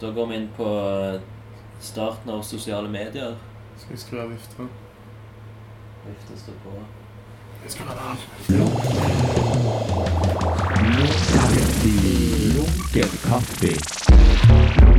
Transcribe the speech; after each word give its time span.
Da 0.00 0.10
går 0.10 0.26
vi 0.26 0.36
inn 0.36 0.48
på 0.56 0.64
eh, 0.64 1.20
starten 1.80 2.30
av 2.30 2.42
sosiale 2.42 2.88
medier. 2.88 3.36
Skal 3.76 3.92
vi 3.92 3.96
skru 4.00 4.20
av 4.20 4.30
vifta? 4.32 4.62
Vifta 6.06 6.36
står 6.36 6.52
på. 6.64 6.70
Jeg 7.62 7.70
skrur 7.70 7.86
den 7.86 7.98
av. 7.98 8.16
Lunken 12.56 13.10
kaffe. 13.28 14.89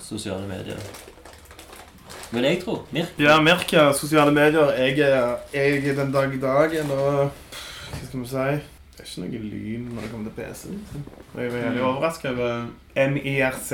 Sosiale 0.00 0.48
medier. 0.48 0.80
Vil 2.30 2.46
jeg 2.46 2.60
tro. 2.64 2.76
Mirk. 2.94 3.14
Ja, 3.18 3.40
Mirk, 3.42 3.72
ja, 3.72 3.92
sosiale 3.92 4.32
medier. 4.32 4.70
Jeg 4.78 4.98
er, 4.98 5.38
jeg 5.54 5.88
er 5.88 5.96
den 5.98 6.12
dag 6.14 6.34
i 6.34 6.40
dag 6.40 6.76
nå 6.86 6.98
Hva 7.00 8.02
skal 8.06 8.20
vi 8.20 8.28
si? 8.30 8.44
Det 8.94 9.02
er 9.02 9.08
ikke 9.08 9.24
noe 9.24 9.50
lyn 9.50 9.88
når 9.90 10.04
det 10.04 10.10
kommer 10.12 10.30
til 10.30 10.36
PC. 10.36 10.64
Liksom. 10.70 11.04
Og 11.32 11.40
Jeg 11.40 11.48
er 11.48 11.56
veldig 11.56 11.82
overraska 11.82 12.30
over 12.30 12.66
MIRC, 13.14 13.70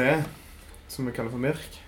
som 0.88 1.06
vi 1.06 1.12
kaller 1.12 1.30
for 1.30 1.42
Mirk. 1.42 1.80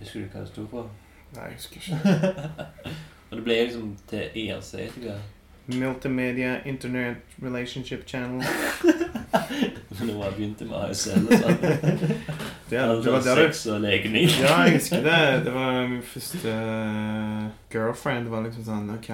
Husker 0.00 0.24
du 0.24 0.26
hva 0.32 0.42
det 0.42 0.50
sto 0.50 0.66
for? 0.70 0.90
Nei, 1.36 1.50
jeg 1.50 1.58
husker 1.58 1.76
ikke. 1.76 2.68
Og 3.30 3.36
det 3.36 3.44
ble 3.44 3.58
liksom 3.68 3.90
til 4.08 4.38
IRC, 4.42 4.74
etter 4.88 5.04
hvert. 5.04 5.34
Multimedia 5.68 6.56
Internet 6.64 7.38
Relationship 7.42 8.06
Channel. 8.08 8.42
Når 9.32 10.24
jeg 10.24 10.34
begynte 10.36 10.64
med 10.68 10.76
ASL 10.90 11.26
og 11.26 11.32
sånn. 11.42 11.58
Det, 12.68 12.76
er- 12.76 12.90
det 13.00 13.12
var 13.12 13.22
der 13.24 13.38
du 13.38 13.42
Sex 13.46 13.62
og 13.72 13.80
legning. 13.80 14.26
Ja, 14.28 14.58
jeg 14.66 14.74
husker 14.78 15.00
det. 15.04 15.20
Det 15.46 15.52
var 15.54 15.86
min 15.88 16.02
første 16.04 16.52
eh, 16.52 17.46
girlfriend. 17.72 18.26
Det 18.28 18.32
var 18.34 18.42
liksom 18.44 18.66
sånn 18.66 18.90
OK, 18.92 19.08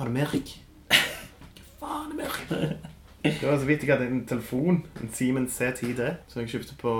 har 0.00 0.10
du 0.10 0.14
Merk? 0.16 0.50
Hva 0.90 1.86
faen 1.86 2.10
er 2.10 2.18
Merk? 2.24 2.40
Det 3.26 3.42
var 3.46 3.56
så 3.62 3.66
vidt 3.68 3.82
jeg 3.86 3.92
hadde 3.94 4.08
en 4.10 4.24
telefon. 4.26 4.82
En 5.02 5.10
Siemens 5.14 5.54
C10D. 5.60 6.10
Som 6.30 6.42
jeg 6.42 6.50
kjøpte 6.56 6.76
på 6.82 6.92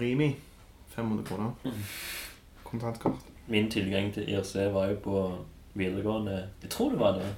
Rimi. 0.00 0.30
500 0.96 1.24
kroner. 1.28 1.74
Kontantkort. 2.68 3.24
Min 3.48 3.70
tilgang 3.72 4.10
til 4.12 4.28
IRC 4.28 4.54
var 4.74 4.90
jo 4.92 4.96
på 5.04 5.18
videregående. 5.78 6.42
Jeg 6.62 6.70
tror 6.76 6.92
det 6.92 7.00
var 7.00 7.16
det. 7.20 7.28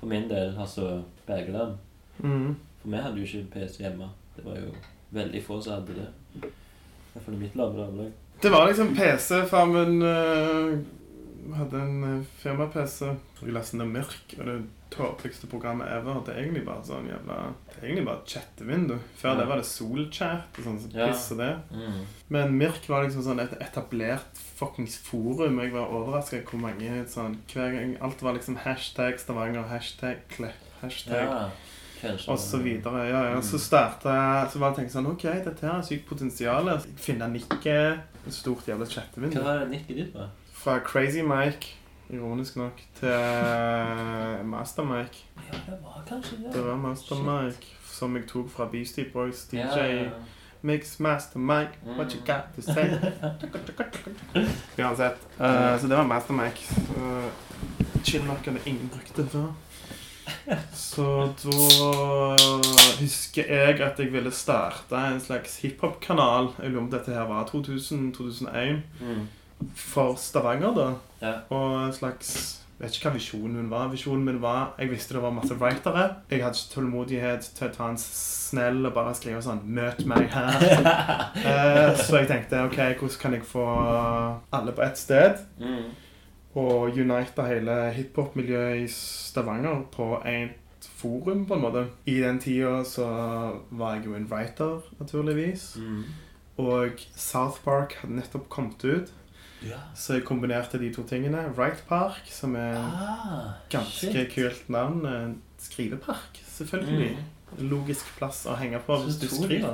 For 0.00 0.06
min 0.10 0.28
del, 0.30 0.54
altså 0.58 1.00
Bergeland. 1.26 1.78
Mhm. 2.22 2.54
For 2.80 2.88
vi 2.92 3.02
hadde 3.04 3.20
jo 3.20 3.28
ikke 3.28 3.50
PC 3.54 3.82
hjemme. 3.84 4.08
Det 4.36 4.44
var 4.46 4.56
jo 4.60 4.72
veldig 5.14 5.44
få 5.44 5.60
som 5.62 5.78
hadde 5.78 5.98
det. 6.00 6.08
I 6.40 7.12
hvert 7.12 7.24
fall 7.26 7.36
i 7.36 7.42
mitt 7.42 7.60
avlag. 7.60 8.10
Det 8.40 8.50
var 8.52 8.66
liksom 8.70 8.94
PC, 8.96 9.42
farmen 9.50 10.00
uh, 10.00 10.78
hadde 11.56 11.80
en 11.80 12.04
eh, 12.04 12.28
firma-PC. 12.40 13.10
Jeg 13.40 13.52
leste 13.52 13.76
ned 13.76 13.90
Mørk, 13.92 14.34
og 14.38 14.46
det 14.48 14.54
tåpeligste 14.94 15.48
programmet 15.50 15.90
ever. 15.92 16.22
Det 16.24 16.34
er 16.34 16.42
egentlig 16.44 16.62
bare 16.66 16.84
sånn 16.86 17.08
jævla 17.08 17.36
Det 17.70 17.76
er 17.78 17.86
egentlig 17.88 18.06
bare 18.08 18.22
et 18.22 18.32
chattevindu. 18.34 18.96
Før 19.20 19.30
Ja. 19.30 19.34
det 19.40 19.48
var 19.48 19.60
det 19.60 19.66
Solchat 19.66 20.58
og 20.58 20.64
sånn 20.64 20.80
så 20.80 20.88
pisser 20.88 21.12
piss 21.12 21.30
og 21.32 21.38
det. 21.38 21.50
Mm. 21.70 22.00
Men 22.28 22.58
Mirk 22.58 22.88
var 22.88 23.04
liksom 23.04 23.24
sånn 23.24 23.40
et 23.40 23.54
etablert 23.60 24.40
fuckings 24.58 24.98
forum. 24.98 25.60
Jeg 25.60 25.72
var 25.72 25.92
overraska 25.94 26.42
hvor 26.42 26.60
mange 26.60 27.04
sånn 27.08 27.38
Hver 27.52 27.72
gang 27.76 27.96
Alt 28.00 28.22
var 28.22 28.34
liksom 28.34 28.56
hashtag 28.64 29.18
Stavanger, 29.20 29.68
hashtag 29.70 30.26
Klepp, 30.28 30.66
hashtag 30.82 31.28
Ja. 31.28 31.50
Og 32.28 32.38
så 32.38 32.58
videre. 32.62 33.02
Ja, 33.08 33.22
ja. 33.34 33.40
Så 33.42 33.58
starta 33.58 34.08
jeg 34.14 34.50
Så 34.52 34.58
tenkte 34.60 34.82
jeg 34.82 34.90
sånn 34.94 35.06
OK, 35.10 35.22
dette 35.44 35.66
her 35.66 35.74
er 35.78 35.82
sykt 35.82 36.06
potensial. 36.08 36.70
Finne 36.96 37.28
nikket. 37.32 38.00
Et 38.26 38.34
stort 38.34 38.66
jævla 38.68 38.84
Hva 38.84 38.92
chattevindu. 38.94 39.42
var 39.44 39.58
det 39.64 39.68
nikket 39.70 39.96
ditt 39.96 40.14
da? 40.14 40.26
Fra 40.52 40.78
Crazy 40.84 41.22
Mike, 41.22 41.66
ironisk 42.12 42.56
nok, 42.56 42.80
til 43.00 43.08
Master 44.44 44.84
Mike. 44.84 45.24
Ja, 45.36 45.58
det 45.66 45.78
var 45.84 46.02
kanskje 46.08 46.36
det. 46.42 46.52
Det 46.54 46.64
var 46.66 46.76
Master 46.76 47.16
Shit. 47.16 47.24
Mike 47.26 47.66
som 47.90 48.16
jeg 48.16 48.26
tok 48.28 48.50
fra 48.50 48.66
Beastie 48.72 49.04
Boys, 49.12 49.44
DJ. 49.52 49.56
Ja, 49.56 49.86
ja. 49.86 50.10
Mix 50.62 50.98
Master 51.00 51.38
Mike, 51.38 51.78
what 51.96 52.12
you 52.12 52.20
Mm. 52.20 52.26
got 52.26 52.44
to 52.54 52.62
say? 52.62 52.90
Uansett. 54.78 55.16
Uh, 55.40 55.78
så 55.80 55.86
det 55.88 55.96
var 55.96 56.04
Master 56.04 56.32
Mike. 56.34 56.60
Uh, 56.96 57.24
Chillmark 58.04 58.44
hadde 58.44 58.60
ingen 58.66 58.88
brukte 58.92 59.26
før. 59.28 59.52
Så 60.74 61.04
da 61.42 62.36
husker 63.00 63.46
jeg 63.48 63.80
at 63.80 63.98
jeg 64.00 64.12
ville 64.12 64.32
starte 64.34 64.96
en 64.96 65.20
slags 65.22 65.58
hiphop-kanal. 65.62 66.52
Jeg 66.58 66.70
lurer 66.72 66.82
om 66.84 66.90
dette 66.92 67.14
her 67.14 67.28
var 67.30 67.46
2000-2001. 67.52 68.80
Mm. 69.00 69.28
For 69.76 70.16
Stavanger, 70.16 70.74
da. 70.74 70.88
Ja. 71.20 71.34
Og 71.52 71.86
en 71.86 71.92
slags 71.92 72.56
Jeg 72.80 72.86
vet 72.86 72.94
ikke 72.96 73.10
hva 73.10 73.16
visjonen 73.18 73.56
min 73.58 73.70
var. 73.70 73.90
Visjonen 73.92 74.24
min 74.24 74.38
var 74.40 74.70
Jeg 74.80 74.88
visste 74.90 75.14
det 75.14 75.20
var 75.22 75.34
masse 75.36 75.54
writere. 75.60 76.06
Jeg 76.30 76.40
hadde 76.40 76.56
ikke 76.56 76.74
tålmodighet 76.74 77.50
til 77.58 77.66
å 77.68 77.74
ta 77.74 77.88
en 77.92 77.98
snell 78.00 78.86
og 78.88 78.94
bare 78.96 79.12
skrive 79.14 79.42
sånn 79.44 79.60
'Møt 79.66 80.06
meg 80.08 80.30
her'. 80.32 81.26
Eh, 81.50 81.96
så 81.96 82.22
jeg 82.22 82.28
tenkte 82.28 82.64
OK, 82.64 82.78
hvordan 82.98 83.20
kan 83.20 83.34
jeg 83.36 83.44
få 83.44 83.66
alle 84.52 84.72
på 84.72 84.82
ett 84.82 84.98
sted? 84.98 85.44
Mm. 85.60 85.92
Og 86.58 86.96
unite 86.98 87.44
hele 87.46 87.76
hiphop-miljøet 87.94 88.80
i 88.82 88.88
Stavanger 88.90 89.84
på 89.94 90.16
ett 90.26 90.88
forum, 90.98 91.44
på 91.46 91.54
en 91.54 91.62
måte. 91.62 91.84
I 92.10 92.16
den 92.24 92.40
tida 92.42 92.80
så 92.84 93.06
var 93.70 93.94
jeg 93.94 94.06
jo 94.06 94.14
en 94.16 94.26
writer, 94.30 94.80
naturligvis. 94.98 95.76
Mm. 95.78 96.04
Og 96.58 96.90
South 97.16 97.62
Park 97.64 97.94
hadde 98.00 98.16
nettopp 98.18 98.48
kommet 98.52 98.82
ut. 98.84 99.12
Ja. 99.62 99.78
Så 99.94 100.14
jeg 100.16 100.24
kombinerte 100.24 100.78
de 100.80 100.88
to 100.94 101.02
tingene. 101.06 101.46
Wright 101.56 101.84
Park, 101.88 102.22
som 102.32 102.56
er 102.56 102.76
Ah, 102.80 103.52
ganske 103.70 104.10
shit. 104.12 104.32
kult 104.34 104.68
navn. 104.72 105.38
Skrivepark, 105.60 106.40
selvfølgelig. 106.48 107.10
Mm. 107.10 107.24
Logisk 107.58 108.06
plass 108.18 108.44
å 108.46 108.54
henge 108.56 108.78
på 108.86 108.96
hvis 109.04 109.16
du 109.20 109.26
skriver. 109.28 109.72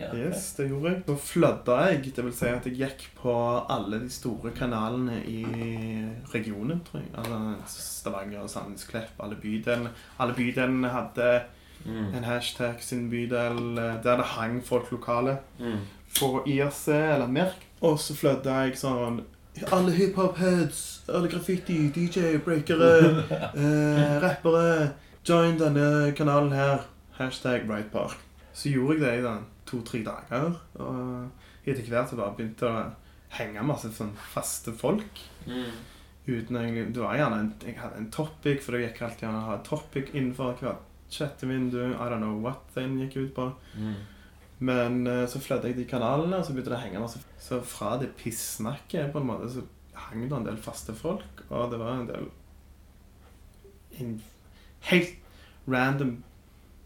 ja. 0.00 0.08
Yes, 0.14 0.52
det 0.58 0.68
gjorde 0.70 0.90
jeg. 0.90 1.02
Så 1.06 1.16
flødda 1.16 1.76
jeg. 1.90 2.14
Det 2.16 2.24
vil 2.24 2.32
si 2.32 2.46
at 2.46 2.64
jeg 2.66 2.76
gikk 2.78 3.04
på 3.22 3.34
alle 3.70 4.00
de 4.00 4.08
store 4.10 4.50
kanalene 4.50 5.20
i 5.26 5.44
regionen, 6.34 6.80
tror 6.84 7.00
jeg. 7.00 7.10
Alle 7.22 7.56
Stavanger, 7.66 8.40
og 8.42 8.50
Sandnesklepp, 8.50 9.14
alle 9.20 9.36
bydelene. 9.36 9.90
Alle 10.18 10.34
bydelene 10.34 10.88
hadde 10.90 11.42
Mm. 11.84 12.14
en 12.16 12.24
hashtag 12.24 12.80
sin 12.80 13.10
bydel 13.10 13.76
eh, 13.78 13.96
der 14.02 14.16
det 14.16 14.24
hang 14.24 14.62
folk 14.64 14.90
lokale. 14.92 15.38
Mm. 15.60 15.80
For 16.08 16.42
IRC 16.48 16.88
eller 16.88 17.26
Merk. 17.26 17.66
Og 17.82 17.98
så 17.98 18.14
flødde 18.16 18.48
jeg 18.48 18.78
sånn 18.78 19.20
Alle 19.70 19.92
hiphop-heads, 19.92 21.02
alle 21.12 21.28
graffiti, 21.28 21.90
DJ, 21.94 22.38
breakere, 22.38 23.24
eh, 23.54 24.20
rappere. 24.22 24.92
Join 25.28 25.58
denne 25.58 26.12
kanalen 26.16 26.52
her. 26.52 26.78
Hashtag 27.18 27.66
Bright 27.68 27.90
Park. 27.92 28.18
Så 28.54 28.70
gjorde 28.70 28.98
jeg 28.98 29.02
det 29.02 29.16
i 29.18 29.24
da, 29.24 29.34
to-tre 29.66 30.02
dager. 30.06 30.56
Og 30.78 31.66
etter 31.66 31.88
hvert 31.88 32.10
så 32.10 32.18
bare 32.18 32.36
begynte 32.36 32.70
å 32.70 32.84
henge 33.34 33.66
masse 33.66 33.90
sånn 33.94 34.14
faste 34.32 34.74
folk. 34.78 35.20
Mm. 35.46 35.70
Uten 36.24 36.56
egentlig 36.56 36.86
Det 36.94 37.02
var 37.02 37.18
gjerne 37.18 37.38
en, 37.42 37.52
Jeg 37.66 37.76
hadde 37.76 38.00
en 38.00 38.10
topic, 38.10 38.62
for 38.64 38.72
det 38.72 38.86
gikk 38.86 39.02
alltid 39.04 39.28
an 39.28 39.40
å 39.42 39.46
ha 39.50 39.60
topic 39.66 40.14
innenfor 40.14 40.58
hvert 40.62 40.90
chattevindu. 41.12 41.94
I 41.94 42.08
don't 42.10 42.22
know 42.22 42.40
what 42.42 42.66
den 42.74 42.98
gikk 43.02 43.16
ut 43.16 43.34
på. 43.36 43.50
Mm. 43.76 43.94
Men 44.64 45.06
eh, 45.06 45.26
så 45.28 45.40
flødde 45.42 45.70
jeg 45.70 45.76
de 45.80 45.88
kanalene, 45.90 46.38
og 46.38 46.46
så 46.46 46.54
begynte 46.54 46.72
det 46.72 46.78
å 46.78 46.84
henge 46.84 47.02
masse. 47.02 47.22
Så 47.42 47.60
fra 47.66 47.96
det 48.00 48.14
pissnakket 48.18 49.12
på 49.12 49.20
en 49.20 49.28
måte, 49.28 49.50
så 49.50 49.66
hang 50.06 50.28
det 50.28 50.38
en 50.38 50.46
del 50.46 50.60
faste 50.62 50.94
folk, 50.96 51.44
og 51.50 51.70
det 51.70 51.78
var 51.78 51.98
en 51.98 52.08
del 52.10 52.30
helt 54.88 55.12
random 55.70 56.16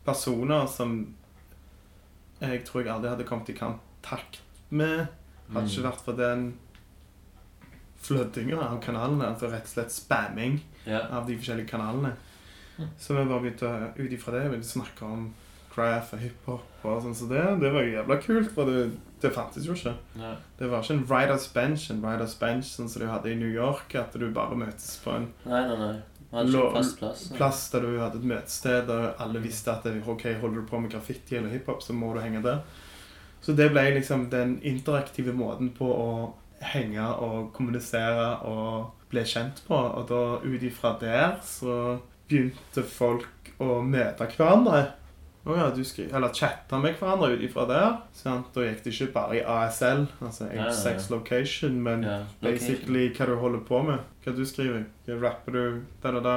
personer 0.09 0.67
som 0.73 0.97
jeg 2.41 2.65
tror 2.69 2.85
jeg 2.85 2.93
aldri 2.95 3.11
hadde 3.13 3.27
kommet 3.29 3.49
i 3.53 3.59
kontakt 3.59 4.41
med. 4.71 5.09
Hadde 5.53 5.71
ikke 5.73 5.87
vært 5.89 6.05
for 6.07 6.19
den 6.19 6.49
fløddinga 8.05 8.61
av 8.63 8.79
kanalene, 8.85 9.27
altså 9.33 9.49
rett 9.51 9.67
og 9.67 9.73
slett 9.73 9.93
spamming 9.95 10.61
Ja. 10.87 11.01
av 11.11 11.27
de 11.27 11.35
forskjellige 11.37 11.69
kanalene. 11.69 12.13
Mm. 12.79 12.89
Så 12.99 13.15
vi 13.17 13.25
bare 13.27 13.41
begynte 13.43 13.93
ut 13.99 14.13
ifra 14.15 14.33
det 14.37 14.51
Vi 14.53 14.63
snakke 14.63 15.03
om 15.05 15.35
craft 15.75 16.15
og 16.15 16.21
hiphop 16.23 16.85
og 16.87 17.03
sånn 17.03 17.15
så 17.15 17.27
det. 17.29 17.43
Det 17.61 17.73
var 17.75 17.83
jævla 17.83 18.17
kult, 18.23 18.53
for 18.55 18.65
det, 18.71 18.93
det 19.21 19.33
fantes 19.35 19.67
jo 19.67 19.75
ikke. 19.75 19.95
Ja. 20.19 20.37
Det 20.59 20.71
var 20.71 20.83
ikke 20.83 20.95
en 20.95 21.05
writers 21.11 21.49
bench, 21.55 21.91
en 21.91 22.01
writers 22.03 22.35
bench 22.39 22.71
sånn 22.71 22.89
som 22.89 23.03
de 23.03 23.09
hadde 23.11 23.33
i 23.33 23.39
New 23.39 23.51
York, 23.51 23.95
at 23.99 24.13
du 24.15 24.29
bare 24.31 24.57
møtes 24.59 24.97
på 25.03 25.11
en 25.17 25.29
Nei, 25.45 25.65
nei, 25.67 25.77
nei. 25.77 25.97
Fast 26.31 26.99
plass. 26.99 27.23
plass 27.37 27.71
der 27.73 27.87
du 27.87 27.95
hadde 27.97 28.21
et 28.21 28.29
møtested 28.29 28.85
der 28.91 29.15
alle 29.23 29.41
visste 29.41 29.73
at 29.73 29.87
ok, 29.87 30.27
holder 30.43 30.61
du 30.61 30.67
på 30.69 30.81
med 30.81 30.93
graffiti 30.93 31.39
eller 31.39 31.55
hiphop, 31.55 31.83
så 31.83 31.97
må 31.97 32.13
du 32.13 32.21
henge 32.21 32.43
der. 32.45 32.61
Så 33.41 33.55
det 33.57 33.71
ble 33.73 33.87
liksom 33.95 34.27
den 34.31 34.59
interaktive 34.67 35.33
måten 35.33 35.71
på 35.73 35.89
å 35.89 36.13
henge 36.61 37.07
og 37.23 37.53
kommunisere 37.55 38.31
og 38.51 38.91
bli 39.09 39.25
kjent 39.25 39.63
på. 39.67 39.79
Og 39.79 40.09
da 40.11 40.23
ut 40.45 40.63
ifra 40.69 40.97
der 41.01 41.39
så 41.47 41.99
begynte 42.29 42.85
folk 42.85 43.53
å 43.63 43.81
møte 43.81 44.29
hverandre. 44.37 44.85
Å 45.49 45.57
ja, 45.57 45.71
du 45.73 45.81
skri 45.85 46.05
eller 46.13 46.29
chatta 46.37 46.77
med 46.83 46.99
hverandre 47.01 47.31
ut 47.39 47.43
ifra 47.47 47.65
der. 47.71 47.97
Sant? 48.13 48.51
Da 48.53 48.67
gikk 48.67 48.83
det 48.85 48.93
ikke 48.93 49.13
bare 49.15 49.39
i 49.39 49.43
ASL, 49.49 50.05
altså 50.21 50.45
Age 50.53 50.75
Sex 50.77 51.09
Location, 51.11 51.79
men 51.83 52.03
Ja, 52.05 52.19
basically 52.45 53.09
hva 53.17 53.27
du 53.31 53.37
holder 53.41 53.65
på 53.65 53.83
med. 53.87 53.99
Hva 54.25 54.35
du 54.37 54.45
skriver. 54.45 54.85
Hva 55.07 55.17
rapper 55.23 55.53
du? 55.57 55.83
Da, 56.03 56.13
da, 56.19 56.21
da. 56.21 56.37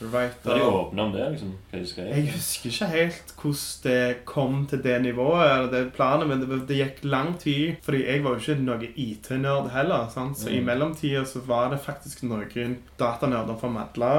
Var 0.00 0.28
de 0.44 0.60
åpne 0.62 1.02
om 1.02 1.12
det, 1.12 1.24
liksom? 1.32 1.52
Hva 1.72 1.78
de 1.82 1.86
skrev? 1.90 2.06
Jeg 2.14 2.28
husker 2.36 2.70
ikke 2.70 2.86
helt 2.92 3.32
hvordan 3.34 3.82
det 3.82 4.24
kom 4.30 4.60
til 4.70 4.82
det 4.84 4.96
nivået, 5.02 5.42
eller 5.50 5.70
det 5.72 5.92
planet, 5.96 6.28
men 6.30 6.40
det, 6.44 6.60
det 6.68 6.76
gikk 6.78 7.00
lang 7.04 7.32
tid. 7.42 7.76
Fordi 7.82 8.04
jeg 8.06 8.22
var 8.24 8.36
jo 8.38 8.44
ikke 8.44 8.62
noe 8.62 8.90
IT-nerd 8.94 9.72
heller. 9.74 10.06
Sant? 10.14 10.38
Så 10.38 10.48
i 10.54 10.60
Mm. 10.60 10.66
mellomtida 10.70 11.24
så 11.26 11.42
var 11.44 11.70
det 11.74 11.80
faktisk 11.82 12.22
noen 12.22 12.76
datanerder 12.98 13.58
fra 13.58 13.68
Madla. 13.68 14.12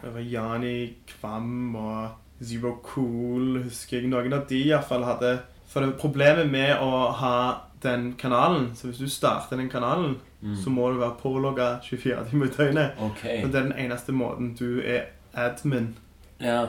Det 0.00 0.14
var 0.14 0.20
Jani 0.20 0.94
Kvam 1.06 1.76
og 1.76 2.08
Zero 2.44 2.74
Cool, 2.82 3.62
husker 3.62 3.96
jeg. 4.00 4.08
Noen 4.08 4.32
av 4.32 4.46
de 4.48 4.58
iallfall 4.68 5.04
hadde 5.04 5.38
For 5.66 5.80
det 5.80 5.96
problemet 5.98 6.50
med 6.50 6.76
å 6.80 7.10
ha 7.12 7.60
den 7.82 8.12
kanalen 8.18 8.70
Så 8.74 8.86
hvis 8.88 8.98
du 8.98 9.08
starter 9.08 9.56
den 9.56 9.68
kanalen, 9.68 10.16
Mm. 10.42 10.54
så 10.64 10.70
må 10.70 10.90
du 10.92 10.98
være 11.00 11.16
pålogga 11.22 11.80
24 11.82 12.24
timer 12.30 12.46
i 12.46 12.48
døgnet. 12.48 12.90
OK. 13.00 13.22
Og 13.44 13.52
det 13.52 13.54
er 13.56 13.62
den 13.62 13.72
eneste 13.86 14.12
måten 14.12 14.54
du 14.58 14.80
er 14.84 15.06
admin. 15.34 15.94
Ja. 16.40 16.66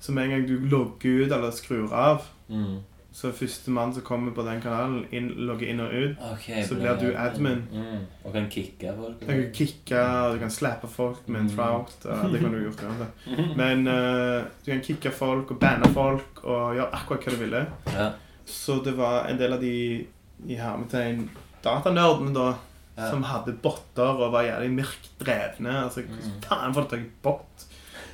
Så 0.00 0.12
med 0.12 0.24
en 0.24 0.30
gang 0.30 0.48
du 0.48 0.58
logger 0.68 1.24
ut 1.24 1.32
eller 1.32 1.50
skrur 1.50 1.92
av, 1.92 2.22
Mm. 2.50 2.80
Så 3.14 3.30
første 3.30 3.70
mann 3.70 3.92
som 3.94 4.02
kommer 4.02 4.32
på 4.34 4.42
den 4.42 4.58
kanalen, 4.60 5.04
inn, 5.14 5.28
logger 5.46 5.68
inn 5.70 5.80
og 5.84 5.92
ut. 5.94 6.16
okay, 6.32 6.64
Så 6.66 6.74
blir 6.74 6.96
du 6.98 7.12
admin. 7.16 7.60
Mm. 7.70 8.00
Og 8.24 8.32
kan 8.34 8.48
kicke 8.50 8.90
folk? 8.96 9.20
Du 9.20 9.26
kan 9.28 9.44
kicke, 9.54 10.00
du 10.34 10.38
kan 10.40 10.50
slappe 10.50 10.88
folk 10.90 11.28
med 11.28 11.40
en 11.44 11.46
Mm. 11.46 11.54
trout. 11.56 11.94
og 12.10 12.32
det 12.32 12.40
kan 12.40 12.52
du 12.52 12.58
gjort 12.64 12.82
uansett. 12.82 13.28
Men 13.60 13.86
uh, 13.86 14.42
du 14.66 14.72
kan 14.72 14.82
kicke 14.82 15.10
folk 15.14 15.50
og 15.54 15.60
banne 15.62 15.92
folk 15.94 16.42
og 16.42 16.74
gjøre 16.74 16.90
akkurat 16.92 17.24
hva 17.24 17.30
du 17.30 17.40
ville. 17.44 17.66
Ja. 17.94 18.10
Så 18.46 18.80
det 18.84 18.96
var 18.98 19.28
en 19.30 19.38
del 19.38 19.52
av 19.52 19.60
de 19.60 20.06
i 20.48 20.54
hermetegn 20.58 21.28
datanerdene 21.64 22.34
da, 22.34 22.54
Ja. 22.96 23.10
som 23.10 23.22
hadde 23.26 23.52
botter 23.62 24.06
og 24.22 24.32
var 24.32 24.42
jævlig 24.44 24.70
mørkt 24.74 25.08
drevne. 25.18 25.84
Altså, 25.84 26.02
Mm. 26.02 26.18
hvordan 26.18 26.42
faen 26.50 26.74
får 26.74 26.82
du 26.82 26.88
tak 26.88 27.00
i 27.00 27.10
bot? 27.22 27.64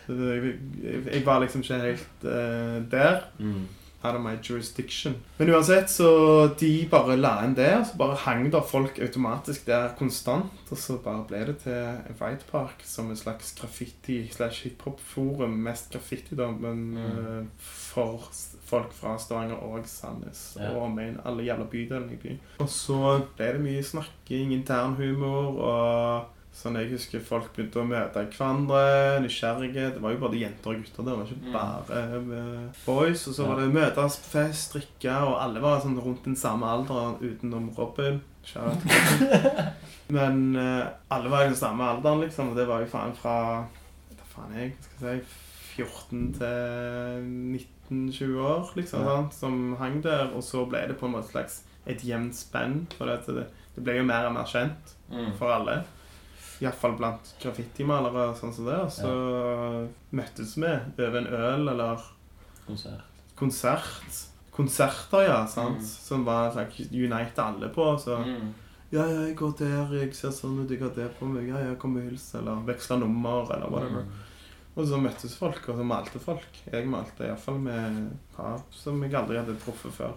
Jeg, 0.08 0.55
jeg 1.12 1.25
var 1.26 1.41
liksom 1.41 1.61
ikke 1.62 1.81
helt 1.81 2.25
uh, 2.25 2.81
der. 2.91 3.20
Mm. 3.38 3.67
Out 4.05 4.14
of 4.17 4.20
my 4.23 4.37
jurisdiction. 4.43 5.14
Men 5.38 5.50
uansett, 5.50 5.91
så 5.91 6.50
de 6.61 6.87
bare 6.91 7.17
la 7.17 7.35
inn 7.44 7.55
det, 7.55 7.69
og 7.79 7.87
så 7.87 7.97
bare 8.00 8.17
hang 8.17 8.47
der 8.52 8.61
folk 8.62 8.99
automatisk 8.99 9.67
der 9.67 9.91
konstant, 9.99 10.47
og 10.70 10.79
så 10.79 10.97
bare 11.05 11.25
ble 11.29 11.43
det 11.50 11.58
til 11.64 11.73
en 11.73 12.17
White 12.20 12.44
Park 12.50 12.81
som 12.85 13.11
en 13.11 13.17
slags 13.17 13.52
graffiti 13.61 14.29
slash 14.32 14.62
hiphop-forum. 14.64 15.50
Mest 15.67 15.93
graffiti, 15.93 16.35
da, 16.37 16.47
men 16.50 16.81
Mm. 16.94 16.97
uh, 17.41 17.44
for 17.58 18.29
folk 18.64 18.93
fra 18.93 19.19
Stavanger 19.19 19.55
og 19.56 19.81
Sandnes 19.87 20.56
Ja. 20.61 20.70
og 20.70 20.82
omegn. 20.82 21.19
Alle 21.25 21.43
jævla 21.44 21.64
bydelene 21.64 22.12
i 22.12 22.17
byen. 22.17 22.41
Og 22.58 22.69
så 22.69 23.20
ble 23.37 23.53
det 23.53 23.61
mye 23.61 23.82
snakking, 23.82 24.53
internhumor 24.53 25.58
og 25.61 26.25
Sånn 26.52 26.75
jeg 26.76 26.91
husker 26.91 27.20
folk 27.25 27.52
begynte 27.56 27.79
å 27.81 27.87
møte 27.88 28.25
hverandre, 28.35 29.20
nysgjerrige. 29.25 29.94
Det 29.94 30.00
var 30.02 30.12
jo 30.12 30.19
både 30.25 30.41
jenter 30.43 30.70
og 30.75 30.81
gutter. 30.82 31.05
Det 31.06 31.14
var 31.17 31.25
ikke 31.25 31.47
Mm. 31.47 31.52
bare 31.52 32.00
eh, 32.02 32.75
boys. 32.87 33.26
Og 33.29 33.35
så 33.35 33.43
Ja. 33.43 33.49
var 33.55 33.61
det 33.61 33.75
møtes 33.75 34.17
på 34.19 34.29
fest, 34.35 34.75
drikke, 34.75 35.14
og 35.23 35.38
alle 35.41 35.61
var 35.61 35.81
sånn 35.81 35.97
rundt 36.02 36.25
den 36.25 36.37
samme 36.37 36.67
alderen 36.67 37.17
utenom 37.23 37.70
Robin. 37.79 38.20
Men 40.11 40.56
uh, 40.56 40.87
alle 41.11 41.29
var 41.31 41.44
i 41.44 41.49
den 41.52 41.56
samme 41.56 41.85
alderen, 41.87 42.20
liksom. 42.25 42.50
Og 42.50 42.56
det 42.56 42.67
var 42.69 42.81
jo 42.82 42.87
faen 42.91 43.14
fra 43.14 43.35
Hva 44.11 44.26
faen 44.35 44.56
jeg 44.58 44.73
skal 44.96 45.08
jeg 45.14 45.23
si 45.25 45.82
14 45.82 46.32
til 46.35 47.61
19-20 47.91 48.41
år, 48.43 48.73
liksom. 48.76 49.00
Ja. 49.06 49.17
sant? 49.17 49.35
Som 49.38 49.76
hang 49.79 50.00
der. 50.03 50.32
Og 50.35 50.43
så 50.43 50.64
ble 50.69 50.82
det 50.91 50.99
på 51.00 51.06
en 51.06 51.14
måte 51.14 51.31
slags 51.31 51.62
et 51.87 52.03
jevnt 52.05 52.35
spenn. 52.37 52.87
For 52.99 53.06
det, 53.06 53.20
det, 53.26 53.46
det 53.76 53.85
ble 53.87 54.00
jo 54.00 54.05
mer 54.11 54.26
og 54.26 54.35
mer 54.35 54.44
kjent 54.50 54.96
Mm. 55.11 55.32
for 55.38 55.50
alle. 55.50 55.81
Iallfall 56.61 56.97
blant 56.99 57.31
graffitimalere 57.43 58.29
og 58.31 58.37
sånn 58.37 58.53
som 58.55 58.67
det. 58.69 58.79
Og 58.85 58.91
så 58.93 59.12
møttes 60.17 60.57
vi 60.61 60.71
over 61.05 61.19
en 61.23 61.27
øl 61.27 61.69
eller 61.73 62.03
Konsert. 62.67 63.07
konsert. 63.37 64.19
Konserter, 64.53 65.23
ja. 65.29 65.47
sant? 65.47 65.79
Mm. 65.81 65.87
Som 65.87 66.25
var 66.27 66.53
like, 66.57 66.89
unite 66.93 67.43
alle 67.43 67.69
på. 67.73 67.87
Så 67.99 68.19
Mm. 68.25 68.53
ja, 68.93 69.05
ja, 69.07 69.21
jeg 69.27 69.37
går 69.37 69.55
der, 69.59 69.95
jeg 70.03 70.15
ser 70.15 70.31
sånn 70.31 70.59
ut, 70.65 70.71
jeg 70.71 70.81
har 70.81 70.91
det 70.95 71.09
på 71.19 71.25
meg. 71.27 71.49
Ja, 71.49 71.59
ja, 71.59 71.75
kom 71.77 71.97
og 71.97 72.03
hils, 72.03 72.35
eller 72.35 72.61
veksla 72.67 72.99
nummer, 72.99 73.47
eller 73.55 73.71
whatever. 73.71 74.03
Mm. 74.03 74.27
Og 74.77 74.87
så 74.87 74.99
møttes 75.01 75.37
folk, 75.37 75.69
og 75.69 75.77
så 75.77 75.85
malte 75.85 76.19
folk. 76.23 76.61
Jeg 76.73 76.87
malte 76.87 77.25
iallfall 77.27 77.59
med 77.59 78.19
par 78.37 78.61
som 78.71 79.01
jeg 79.03 79.15
aldri 79.15 79.37
hadde 79.39 79.56
truffet 79.65 79.93
før. 79.93 80.13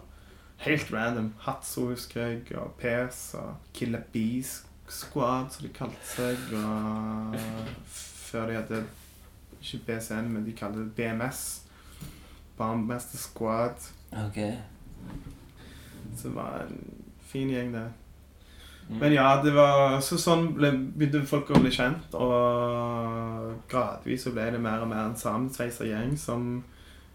Helt 0.64 0.92
random. 0.94 1.34
Hatso 1.40 1.88
husker 1.90 2.22
jeg, 2.28 2.58
og 2.58 2.76
Pes, 2.78 3.34
og 3.36 3.56
Killer 3.74 4.04
Bees 4.14 4.64
Squad, 4.92 5.52
som 5.52 5.66
de 5.68 5.72
kalte 5.74 6.06
seg. 6.06 6.38
Og 6.60 7.36
før 7.88 8.48
de 8.50 8.58
hadde 8.60 8.84
ikke 9.64 9.80
BCN, 9.88 10.30
men 10.34 10.46
de 10.46 10.54
kalte 10.58 10.84
det 10.84 10.94
BMS. 10.98 11.44
Bombmaster 12.58 13.18
Squad. 13.18 13.90
OK. 14.26 14.40
Så 16.16 16.28
det 16.30 16.36
var 16.36 16.66
en 16.68 16.80
fin 17.28 17.50
gjeng, 17.50 17.74
det. 17.74 17.88
Mm. 18.90 18.98
Men 19.00 19.14
ja, 19.16 19.30
det 19.44 19.54
var 19.56 19.96
så 20.04 20.18
sånn 20.20 20.50
ble, 20.58 20.70
begynte 21.00 21.24
folk 21.26 21.50
å 21.56 21.62
bli 21.64 21.72
kjent, 21.72 22.14
og 22.20 23.54
gradvis 23.72 24.26
så 24.28 24.34
ble 24.36 24.50
det 24.54 24.60
mer 24.62 24.84
og 24.84 24.90
mer 24.92 25.06
en 25.08 25.16
sammensveisa 25.18 25.88
gjeng 25.88 26.18
som 26.20 26.50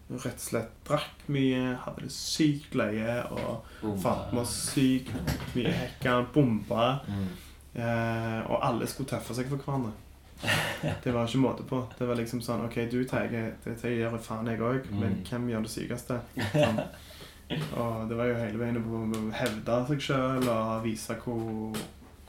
rett 0.09 0.33
og 0.33 0.41
slett 0.41 0.71
drakk 0.87 1.27
mye, 1.29 1.75
hadde 1.83 2.07
det 2.07 2.11
sykt 2.15 2.73
løye 2.73 3.19
og 3.29 3.67
Bomba. 3.83 3.99
fant 4.01 4.33
med 4.33 4.41
oss 4.41 4.55
sykt 4.73 5.13
mye 5.53 5.69
hekka, 5.83 6.15
bomba, 6.33 6.87
Mm. 7.05 7.27
Eh, 7.75 8.39
og 8.49 8.59
alle 8.65 8.87
skulle 8.87 9.09
tøffe 9.09 9.35
seg 9.37 9.49
for 9.51 9.57
hverandre. 9.65 9.91
Det 11.03 11.11
var 11.11 11.27
ikke 11.27 11.41
måte 11.43 11.65
på. 11.67 11.81
Det 11.99 12.07
var 12.07 12.15
liksom 12.15 12.41
sånn 12.41 12.63
OK, 12.65 12.77
du 12.91 13.01
tar 13.07 13.25
det 13.65 13.95
gjør 13.97 14.17
faen 14.23 14.47
jeg 14.47 14.61
òg, 14.63 14.85
men 14.95 15.17
Mm. 15.19 15.23
hvem 15.27 15.49
gjør 15.51 15.65
det 15.67 15.71
sykeste? 15.73 16.19
Sånn. 16.53 16.79
Og 17.81 18.03
det 18.07 18.15
var 18.17 18.27
jo 18.29 18.35
hele 18.37 18.59
veien 18.61 18.77
å 18.77 18.83
å 19.17 19.31
hevde 19.33 19.77
seg 19.89 20.01
sjøl 20.05 20.47
og 20.53 20.83
vise 20.83 21.15
hvor, 21.23 21.75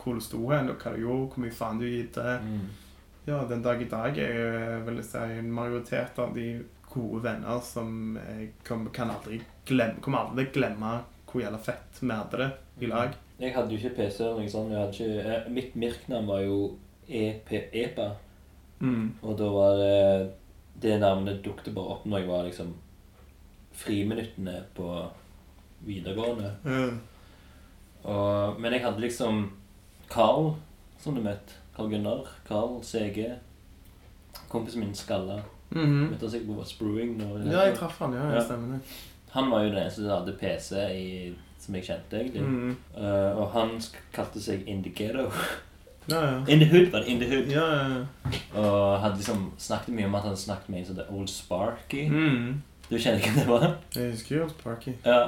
hvor 0.00 0.14
du 0.16 0.20
sto 0.24 0.40
hen, 0.48 0.70
og 0.72 0.80
hva 0.80 0.94
du 0.94 1.02
gjorde, 1.02 1.26
hvor 1.34 1.42
mye 1.44 1.52
faen 1.52 1.78
du 1.78 1.84
gitt 1.84 2.14
det. 2.16 2.38
Mm. 2.40 2.62
Ja, 3.26 3.42
den 3.44 3.60
dag 3.62 3.82
i 3.84 3.88
dag 3.90 4.16
er 4.18 4.32
jo 4.38 4.78
vil 4.86 4.96
jeg 5.02 5.04
si 5.10 5.18
en 5.38 5.50
majoritet 5.52 6.18
av 6.24 6.32
de 6.34 6.46
gode 6.90 7.20
venner 7.22 7.60
som 7.62 8.16
jeg 8.16 8.48
kan 8.64 9.12
aldri 9.12 9.42
glemme, 9.68 10.00
kommer 10.00 10.24
aldri 10.24 10.46
til 10.48 10.50
å 10.50 10.56
glemme 10.56 10.94
hvor 11.30 11.44
jævla 11.44 11.60
fett 11.62 12.00
vi 12.00 12.10
hadde 12.10 12.40
det 12.40 12.48
i 12.82 12.88
lag. 12.90 13.12
Jeg 13.40 13.54
hadde 13.54 13.72
jo 13.72 13.76
ikke 13.80 13.94
PC 13.96 14.20
eller 14.24 14.40
noe 14.40 14.50
sånt. 14.52 14.70
Jeg 14.70 14.78
hadde 14.78 14.92
ikke, 14.92 15.30
eh, 15.34 15.50
mitt 15.50 15.74
mirknavn 15.76 16.26
var 16.28 16.40
jo 16.44 16.56
EP, 17.08 17.50
EPA. 17.72 18.10
Mm. 18.80 19.14
Og 19.22 19.38
da 19.38 19.48
var 19.52 19.76
det 19.76 20.30
Det 20.82 20.94
navnet 21.00 21.42
dukket 21.44 21.74
bare 21.74 21.90
opp 21.96 22.04
når 22.06 22.18
jeg 22.22 22.28
var 22.28 22.44
liksom 22.46 22.70
friminuttene 23.76 24.62
på 24.74 24.86
videregående. 25.84 26.50
Mm. 26.64 27.00
Og, 28.04 28.60
men 28.60 28.72
jeg 28.72 28.82
hadde 28.84 29.00
liksom 29.04 29.42
Carl, 30.10 30.54
som 30.98 31.14
du 31.14 31.20
vet. 31.24 31.54
Carl 31.76 31.90
Gunnar. 31.92 32.28
Carl 32.48 32.80
CG. 32.82 33.26
Kompisen 34.48 34.80
min 34.80 34.94
Skalla. 34.94 35.40
Mhm. 35.70 36.08
Møtte 36.10 36.30
seg 36.30 36.46
på 36.48 36.64
Sprewing. 36.66 37.16
når- 37.18 37.44
ja, 37.52 37.66
jeg 37.68 37.76
traff 37.76 37.98
han. 37.98 38.12
Ja. 38.12 38.30
ja. 38.34 38.40
stemmer 38.44 38.74
det. 38.74 38.80
Han 39.30 39.50
var 39.50 39.62
jo 39.62 39.70
den 39.70 39.78
eneste 39.84 40.02
som 40.02 40.10
hadde 40.10 40.36
PC 40.40 40.76
i, 40.96 41.34
som 41.60 41.74
jeg 41.76 41.84
kjente, 41.84 42.20
egentlig. 42.20 42.42
Mm. 42.42 42.76
Uh, 42.96 43.36
og 43.40 43.50
han 43.54 43.74
kalte 44.16 44.40
seg 44.42 44.64
Indicato. 44.68 45.26
Ja, 46.08 46.20
ja. 46.24 46.38
In 46.52 46.58
the 46.62 46.68
Hood 46.72 46.90
var 46.92 47.00
det. 47.04 47.08
In 47.12 47.20
the 47.20 47.28
Hood. 47.28 47.52
Ja, 47.52 47.66
ja, 47.74 47.98
ja. 47.98 48.40
Og 48.60 49.00
hadde 49.02 49.16
liksom 49.20 49.50
snakket 49.60 49.94
mye 49.94 50.08
om 50.08 50.14
at 50.18 50.26
han 50.30 50.36
snakket 50.36 50.72
med 50.72 50.80
en 50.82 50.88
sånn 50.90 51.14
Old 51.14 51.30
Sparky. 51.30 52.06
Mm. 52.08 52.62
Du 52.90 52.96
kjenner 52.98 53.20
hvem 53.22 53.36
det 53.38 53.46
var? 53.48 53.66
Jeg 53.94 54.10
husker 54.16 54.36
jo 54.40 54.48
Sparky. 54.50 54.96
Ja. 55.06 55.20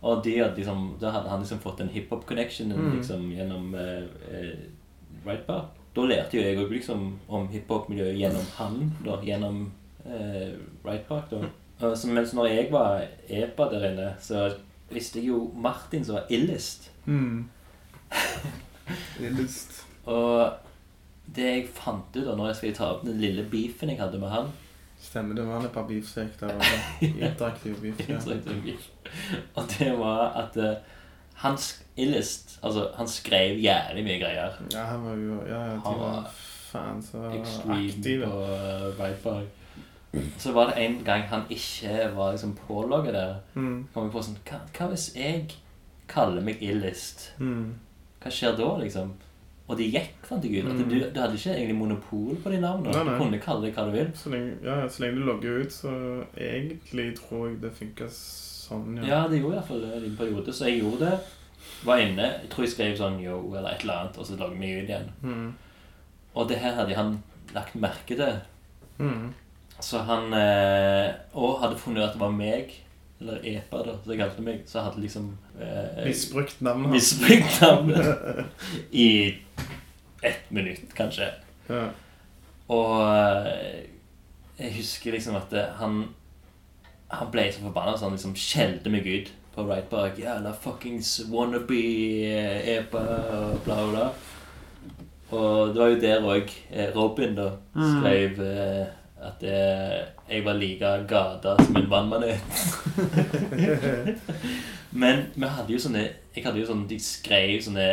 Og 0.00 0.22
de 0.24 0.36
hadde 0.38 0.56
liksom, 0.56 0.84
da 1.00 1.10
hadde 1.12 1.28
han 1.28 1.42
liksom 1.42 1.58
fått 1.60 1.80
en 1.84 1.90
hiphop-connection 1.92 2.70
Mm. 2.72 2.92
liksom, 2.96 3.26
gjennom 3.36 3.74
uh, 3.74 4.04
uh, 4.30 4.54
Right 5.26 5.42
Bar. 5.48 5.66
Da 5.96 6.04
lærte 6.06 6.36
jo 6.38 6.44
jeg 6.44 6.56
òg 6.62 6.70
liksom 6.72 7.18
om 7.28 7.48
hiphop-miljøet 7.50 8.16
gjennom 8.20 8.46
han, 8.56 8.78
da, 9.04 9.18
gjennom 9.26 9.64
uh, 10.06 10.52
Right 10.86 11.08
Park. 11.08 11.30
da. 11.30 11.36
Mm. 11.42 11.96
så, 11.96 12.08
mens 12.08 12.32
når 12.36 12.46
jeg 12.46 12.70
var 12.72 13.02
EPA 13.28 13.66
der 13.72 13.86
inne, 13.90 14.08
så 14.20 14.46
visste 14.90 15.20
jeg 15.20 15.28
jo 15.28 15.52
Martin 15.54 16.04
som 16.04 16.14
var 16.18 16.30
illest. 16.30 16.90
Mm. 17.06 17.44
Illest. 19.20 19.84
Og 20.10 20.52
det 21.34 21.46
jeg 21.46 21.68
fant 21.74 22.16
ut 22.16 22.24
da 22.26 22.34
når 22.34 22.50
jeg 22.50 22.56
skulle 22.58 22.78
ta 22.80 22.88
opp 22.94 23.04
den 23.06 23.20
lille 23.22 23.44
beefen 23.50 23.92
jeg 23.92 24.00
hadde 24.00 24.18
med 24.18 24.32
han 24.32 24.50
Stemmer, 25.00 25.32
det 25.38 25.46
var 25.48 25.62
et 25.64 25.72
par 25.72 25.86
beefsteak 25.88 26.34
der. 26.40 26.50
også. 26.52 26.80
Interaktiv 27.06 27.76
beef. 27.80 28.00
Ja. 28.08 28.18
Og 29.54 29.64
det 29.78 29.92
var 29.98 30.34
at 30.42 30.56
uh, 30.60 30.74
han 31.40 31.56
illest 31.96 32.58
Altså, 32.62 32.90
han 32.96 33.08
skrev 33.08 33.56
jævlig 33.62 34.04
mye 34.04 34.18
greier. 34.20 34.58
ja, 34.74 34.84
han 34.90 35.04
var 35.04 35.14
jo 35.16 35.38
Ja, 35.48 35.62
ja, 35.64 35.72
de 35.72 35.80
Han 35.86 36.00
var 36.00 36.28
faen 36.70 37.00
så 37.02 37.22
Extreme 37.38 37.86
aktive. 37.88 38.26
på 38.26 39.30
uh, 39.30 39.40
Så 40.42 40.52
var 40.52 40.70
det 40.70 40.82
en 40.82 40.96
gang 41.06 41.22
han 41.30 41.44
ikke 41.50 42.10
var 42.16 42.32
liksom 42.34 42.56
pålogget 42.66 43.14
der. 43.14 43.34
Mm. 43.54 43.88
kom 43.94 44.08
jeg 44.08 44.14
på 44.14 44.22
sånn 44.26 44.38
hva, 44.48 44.60
hva 44.74 44.88
hvis 44.90 45.10
jeg 45.14 45.44
kaller 46.10 46.42
meg 46.42 46.62
Illist? 46.64 47.30
Mm. 47.38 47.76
Hva 48.20 48.32
skjer 48.34 48.56
da, 48.58 48.70
liksom? 48.80 49.12
Og 49.70 49.76
det 49.78 49.86
gikk, 49.92 50.16
fant 50.26 50.44
jeg 50.44 50.64
ut. 50.64 50.70
Mm. 50.72 50.88
du, 50.90 50.96
du 51.14 51.18
hadde 51.20 51.38
ikke 51.38 51.54
egentlig 51.54 51.76
monopol 51.78 52.38
på 52.42 52.50
de 52.50 52.58
navnene. 52.58 52.90
Nei, 52.90 53.04
nei. 53.06 53.14
Du 53.14 53.22
kunne 53.22 53.42
kalle 53.44 53.68
det 53.68 53.74
hva 53.76 53.84
du 53.86 53.92
vil. 53.94 54.08
Så 54.18 54.32
lenge, 54.32 54.56
ja, 54.66 54.80
så 54.90 55.04
lenge 55.04 55.20
du 55.20 55.28
logger 55.28 55.60
ut, 55.62 55.74
så 55.74 55.92
egentlig 56.34 57.12
tror 57.20 57.44
jeg 57.46 57.60
det 57.62 57.70
funka 57.78 58.08
sånn, 58.10 58.98
ja. 58.98 59.04
Ja, 59.06 59.20
det 59.30 59.38
gjorde 59.38 59.54
i 59.54 59.60
hvert 59.60 59.70
fall 59.70 59.84
det 59.84 60.00
i 60.00 60.08
en 60.08 60.16
periode. 60.18 60.54
Så 60.56 60.66
jeg 60.66 60.82
gjorde 60.82 61.06
det. 61.06 61.36
Var 61.86 62.02
inne. 62.02 62.26
Jeg 62.42 62.50
tror 62.50 62.66
jeg 62.66 62.72
skrev 62.72 62.96
sånn 62.98 63.20
yo 63.22 63.36
eller 63.52 63.70
et 63.70 63.84
eller 63.84 64.00
annet, 64.00 64.18
og 64.18 64.26
så 64.26 64.38
logget 64.40 64.58
vi 64.58 64.72
ut 64.74 64.90
igjen. 64.90 65.12
Mm. 65.22 65.46
Og 66.34 66.50
det 66.50 66.58
her 66.64 66.74
hadde 66.80 66.98
han 66.98 67.14
lagt 67.54 67.78
merke 67.78 68.18
til. 68.18 68.42
Mm. 68.98 69.30
Så 69.80 69.98
han 70.04 70.32
eh, 70.36 71.10
Og 71.34 71.60
hadde 71.62 71.78
funnet 71.80 72.02
ut 72.02 72.06
at 72.08 72.14
det 72.16 72.20
var 72.20 72.34
meg, 72.34 72.72
eller 73.20 73.40
Epa, 73.44 73.82
da, 73.84 73.94
som 74.02 74.12
jeg 74.12 74.20
kalte 74.20 74.44
meg, 74.44 74.62
så 74.68 74.84
hadde 74.86 75.02
liksom 75.02 75.30
eh, 75.60 76.04
Misbrukt 76.06 76.60
navnet 76.64 76.94
misbrukt 76.94 77.60
navnet 77.60 78.46
i 78.92 79.08
ett 80.22 80.50
minutt, 80.52 80.94
kanskje. 80.96 81.30
Ja. 81.68 81.86
Og 82.68 82.94
eh, 83.08 83.84
jeg 84.60 84.74
husker 84.76 85.16
liksom 85.16 85.36
at 85.40 85.52
det, 85.52 85.66
han 85.80 86.02
Han 87.10 87.30
ble 87.32 87.46
så 87.50 87.64
forbanna 87.64 87.96
så 87.96 88.06
han 88.06 88.14
liksom 88.14 88.36
skjelte 88.38 88.90
meg 88.92 89.06
ut 89.08 89.30
på 89.54 89.64
Rightbark. 89.66 90.18
Jævla 90.20 90.52
fuckings 90.54 91.16
wannabe 91.32 91.80
eh, 92.30 92.76
Epa 92.76 93.00
og 93.34 93.64
bla, 93.64 93.80
bla. 93.90 94.04
Og 95.30 95.74
det 95.74 95.80
var 95.80 95.90
jo 95.90 95.98
der 96.02 96.24
òg 96.26 96.52
Robin 96.94 97.34
da 97.38 97.48
skrev 97.74 98.38
eh, 98.44 98.86
at 99.22 99.42
eh, 99.42 100.06
jeg 100.30 100.44
var 100.44 100.54
like 100.56 100.90
gata 101.08 101.56
som 101.64 101.76
en 101.76 101.90
vannmanet. 101.90 102.40
Men 104.92 105.22
vi 105.34 105.46
hadde 105.46 105.72
jo 105.74 105.78
sånne 105.82 106.06
Jeg 106.34 106.44
hadde 106.44 106.60
jo 106.62 106.66
sånn 106.70 106.86
De 106.90 106.96
skrev 107.02 107.60
sånne 107.62 107.86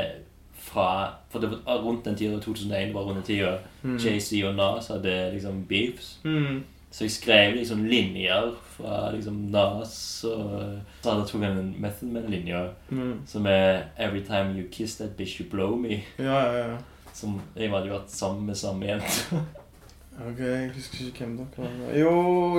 fra 0.68 0.88
For 1.32 1.44
det 1.44 1.52
var 1.54 1.84
rundt 1.84 2.08
den 2.08 2.18
tida 2.20 2.40
2001 2.44 2.94
var 2.96 3.08
rundt 3.10 3.22
den 3.24 3.30
tida 3.36 3.58
Mm. 3.88 3.94
JC 4.02 4.42
og 4.44 4.56
Nas 4.58 4.88
hadde 4.92 5.12
liksom 5.32 5.62
beefs. 5.70 6.08
Mm. 6.26 6.64
Så 6.92 7.04
jeg 7.06 7.12
skrev 7.14 7.54
liksom 7.56 7.86
linjer 7.88 8.50
fra 8.74 9.12
liksom 9.14 9.38
Nas 9.54 9.94
og 10.28 10.50
Så 11.04 11.12
hadde 11.12 11.22
jeg 11.22 11.30
tatt 11.30 11.46
en 11.52 11.76
Method 11.80 12.10
Man-linje 12.12 12.64
Mm. 12.90 13.14
som 13.30 13.46
er 13.48 13.84
Every 13.98 14.24
time 14.26 14.58
you 14.58 14.68
kiss 14.72 14.96
that 14.98 15.16
bitch 15.18 15.40
you 15.40 15.46
blow 15.52 15.78
me. 15.78 16.02
Ja, 16.20 16.42
ja, 16.52 16.68
ja. 16.72 16.78
Som 17.14 17.40
jeg 17.56 17.70
hadde 17.72 17.88
jo 17.88 17.94
vært 18.00 18.10
sammen 18.12 18.46
med 18.46 18.56
samme 18.56 18.86
jente. 18.90 19.32
Ok, 20.18 20.40
jeg 20.40 20.72
husker 20.74 21.06
ikke 21.06 21.26
hvem 21.26 21.38
dere 21.38 21.70
var. 21.78 21.96
Jo, 22.00 22.14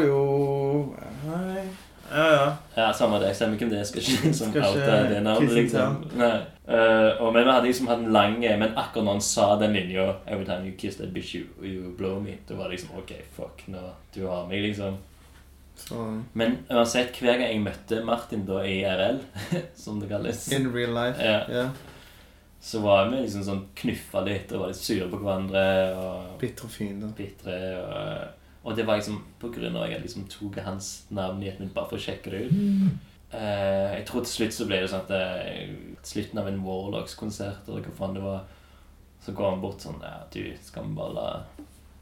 jo 0.07 0.95
Hei. 1.25 1.65
Ja, 2.11 2.27
ja. 2.33 2.53
Ja, 2.77 2.93
samme 2.93 3.19
det. 3.21 3.27
Jeg 3.27 3.37
stemmer 3.37 3.55
ikke 3.55 3.67
om 3.67 3.71
det. 3.71 3.79
Jeg 3.79 3.87
skal 3.87 4.01
ikke 4.03 4.27
liksom 4.27 4.53
ikke 4.55 4.69
oute 4.69 5.01
det 5.11 5.23
navnet, 5.23 5.53
liksom. 5.53 5.99
Nei. 6.17 6.37
Uh, 6.69 7.11
og, 7.23 7.33
men 7.35 7.45
vi 7.45 7.53
hadde 7.53 7.67
liksom 7.67 7.89
hatt 7.89 7.99
en 8.05 8.13
lang 8.13 8.39
Men 8.41 8.73
akkurat 8.77 9.05
når 9.05 9.13
han 9.13 9.23
sa 9.25 9.47
den 9.61 9.73
linja 9.73 10.03
Every 10.27 10.45
time 10.45 10.69
you 10.69 10.75
kiss 10.79 10.97
that 10.97 11.13
bitch, 11.15 11.35
you, 11.35 11.45
you 11.63 11.93
blow 11.99 12.21
me. 12.21 12.39
Det 12.49 12.59
var 12.59 12.69
liksom 12.69 12.97
OK, 12.99 13.13
fuck, 13.37 13.63
nå 13.67 13.91
du 14.15 14.27
har 14.27 14.47
meg, 14.49 14.63
liksom. 14.63 14.97
Så 15.79 16.23
Men 16.33 16.59
uansett, 16.71 17.19
hver 17.21 17.39
gang 17.39 17.53
jeg 17.53 17.63
møtte 17.63 18.01
Martin 18.05 18.47
da 18.47 18.63
i 18.67 18.81
IRL, 18.81 19.21
som 19.85 20.01
det 20.01 20.09
kalles, 20.11 20.47
In 20.53 20.73
real 20.75 20.95
life. 20.97 21.23
Ja. 21.23 21.43
Ja. 21.53 21.69
Så 22.61 22.81
var 22.83 23.09
vi 23.09 23.21
liksom 23.23 23.45
sånn 23.47 23.67
knuffa 23.79 24.25
litt 24.27 24.51
og 24.53 24.65
var 24.65 24.73
litt 24.73 24.81
sure 24.81 25.07
på 25.11 25.21
hverandre 25.23 25.65
og 25.95 26.41
Bitre 26.41 26.69
fiender. 26.73 27.13
bitre. 27.17 27.59
Og, 27.79 28.67
og 28.67 28.77
det 28.77 28.87
var 28.87 28.99
liksom 28.99 29.21
på 29.39 29.51
grunn 29.55 29.77
av 29.77 29.87
at 29.87 29.95
jeg 29.95 30.03
liksom 30.03 30.27
tok 30.33 30.59
hans 30.67 30.89
navn 31.15 31.43
i 31.43 31.53
et 31.53 31.61
minutt 31.61 31.75
bare 31.77 31.91
for 31.93 32.01
å 32.01 32.03
sjekke 32.03 32.35
det 32.35 32.43
ut. 32.49 32.59
Eh, 33.29 33.95
jeg 33.99 34.05
tror 34.09 34.25
til 34.25 34.33
slutt 34.33 34.57
så 34.57 34.67
ble 34.67 34.81
det 34.83 34.91
sånn 34.91 35.05
at 35.05 35.11
eh, 35.13 35.73
slutten 36.03 36.41
av 36.41 36.47
en 36.49 36.63
Warlocks-konsert 36.65 37.67
eller 37.69 37.85
hva 37.85 37.97
faen 37.99 38.17
det 38.17 38.23
var, 38.25 38.47
så 39.21 39.35
går 39.37 39.51
han 39.51 39.61
bort 39.61 39.85
sånn 39.85 39.99
Ja, 40.01 40.23
du, 40.33 40.41
skal 40.65 40.87
vi 40.87 40.97
bare 40.97 41.15
la 41.15 41.27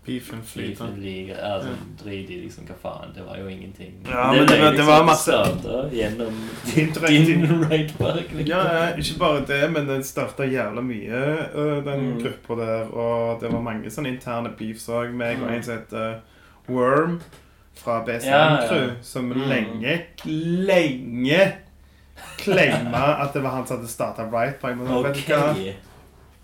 Beefen 0.07 0.43
flyter. 0.43 0.87
Flyten 0.95 1.37
altså, 1.43 1.69
Ja, 1.69 1.75
drit 2.05 2.31
i 2.31 2.37
liksom 2.45 2.65
Hva 2.69 2.75
faen, 2.83 3.13
det 3.15 3.25
var 3.27 3.37
jo 3.41 3.49
ingenting. 3.49 3.93
Ja, 4.09 4.33
men 4.33 4.47
det 4.47 4.61
var- 4.61 4.73
det 4.77 4.87
var 4.87 5.03
masse- 5.05 5.91
gjennom 5.93 6.33
Din 6.75 6.93
back, 6.93 8.31
liksom. 8.31 8.47
Ja, 8.47 8.61
ja, 8.75 8.97
ikke 8.97 9.19
bare 9.19 9.45
det, 9.47 9.71
men 9.73 9.87
den 9.89 10.05
starta 10.05 10.45
jævla 10.45 10.81
mye, 10.81 11.23
øh, 11.55 11.85
den 11.85 12.01
Mm. 12.13 12.23
gruppa 12.23 12.55
der. 12.63 12.85
Og 12.95 13.41
det 13.41 13.53
var 13.53 13.61
mange 13.61 13.91
sånne 13.91 14.09
interne 14.15 14.51
beefs 14.59 14.89
òg. 14.89 15.13
Meg 15.13 15.37
og 15.43 15.49
Mm. 15.49 15.55
en 15.55 15.63
som 15.63 15.75
heter 15.79 16.15
Worm 16.69 17.21
fra 17.75 17.99
Ja, 17.99 18.05
BCM 18.05 18.69
Crew, 18.69 18.87
ja. 18.89 18.95
som 19.03 19.25
Mm. 19.25 19.49
lenge, 19.49 20.01
lenge 20.67 21.53
claima 22.39 23.23
at 23.23 23.33
det 23.35 23.43
var 23.43 23.51
han 23.51 23.67
som 23.67 23.77
hadde 23.79 23.89
starta 23.91 24.23
Right 24.33 24.61
Park. 24.61 24.77
Okay. 24.81 25.03
vet 25.03 25.27
du 25.27 25.33
hva? 25.33 25.51
Ok. 25.51 25.75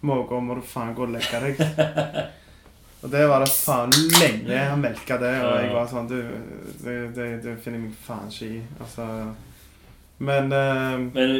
Mågå 0.02 0.40
må 0.42 0.54
du 0.54 0.60
faen 0.66 0.94
gå 0.94 1.02
og 1.02 1.08
legge 1.14 1.40
deg. 1.40 1.56
Og 3.02 3.10
det 3.10 3.22
var 3.28 3.40
det 3.42 3.48
faen 3.50 3.90
lenge 4.20 4.58
han 4.70 4.80
melka 4.80 5.16
det, 5.18 5.32
og 5.42 5.56
jeg 5.58 5.72
var 5.74 5.88
sånn 5.90 6.06
Du, 6.08 6.18
det, 6.84 7.14
det, 7.16 7.24
det 7.42 7.56
finner 7.64 7.80
jeg 7.80 7.86
meg 7.88 7.96
faen 8.06 8.28
ikke 8.30 8.46
i. 8.46 8.60
Altså 8.80 9.06
Men 10.22 10.52
uh, 10.54 10.98
Men 11.14 11.32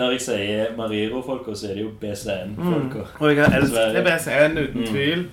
når 0.00 0.16
jeg 0.16 0.20
sier 0.24 0.72
Mariro-folka, 0.76 1.54
så 1.54 1.68
er 1.70 1.74
det 1.78 1.84
jo 1.84 1.92
BCN-folka. 2.00 3.04
Og 3.20 3.30
jeg 3.30 3.44
har 3.44 3.54
elsket 3.60 4.04
BCN 4.08 4.58
uten 4.58 4.80
Mm. 4.82 4.88
tvil. 4.90 5.26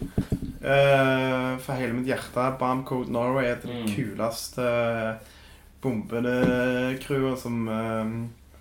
Uh, 0.61 1.57
for 1.57 1.73
hele 1.73 1.93
mitt 1.97 2.05
hjerte. 2.11 2.43
Bam 2.59 2.83
Code 2.85 3.09
Norway 3.11 3.45
er 3.49 3.55
det 3.63 3.71
Mm. 3.73 3.87
kuleste 3.95 4.67
bombende 5.81 6.97
crewet 7.01 7.39
som 7.41 7.67
uh, 7.67 8.05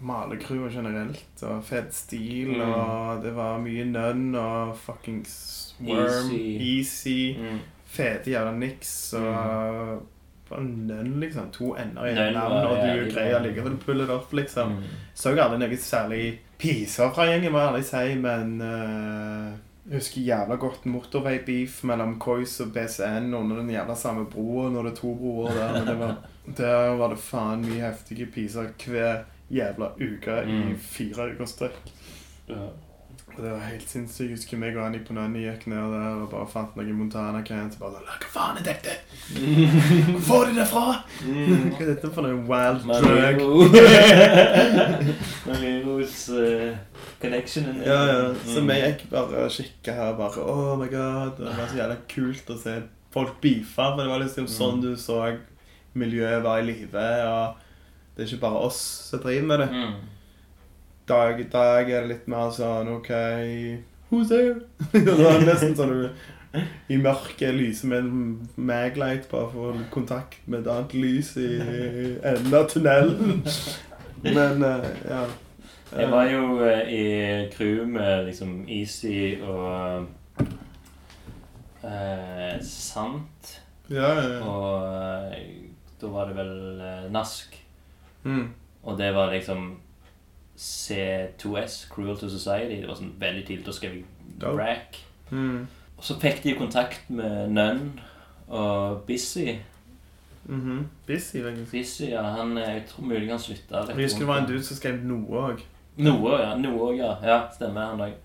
maler 0.00 0.40
crewet 0.40 0.72
generelt. 0.72 1.42
Og 1.42 1.60
fet 1.64 1.92
stil, 1.94 2.54
Mm. 2.56 2.72
og 2.72 3.22
det 3.22 3.34
var 3.36 3.58
mye 3.60 3.84
nønn 3.84 4.34
og 4.40 4.76
fuckings 4.80 5.59
worm. 5.86 6.30
Easy. 6.30 6.40
Easy. 6.76 7.20
Mm. 7.40 7.60
Fete 7.90 8.30
jævla 8.30 8.52
niks 8.54 8.90
og 9.18 10.02
bare 10.50 10.64
nønn, 10.66 11.16
liksom. 11.22 11.48
To 11.54 11.72
ender 11.78 12.06
i 12.06 12.12
et 12.14 12.34
navn, 12.34 12.56
og 12.66 12.76
du 12.82 12.86
ja, 12.90 13.08
greier 13.10 13.42
likevel 13.44 13.74
å 13.78 13.82
pulle 13.84 14.06
det 14.06 14.14
opp, 14.14 14.32
liksom. 14.34 14.76
Mm. 14.78 14.92
Så 15.14 15.32
jeg 15.34 15.42
aldri 15.44 15.58
noe 15.62 15.78
særlig 15.82 16.22
piser 16.60 17.10
fra 17.14 17.26
gjengen, 17.30 17.52
må 17.54 17.60
jeg 17.62 17.70
ærlig 17.72 17.84
si, 17.88 18.14
men 18.20 18.56
uh, 18.62 19.50
jeg 19.90 19.96
husker 20.02 20.26
jævla 20.26 20.58
godt 20.60 20.84
motorveibeef 20.90 21.80
mellom 21.88 22.18
Kois 22.22 22.52
og 22.62 22.70
BCN 22.74 23.30
under 23.34 23.62
den 23.62 23.70
jævla 23.74 23.96
samme 23.98 24.26
broa 24.30 24.68
når 24.70 24.86
det 24.86 24.92
er 24.92 25.00
to 25.00 25.14
broer 25.18 25.54
der. 25.56 25.72
Men 25.78 25.88
det 25.88 25.96
var, 26.02 26.14
der 26.60 26.94
var 27.00 27.14
det 27.14 27.22
faen 27.24 27.64
mye 27.66 27.80
heftige 27.88 28.26
piser 28.34 28.70
hver 28.84 29.24
jævla 29.50 29.92
uke 29.98 30.36
i 30.46 30.60
Mm. 30.60 30.76
fire 30.78 31.30
uker 31.32 31.46
strekk. 31.50 31.90
Ja. 32.50 32.68
Det 33.36 33.50
var 33.52 33.60
helt 33.64 33.88
sinnssykt. 33.88 34.20
Jeg 34.30 34.36
husker 34.36 34.58
meg 34.60 34.76
og 34.76 34.84
Annie 34.86 35.00
på 35.06 35.14
Nanny 35.16 35.42
gikk 35.46 35.66
ned 35.70 35.92
der 35.94 36.18
og 36.22 36.30
bare 36.32 36.46
fant 36.50 36.74
noen 36.76 36.92
Montana 36.98 37.40
Cans 37.46 37.76
og 37.78 37.84
bare 37.86 38.02
Hva 38.04 38.30
faen 38.34 38.58
er 38.60 38.66
dette? 38.66 38.96
Hvor 40.10 40.20
får 40.28 40.44
de 40.50 40.54
det 40.58 40.66
fra? 40.70 40.84
Mm. 41.24 41.70
Hva 41.76 41.80
er 41.84 41.90
dette 41.94 42.10
for 42.14 42.26
noe 42.26 42.42
wild 42.50 42.84
drug? 42.84 43.06
Mariro. 43.06 43.48
Mariros 45.48 46.28
eh, 46.28 46.76
connection. 47.22 47.64
in- 47.70 47.82
Ja, 47.86 48.00
ja. 48.06 48.34
Så 48.44 48.60
Mm. 48.60 48.68
vi 48.68 48.80
gikk 48.80 49.06
bare 49.10 49.44
og 49.44 49.50
kikka 49.50 49.92
her 49.94 50.12
bare 50.18 50.40
Oh 50.44 50.76
my 50.78 50.88
god. 50.88 51.36
Det 51.38 51.46
var 51.56 51.66
så 51.68 51.76
jævla 51.80 51.96
kult 52.08 52.50
å 52.50 52.58
se 52.62 52.82
folk 53.12 53.40
beefe. 53.40 53.74
For 53.74 53.96
det 53.96 54.08
var 54.08 54.18
liksom 54.20 54.46
sånn 54.48 54.80
du 54.82 54.94
så 54.96 55.36
miljøet 55.94 56.42
var 56.42 56.58
i 56.60 56.62
live. 56.66 56.94
Og 56.94 57.54
det 58.16 58.24
er 58.24 58.28
ikke 58.34 58.40
bare 58.48 58.64
oss 58.66 58.80
som 59.10 59.20
driver 59.20 59.46
med 59.46 59.58
det. 59.60 59.68
Dag 61.10 61.40
i 61.42 61.48
dag 61.50 61.88
er 61.90 62.04
det 62.04 62.12
litt 62.12 62.28
mer 62.30 62.52
sånn 62.54 62.92
OK 62.94 63.08
Who's 64.10 64.30
there? 64.30 64.60
nesten 65.48 65.74
sånn 65.78 65.96
i 66.90 66.96
mørket 66.98 67.54
lyser 67.54 67.90
med 67.90 67.98
en 68.04 68.48
maglight 68.58 69.28
bare 69.30 69.50
for 69.52 69.70
å 69.70 69.74
få 69.74 69.84
kontakt 69.94 70.40
med 70.50 70.64
et 70.64 70.70
annet 70.72 70.94
lys 70.98 71.28
i 71.38 71.50
enden 72.26 72.56
av 72.58 72.66
tunnelen. 72.72 73.44
Men 74.24 74.64
eh, 74.66 74.88
ja. 75.06 75.20
Jeg 75.90 76.10
var 76.10 76.26
jo 76.30 76.42
eh, 76.66 76.90
i 76.90 77.04
crew 77.54 77.84
med 77.90 78.26
liksom 78.28 78.64
Easy 78.70 79.38
og 79.42 80.08
eh, 81.86 82.58
Sant. 82.66 83.54
Ja, 83.90 84.10
ja, 84.18 84.26
ja. 84.34 84.40
Og 84.46 84.74
eh, 85.34 85.46
da 86.02 86.10
var 86.14 86.30
det 86.30 86.38
vel 86.38 87.12
Nask. 87.14 87.54
Mm. 88.26 88.50
Og 88.82 88.98
det 88.98 89.14
var 89.14 89.34
liksom 89.34 89.72
C2S, 90.60 91.86
Cruel 91.92 92.18
to 92.20 92.28
Society. 92.28 92.80
Det 92.82 92.88
var 92.88 92.98
sånn 92.98 93.14
veldig 93.20 93.46
tidlig. 93.48 93.66
Da 93.66 93.72
skrev 93.76 93.98
jeg. 94.00 94.06
Rack. 94.40 95.00
Mm. 95.30 95.66
Og 95.96 96.04
så 96.04 96.16
fikk 96.20 96.42
de 96.44 96.56
kontakt 96.58 97.10
med 97.12 97.52
Nunn 97.56 98.00
og 98.48 99.02
Busy. 99.06 99.58
-hmm. 100.50 100.84
Busy, 101.06 101.42
faktisk. 101.42 101.72
Busy, 101.72 102.10
ja, 102.10 102.22
han 102.22 102.58
eh, 102.58 102.74
Jeg 102.74 102.82
tror 102.88 103.04
mulig 103.04 103.30
han 103.30 103.38
slutta. 103.38 103.84
Jeg 103.88 103.96
husker 103.96 104.18
det 104.18 104.28
var 104.28 104.38
en 104.38 104.48
dude 104.48 104.64
som 104.64 104.76
skrev 104.76 105.02
noe 105.04 105.44
òg. 105.50 105.64
Noe, 105.96 106.36
ja. 106.40 106.54
Noe 106.58 106.94
ja. 106.96 107.14
ja. 107.24 107.40
Stemmer, 107.54 107.92
han 107.92 108.04
òg. 108.08 108.16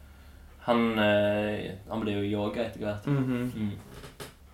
Han, 0.66 0.86
eh, 1.00 1.76
han 1.90 2.02
ble 2.02 2.16
jo 2.16 2.24
yoga 2.26 2.66
etter 2.66 2.82
hvert. 2.82 3.08
Mhm. 3.08 3.52
Mm. 3.56 3.72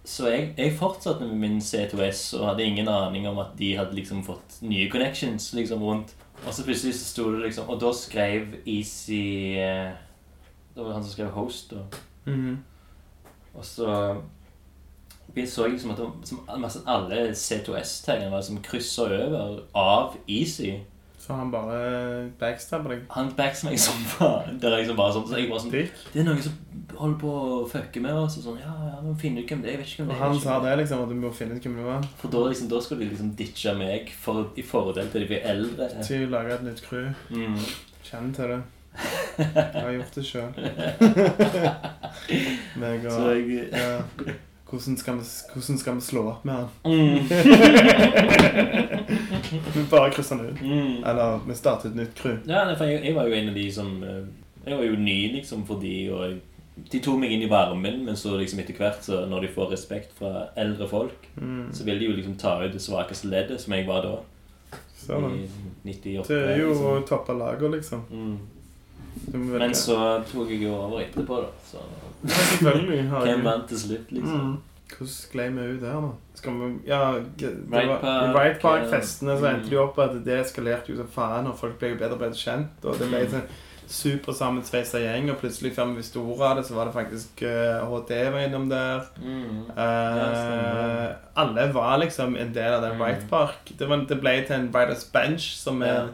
Så 0.04 0.28
jeg, 0.28 0.54
jeg 0.58 0.74
fortsatte 0.76 1.24
med 1.24 1.38
min 1.40 1.60
C2S 1.62 2.34
og 2.40 2.48
hadde 2.50 2.66
ingen 2.66 2.88
aning 2.90 3.28
om 3.30 3.38
at 3.40 3.54
de 3.60 3.76
hadde 3.78 3.96
liksom 3.96 4.24
fått 4.26 4.58
nye 4.66 4.90
connections 4.92 5.54
liksom 5.54 5.84
rundt. 5.84 6.16
Og 6.42 6.54
så 6.54 6.64
plutselig 6.66 6.96
så 6.98 7.06
sto 7.06 7.28
det 7.32 7.44
liksom 7.44 7.70
Og 7.70 7.78
da 7.82 7.92
skrev 7.94 8.56
Easy 8.66 9.54
var 9.56 9.92
Det 10.74 10.84
var 10.84 10.94
han 10.94 11.04
som 11.04 11.12
skrev 11.12 11.30
Host. 11.36 11.74
Og, 11.74 11.86
-hmm. 12.26 12.58
og 13.54 13.66
så 13.66 14.16
vi 15.34 15.48
så 15.48 15.68
liksom 15.68 15.92
at 15.92 15.98
det 15.98 16.28
som, 16.28 16.40
alle 16.88 17.32
C2S-taggene 17.32 18.32
var 18.32 18.42
liksom 18.42 18.62
kryssa 18.64 19.04
over 19.04 19.60
av 19.74 20.16
Easy. 20.28 20.80
Så 21.22 21.36
han 21.38 21.52
bare 21.54 22.32
backstabber 22.40 22.96
deg. 22.96 23.02
Han 23.14 23.28
backstabber 23.38 23.76
meg 23.76 23.80
som 23.84 24.00
faen. 24.10 24.56
Det 24.58 24.66
er 24.72 24.80
liksom 24.80 24.98
bare 24.98 25.14
sånn, 25.14 25.28
så 25.30 25.38
jeg 25.38 25.52
bare 25.52 25.62
sånn. 25.62 25.76
Det 25.76 26.18
er 26.18 26.26
noen 26.26 26.42
som 26.42 26.56
holder 26.98 27.20
på 27.22 27.30
å 27.30 27.60
fucke 27.70 28.02
med 28.02 28.18
oss. 28.18 28.40
Og 28.40 28.48
sånn, 28.48 28.58
ja, 28.64 28.74
ja, 28.90 28.98
må 29.06 29.14
finne 29.22 29.44
ut 29.44 29.54
hvem 29.54 29.62
det 29.62 29.70
er. 29.70 29.76
Jeg 29.76 29.82
vet 29.84 29.92
ikke 29.92 30.02
hvem 30.02 30.10
det 30.10 30.18
er. 30.18 30.22
Og 30.22 30.26
han 30.26 30.42
sa 30.42 30.58
det, 30.66 30.74
liksom, 30.82 31.04
at 31.06 31.14
du 31.14 31.18
må 31.22 31.30
finne 31.38 31.54
ut 31.60 31.68
hvem 31.68 31.78
det 31.78 31.86
var. 31.86 32.02
For 32.24 32.34
da, 32.34 32.42
liksom, 32.50 32.68
da 32.74 32.82
skal 32.82 32.98
de 33.04 33.06
liksom 33.12 33.30
ditche 33.38 33.72
meg 33.78 34.10
for, 34.26 34.36
i 34.58 34.66
fordel 34.66 35.14
til 35.14 35.20
de 35.22 35.30
blir 35.30 35.42
eldre. 35.54 35.86
Til 36.10 36.26
å 36.26 36.32
lage 36.34 36.58
et 36.58 36.66
nytt 36.66 36.82
crew. 36.90 37.08
Mm. 37.30 37.58
Kjenn 38.10 38.34
til 38.38 38.56
det. 38.56 38.62
Jeg 39.38 39.72
har 39.78 39.92
gjort 39.96 40.16
det 40.18 40.26
sjøl. 40.28 40.52
Meg 42.82 43.06
Så 43.06 43.14
og 43.22 43.30
jeg 43.38 43.70
ja. 43.72 44.02
hvordan, 44.68 44.98
skal 45.00 45.14
vi, 45.22 45.26
hvordan 45.54 45.78
skal 45.80 45.96
vi 45.96 46.04
slå 46.10 46.22
opp 46.34 46.44
med 46.50 46.56
han? 46.60 46.68
mm. 46.84 46.92
Vi 49.76 49.84
bare 49.92 50.12
kryssa 50.14 50.36
den 50.38 50.50
ut. 50.54 50.62
Mm. 50.62 51.04
Eller 51.04 51.40
vi 51.48 51.56
startet 51.58 51.92
et 51.92 51.96
nytt 51.98 52.16
crew. 52.16 52.38
Ja, 52.48 52.64
for 52.76 52.86
jeg, 52.86 53.04
jeg 53.06 53.16
var 53.16 53.28
jo 53.28 53.36
en 53.38 53.50
av 53.50 53.56
de 53.56 53.66
som 53.74 53.92
eh, 54.04 54.22
Jeg 54.66 54.78
var 54.78 54.84
jo 54.86 54.96
ny 54.96 55.18
liksom 55.34 55.66
for 55.68 55.82
de, 55.82 55.94
og 56.14 56.24
jeg, 56.28 56.40
de 56.92 57.00
tok 57.04 57.18
meg 57.20 57.32
inn 57.36 57.42
i 57.46 57.50
varmen, 57.52 58.04
men 58.06 58.16
så 58.18 58.36
liksom 58.40 58.60
etter 58.64 58.78
hvert, 58.78 59.02
så 59.04 59.24
når 59.30 59.42
de 59.48 59.50
får 59.56 59.72
respekt 59.74 60.14
fra 60.18 60.48
eldre 60.58 60.88
folk, 60.88 61.28
Mm. 61.36 61.70
så 61.74 61.84
vil 61.88 62.00
de 62.00 62.06
jo 62.06 62.16
liksom 62.18 62.34
ta 62.38 62.58
ut 62.64 62.74
det 62.74 62.82
svakeste 62.84 63.28
leddet, 63.32 63.62
som 63.62 63.74
jeg 63.74 63.86
var 63.88 64.02
da. 64.04 64.16
Sånn. 65.02 65.30
I 65.40 65.48
98. 65.88 66.28
Det 66.28 66.40
er 66.52 66.60
jo 66.62 66.70
liksom. 66.74 67.04
toppa 67.10 67.34
laget, 67.34 67.72
liksom. 67.72 68.04
mm. 68.12 68.38
Men 69.34 69.74
så 69.76 69.96
tok 70.32 70.50
jeg 70.52 70.62
jo 70.64 70.74
over 70.76 71.02
etterpå, 71.04 71.40
da. 71.42 71.50
Så 71.66 71.82
hvem 73.26 73.44
vant 73.46 73.68
til 73.70 73.80
slutt, 73.80 74.12
liksom? 74.12 74.42
Mm. 74.52 74.58
Hvordan 74.92 75.14
sklei 75.14 75.48
vi 75.56 75.66
ut 75.76 75.82
der, 75.82 75.98
da? 76.04 76.12
Skal 76.36 76.54
vi, 76.60 76.70
ja, 76.88 77.02
det 77.40 77.52
var, 77.72 78.34
Right 78.36 78.62
Park-festene 78.62 79.38
så 79.38 79.46
mm. 79.46 79.50
endte 79.56 79.70
de 79.70 79.78
opp 79.82 79.96
på 79.96 80.06
at 80.06 80.16
det 80.26 80.40
eskalerte 80.44 80.92
jo 80.94 80.98
som 81.02 81.08
faen, 81.12 81.48
og 81.48 81.58
folk 81.60 81.78
ble 81.80 81.94
jo 81.94 82.00
bedre 82.00 82.18
og 82.18 82.24
bedre 82.24 82.40
kjent. 82.40 82.84
Og 82.84 82.98
det 83.00 83.10
ble 83.12 83.26
Mm. 83.26 83.36
en 83.42 83.52
supersammensveisa 83.92 85.00
gjeng, 85.04 85.30
og 85.32 85.38
plutselig 85.42 85.74
før 85.76 85.90
vi 85.92 86.00
visste 86.00 86.20
ordet 86.22 86.46
av 86.48 86.58
det, 86.58 86.66
så 86.68 86.76
var 86.78 86.86
det 86.88 86.94
faktisk 86.96 87.42
uh, 87.44 87.82
HD 87.92 88.14
var 88.32 88.40
innom 88.46 88.70
der. 88.70 89.02
Mm. 89.20 89.66
Uh, 89.70 90.22
stemmer. 90.38 91.16
alle 91.36 91.74
var 91.74 91.98
liksom 91.98 92.38
en 92.40 92.54
del 92.56 92.74
av 92.74 92.82
den 92.86 92.96
Mm. 92.98 93.02
Right 93.04 93.30
Park. 93.30 93.72
Det, 93.80 93.90
var, 93.90 94.06
det 94.10 94.20
ble 94.22 94.36
til 94.48 94.56
en 94.56 94.70
Writers 94.74 95.04
Bench, 95.14 95.52
som 95.60 95.82
er 95.82 95.94
Ja. 95.94 96.02
en 96.04 96.10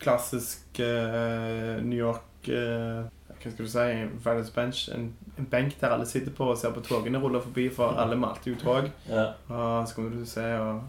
klassisk 0.00 0.80
uh, 0.80 1.82
New 1.84 1.98
York 1.98 2.48
eh, 2.48 3.04
Hva 3.40 3.50
skal 3.50 3.64
du 3.64 3.70
si? 3.70 4.04
Writers 4.24 4.50
Bench. 4.50 4.88
En, 4.94 5.14
en 5.40 5.46
benk 5.50 5.76
der 5.80 5.94
alle 5.96 6.06
sitter 6.06 6.32
på 6.36 6.50
og 6.52 6.58
ser 6.60 6.72
på 6.76 6.82
togene 6.86 7.18
rulle 7.22 7.40
forbi, 7.42 7.68
for 7.74 7.96
alle 8.00 8.16
malte 8.20 8.52
jo 8.52 8.56
tog. 8.60 8.90
Ja. 9.08 9.30
Og 9.48 9.88
så 9.88 9.94
kommer 9.96 10.14
du 10.20 10.24
se 10.28 10.44
og 10.60 10.82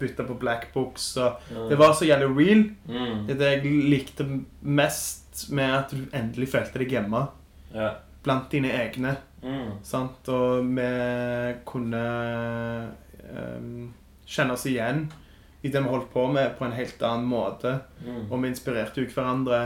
bytte 0.00 0.24
på 0.26 0.34
black 0.40 0.72
books. 0.74 1.12
Og 1.22 1.38
det 1.70 1.78
var 1.78 1.92
så 1.94 2.04
jævlig 2.08 2.30
real. 2.36 2.64
mm. 2.88 3.26
Det 3.28 3.36
er 3.36 3.38
det 3.40 3.50
jeg 3.52 3.84
likte 3.92 4.26
mest 4.62 5.46
med 5.54 5.70
at 5.78 5.90
du 5.94 6.02
endelig 6.14 6.48
følte 6.52 6.78
deg 6.82 6.90
hjemme 6.98 7.26
Ja. 7.74 7.92
blant 8.22 8.50
dine 8.52 8.70
egne. 8.74 9.16
Mm. 9.42 9.78
Sant? 9.82 10.28
Og 10.28 10.64
vi 10.74 10.88
kunne 11.68 12.04
um, 13.30 13.92
kjenne 14.26 14.54
oss 14.56 14.66
igjen 14.70 15.06
i 15.64 15.70
det 15.72 15.80
vi 15.80 15.88
holdt 15.88 16.10
på 16.12 16.26
med, 16.32 16.56
på 16.58 16.66
en 16.66 16.74
helt 16.76 17.02
annen 17.02 17.26
måte. 17.28 17.78
Mm. 18.04 18.26
Og 18.30 18.42
vi 18.42 18.50
inspirerte 18.52 19.00
jo 19.00 19.08
hverandre. 19.14 19.62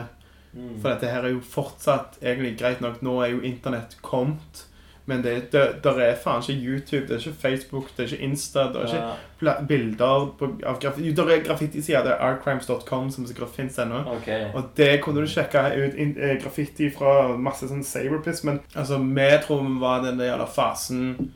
Mm. 0.55 0.79
For 0.81 0.89
dette 0.95 1.11
her 1.13 1.25
er 1.29 1.35
jo 1.37 1.41
fortsatt 1.45 2.19
egentlig 2.23 2.57
greit 2.59 2.81
nok. 2.81 3.03
Nå 3.03 3.21
er 3.23 3.35
jo 3.35 3.41
internett 3.41 3.97
kommet. 4.03 4.65
Men 5.09 5.23
det, 5.25 5.53
det, 5.53 5.61
der 5.85 5.99
er 6.05 6.17
faen 6.21 6.43
ikke 6.43 6.61
YouTube, 6.69 7.07
det 7.09 7.15
er 7.17 7.23
ikke 7.23 7.41
Facebook, 7.41 7.87
det 7.97 8.03
er 8.05 8.11
ikke 8.13 8.25
Insta. 8.27 8.67
Det 8.73 8.77
er 8.77 8.87
ikke 8.87 9.05
Ja. 9.41 9.55
bilder 9.69 10.27
på, 10.39 10.49
av 10.67 10.81
graffiti. 10.83 11.09
Jo, 11.09 11.25
det 11.25 11.37
er 11.39 11.45
graffitisider. 11.47 12.03
Det 12.05 12.13
er 12.13 12.25
artcrimes.com, 12.27 13.11
som 13.11 13.27
sikkert 13.27 13.55
fins 13.57 13.79
ennå. 13.79 14.03
Okay. 14.19 14.51
Og 14.55 14.69
det 14.77 15.01
kunne 15.03 15.21
du 15.21 15.27
sjekke 15.27 15.63
ut 15.87 15.95
in, 15.95 16.17
eh, 16.21 16.37
graffiti 16.43 16.91
fra 16.91 17.37
masse 17.37 17.69
sånn 17.71 17.85
saberpiss, 17.85 18.45
men 18.45 18.61
altså, 18.75 18.99
vi 18.99 19.31
tror 19.47 19.63
vi 19.65 19.81
var 19.81 20.03
den 20.05 20.19
jævla 20.21 20.47
fasen 20.47 21.33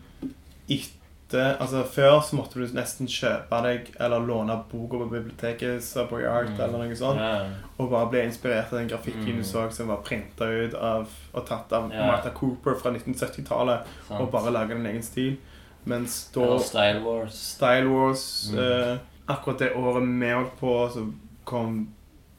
etter 0.69 0.99
Altså, 1.39 1.83
før 1.85 2.21
så 2.21 2.37
måtte 2.37 2.55
du 2.61 2.67
nesten 2.75 3.07
kjøpe 3.07 3.63
deg 3.63 3.91
eller 4.01 4.19
låne 4.27 4.57
boka 4.73 4.99
på 4.99 5.09
biblioteket, 5.11 5.83
Subway 5.83 6.25
Art 6.27 6.49
Mm. 6.51 6.61
eller 6.61 6.79
noe 6.85 6.97
sånt, 6.97 7.19
yeah. 7.21 7.47
og 7.79 7.91
bare 7.91 8.11
bli 8.11 8.21
inspirert 8.27 8.73
av 8.73 8.79
den 8.79 8.89
grafikken 8.89 9.27
Mm. 9.33 9.37
du 9.39 9.43
så 9.45 9.71
som 9.73 9.89
var 9.89 9.97
printa 10.03 10.45
ut 10.45 10.75
av 10.75 11.09
og 11.35 11.47
tatt 11.47 11.73
av 11.73 11.91
yeah. 11.93 12.07
Martha 12.07 12.31
Cooper 12.31 12.75
fra 12.83 12.91
1970-tallet, 12.91 13.81
og 14.11 14.31
bare 14.31 14.51
lage 14.53 14.75
din 14.75 14.87
egen 14.87 15.03
stil. 15.03 15.37
Mens 15.85 16.31
da 16.35 16.41
Eller 16.43 16.59
Style 16.59 17.01
Wars. 17.05 17.35
Style 17.35 17.89
Wars 17.89 18.51
Mm. 18.53 18.59
eh, 18.59 18.99
Akkurat 19.29 19.59
det 19.59 19.73
året 19.77 20.03
vi 20.21 20.31
holdt 20.31 20.59
på, 20.61 20.89
så 20.93 21.13
kom 21.45 21.89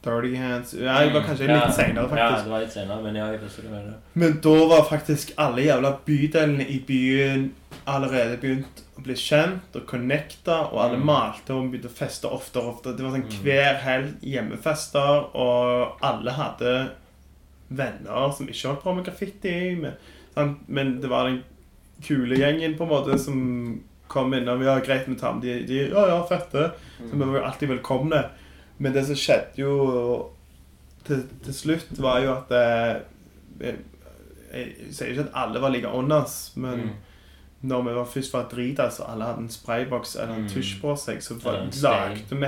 Dirty 0.03 0.36
Hands 0.36 0.73
Ja, 0.73 0.99
jeg 0.99 1.13
var 1.13 1.21
kanskje 1.21 1.47
Ja. 1.47 1.53
litt 1.53 1.63
faktisk. 1.63 2.17
Ja, 2.17 2.41
det 2.43 2.49
var 2.51 2.60
litt 2.60 2.71
senere, 2.73 3.01
men 3.03 3.15
ja, 3.15 3.32
jeg 3.32 3.39
husker 3.39 3.63
det. 3.63 3.93
Men 4.13 4.39
da 4.41 4.49
var 4.67 4.84
faktisk 4.84 5.32
alle 5.38 5.62
jævla 5.63 5.97
bydelene 6.06 6.67
i 6.67 6.79
byen 6.88 7.51
allerede 7.88 8.38
begynt 8.38 8.83
å 8.97 9.01
bli 9.03 9.15
kjent 9.17 9.75
og 9.75 9.86
connecta, 9.89 10.71
og 10.71 10.79
alle 10.84 10.97
Mm. 10.99 11.06
malte 11.06 11.53
og 11.53 11.71
begynte 11.71 11.89
å 11.89 11.97
feste 11.97 12.29
oftere 12.29 12.63
og 12.63 12.75
oftere. 12.75 12.95
Det 12.97 13.03
var 13.03 13.12
sånn 13.17 13.23
Mm. 13.29 13.43
hver 13.43 13.75
helg 13.82 14.13
hjemmefester, 14.21 15.36
og 15.36 15.97
alle 16.01 16.32
hadde 16.32 16.91
venner 17.71 18.32
som 18.32 18.47
ikke 18.47 18.67
holdt 18.69 18.84
på 18.84 18.95
med 18.95 19.06
graffiti. 19.06 19.75
Men, 19.79 19.93
sant? 20.36 20.60
men 20.67 20.99
det 21.01 21.10
var 21.10 21.25
den 21.29 21.43
kule 22.03 22.36
gjengen 22.38 22.75
på 22.77 22.84
en 22.84 22.89
måte 22.89 23.17
som 23.19 23.84
kom 24.08 24.34
innom. 24.34 24.62
Ja, 24.63 24.79
greit, 24.79 25.08
vi 25.08 25.15
tar 25.15 25.34
med 25.34 25.41
de, 25.43 25.63
de 25.65 25.89
Ja, 25.89 26.08
ja, 26.08 26.23
fette. 26.27 26.71
Så 26.99 27.12
vi 27.13 27.17
var 27.25 27.39
jo 27.39 27.43
alltid 27.45 27.69
velkomne. 27.69 28.29
Men 28.79 28.93
det 28.93 29.06
som 29.06 29.15
skjedde 29.15 29.56
jo 29.58 30.29
til, 31.06 31.23
til 31.43 31.53
slutt, 31.53 31.97
var 31.99 32.21
jo 32.21 32.32
at 32.36 32.51
eh, 32.51 33.01
jeg, 33.60 33.77
jeg 34.53 34.93
sier 34.93 35.12
ikke 35.13 35.25
at 35.27 35.36
alle 35.43 35.60
var 35.63 35.69
like 35.73 35.88
on 35.89 36.08
men 36.56 36.79
Mm. 36.79 36.89
Når 37.63 37.82
vi 37.88 37.93
var 37.95 38.06
først 38.06 38.34
var 38.34 38.43
drita, 38.52 38.84
og 38.99 39.12
alle 39.13 39.26
hadde 39.26 39.39
en 39.45 39.49
sprayboks 39.49 40.15
eller 40.15 40.34
en 40.36 40.41
Mm. 40.43 40.49
tusj 40.49 40.82
på 40.82 40.95
seg, 40.97 41.21
så 41.23 41.34
var, 41.43 41.52
det 41.71 41.82
lagde 41.84 42.39
vi 42.39 42.47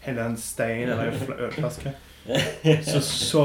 hele 0.00 0.20
en 0.26 0.36
stein 0.36 0.88
eller 0.88 1.04
en 1.10 1.18
fl- 1.20 1.40
ølflaske. 1.46 1.92
Så 2.84 3.00
så 3.00 3.44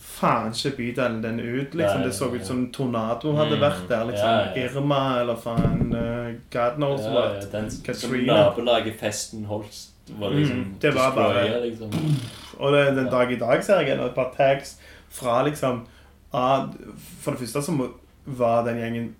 faen 0.00 0.52
ikke 0.54 0.76
bydelen 0.76 1.22
den 1.22 1.40
ut. 1.40 1.74
liksom. 1.74 2.02
Det 2.02 2.14
så 2.14 2.30
ut 2.34 2.46
som 2.46 2.72
tornado 2.72 3.32
hadde 3.36 3.56
Mm. 3.56 3.60
vært 3.60 3.88
der. 3.88 4.04
liksom. 4.04 4.78
Irma 4.78 5.20
eller 5.20 5.36
faen 5.36 5.92
uh, 5.94 6.32
God 6.50 6.76
knows 6.76 7.00
what. 7.02 7.52
Katrina. 7.84 8.32
nabolaget-festen 8.34 9.44
Holst 9.44 9.90
var 10.18 10.30
liksom 10.30 10.56
Mm, 10.56 10.74
det 10.80 10.94
var 10.94 11.10
bare- 11.14 11.60
liksom. 11.70 11.90
Og 12.58 12.72
det, 12.72 12.96
den 12.96 13.06
dag 13.10 13.32
i 13.32 13.36
dag 13.38 13.64
ser 13.64 13.80
jeg 13.80 13.98
et 13.98 14.14
par 14.14 14.32
tags 14.36 14.78
fra 15.10 15.42
liksom 15.44 15.86
For 17.20 17.30
det 17.30 17.40
første 17.40 17.62
så 17.62 17.88
var 18.26 18.64
den 18.64 18.76
gjengen 18.78 19.14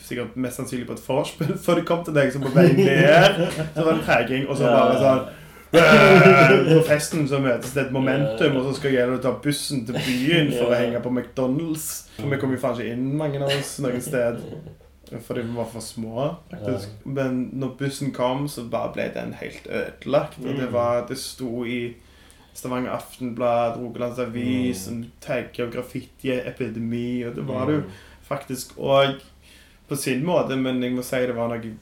sikkert 0.00 0.36
mest 0.36 0.56
sannsynlig 0.60 0.86
på 0.86 0.92
et 0.92 1.02
vorspiel 1.08 1.58
før 1.58 1.74
de 1.80 1.82
kom 1.88 2.04
til 2.04 2.14
deg, 2.14 2.32
som 2.32 2.42
på 2.42 2.48
vei 2.54 2.72
ned 2.76 3.42
så 3.74 3.84
var 3.84 3.92
det 3.94 4.04
preging, 4.06 4.48
og 4.48 4.56
så 4.56 4.64
bare 4.72 4.98
sånn 5.02 5.28
«Øh, 5.68 6.78
På 6.78 6.82
festen 6.88 7.26
så 7.28 7.38
møtes 7.44 7.74
det 7.76 7.82
et 7.86 7.92
momentum, 7.92 8.54
og 8.56 8.64
så 8.70 8.76
skal 8.78 8.94
jeg 8.94 9.18
ta 9.20 9.34
bussen 9.44 9.82
til 9.84 9.98
byen 10.00 10.48
for 10.56 10.70
å 10.72 10.78
henge 10.78 11.00
på 11.04 11.10
McDonald's. 11.12 12.06
For 12.16 12.30
vi 12.32 12.38
kom 12.40 12.54
jo 12.54 12.60
faen 12.62 12.78
ikke 12.78 12.94
inn, 12.94 13.02
mange 13.20 13.36
av 13.42 13.52
oss, 13.52 13.74
noe 13.84 14.00
sted. 14.00 14.40
Fordi 15.26 15.42
vi 15.44 15.52
var 15.58 15.68
for 15.68 15.84
små, 15.84 16.24
faktisk. 16.50 16.88
Men 17.04 17.50
når 17.60 17.74
bussen 17.82 18.14
kom, 18.16 18.46
så 18.48 18.64
bare 18.72 18.94
ble 18.96 19.10
den 19.14 19.34
helt 19.42 19.68
ødelagt. 19.68 20.38
Og 20.40 20.48
det 20.56 20.68
Mm. 20.70 20.72
var 20.72 21.04
Det 21.06 21.18
sto 21.18 21.64
i 21.64 21.94
Stavanger 22.54 22.90
Aftenblad, 22.96 23.76
Rogalands 23.76 24.18
Avis, 24.18 24.88
Mm. 24.88 25.04
tagge 25.20 25.64
og 25.66 25.72
graffiti-epidemi, 25.72 27.26
og 27.28 27.34
det 27.36 27.46
var 27.46 27.66
det 27.66 27.74
jo 27.74 27.80
Mm. 27.80 27.90
faktisk 28.30 28.72
òg 28.78 29.20
på 29.88 29.96
sin 29.96 30.24
måte, 30.24 30.56
men 30.56 30.82
jeg 30.82 30.92
må 30.96 31.02
si 31.06 31.16
det 31.26 31.34
var 31.36 31.48
noe 31.48 31.74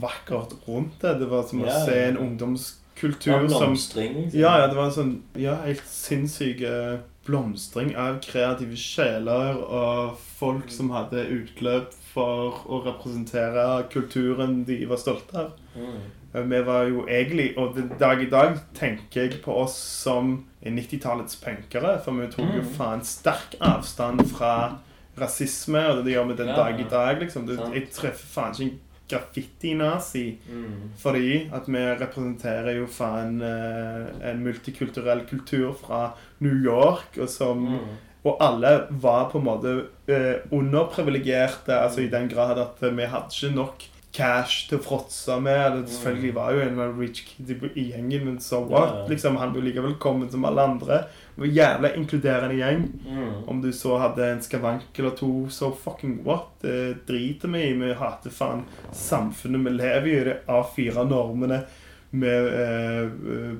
vakkert 0.00 0.52
rundt 0.68 0.98
det. 1.00 1.14
Det 1.22 1.28
var 1.30 1.46
som 1.48 1.62
å 1.62 1.66
Ja, 1.66 1.84
se 1.86 1.98
en 2.10 2.18
ungdomskultur 2.18 3.32
ungdomskultur 3.38 3.48
som 3.48 3.72
liksom. 3.72 4.38
ja, 4.38 4.58
ja, 4.58 4.66
det 4.66 4.76
var 4.76 4.84
en 4.90 4.92
sånn 4.96 5.14
ja, 5.38 5.54
helt 5.64 5.84
sinnssyk 5.86 6.60
eh, 6.66 6.98
blomstring 7.28 7.94
av 7.96 8.18
kreative 8.24 8.76
sjeler 8.76 9.56
og 9.62 10.16
folk 10.38 10.70
som 10.72 10.90
hadde 10.90 11.24
utløp 11.28 11.92
for 12.12 12.62
å 12.66 12.82
representere 12.86 13.84
kulturen 13.92 14.64
de 14.68 14.80
var 14.88 14.96
stolte 15.00 15.36
av. 15.46 15.50
Mm. 15.76 15.98
Eh, 16.34 16.42
Vi 16.42 16.60
var 16.66 16.88
jo 16.88 17.06
egentlig, 17.08 17.54
og 17.56 17.74
den 17.76 17.92
dag 18.00 18.20
i 18.22 18.28
dag 18.32 18.58
tenker 18.74 19.22
jeg 19.28 19.42
på 19.44 19.54
oss 19.62 19.76
som 19.78 20.44
90-tallets 20.64 21.36
punkere, 21.40 21.98
for 22.04 22.12
vi 22.12 22.26
tok 22.32 22.50
jo 22.56 22.62
Mm. 22.64 22.74
faen 22.76 23.04
sterk 23.04 23.54
avstand 23.60 24.26
fra 24.28 24.78
rasisme, 25.20 25.84
og 25.90 26.04
det 26.04 26.16
gjør 26.16 26.28
med 26.30 26.40
den 26.40 26.52
Ja, 26.52 26.58
dag 26.62 26.80
i 26.80 26.88
dag, 26.90 27.22
liksom. 27.22 27.46
Det, 27.48 27.58
jeg 27.74 27.88
treffer 27.94 28.34
faen 28.34 28.56
ikke 28.56 28.68
en 28.68 28.80
graffiti-nazi. 29.08 30.26
Mm. 30.48 30.90
Fordi 31.00 31.30
at 31.56 31.68
vi 31.68 31.84
representerer 32.02 32.76
jo 32.76 32.88
faen 32.92 33.40
eh, 33.44 34.10
en 34.30 34.44
multikulturell 34.44 35.24
kultur 35.30 35.72
fra 35.80 36.02
New 36.44 36.58
York, 36.64 37.16
og 37.18 37.28
som 37.28 37.64
Mm. 37.68 37.96
Og 38.26 38.36
alle 38.42 38.72
var 38.90 39.28
på 39.30 39.38
en 39.38 39.46
måte 39.46 39.74
eh, 40.10 40.40
underprivilegerte, 40.52 41.72
altså 41.72 42.02
i 42.02 42.10
den 42.10 42.28
grad 42.28 42.58
at 42.58 42.82
vi 42.82 43.06
hadde 43.06 43.30
ikke 43.32 43.54
nok 43.54 43.84
cash 44.12 44.68
til 44.68 44.78
å 44.78 44.82
fråtse 44.82 45.36
med. 45.40 45.58
Eller, 45.66 45.82
selvfølgelig 45.86 46.34
var 46.34 46.52
jo 46.52 46.60
en 46.60 46.98
rich 46.98 47.24
kid 47.26 47.50
i- 47.50 47.72
i 47.80 47.84
gjengen, 47.92 48.24
men 48.24 48.38
so 48.40 48.60
what? 48.64 49.08
Liksom, 49.10 49.36
han 49.36 49.52
var 49.54 49.60
like 49.62 49.80
velkommen 49.80 50.30
som 50.30 50.44
alle 50.44 50.62
andre. 50.62 51.04
Det 51.36 51.42
var 51.44 51.46
jævla 51.46 51.90
inkluderende 51.96 52.56
gjeng. 52.58 52.86
Mm. 53.06 53.48
Om 53.48 53.60
du 53.62 53.72
så 53.72 53.98
hadde 53.98 54.24
en 54.32 54.40
skavank 54.40 54.98
eller 54.98 55.10
to, 55.10 55.48
so 55.50 55.70
fucking 55.70 56.24
what? 56.24 56.46
Det 56.62 57.06
driter 57.06 57.48
vi 57.48 57.58
i. 57.68 57.72
Vi 57.72 57.92
hater 57.94 58.30
faen 58.30 58.64
samfunnet 58.92 59.64
vi 59.64 59.70
lever 59.70 60.06
i. 60.06 60.24
Det 60.24 60.40
A4-normene. 60.48 61.64
Vi 62.10 62.26
eh, 62.26 63.10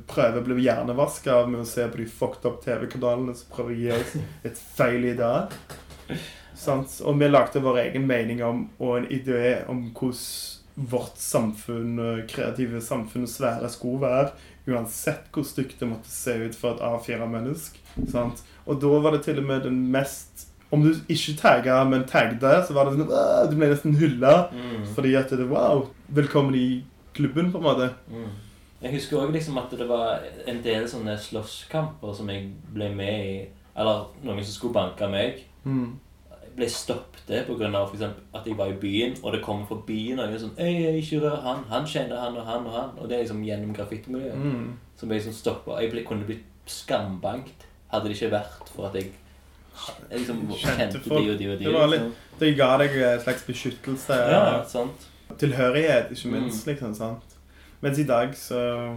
prøver 0.09 0.41
å 0.41 0.45
bli 0.47 0.63
hjernevaska 0.65 1.35
av 1.43 1.51
med 1.51 1.61
å 1.61 1.67
se 1.69 1.85
på 1.89 1.99
de 2.01 2.07
fucked 2.07 2.47
up 2.49 2.63
TV-kanalene 2.65 3.35
som 3.37 3.51
prøver 3.55 3.75
å 3.75 3.77
gi 3.77 3.91
oss 3.93 4.15
et 4.49 4.57
feil 4.79 5.05
ideal. 5.05 5.49
Sant? 6.59 7.01
Og 7.07 7.19
vi 7.21 7.29
lagde 7.31 7.63
vår 7.63 7.85
egen 7.87 8.07
mening 8.09 8.43
om, 8.45 8.65
og 8.83 8.97
en 8.99 9.11
idé 9.15 9.61
om 9.71 9.89
hvordan 9.95 10.59
vårt 10.79 11.17
samfunn, 11.19 11.99
eh, 11.99 12.27
kreative 12.31 12.81
samfunn 12.81 13.23
og 13.27 13.29
svære 13.29 13.71
skulle 13.71 14.01
være. 14.01 14.31
Uansett 14.69 15.31
hvor 15.33 15.47
stygt 15.47 15.81
det 15.81 15.89
måtte 15.89 16.11
se 16.11 16.37
ut 16.45 16.55
for 16.55 16.77
et 16.77 16.83
A4-menneske. 16.85 17.81
Sant? 18.13 18.45
Og 18.67 18.79
da 18.81 19.01
var 19.03 19.17
det 19.17 19.25
til 19.25 19.39
og 19.39 19.49
med 19.49 19.63
den 19.63 19.91
mest 19.91 20.47
Om 20.71 20.83
du 20.85 20.91
ikke 21.09 21.33
tagga, 21.41 21.85
men 21.89 22.03
tagde, 22.05 22.51
så 22.67 22.75
var 22.77 22.85
det 22.85 22.99
sånn 22.99 23.09
«Åh, 23.09 23.47
Du 23.49 23.55
ble 23.57 23.71
nesten 23.71 23.95
hylla. 23.97 24.51
Mm. 24.53 24.83
Fordi 24.93 25.15
at 25.17 25.31
det 25.33 25.47
Wow! 25.49 25.87
Velkommen 26.13 26.55
i 26.55 26.85
klubben, 27.15 27.49
på 27.51 27.57
en 27.57 27.65
måte. 27.65 27.87
Mm. 28.13 28.27
Jeg 28.83 28.93
husker 28.93 29.17
òg 29.17 29.33
liksom 29.33 29.57
at 29.57 29.73
det 29.73 29.87
var 29.89 30.21
en 30.47 30.61
del 30.63 30.85
sånne 30.85 31.17
slåsskamper 31.17 32.13
som 32.15 32.29
jeg 32.29 32.51
ble 32.75 32.91
med 32.95 33.25
i. 33.31 33.49
Eller 33.81 34.05
noen 34.23 34.45
som 34.45 34.53
skulle 34.53 34.77
banke 34.77 35.09
meg. 35.09 35.41
Mm. 35.65 35.97
Jeg 36.59 36.65
ble 36.65 36.69
stoppet 36.75 37.47
pga. 37.47 38.11
at 38.35 38.47
jeg 38.47 38.57
var 38.59 38.67
i 38.67 38.73
byen, 38.81 39.15
og 39.23 39.33
det 39.33 39.43
kom 39.45 39.61
forbi 39.69 40.15
noen 40.17 40.35
sånn 40.41 40.57
Øy, 40.59 40.99
ikke 40.99 41.21
rør 41.23 41.41
han. 41.45 41.61
Han 41.71 41.85
kjenner 41.87 42.19
han 42.19 42.37
og 42.37 42.45
han 42.47 42.67
og 42.67 42.73
han. 42.73 42.91
Og 42.99 43.09
det 43.09 43.15
er 43.19 43.23
liksom 43.23 43.45
gjennom 43.47 43.75
graffitimiljøet. 43.77 44.35
Mm. 44.43 44.73
Som 44.97 45.09
ble 45.09 45.19
liksom 45.21 45.33
stoppa. 45.37 45.79
Jeg 45.81 45.93
ble, 45.93 46.03
kunne 46.09 46.27
blitt 46.27 46.43
skambankt 46.67 47.67
hadde 47.93 48.09
det 48.11 48.17
ikke 48.19 48.31
vært 48.35 48.69
for 48.75 48.89
at 48.89 48.95
jeg, 48.99 49.13
jeg 50.11 50.19
liksom 50.19 50.41
Kjente 50.59 50.99
de 51.05 51.15
og 51.15 51.39
de 51.39 51.47
og 51.53 51.59
de. 51.59 51.65
Det 51.65 51.73
var 51.75 51.87
litt- 51.87 52.01
liksom. 52.03 52.15
Det 52.41 52.57
ga 52.59 52.77
deg 52.83 52.97
en 53.03 53.21
slags 53.21 53.45
beskyttelse. 53.47 54.19
Ja, 54.33 54.65
sant. 54.67 55.07
Tilhørighet, 55.39 56.11
ikke 56.11 56.29
Mm. 56.29 56.43
minst. 56.43 56.67
liksom, 56.67 56.95
sant? 56.95 57.23
Mens 57.81 57.99
i 57.99 58.05
dag 58.05 58.35
så 58.35 58.97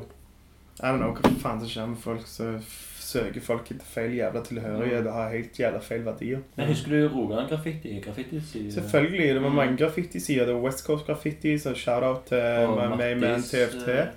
I 0.81 0.87
don't 0.87 0.97
know 0.97 1.13
hva 1.13 1.29
faen 1.39 1.59
som 1.59 1.67
skjer 1.69 1.87
med 1.87 1.97
folk. 1.99 2.21
Så 2.25 2.55
f- 2.57 2.87
søker 3.11 3.41
folk 3.45 3.71
etter 3.71 3.85
feil 3.93 4.15
jævla 4.17 4.41
tilhørighet 4.47 5.07
og 5.07 5.13
har 5.13 5.29
helt 5.35 5.59
jævla 5.59 5.79
feil 5.83 6.05
verdier. 6.05 6.39
Men 6.57 6.67
husker 6.71 6.91
du 6.95 7.07
Rogaland 7.15 7.49
Graffiti? 7.49 7.99
Graffiti 8.05 8.41
Selvfølgelig. 8.71 9.27
Det 9.35 9.41
var 9.43 9.49
Mm. 9.49 9.55
mange 9.55 9.77
graffiti-sider. 9.77 10.45
Det 10.45 10.53
var 10.55 10.61
West 10.61 10.85
Coast 10.85 11.05
Graffiti, 11.07 11.57
så 11.57 11.73
shout-out 11.75 12.25
til 12.27 12.37
Og 12.41 12.97
Mayman 12.97 13.19
Mattis, 13.19 13.49
TFT. 13.51 13.89
eh, 13.99 14.07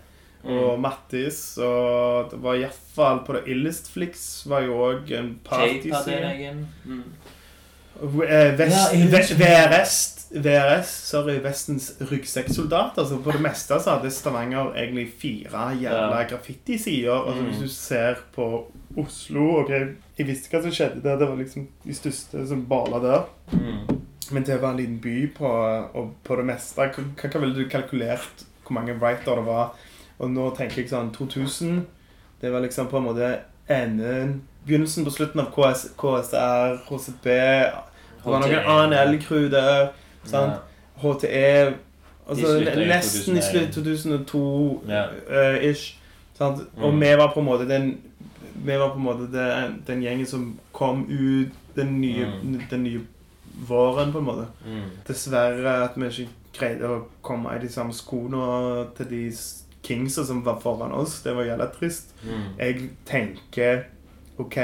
Og 0.44 0.80
Mattis. 0.80 1.59
Og 1.59 2.30
det 2.30 2.42
var 2.42 2.54
iallfall 2.54 3.18
på 3.26 3.33
det 3.33 3.42
Illestflix 3.46 4.46
var 4.46 4.61
jo 4.62 4.74
òg 4.92 5.12
en 5.18 5.38
partyside. 5.44 6.57
Mm. 6.85 7.02
Eh, 8.02 8.59
Vest, 8.59 8.92
Ja, 8.92 8.98
jeg 8.98 9.11
Ve- 9.38 9.78
VRS, 10.33 10.87
sorry, 11.11 11.39
Vestens 11.45 11.93
ryggsekksoldat. 12.11 12.99
Altså 12.99 13.19
på 13.23 13.33
det 13.33 13.41
meste 13.45 13.77
så 13.81 13.97
hadde 13.97 14.11
Stavanger 14.11 14.73
egentlig 14.75 15.09
fire 15.21 15.71
jævla 15.81 16.21
Ja. 16.21 16.27
graffiti-sider. 16.29 17.13
Altså 17.27 17.43
Mm. 17.43 17.49
Hvis 17.51 17.61
du 17.63 17.69
ser 17.69 18.15
på 18.35 18.67
Oslo 18.97 19.61
ok, 19.61 19.71
Jeg 20.19 20.27
visste 20.27 20.49
hva 20.51 20.63
som 20.63 20.71
skjedde 20.71 21.03
der. 21.03 21.17
Det 21.19 21.29
var 21.29 21.37
liksom 21.37 21.69
de 21.85 21.95
største 21.95 22.47
som 22.49 22.67
bala 22.67 22.99
der. 23.03 23.25
Mm. 23.53 24.01
Men 24.31 24.43
det 24.43 24.61
var 24.63 24.71
en 24.71 24.77
liten 24.77 24.99
by 25.01 25.27
på, 25.35 26.11
på 26.25 26.37
det 26.37 26.45
meste 26.45 26.77
Hva, 26.81 27.29
hva 27.29 27.41
ville 27.41 27.55
du 27.55 27.69
kalkulert 27.69 28.45
hvor 28.65 28.73
mange 28.73 28.95
writer 28.99 29.35
det 29.37 29.45
var? 29.47 29.75
Og 30.19 30.31
nå 30.31 30.57
tenker 30.57 30.77
jeg 30.83 30.89
sånn 30.89 31.11
2000. 31.13 31.83
Det 32.41 32.51
var 32.53 32.61
liksom 32.61 32.87
på 32.89 32.97
en 32.97 33.05
måte 33.05 33.39
enden 33.69 34.43
Begynnelsen 34.67 35.05
på 35.05 35.11
slutten 35.13 35.41
av 35.41 35.51
KS, 35.53 35.91
KSR, 35.99 36.79
HCB 36.89 37.25
Det 37.27 38.25
var 38.25 38.41
noen 38.41 38.65
ANL-crew 38.65 39.51
der. 39.51 39.91
Sant? 40.25 40.53
HTE 41.03 41.75
Altså 42.29 42.57
i 42.57 42.87
nesten 42.89 43.37
i 43.37 43.41
2001. 43.41 43.43
slutt 43.51 43.73
2002 43.75 44.83
Ja. 44.89 45.05
eh, 45.31 45.71
ish. 45.71 45.99
Sant? 46.39 46.61
Og 46.77 46.95
Mm. 46.95 47.01
vi 47.01 47.17
var 47.17 47.33
på 47.35 47.41
en 47.41 47.47
måte 47.47 47.69
den 47.69 48.01
Vi 48.65 48.73
var 48.79 48.89
på 48.91 48.97
en 48.97 49.03
måte 49.05 49.27
den, 49.33 49.83
den 49.87 50.03
gjengen 50.03 50.27
som 50.27 50.59
kom 50.73 51.07
ut 51.11 51.49
den 51.77 52.01
nye, 52.01 52.27
Mm. 52.43 52.61
den 52.71 52.83
nye 52.85 53.01
våren, 53.69 54.13
på 54.13 54.19
en 54.19 54.25
måte. 54.25 54.47
Mm. 54.67 54.81
Dessverre 55.09 55.85
at 55.85 55.91
vi 55.97 56.05
ikke 56.07 56.29
greide 56.59 56.89
å 56.89 57.03
komme 57.23 57.51
i 57.57 57.59
de 57.59 57.69
samme 57.69 57.93
skoene 57.93 58.87
til 58.97 59.07
de 59.11 59.33
kingsa 59.83 60.25
som 60.25 60.45
var 60.45 60.61
foran 60.61 60.93
oss. 60.93 61.21
Det 61.23 61.35
var 61.37 61.43
jævla 61.45 61.67
trist. 61.79 62.15
Mm. 62.25 62.59
Jeg 62.59 62.91
tenker 63.07 63.83
OK, 64.39 64.57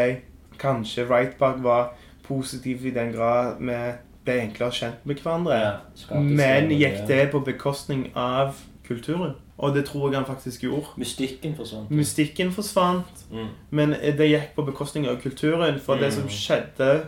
kanskje 0.59 1.09
Right 1.11 1.39
Park 1.39 1.63
var 1.63 1.93
positiv 2.23 2.87
i 2.87 2.91
den 2.91 3.13
grad 3.13 3.57
vi 3.61 3.93
ble 4.25 4.41
enklere 4.41 4.71
kjent 4.73 5.07
med 5.07 5.17
hverandre. 5.23 5.61
Ja, 6.11 6.21
Men 6.21 6.69
gikk 6.71 7.07
det 7.09 7.31
på 7.33 7.41
bekostning 7.45 8.11
av 8.15 8.57
kulturen? 8.87 9.35
Og 9.59 9.75
det 9.75 9.85
tror 9.87 10.09
jeg 10.11 10.17
han 10.17 10.25
faktisk 10.27 10.63
gjorde. 10.65 10.87
Mystikken 10.97 11.55
forsvant. 11.57 11.91
Mystikken 11.91 12.53
forsvant, 12.53 13.25
Mm. 13.31 13.49
men 13.71 13.91
det 13.91 14.29
gikk 14.31 14.55
på 14.57 14.65
bekostning 14.67 15.07
av 15.09 15.21
kulturen. 15.21 15.79
For 15.81 15.97
det 15.97 16.13
som 16.13 16.23
Mm. 16.23 16.29
skjedde 16.31 17.01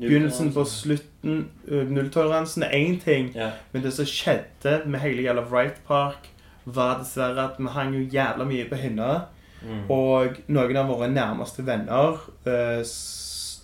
Begynnelsen 0.00 0.52
på 0.54 0.64
slutten 0.64 1.48
Nulltoleransen 1.68 2.62
er 2.62 2.70
én 2.70 3.00
ting, 3.00 3.32
Ja. 3.34 3.50
men 3.72 3.82
det 3.82 3.92
som 3.92 4.04
skjedde 4.04 4.86
med 4.86 5.00
hele 5.00 5.22
jævla 5.22 5.42
Wright 5.50 5.84
Park, 5.88 6.28
var 6.64 6.98
dessverre 6.98 7.38
at 7.50 7.58
vi 7.58 7.66
hang 7.66 7.94
jo 7.94 8.06
jævla 8.06 8.44
mye 8.44 8.68
på 8.68 8.76
hinna. 8.76 9.22
Mm. 9.66 9.90
Og 9.90 10.36
noen 10.48 10.76
av 10.76 10.86
våre 10.86 11.08
nærmeste 11.08 11.64
venner 11.66 12.16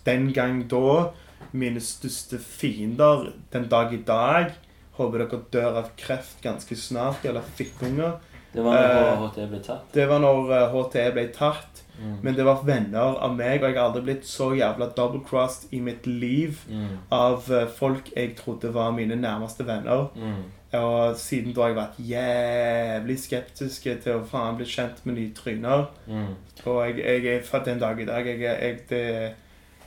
den 0.06 0.32
gang 0.32 0.62
da 0.68 1.10
Mine 1.52 1.80
største 1.80 2.38
fiender 2.38 3.32
den 3.52 3.68
dag 3.68 3.92
i 3.94 4.02
dag 4.06 4.52
Håper 4.94 5.24
dere 5.24 5.40
dør 5.50 5.80
av 5.80 5.88
kreft 5.98 6.38
ganske 6.42 6.76
snart, 6.78 7.24
eller 7.26 7.42
fittunger. 7.58 8.12
Det 8.54 8.62
var 8.62 8.76
når 8.78 9.00
uh, 9.02 9.22
HT 9.24 9.38
ble 9.50 9.58
tatt. 9.66 9.88
Det 9.90 10.04
var 10.06 10.20
når 10.22 10.52
uh, 10.52 10.68
HTE 10.70 11.08
ble 11.16 11.24
tatt. 11.34 11.80
Mm. 11.98 12.12
Men 12.22 12.36
det 12.36 12.44
var 12.46 12.62
venner 12.66 13.18
av 13.22 13.34
meg, 13.34 13.58
og 13.62 13.66
jeg 13.66 13.74
har 13.74 13.88
aldri 13.88 14.02
blitt 14.06 14.28
så 14.30 14.52
jævla 14.54 14.92
double-crossed 14.94 15.74
i 15.74 15.80
mitt 15.82 16.06
liv 16.06 16.60
Mm. 16.70 16.94
av 17.10 17.50
uh, 17.50 17.66
folk 17.66 18.12
jeg 18.14 18.36
trodde 18.38 18.70
var 18.74 18.94
mine 18.94 19.18
nærmeste 19.18 19.66
venner. 19.66 20.06
Mm. 20.14 20.44
Og 20.78 21.16
siden 21.18 21.54
da 21.54 21.62
har 21.62 21.72
jeg 21.72 21.76
vært 21.80 22.00
jævlig 22.14 23.18
skeptisk 23.18 23.82
til 23.82 24.14
å 24.14 24.24
faen 24.30 24.56
bli 24.58 24.66
kjent 24.66 25.02
med 25.06 25.18
nye 25.18 25.34
tryner. 25.34 25.88
Mm. 26.06 26.34
Og 26.66 26.80
jeg, 26.86 27.02
jeg 27.02 27.34
er 27.34 27.42
fra 27.46 27.64
den 27.66 27.82
dag 27.82 27.98
i 28.00 28.06
dag 28.06 28.26
jeg, 28.26 28.40
jeg, 28.46 28.80
Det 28.90 29.34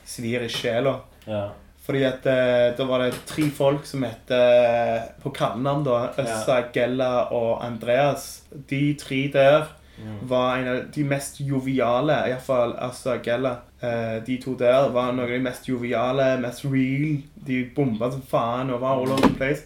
svir 0.04 0.44
i 0.44 0.48
sjela. 0.52 0.98
Ja. 1.28 1.48
Fordi 1.88 2.02
at 2.04 2.26
eh, 2.26 2.76
da 2.76 2.84
var 2.84 2.98
det 3.04 3.14
tre 3.26 3.46
folk 3.50 3.86
som 3.88 4.02
het 4.04 4.30
eh, 4.30 5.06
På 5.22 5.30
kallenavn, 5.32 5.84
da. 5.86 6.10
Øssa, 6.20 6.58
Gella 6.74 7.28
og 7.32 7.62
Andreas. 7.64 8.42
De 8.70 8.94
tre 9.00 9.28
der 9.32 9.66
Mm. 9.98 10.28
var 10.30 10.56
en 10.56 10.68
av 10.68 10.82
de 10.94 11.02
mest 11.04 11.40
joviale, 11.40 12.14
iallfall 12.28 12.76
altså 12.78 13.16
Gella. 13.24 13.56
Eh, 13.82 14.20
de 14.26 14.36
to 14.38 14.52
der 14.54 14.88
var 14.94 15.08
noen 15.10 15.24
av 15.24 15.28
de 15.32 15.40
mest 15.42 15.66
joviale, 15.68 16.38
mest 16.40 16.62
real. 16.64 17.16
De 17.46 17.64
bomba 17.74 18.08
som 18.12 18.22
faen 18.22 18.70
og 18.70 18.80
var 18.80 18.92
all 19.00 19.08
over 19.10 19.16
the 19.26 19.34
place. 19.34 19.64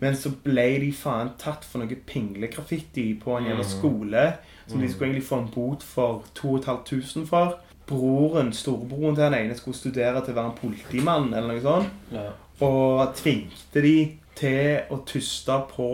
Men 0.00 0.12
så 0.14 0.28
ble 0.44 0.66
de 0.82 0.90
faen 0.92 1.30
tatt 1.38 1.64
for 1.64 1.78
noe 1.80 1.96
pinglegraffiti 2.06 3.14
på 3.24 3.38
en 3.38 3.44
jævla 3.48 3.64
Mm. 3.64 3.70
skole. 3.70 4.32
Som 4.66 4.80
de 4.80 4.86
Mm. 4.86 4.92
skulle 4.92 5.06
egentlig 5.10 5.28
få 5.28 5.38
en 5.38 5.48
bot 5.54 5.82
for 5.82 6.22
2500 6.34 7.26
for. 7.26 7.58
Broren, 7.92 8.52
storebroren 8.56 9.14
til 9.14 9.24
den 9.24 9.34
ene 9.38 9.54
skulle 9.58 9.76
studere 9.76 10.24
til 10.24 10.32
å 10.34 10.38
være 10.40 10.50
en 10.50 10.58
politimann 10.60 11.30
eller 11.34 11.52
noe 11.54 11.62
sånt. 11.62 11.88
Ja. 12.12 12.26
Og 12.64 13.14
tvingte 13.18 13.82
de 13.84 13.94
til 14.38 14.80
å 14.90 14.98
tuste 15.06 15.60
på 15.76 15.88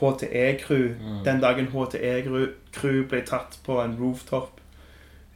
HTE-crew 0.00 0.94
Mm. 0.98 1.24
den 1.24 1.40
dagen 1.40 1.66
HTE-crew 1.72 3.08
ble 3.08 3.20
tatt 3.26 3.58
på 3.66 3.80
en 3.84 3.96
rooftop 4.00 4.58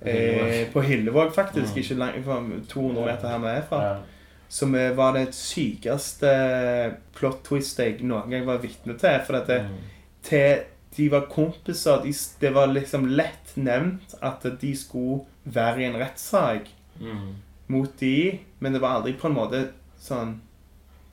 Eh, 0.07 0.67
på 0.73 0.81
Hillevåg, 0.85 1.31
faktisk. 1.35 1.73
Mm. 1.73 1.79
Ikke 1.83 1.95
langt 1.99 2.25
fra 2.25 2.35
200 2.69 3.05
meter 3.07 3.29
her 3.29 3.39
vi 3.39 3.47
er 3.49 3.63
fra. 3.69 3.79
Ja. 3.83 3.95
Som 4.49 4.73
var 4.97 5.13
det 5.17 5.31
sykeste 5.35 6.29
plot 7.17 7.41
twist 7.49 7.79
jeg 7.81 8.03
noen 8.05 8.31
gang 8.31 8.45
var 8.47 8.59
vitne 8.63 8.95
til. 9.01 9.21
For 9.27 9.35
at 9.41 9.47
det, 9.49 9.63
Mm. 9.63 9.77
til 10.23 10.59
de 10.97 11.09
var 11.13 11.27
kompiser 11.29 12.03
de, 12.03 12.13
Det 12.41 12.51
var 12.55 12.67
liksom 12.73 13.07
lett 13.09 13.57
nevnt 13.57 14.15
at 14.23 14.43
de 14.61 14.75
skulle 14.77 15.25
være 15.45 15.81
i 15.81 15.85
en 15.91 15.99
rettssak 16.01 16.69
Mm. 17.01 17.35
mot 17.69 17.99
de, 18.01 18.39
men 18.61 18.73
det 18.73 18.81
var 18.81 18.97
aldri 18.97 19.13
på 19.13 19.27
en 19.29 19.35
måte 19.37 19.69
sånn 20.01 20.39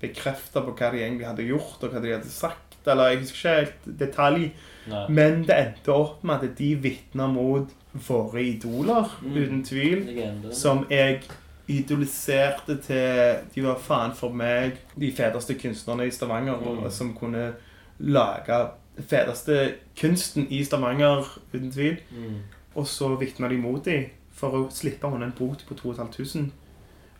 bekrefta 0.02 0.62
på 0.64 0.72
hva 0.78 0.92
de 0.92 1.02
egentlig 1.02 1.26
hadde 1.28 1.44
gjort, 1.48 1.84
og 1.84 1.92
hva 1.92 2.02
de 2.02 2.12
hadde 2.14 2.30
sagt. 2.32 2.76
Eller 2.88 3.10
jeg 3.14 3.20
husker 3.20 3.38
ikke 3.38 3.60
helt 3.60 4.00
detalj. 4.00 4.52
Nei. 4.88 5.06
Men 5.10 5.44
det 5.48 5.56
endte 5.56 5.94
opp 5.96 6.24
med 6.24 6.44
at 6.44 6.56
de 6.58 6.76
vitna 6.76 7.28
mot 7.32 7.70
våre 8.08 8.42
idoler, 8.44 9.10
Mm. 9.22 9.36
uten 9.38 9.64
tvil. 9.64 10.06
Legende. 10.06 10.54
Som 10.56 10.86
jeg 10.90 11.22
idoliserte 11.68 12.78
til 12.82 13.38
De 13.56 13.62
var 13.66 13.80
faen 13.80 14.14
for 14.16 14.34
meg 14.34 14.78
de 15.00 15.12
feteste 15.12 15.56
kunstnerne 15.60 16.08
i 16.08 16.12
Stavanger, 16.12 16.58
Mm. 16.60 16.90
som 16.92 17.14
kunne 17.14 17.54
lage 18.00 18.70
feteste 18.98 19.60
kunsten 20.00 20.48
i 20.50 20.64
Stavanger, 20.66 21.26
uten 21.54 21.72
tvil. 21.72 22.02
Mm. 22.12 22.42
Og 22.76 22.88
så 22.90 23.14
vitna 23.22 23.50
de 23.50 23.58
mot 23.62 23.86
dem 23.86 24.10
for 24.34 24.58
å 24.58 24.68
slippe 24.74 25.08
unna 25.08 25.30
en 25.30 25.38
bot 25.38 25.64
på 25.68 25.78
2500. 25.78 26.52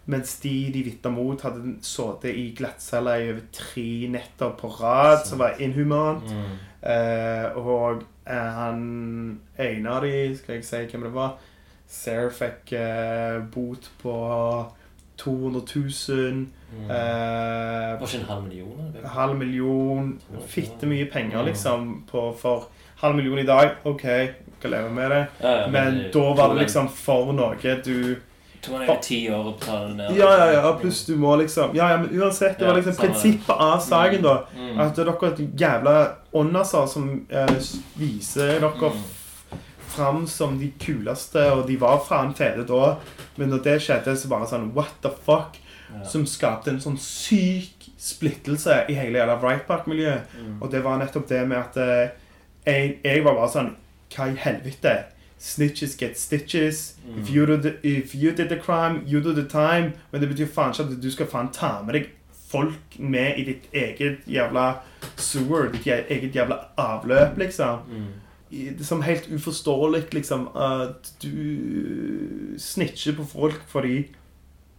Mens 0.06 0.36
de 0.44 0.52
de 0.74 0.82
vitna 0.84 1.14
mot, 1.14 1.40
hadde 1.46 1.78
sittet 1.86 2.36
i 2.36 2.50
glattcelle 2.58 3.14
i 3.22 3.30
over 3.32 3.46
tre 3.56 3.88
netter 4.12 4.52
på 4.60 4.68
rad, 4.82 5.22
som 5.28 5.40
var 5.40 5.62
inhumant. 5.64 6.28
Mm. 6.28 6.58
Eh, 6.92 7.58
og 7.58 8.04
eh, 8.28 8.52
han 8.58 8.82
ene 9.56 9.94
av 9.94 10.04
de, 10.04 10.34
skal 10.36 10.58
jeg 10.58 10.68
si 10.68 10.82
hvem 10.92 11.08
det 11.08 11.14
var 11.16 11.38
Sarah 11.94 12.34
fikk 12.34 12.74
eh, 12.76 13.38
bot 13.54 13.88
på 14.02 14.14
200 15.18 15.62
000. 15.76 16.48
Mm. 16.74 16.90
Eh, 16.92 18.00
Var 18.00 18.08
ikke 18.08 18.18
en 18.20 18.26
halv 18.30 18.44
million? 18.48 18.94
eller? 18.96 19.08
halv 19.10 19.36
million. 19.38 20.20
Fitte 20.48 20.86
mye 20.90 21.06
penger, 21.06 21.44
liksom, 21.44 22.04
på, 22.12 22.34
for 22.42 22.64
halv 23.02 23.16
million 23.16 23.40
i 23.40 23.44
dag. 23.46 23.70
OK, 23.84 24.02
kan 24.62 24.72
leve 24.72 24.90
med 24.90 25.12
det. 25.12 25.26
Ja, 25.42 25.52
ja, 25.62 25.68
Men 25.68 25.98
det 25.98 26.14
da 26.14 26.34
var 26.34 26.54
det 26.54 26.64
liksom 26.64 26.90
for 26.90 27.34
noe 27.34 27.56
du 27.86 28.16
tok 28.64 28.80
over 28.80 29.00
ti 29.04 29.18
år 29.30 29.50
å 29.50 29.54
betale 29.60 29.88
det 29.90 29.96
ned. 29.98 30.18
Ja, 30.18 30.30
ja, 30.40 30.52
ja. 30.54 30.70
Pluss 30.80 31.06
du 31.06 31.16
må 31.20 31.36
liksom 31.36 31.74
Ja, 31.76 31.90
ja, 31.92 31.98
men 31.98 32.10
uansett. 32.22 32.58
Det 32.60 32.66
var 32.66 32.76
liksom 32.80 32.96
prinsippet 32.96 33.50
av 33.60 33.80
saken, 33.84 34.22
da. 34.24 34.38
Mm. 34.58 34.80
At 34.80 34.96
dere 34.96 35.14
er 35.20 35.34
et 35.34 35.60
jævla 35.60 35.96
åndaser 36.34 36.88
som 36.88 37.10
eh, 37.30 37.58
viser 38.00 38.60
dere 38.60 38.72
Mm. 38.94 39.04
fram 39.94 40.24
som 40.28 40.56
de 40.60 40.72
kuleste, 40.80 41.44
og 41.54 41.68
de 41.68 41.76
var 41.78 42.00
faen 42.08 42.32
fete 42.34 42.64
da. 42.66 42.96
Men 43.38 43.50
når 43.50 43.64
det 43.66 43.78
skjedde, 43.82 44.16
så 44.18 44.32
bare 44.32 44.50
sånn 44.50 44.72
What 44.78 45.00
the 45.06 45.12
fuck? 45.26 45.60
Ja. 45.94 46.04
Som 46.10 46.26
skapte 46.30 46.72
en 46.72 46.82
sånn 46.82 46.98
syk 47.02 47.90
splittelse 48.02 48.84
i 48.90 48.98
hele 48.98 49.20
jævla 49.20 49.38
Wright 49.42 49.66
Park-miljøet. 49.68 50.30
Mm. 50.40 50.60
Og 50.62 50.72
det 50.74 50.84
var 50.86 51.00
nettopp 51.02 51.28
det 51.30 51.44
med 51.48 51.60
at 51.60 51.80
eh, 51.82 52.14
jeg, 52.66 52.98
jeg 53.04 53.26
var 53.26 53.38
bare 53.38 53.52
sånn 53.54 53.74
Hva 54.14 54.30
i 54.30 54.38
helvete? 54.38 54.98
Snitches 55.44 55.98
get 56.00 56.18
stitches. 56.18 56.96
If, 57.18 57.30
you 57.30 57.46
the, 57.46 57.76
if 57.84 58.16
you 58.16 58.32
did 58.32 58.48
the 58.48 58.56
crime, 58.56 59.02
you 59.06 59.20
do 59.20 59.34
the 59.34 59.44
time. 59.44 59.94
Men 60.12 60.22
det 60.22 60.30
betyr 60.30 60.48
faen 60.48 60.72
ikke 60.72 60.86
at 60.86 61.02
du 61.04 61.10
skal 61.12 61.28
faen 61.28 61.50
ta 61.52 61.82
med 61.84 61.98
deg 61.98 62.12
folk 62.54 63.00
med 63.00 63.40
i 63.42 63.44
ditt 63.48 63.66
eget 63.74 64.28
jævla 64.30 64.68
sewer, 65.18 65.72
ditt 65.74 65.88
eget 65.90 66.36
jævla 66.36 66.60
avløp, 66.80 67.38
liksom. 67.42 67.82
Mm. 67.90 68.12
Som 68.84 69.02
helt 69.02 69.28
uforståelig, 69.34 70.04
liksom, 70.14 70.48
at 70.56 71.12
du 71.24 72.58
snitcher 72.62 73.16
på 73.18 73.26
folk 73.26 73.62
fordi 73.72 74.04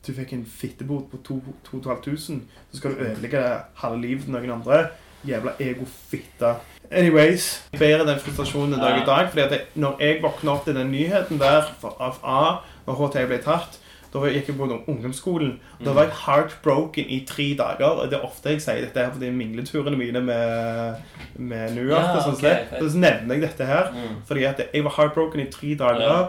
du 0.07 0.13
fikk 0.13 0.33
en 0.37 0.45
fittebot 0.47 1.07
på 1.11 1.17
to- 1.25 1.55
2500. 1.71 2.43
Så 2.71 2.77
skal 2.77 2.91
du 2.95 3.01
ødelegge 3.07 3.41
halve 3.81 4.01
livet 4.03 4.27
til 4.27 4.35
noen 4.37 4.51
andre. 4.59 4.83
Jævla 5.25 5.55
ego-fitte. 5.65 6.51
Anyways, 6.93 7.47
jeg 7.73 7.81
bærer 7.81 8.05
den 8.05 8.19
frustrasjonen 8.21 8.77
dag 8.79 8.99
i 9.01 9.07
dag. 9.07 9.29
fordi 9.31 9.41
at 9.47 9.51
jeg, 9.51 9.61
når 9.75 9.97
jeg 10.01 10.19
våkna 10.23 10.51
opp 10.53 10.65
til 10.67 10.75
den 10.77 10.91
nyheten 10.93 11.39
der 11.41 11.63
for- 11.81 11.97
av 12.01 12.19
A, 12.23 12.61
når 12.87 12.95
HT 13.01 13.27
ble 13.27 13.39
tatt, 13.39 13.79
da 14.15 14.21
var- 14.23 14.31
gikk 14.31 14.47
jeg 14.49 14.57
på 14.57 14.69
ungdomsskolen. 14.89 15.59
og 15.81 15.85
Da 15.85 15.93
var 15.93 16.03
jeg 16.05 16.13
heartbroken 16.25 17.05
i 17.11 17.25
tre 17.27 17.55
dager. 17.59 17.85
og 18.01 18.11
Det 18.11 18.19
er 18.19 18.25
ofte 18.25 18.49
jeg 18.55 18.63
sier 18.63 18.81
dette 18.81 18.97
her 19.03 19.11
fordi 19.11 19.31
mingleturene 19.31 19.97
mine 19.99 20.21
med, 20.23 20.95
med 21.37 21.75
New 21.75 21.85
York. 21.85 22.01
Ja, 22.05 22.15
og 22.17 22.23
sånn 22.23 22.39
okay, 22.39 22.65
så 22.81 22.97
nevner 22.97 23.35
jeg 23.35 23.43
dette 23.43 23.67
her. 23.67 23.91
Mm. 23.93 24.23
Fordi 24.27 24.45
at 24.45 24.61
jeg 24.73 24.85
var 24.85 24.91
heartbroken 24.97 25.41
i 25.41 25.51
tre 25.51 25.75
dager. 25.75 26.01
Ja. 26.07 26.29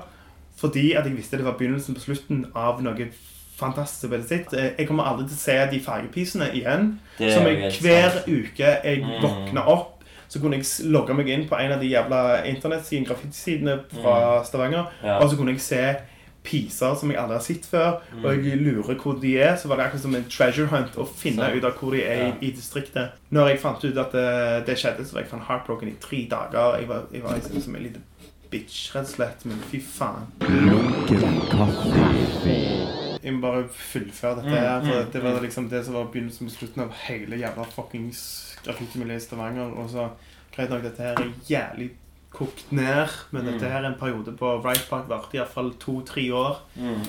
Fordi 0.58 0.94
at 0.98 1.06
jeg 1.06 1.16
visste 1.16 1.38
det 1.38 1.46
var 1.46 1.58
begynnelsen 1.60 1.96
på 1.96 2.02
slutten 2.02 2.46
av 2.56 2.82
noe 2.82 3.08
fantastisk 3.58 4.28
sitt. 4.28 4.52
Jeg 4.78 4.88
kommer 4.88 5.04
aldri 5.08 5.28
til 5.30 5.36
å 5.38 5.44
se 5.46 5.58
de 5.72 5.80
fargepisene 5.80 6.50
igjen. 6.58 6.98
Som 7.18 7.46
jeg 7.48 7.72
hver 7.82 8.10
sant. 8.12 8.26
uke 8.28 8.84
jeg 8.84 9.04
Mm. 9.04 9.22
våkna 9.22 9.68
opp, 9.68 10.04
så 10.28 10.40
kunne 10.42 10.58
jeg 10.58 10.66
logge 10.92 11.14
meg 11.16 11.30
inn 11.30 11.48
på 11.48 11.56
en 11.60 11.72
av 11.72 11.80
de 11.80 11.88
jævla 11.90 12.44
internettsidene, 12.46 13.06
graffitisidene 13.08 13.80
fra 14.02 14.44
Stavanger, 14.44 14.88
Mm. 15.02 15.06
Ja. 15.08 15.20
og 15.20 15.30
så 15.30 15.38
kunne 15.38 15.52
jeg 15.52 15.62
se 15.62 15.96
piser 16.46 16.96
som 16.96 17.12
jeg 17.12 17.20
aldri 17.20 17.36
har 17.38 17.44
sett 17.44 17.66
før, 17.66 18.00
og 18.24 18.24
Mm. 18.32 18.46
jeg 18.46 18.58
lurer 18.62 18.96
hvor 19.02 19.20
de 19.22 19.34
er, 19.38 19.56
så 19.58 19.68
var 19.68 19.76
det 19.78 19.86
akkurat 19.86 20.02
som 20.06 20.16
en 20.16 20.26
treasure 20.30 20.68
hunt 20.72 20.96
å 20.98 21.06
finne 21.10 21.50
så. 21.50 21.58
ut 21.58 21.64
av 21.64 21.74
hvor 21.80 21.92
de 21.92 22.04
er 22.04 22.18
Ja. 22.28 22.32
i, 22.42 22.48
i 22.48 22.52
distriktet. 22.52 23.12
Når 23.32 23.48
jeg 23.50 23.60
fant 23.60 23.84
ut 23.84 23.98
at 23.98 24.12
det, 24.12 24.66
det 24.68 24.78
skjedde, 24.78 25.06
så 25.06 25.14
var 25.14 25.22
jeg 25.26 25.30
fan 25.30 25.46
heartbroken 25.50 25.88
i 25.90 25.96
tre 26.00 26.28
dager. 26.32 26.78
Jeg 26.80 26.88
var, 26.88 27.04
jeg 27.12 27.24
var 27.24 27.34
liksom 27.40 27.62
som 27.62 27.76
en 27.76 27.84
liten 27.84 28.04
bitch, 28.52 28.94
rett 28.96 29.04
og 29.10 29.16
slett, 29.16 29.46
men 29.46 29.58
fy 29.72 29.80
faen. 29.82 30.28
Lunken 30.40 31.42
kaffe. 31.52 33.22
Jeg 33.26 33.34
må 33.34 33.42
bare 33.42 33.64
fullføre 33.74 34.36
dette 34.38 34.52
Mm, 34.52 34.56
her, 34.56 34.82
for 34.86 35.04
mm, 35.04 35.12
det 35.12 35.24
var 35.24 35.32
mm. 35.40 35.44
liksom 35.44 35.70
det 35.70 35.86
som 35.86 35.94
var 35.96 36.06
begynnelsen 36.14 36.48
på 36.48 36.54
slutten 36.54 36.84
av 36.84 36.92
hele 37.08 37.40
jævla 37.42 37.66
fuckings 37.74 38.20
graffitimiljøet 38.66 39.22
i 39.22 39.26
Stavanger. 39.26 39.72
Og 39.82 39.90
så 39.90 40.10
greit 40.56 40.70
nok, 40.70 40.84
dette 40.84 41.02
her 41.02 41.18
er 41.18 41.32
jævlig 41.50 41.90
kokt 42.36 42.72
ned, 42.72 43.10
men 43.32 43.46
Mm. 43.46 43.52
dette 43.54 43.70
her 43.72 43.82
er 43.84 43.86
en 43.88 44.00
periode 44.00 44.36
på 44.38 44.50
Right 44.64 44.86
Park 44.90 45.08
varte 45.10 45.34
iallfall 45.38 45.74
to-tre 45.80 46.28
år 46.32 46.58
Mm. 46.78 47.02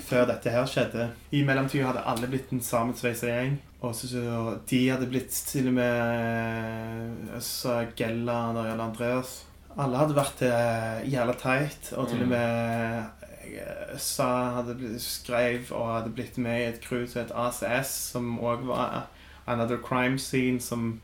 før 0.00 0.26
dette 0.26 0.50
her 0.50 0.64
skjedde. 0.66 1.10
I 1.32 1.42
mellomtida 1.44 1.86
hadde 1.92 2.04
alle 2.06 2.26
blitt 2.26 2.52
en 2.52 2.60
sammensveisa 2.60 3.26
gjeng. 3.26 3.58
Og 3.82 3.94
så, 3.94 4.08
så 4.08 4.58
de 4.66 4.88
hadde 4.88 5.06
blitt 5.10 5.30
til 5.30 5.68
og 5.68 5.74
med 5.74 7.36
Øssa, 7.36 7.84
Gellan 7.96 8.56
og 8.56 8.66
Andreas. 8.80 9.44
Alle 9.76 9.98
hadde 9.98 10.14
vært 10.16 10.42
eh, 10.46 11.04
jævla 11.10 11.34
teit, 11.40 11.92
og 11.98 12.08
til 12.08 12.22
og 12.22 12.28
Mm. 12.28 12.28
med 12.28 13.06
eh, 13.42 13.94
Øssa 13.94 14.28
hadde 14.56 14.74
blitt, 14.78 15.00
skrev 15.02 15.72
og 15.72 15.94
hadde 16.02 16.14
blitt 16.14 16.38
med 16.38 16.60
i 16.60 16.68
et 16.72 16.80
crew 16.82 17.06
som 17.06 17.22
het 17.22 17.32
ACS, 17.34 17.90
som 18.12 18.38
òg 18.38 18.64
var 18.66 19.06
Another 19.46 19.76
Crime 19.78 20.18
Scene, 20.18 20.60
som 20.60 21.00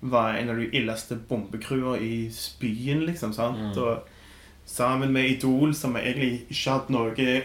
var 0.00 0.34
en 0.36 0.50
av 0.50 0.56
de 0.60 0.68
illeste 0.76 1.16
bombecrewer 1.28 1.96
i 2.02 2.30
byen, 2.60 3.04
liksom. 3.06 3.32
sant? 3.32 3.58
Mm. 3.58 3.82
Og 3.82 3.98
sammen 4.66 5.12
med 5.12 5.30
Idol, 5.30 5.74
som 5.74 5.96
egentlig 5.96 6.46
ikke 6.50 6.70
hadde 6.70 6.92
noe 6.92 7.42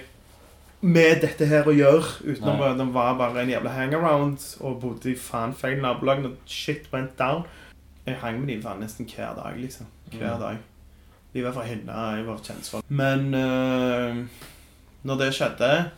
med 0.81 1.21
dette 1.21 1.45
her 1.45 1.67
å 1.69 1.73
gjøre. 1.75 2.07
Utenom 2.25 2.61
at 2.65 2.77
de 2.79 2.87
var 2.93 3.17
bare 3.19 3.43
en 3.43 3.49
jævla 3.53 3.69
hangaround 3.75 4.41
og 4.65 4.79
bodde 4.81 5.11
i 5.11 5.15
faen 5.15 5.53
feil 5.53 5.81
nabolag 5.81 6.23
når 6.23 6.35
shit 6.49 6.87
went 6.93 7.13
down. 7.19 7.43
Jeg 8.05 8.17
hang 8.23 8.39
med 8.41 8.63
dem 8.63 8.79
nesten 8.81 9.05
hver 9.05 9.35
dag, 9.37 9.57
liksom. 9.61 9.85
Hver 10.11 10.33
Mm. 10.33 10.39
dag. 10.39 10.57
De 11.33 11.43
var 11.43 11.53
fra 11.53 11.63
Hinna, 11.63 12.15
jeg 12.17 12.25
var 12.27 12.37
kjentfolk. 12.43 12.83
Men 12.89 13.33
uh, 13.33 14.25
når 15.03 15.17
det 15.17 15.33
skjedde, 15.33 15.91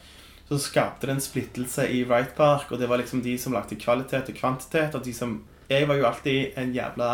så 0.49 0.59
skapte 0.59 1.07
det 1.07 1.15
en 1.15 1.21
splittelse 1.23 1.87
i 1.89 2.03
Wright 2.03 2.35
Park, 2.35 2.71
og 2.71 2.79
det 2.79 2.89
var 2.89 2.97
liksom 2.97 3.23
de 3.23 3.37
som 3.37 3.53
lagde 3.53 3.75
kvalitet 3.79 4.29
og 4.29 4.35
kvantitet, 4.35 4.93
og 4.95 5.03
de 5.05 5.13
som 5.13 5.39
Jeg 5.73 5.87
var 5.89 5.99
jo 5.99 6.07
alltid 6.09 6.57
en 6.61 6.73
jævla 6.75 7.11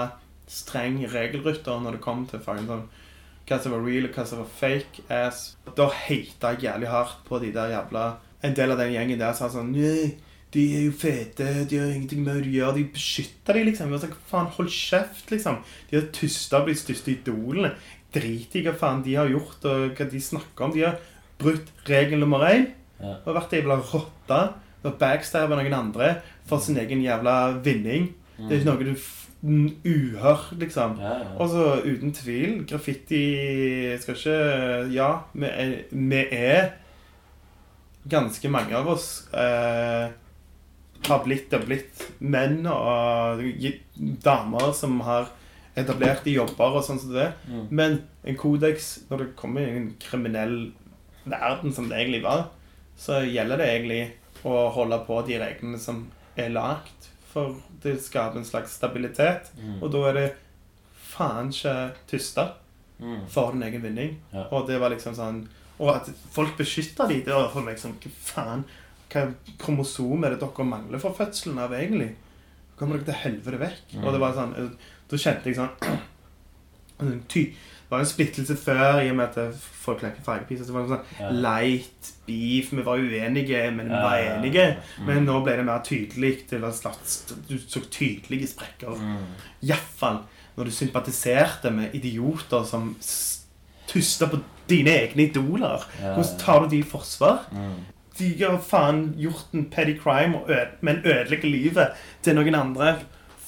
streng 0.49 0.97
regelrytter 1.11 1.81
når 1.83 1.97
det 1.97 2.01
kom 2.03 2.25
til 2.29 2.41
fucking 2.43 2.67
sånn 2.69 2.87
hva 3.49 3.57
som 3.57 3.73
var 3.73 3.81
real, 3.81 4.05
og 4.05 4.13
hva 4.13 4.23
som 4.29 4.41
var 4.43 4.49
fake 4.59 5.03
ass. 5.09 5.55
Da 5.77 5.87
hata 5.89 6.51
jeg 6.53 6.67
jævlig 6.67 6.89
hardt 6.91 7.23
på 7.25 7.39
de 7.41 7.51
der 7.55 7.71
jævla 7.73 8.07
En 8.45 8.53
del 8.55 8.71
av 8.71 8.77
den 8.79 8.93
gjengen 8.93 9.19
der 9.19 9.33
sa 9.35 9.49
sånn 9.51 9.71
Nei, 9.73 10.13
de 10.53 10.61
er 10.77 10.83
jo 10.85 10.91
fete, 10.95 11.47
de 11.69 11.77
har 11.77 11.89
ingenting 11.91 12.21
med 12.23 12.37
å 12.39 12.45
gjøre. 12.45 12.75
De 12.77 12.85
beskytter 12.93 13.57
de, 13.57 13.63
liksom. 13.67 13.89
Jeg 13.89 13.95
var 13.97 14.03
sånn, 14.05 14.13
faen, 14.29 14.47
hold 14.55 14.69
kjeft, 14.73 15.25
liksom. 15.33 15.57
De 15.89 15.97
har 15.97 16.07
tysta 16.15 16.61
på 16.63 16.71
de 16.71 16.77
største 16.79 17.11
idolene. 17.11 17.73
Drit 18.15 18.55
i 18.55 18.63
hva 18.65 18.73
faen 18.79 19.03
de 19.05 19.17
har 19.19 19.27
gjort, 19.29 19.67
og 19.69 19.97
hva 19.99 20.07
de 20.09 20.21
snakker 20.23 20.65
om. 20.65 20.71
De 20.73 20.85
har 20.87 20.95
brutt 21.41 21.67
regel 21.89 22.23
nummer 22.23 22.45
én 22.47 22.69
Ja. 22.99 23.17
og 23.25 23.35
vært 23.35 23.53
ei 23.53 23.61
jævla 23.61 23.77
rotte 23.91 24.39
og 24.83 24.97
backstabba 24.99 25.55
noen 25.59 25.73
andre 25.73 26.21
for 26.47 26.59
sin 26.63 26.77
egen 26.81 27.03
jævla 27.03 27.61
vinning. 27.63 28.09
Det 28.47 28.55
er 28.55 28.61
ikke 28.61 28.71
noe 28.71 28.87
du 28.87 28.93
uhør, 29.85 30.49
liksom. 30.59 30.97
Ja, 30.99 31.13
ja. 31.23 31.33
Og 31.39 31.49
så 31.51 31.65
uten 31.85 32.11
tvil, 32.15 32.65
graffiti 32.67 33.23
skal 34.01 34.17
ikke 34.17 34.39
Ja, 34.93 35.09
vi 35.33 35.47
er, 35.47 35.75
vi 35.91 36.23
er 36.35 36.71
Ganske 38.09 38.49
mange 38.49 38.75
av 38.75 38.87
oss 38.89 39.27
eh, 39.35 40.09
har 41.07 41.19
blitt 41.23 41.53
og 41.53 41.65
blitt 41.67 42.05
menn 42.19 42.63
og 42.71 43.43
damer 44.23 44.71
som 44.75 44.97
har 45.05 45.27
etablerte 45.77 46.31
jobber 46.33 46.79
og 46.79 46.85
sånn 46.85 46.99
som 47.01 47.13
det. 47.13 47.27
Mm. 47.47 47.65
Men 47.69 47.97
en 48.27 48.39
kodeks, 48.39 48.87
når 49.11 49.23
det 49.23 49.27
kommer 49.39 49.67
i 49.67 49.75
en 49.77 49.91
kriminell 50.01 50.57
verden 51.29 51.75
som 51.75 51.89
det 51.91 51.99
egentlig 51.99 52.23
var, 52.25 52.47
så 52.99 53.21
gjelder 53.23 53.61
det 53.61 53.69
egentlig 53.75 54.01
å 54.47 54.69
holde 54.75 54.99
på 55.07 55.21
de 55.27 55.37
reglene 55.41 55.79
som 55.81 56.05
er 56.39 56.51
lagt, 56.55 57.08
for 57.29 57.55
det 57.83 57.97
skaper 58.01 58.37
en 58.41 58.45
slags 58.47 58.73
stabilitet. 58.79 59.51
Mm. 59.59 59.77
Og 59.83 59.91
da 59.93 60.03
er 60.09 60.13
det 60.19 60.27
faen 61.15 61.49
ikke 61.53 61.75
tysta 62.09 62.51
Mm. 62.99 63.21
for 63.31 63.53
din 63.53 63.63
egen 63.63 63.81
vinning. 63.81 64.17
Ja. 64.33 64.41
Og 64.51 64.65
det 64.67 64.75
var 64.81 64.89
liksom 64.91 65.13
sånn 65.15 65.37
Og 65.79 65.87
at 65.95 66.09
folk 66.35 66.57
beskytter 66.57 67.07
de, 67.07 67.21
det 67.23 67.31
var 67.33 67.45
for 67.53 67.61
meg 67.63 67.77
som 67.79 67.93
Hva 67.93 68.09
faen? 68.11 68.65
Hva 69.09 69.21
kromosom 69.57 70.25
er 70.27 70.33
det 70.35 70.41
dere 70.41 70.65
mangler 70.67 70.99
for 70.99 71.15
fødselen 71.15 71.57
av, 71.63 71.71
egentlig? 71.71 72.09
Kommer 72.77 72.97
dere 72.99 73.05
til 73.05 73.21
helvete 73.23 73.59
vekk? 73.61 73.93
Mm. 73.95 74.03
Og 74.03 74.11
det 74.11 74.19
var 74.19 74.33
sånn 74.35 74.51
eh, 74.59 74.69
Da 75.07 75.15
kjente 75.23 75.45
jeg 75.47 75.55
sånn 75.55 75.99
en 76.99 77.23
ty, 77.31 77.45
var 77.89 77.99
en 77.99 78.05
splittelse 78.05 78.55
før, 78.55 78.99
i 79.01 79.09
og 79.09 79.15
med 79.17 79.37
at 79.37 79.53
folk 79.81 80.01
leker 80.03 80.21
fargepiser. 80.25 80.63
Så 80.63 80.71
det 80.71 80.75
var 80.75 80.83
en 80.83 80.89
sånn 80.89 81.19
Ja. 81.19 81.29
light 81.31 82.11
beef. 82.27 82.71
Vi 82.71 82.83
var 82.85 82.97
uenige, 83.01 83.71
men 83.75 83.87
vi 83.89 83.93
Ja, 83.95 84.01
var 84.03 84.17
enige. 84.17 84.77
Mm. 84.99 85.05
Men 85.05 85.25
nå 85.25 85.43
ble 85.43 85.55
det 85.57 85.65
mer 85.65 85.79
tydelig. 85.83 86.47
Det 86.49 86.61
var 86.61 86.71
slags, 86.71 87.23
Du 87.49 87.57
så 87.57 87.81
tydelige 87.89 88.47
sprekker. 88.47 88.95
Mm. 88.95 89.25
Iallfall 89.63 90.19
når 90.57 90.65
du 90.65 90.71
sympatiserte 90.71 91.71
med 91.71 91.95
idioter 91.95 92.63
som 92.65 92.95
tusta 93.87 94.27
på 94.27 94.39
dine 94.69 94.89
egne 94.91 95.29
idoler. 95.29 95.81
Ja, 96.01 96.13
Hvordan 96.13 96.37
tar 96.39 96.59
du 96.61 96.67
de 96.69 96.79
i 96.79 96.83
forsvar? 96.83 97.39
Mm. 97.51 97.75
De 98.19 98.43
har 98.43 98.57
faen 98.59 99.13
gjort 99.17 99.53
en 99.53 99.65
petty 99.71 99.97
crime, 99.97 100.35
men 100.81 100.97
ødelegger 101.05 101.49
livet 101.49 101.93
til 102.21 102.35
noen 102.35 102.55
andre 102.55 102.97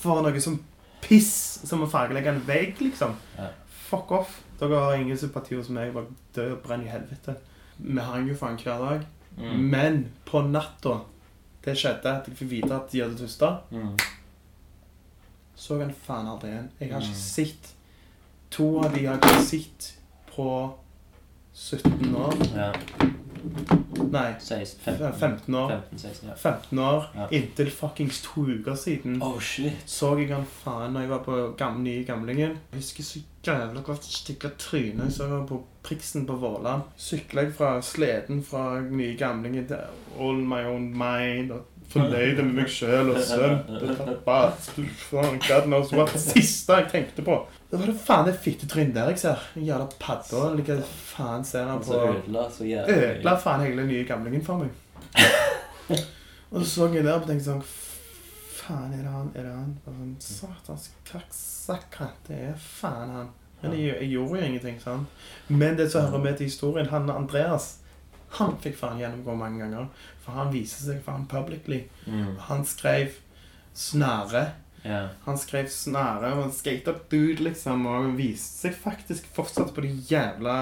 for 0.02 0.22
noe 0.24 0.40
som 0.42 0.60
piss 1.02 1.60
som 1.68 1.84
å 1.84 1.90
fargelegge 1.92 2.28
en 2.28 2.42
vegg, 2.48 2.76
liksom. 2.80 3.14
Ja. 3.38 3.50
Fuck 3.92 4.12
off. 4.16 4.38
Dere 4.60 4.80
har 4.80 4.96
ingen 4.96 5.18
sympati 5.20 5.56
hos 5.60 5.70
meg. 5.74 5.92
Bare 5.96 6.08
dø 6.36 6.46
og 6.56 6.62
brenn 6.64 6.86
i 6.86 6.90
helvete. 6.92 7.36
Vi 7.82 8.00
hang 8.08 8.28
jo 8.30 8.36
faen 8.40 8.58
hver 8.62 8.80
dag. 8.86 9.06
Mm. 9.38 9.60
Men 9.72 10.02
på 10.28 10.42
natta 10.48 10.98
det 11.66 11.76
skjedde 11.78 12.10
at 12.12 12.28
jeg 12.28 12.38
fikk 12.40 12.50
vite 12.56 12.74
at 12.76 12.90
de 12.92 13.02
hadde 13.04 13.18
tusta, 13.20 13.52
Mm. 13.72 13.94
så 15.56 15.78
han 15.80 15.94
faen 15.94 16.28
aldri 16.28 16.50
igjen. 16.50 16.70
Jeg 16.80 16.92
har 16.92 17.00
Mm. 17.02 17.08
ikke 17.08 17.16
sett 17.22 17.74
To 18.52 18.80
av 18.84 18.92
de 18.94 19.06
har 19.06 19.18
jeg 19.18 19.22
ikke 19.22 19.44
sett 19.46 19.94
på 20.36 20.74
17 21.54 22.16
år. 22.16 22.34
Ja. 22.56 22.74
Nei, 24.12 24.34
16, 24.40 24.80
15, 24.84 25.14
15 25.14 25.56
år. 25.56 25.70
15, 25.70 25.98
16, 26.00 26.28
ja. 26.30 26.36
15 26.36 26.80
år. 26.80 27.06
Ja. 27.16 27.28
Inntil 27.32 27.72
fuckings 27.72 28.22
to 28.22 28.42
uker 28.42 28.76
siden 28.76 29.22
Oh, 29.24 29.40
shit. 29.40 29.72
så 29.86 30.18
jeg 30.20 30.28
han 30.36 30.46
faen 30.46 30.92
når 30.94 31.00
jeg 31.06 31.10
var 31.10 31.24
på 31.24 31.56
gamle, 31.58 31.84
nye 31.84 32.04
gamlingen. 32.04 32.58
Jeg 32.72 32.82
husker 32.82 33.04
så 33.04 33.20
jævla 33.48 33.82
godt 33.82 34.04
stygge 34.06 34.52
trynet. 34.58 35.14
Så 35.14 35.28
på 35.50 35.64
Priksen 35.84 36.26
på 36.28 36.36
Våland. 36.36 36.82
Sykla 36.98 37.42
jeg 37.48 37.54
fra 37.58 37.82
sleden 37.82 38.44
fra 38.44 38.80
nye 38.82 39.18
gamlingen 39.18 39.68
til 39.68 39.78
All 40.20 40.44
My 40.46 40.64
Own 40.70 40.92
Mind. 40.98 41.52
Og 41.52 41.66
fornøyd 41.92 42.38
med 42.44 42.54
meg 42.62 42.70
sjøl 42.72 43.10
og 43.12 43.18
var 44.26 44.54
faen, 44.56 45.42
God 45.48 45.66
knows 45.68 45.92
what. 45.94 46.14
Det 46.14 46.22
siste 46.22 46.78
jeg 46.80 46.88
tenkte 46.92 47.26
på. 47.26 47.42
Det 47.72 47.80
var 47.80 47.90
det 47.92 47.98
faen 48.00 48.28
det 48.30 48.38
fittetrynet 48.44 48.96
der 48.96 49.12
jeg 49.12 49.20
ser. 49.20 49.44
En 49.56 49.66
Jævla 49.68 49.90
padda. 50.00 50.46
hva 50.62 50.78
faen 50.86 51.46
ser 51.46 51.68
han 51.68 51.84
Så 51.84 51.92
på? 51.92 52.16
så 52.52 52.64
ødela 52.88 53.36
faen 53.40 53.66
hele 53.66 53.88
nye 53.88 54.06
gamlingen 54.08 54.46
for 54.46 54.58
meg. 54.64 54.70
og 56.52 56.62
så 56.62 56.70
så 56.70 56.94
jeg 56.94 57.04
der 57.04 57.20
og 57.20 57.28
tenkte 57.28 57.50
sånn 57.50 57.64
Faen, 58.62 58.94
er 58.94 59.04
det 59.04 59.12
han? 59.12 59.30
Er 59.36 59.44
det 59.48 59.52
han? 59.56 59.72
Sånn, 59.86 60.16
Satans 60.22 60.90
kakksakre. 61.10 62.10
Det 62.28 62.40
er 62.52 62.58
faen 62.62 63.14
han. 63.16 63.30
Men 63.62 63.76
jeg, 63.78 63.94
jeg 64.02 64.10
gjorde 64.16 64.40
jo 64.40 64.46
ingenting, 64.48 64.80
sant. 64.82 65.22
Men 65.50 65.76
det 65.78 65.90
som 65.94 66.08
hører 66.10 66.24
med 66.24 66.38
til 66.40 66.50
historien, 66.50 66.90
han 66.90 67.10
Andreas, 67.14 67.76
han 68.38 68.56
fikk 68.64 68.78
faen 68.80 69.02
gjennomgå 69.02 69.36
mange 69.38 69.62
ganger. 69.64 69.90
For 70.24 70.38
han 70.38 70.50
viser 70.54 70.88
seg 70.88 71.04
faen 71.06 71.28
publicly. 71.30 71.84
Mm. 72.08 72.36
Han 72.48 72.66
skrev 72.66 73.18
snare. 73.78 74.48
Yeah. 74.82 75.12
Han 75.28 75.38
skrev 75.38 75.68
snare 75.70 76.32
og 76.40 76.48
skate-up 76.58 77.04
dude, 77.12 77.44
liksom, 77.46 77.84
og 77.86 78.16
viste 78.18 78.64
seg 78.66 78.78
faktisk 78.82 79.28
fortsatt 79.36 79.76
på 79.76 79.84
de 79.86 79.92
jævla 80.10 80.56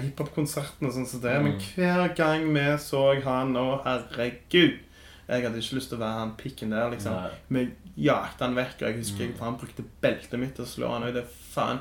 hiphop-konsertene 0.00 0.92
sånn 0.94 1.04
som 1.10 1.20
det. 1.20 1.34
Men 1.44 1.58
Mm. 1.58 1.66
hver 1.74 2.14
gang 2.16 2.46
vi 2.54 2.64
så 2.80 3.02
han, 3.26 3.52
å 3.56 3.82
herregud 3.84 4.78
Jeg 5.28 5.42
hadde 5.44 5.58
ikke 5.62 5.76
lyst 5.78 5.88
til 5.88 5.98
å 5.98 6.02
være 6.02 6.18
han 6.18 6.32
pikken 6.36 6.70
der, 6.70 6.90
liksom. 6.90 7.14
Vi 7.48 7.68
jakte 8.08 8.44
han 8.44 8.54
vekk, 8.56 8.74
og 8.82 8.88
jeg 8.88 8.96
husker 8.98 9.18
jeg 9.26 9.34
Mm. 9.34 9.40
han 9.40 9.56
brukte 9.58 9.84
beltet 10.02 10.38
mitt 10.40 10.54
til 10.56 10.64
å 10.64 10.68
slå 10.68 10.88
han 10.92 11.02
og 11.04 11.14
Det 11.14 11.24
faen 11.54 11.80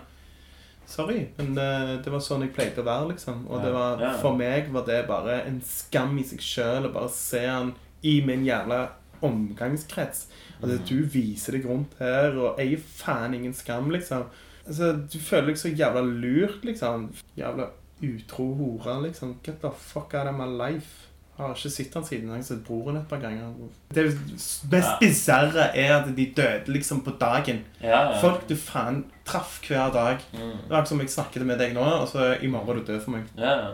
Sorry, 0.85 1.27
men 1.37 1.57
eh, 1.57 2.01
det 2.03 2.11
var 2.11 2.19
sånn 2.19 2.41
jeg 2.41 2.53
pleide 2.53 2.81
å 2.81 2.83
være, 2.83 3.09
liksom. 3.13 3.45
Og 3.49 3.61
det 3.63 3.71
var, 3.71 3.97
for 4.19 4.35
meg 4.35 4.67
var 4.73 4.83
det 4.85 5.07
bare 5.07 5.37
en 5.47 5.61
skam 5.63 6.17
i 6.19 6.23
seg 6.23 6.39
sjøl 6.43 6.89
å 6.89 6.93
bare 6.93 7.09
se 7.09 7.45
han 7.47 7.73
i 8.03 8.19
min 8.25 8.43
jævla 8.45 8.89
omgangskrets. 9.23 10.25
At 10.61 10.69
Mm. 10.69 10.85
du 10.87 11.03
viser 11.05 11.53
deg 11.53 11.65
rundt 11.65 11.93
her 11.99 12.35
og 12.37 12.59
eier 12.59 12.77
faen 12.77 13.33
ingen 13.33 13.53
skam, 13.53 13.89
liksom. 13.91 14.25
Altså, 14.67 14.93
Du 15.09 15.17
føler 15.19 15.47
deg 15.47 15.55
så 15.57 15.75
jævla 15.75 16.01
lurt, 16.03 16.61
liksom. 16.65 17.09
Jævla 17.37 17.69
utro 18.03 18.53
hore, 18.55 19.01
liksom. 19.07 19.37
Get 19.43 19.61
the 19.61 19.71
fuck 19.71 20.13
out 20.13 20.27
of 20.27 20.35
my 20.35 20.45
life. 20.45 21.07
Jeg 21.41 21.47
har 21.49 21.55
ikke 21.57 21.69
sett 21.73 21.93
han 21.97 22.03
siden. 22.05 22.27
Jeg 22.29 22.37
har 22.37 22.43
sett 22.45 22.59
broren 22.67 22.97
et 22.99 23.07
par 23.09 23.17
ganger. 23.23 23.53
Det 23.93 24.03
mest 24.13 24.67
Ja. 24.71 24.97
bisarre 25.01 25.63
er 25.75 25.93
at 25.95 26.15
de 26.15 26.25
døde 26.37 26.67
liksom 26.67 27.01
på 27.03 27.11
dagen. 27.19 27.63
Ja, 27.81 28.11
ja. 28.11 28.19
Folk 28.21 28.47
du 28.49 28.55
faen 28.55 29.05
traff 29.25 29.59
hver 29.67 29.91
dag. 29.93 30.19
Mm. 30.33 30.51
Det 30.67 30.69
var 30.69 30.85
som 30.85 30.99
jeg 30.99 31.09
snakket 31.09 31.45
med 31.45 31.57
deg 31.57 31.73
nå, 31.73 31.81
og 31.81 32.07
så 32.07 32.35
i 32.43 32.47
morgen 32.47 32.69
er 32.69 32.83
du 32.83 32.91
død 32.93 33.01
for 33.03 33.11
meg. 33.11 33.23
Ja. 33.37 33.71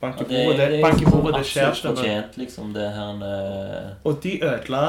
Bank 0.00 0.20
i 0.20 0.24
bordet, 0.24 0.58
det, 0.58 0.78
er 0.78 0.82
bank 0.82 0.94
i 0.94 1.04
liksom 1.04 1.20
bordet, 1.22 1.38
det 1.38 1.46
skjer 1.46 1.70
ikke. 1.72 1.94
fortjent, 1.94 2.36
liksom, 2.36 2.72
det 2.74 2.90
her 2.92 3.22
eh, 3.22 3.92
Og 4.04 4.18
de 4.22 4.34
ødela 4.44 4.82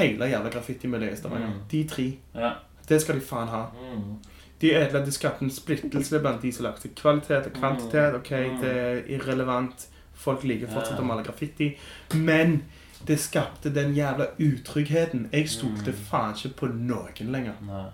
hele 0.00 0.24
jævla 0.32 0.50
graffitimiljøet 0.50 1.12
i 1.12 1.16
Stavanger. 1.16 1.46
Mm. 1.46 1.60
De 1.70 1.84
tre. 1.88 2.08
Ja. 2.34 2.50
Det 2.88 3.00
skal 3.02 3.14
de 3.14 3.20
faen 3.20 3.48
ha. 3.48 3.66
Mm. 3.94 4.16
De 4.60 4.74
ødela, 4.74 5.04
de 5.04 5.12
skapte 5.12 5.42
en 5.44 5.50
splittelse 5.50 6.18
blant 6.20 6.42
de 6.42 6.52
som 6.52 6.64
lagde 6.64 6.88
kvalitet 6.96 7.46
og 7.46 7.52
kvantitet. 7.52 8.14
Ok, 8.14 8.30
Mm. 8.30 8.60
det 8.60 8.76
er 8.76 9.02
irrelevant. 9.08 9.86
Folk 10.20 10.42
liker 10.44 10.68
fortsatt 10.68 11.00
å 11.00 11.06
male 11.08 11.24
graffiti. 11.24 11.72
Men 12.14 12.62
det 13.08 13.16
skapte 13.22 13.70
den 13.72 13.94
jævla 13.96 14.26
utryggheten. 14.38 15.28
Jeg 15.32 15.48
stolte 15.48 15.92
Mm. 15.94 16.04
faen 16.10 16.34
ikke 16.34 16.54
på 16.56 16.68
noen 16.74 17.32
lenger. 17.32 17.54
Nei. 17.66 17.86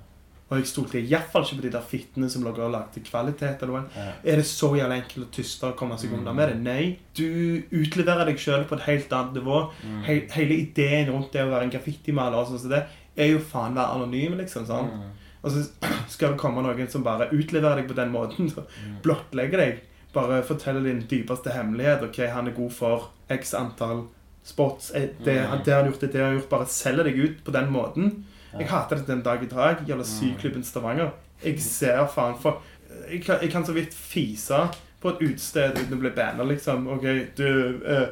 Og 0.51 0.59
jeg 0.59 0.67
stolte 0.67 1.01
iallfall 1.03 1.43
ikke 1.43 1.57
på 1.59 1.63
de 1.63 1.71
der 1.71 1.81
fittene 1.83 2.29
som 2.31 2.43
lå 2.45 2.53
og 2.57 2.71
lagde 2.73 3.01
kvalitet. 3.03 3.63
eller 3.63 3.73
noe. 3.81 3.85
Ja. 3.97 4.13
Er 4.25 4.37
det 4.37 4.45
så 4.47 4.71
jævlig 4.77 5.03
enkelt 5.03 5.27
å 5.27 5.31
tyste 5.33 5.65
og 5.67 5.77
komme 5.77 5.99
seg 5.99 6.13
unna 6.13 6.31
Mm. 6.33 6.37
med 6.37 6.49
det? 6.49 6.57
Nei. 6.63 6.99
Du 7.15 7.63
utleverer 7.73 8.25
deg 8.27 8.37
sjøl 8.37 8.65
på 8.65 8.75
et 8.77 8.83
helt 8.83 9.09
annet 9.13 9.35
nivå. 9.35 9.73
Mm. 9.85 10.03
He 10.05 10.21
hele 10.31 10.55
ideen 10.55 11.09
rundt 11.13 11.33
det 11.33 11.43
å 11.43 11.51
være 11.51 11.63
en 11.65 11.71
graffitimaler 11.71 12.35
og 12.35 12.47
sånn 12.49 12.61
som 12.61 12.71
det, 12.71 12.87
er 13.17 13.27
jo 13.33 13.39
faen 13.39 13.75
være 13.75 13.95
anonym, 13.95 14.37
liksom. 14.39 14.67
sånn. 14.67 14.91
Mm. 14.91 15.11
Og 15.45 15.51
så 15.53 15.71
skal 16.09 16.29
det 16.33 16.39
komme 16.39 16.63
noen 16.63 16.89
som 16.91 17.03
bare 17.03 17.29
utleverer 17.31 17.77
deg 17.77 17.89
på 17.89 17.95
den 17.97 18.13
måten. 18.13 18.51
Så 18.51 18.65
Mm. 18.85 19.03
blottlegger 19.03 19.57
deg. 19.59 19.81
Bare 20.17 20.39
forteller 20.49 20.81
din 20.87 21.03
dypeste 21.11 21.53
hemmelighet. 21.53 22.03
Ok, 22.09 22.23
han 22.33 22.49
er 22.49 22.55
god 22.57 22.73
for 22.73 23.11
x 23.31 23.53
antall 23.59 24.07
spots. 24.47 24.91
Eh, 24.95 25.09
Det, 25.25 25.37
Mm. 25.43 25.63
det 25.65 25.73
har 25.75 25.83
han 25.83 25.91
gjort, 25.91 26.01
det, 26.01 26.13
det 26.13 26.21
har 26.21 26.29
han 26.31 26.39
gjort. 26.39 26.49
Bare 26.51 26.67
selger 26.67 27.05
deg 27.05 27.19
ut 27.19 27.45
på 27.45 27.53
den 27.53 27.71
måten. 27.73 28.25
Ja. 28.53 28.59
Jeg 28.61 28.69
hater 28.69 28.97
det 28.97 29.07
den 29.07 29.23
dag 29.23 29.43
i 29.43 29.47
dag. 29.51 29.77
Jævla 29.87 30.05
syklubben 30.05 30.65
Stavanger. 30.65 31.11
Jeg 31.45 31.61
ser 31.61 32.07
faen 32.07 32.39
for 32.41 32.63
jeg 33.11 33.23
kan, 33.25 33.37
jeg 33.43 33.51
kan 33.53 33.65
så 33.67 33.73
vidt 33.77 33.93
fise 33.95 34.69
på 35.03 35.09
et 35.11 35.19
utested 35.21 35.77
uten 35.79 35.99
å 35.99 36.01
bli 36.01 36.11
banna, 36.11 36.45
liksom. 36.49 36.87
Ok, 36.89 37.03
du 37.37 37.81
øh, 37.85 38.07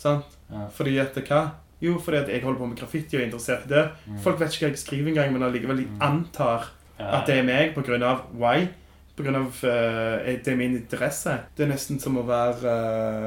Sant? 0.00 0.24
Ja. 0.50 0.66
Fordi 0.72 0.94
etter 0.98 1.20
hva? 1.28 1.50
Jo, 1.82 1.98
fordi 1.98 2.32
jeg 2.32 2.42
holder 2.42 2.58
på 2.58 2.66
med 2.70 2.78
graffiti 2.78 3.16
og 3.16 3.20
er 3.22 3.26
interessert 3.26 3.66
i 3.66 3.68
det. 3.68 3.82
Mm. 4.08 4.18
Folk 4.24 4.40
vet 4.40 4.48
ikke 4.54 4.66
hva 4.66 4.70
jeg 4.70 4.78
skriver 4.78 5.08
engang, 5.12 5.32
men 5.32 5.42
allikevel 5.42 5.76
de 5.76 5.84
Mm. 5.84 5.98
antar 6.00 6.70
at 6.98 7.26
det 7.26 7.36
er 7.38 7.42
meg 7.42 8.02
av 8.02 8.22
why. 8.34 8.68
Grunn 9.16 9.36
av 9.36 9.64
eh, 9.64 10.36
det 10.44 10.48
er 10.52 10.56
min 10.56 10.76
interesse. 10.78 11.34
Det 11.56 11.64
er 11.66 11.72
nesten 11.74 11.98
som 12.00 12.16
å 12.16 12.22
være 12.24 12.74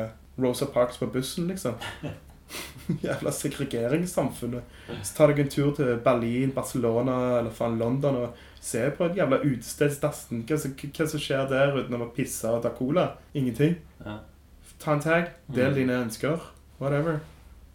uh, 0.06 0.08
Rosa 0.41 0.65
Parks 0.74 0.98
på 0.98 1.10
bussen, 1.13 1.48
liksom. 1.52 1.76
Jævla 3.04 3.32
segregeringssamfunnet. 3.32 4.63
Så 5.04 5.15
tar 5.17 5.32
deg 5.32 5.39
en 5.43 5.52
tur 5.54 5.72
til 5.78 5.96
Berlin, 6.06 6.52
Barcelona 6.56 7.39
eller 7.39 7.54
faen 7.56 7.78
London 7.80 8.18
og 8.24 8.41
se 8.64 8.84
på 8.97 9.05
et 9.10 9.18
jævla 9.20 9.39
utestedsdassen. 9.43 10.43
Hva, 10.47 10.57
som- 10.60 10.74
hva 10.76 11.07
som 11.10 11.20
skjer 11.20 11.47
der 11.49 11.76
utenom 11.78 12.05
å 12.07 12.12
pisse 12.16 12.49
og 12.49 12.62
ta 12.64 12.70
cola? 12.76 13.10
Ingenting. 13.36 13.76
Ja. 14.05 14.18
Ta 14.80 14.93
en 14.93 14.99
tag. 15.03 15.30
Del 15.47 15.72
Mm. 15.72 15.76
dine 15.76 15.93
ønsker. 16.05 16.39
Whatever. 16.80 17.20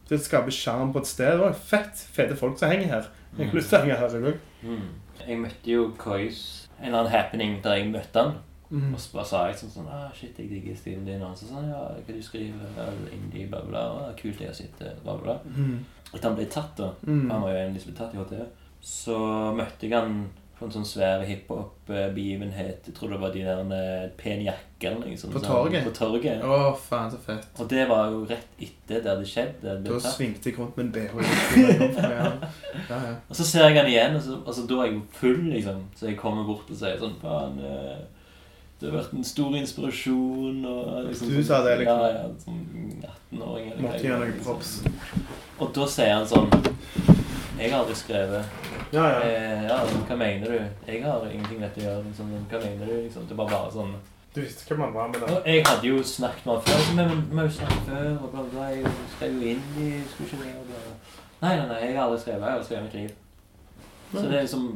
Det 0.09 0.21
skaper 0.25 0.55
sjarm 0.55 0.93
på 0.95 1.03
et 1.03 1.11
sted. 1.11 1.41
Å, 1.41 1.53
fett! 1.53 2.01
Fete 2.15 2.37
folk 2.39 2.59
som 2.61 2.73
henger 2.73 2.93
her. 2.95 3.11
Jeg 3.37 3.51
har 3.51 3.59
lyst 3.59 3.73
til 3.73 3.79
å 3.79 3.83
henge 3.85 3.99
her. 4.01 4.39
Mm. 4.65 4.87
Jeg 5.21 5.41
møtte 5.43 5.73
jo 5.73 5.89
Kois 6.01 6.39
en 6.79 6.89
eller 6.89 7.01
annen 7.03 7.13
happening 7.13 7.59
der 7.65 7.81
jeg 7.81 7.91
møtte 7.93 8.23
han. 8.23 8.37
Mm. 8.71 8.91
Og 8.93 9.01
så 9.01 9.15
bare 9.15 9.25
sa 9.25 9.39
jeg 9.49 9.57
sånn 9.63 9.71
sånn 9.73 9.87
ah, 9.89 10.09
Shit, 10.13 10.37
jeg 10.37 10.51
digger 10.51 10.75
stilen 10.77 11.07
din. 11.09 11.23
Og 11.25 11.37
så 11.37 11.49
sa 11.49 11.61
han 11.61 11.71
Ja, 11.73 11.85
hva 11.97 12.17
du 12.17 12.21
skriver? 12.25 12.91
Indie, 13.15 13.47
bla, 13.49 13.63
bla. 13.65 13.85
er 14.09 14.19
Kult 14.19 14.43
jeg 14.45 14.53
å 14.53 14.57
sitte, 14.57 14.85
det, 14.85 14.97
bla, 15.05 15.17
bla. 15.23 15.39
Mm. 15.57 15.79
Etter 16.13 16.27
han 16.29 16.37
ble 16.37 16.49
tatt, 16.53 16.75
da. 16.77 16.91
Mm. 17.09 17.25
Han 17.31 17.45
var 17.45 17.55
jo 17.55 17.63
en 17.63 17.79
blitt 17.79 17.97
tatt 17.97 18.15
i 18.17 18.21
HT. 18.21 18.37
Så 18.85 19.17
møtte 19.57 19.89
jeg 19.89 19.97
han 19.97 20.21
på 20.59 20.67
en 20.67 20.73
sånn 20.75 20.87
svær 20.87 21.21
hiphop-begivenhet. 21.23 22.89
Jeg 22.89 22.95
tror 22.97 23.13
det 23.13 23.19
var 23.23 23.31
de 23.35 23.45
der 23.47 23.61
pene 23.63 24.09
Pen 24.19 24.41
jakke 24.43 24.89
eller 24.91 25.05
noe 25.07 25.19
sånt. 25.21 25.33
På 25.37 25.39
sånn, 25.43 25.53
torget? 25.53 25.85
På 25.87 25.93
torget. 25.95 26.43
Å, 26.43 26.59
faen, 26.83 27.13
så 27.13 27.21
fett. 27.23 27.47
Og 27.63 27.69
det 27.71 27.85
var 27.91 28.11
jo 28.11 28.25
rett 28.27 28.63
etter 28.67 29.05
der 29.05 29.21
det 29.23 29.29
skjedde. 29.31 29.77
Det 29.85 29.87
Da 29.87 30.01
tatt. 30.03 30.17
svingte 30.17 30.51
jeg 30.51 30.59
rundt 30.59 30.77
med 30.77 30.89
en 30.89 30.93
BH. 30.97 31.15
Ja, 32.89 32.99
ja. 33.05 33.15
Og 33.29 33.37
så 33.39 33.45
ser 33.47 33.69
jeg 33.69 33.79
han 33.79 33.91
igjen, 33.91 34.17
og 34.19 34.23
så, 34.25 34.39
altså, 34.47 34.65
da 34.71 34.81
er 34.83 34.91
jeg 34.91 35.03
full, 35.21 35.43
liksom. 35.53 35.83
Så 35.99 36.07
jeg 36.11 36.19
kommer 36.19 36.47
bort 36.49 36.71
og 36.71 36.79
sier 36.81 36.99
sånn 37.01 37.15
Faen, 37.23 37.59
eh, 37.63 37.99
det 38.81 38.91
har 38.91 38.99
vært 39.01 39.15
en 39.19 39.27
stor 39.27 39.55
inspirasjon 39.59 40.59
og 40.71 41.09
liksom 41.09 41.31
Du 41.35 41.39
sa 41.43 41.63
det, 41.67 41.79
liksom? 41.81 42.03
Ja, 42.03 42.11
ja. 42.15 42.27
Som 42.43 42.59
18-åring. 43.03 43.73
Måtte 43.83 44.03
gjøre 44.07 44.21
noen 44.25 44.35
liksom. 44.35 44.45
props. 44.47 44.71
Og 45.59 45.73
da 45.75 45.87
sier 45.91 46.15
han 46.15 46.27
sånn 46.31 47.18
Jeg 47.59 47.73
har 47.73 47.81
aldri 47.81 47.95
skrevet. 47.99 48.45
Ja, 48.93 49.05
ja. 49.11 49.23
Eh, 49.23 49.65
ja, 49.67 49.79
hva 50.09 50.17
mener 50.17 50.53
du? 50.53 50.59
Jeg 50.87 51.03
har 51.03 51.25
ingenting 51.27 51.59
med 51.59 51.67
dette 51.67 51.81
å 51.83 51.87
gjøre. 51.89 52.05
Liksom. 52.07 52.29
Hva 52.51 52.61
mener 52.63 52.87
du? 52.87 52.93
Liksom. 53.03 53.25
Det 53.29 53.39
var 53.39 53.51
bare 53.51 53.73
sånn 53.75 53.97
Du 54.35 54.41
visste 54.45 54.69
hvem 54.69 54.85
han 54.85 54.95
var 54.95 55.09
med 55.11 55.25
det? 55.25 55.39
Jeg 55.51 55.65
hadde 55.67 55.89
jo 55.89 56.03
snakket 56.07 56.47
med 56.47 56.55
han 56.55 56.63
før. 56.69 56.93
Men 57.01 57.25
vi 57.31 57.41
har 57.41 57.49
jo 57.49 57.57
snakket 57.57 57.89
før, 57.89 58.07
og 58.13 58.31
bla, 58.35 58.45
bla. 58.53 58.69
Jeg 58.77 58.95
skrev 59.17 59.35
jo 59.35 59.51
inn 59.55 59.65
i 59.75 59.89
Skulle 60.13 60.29
ikke 60.29 60.41
det, 60.45 60.55
og 60.61 60.71
bla, 60.71 60.85
bla. 60.85 60.95
Nei, 61.41 61.53
nei, 61.57 61.67
nei, 61.73 61.81
jeg 61.83 61.97
har 61.97 62.05
aldri 62.05 62.23
skrevet. 62.23 62.47
Jeg 62.47 62.61
har 62.61 62.65
skrevet 62.71 62.87
mitt 62.87 62.97
liv. 63.01 63.11
Så 64.13 64.23
det 64.23 64.39
er 64.39 64.47
liksom 64.47 64.71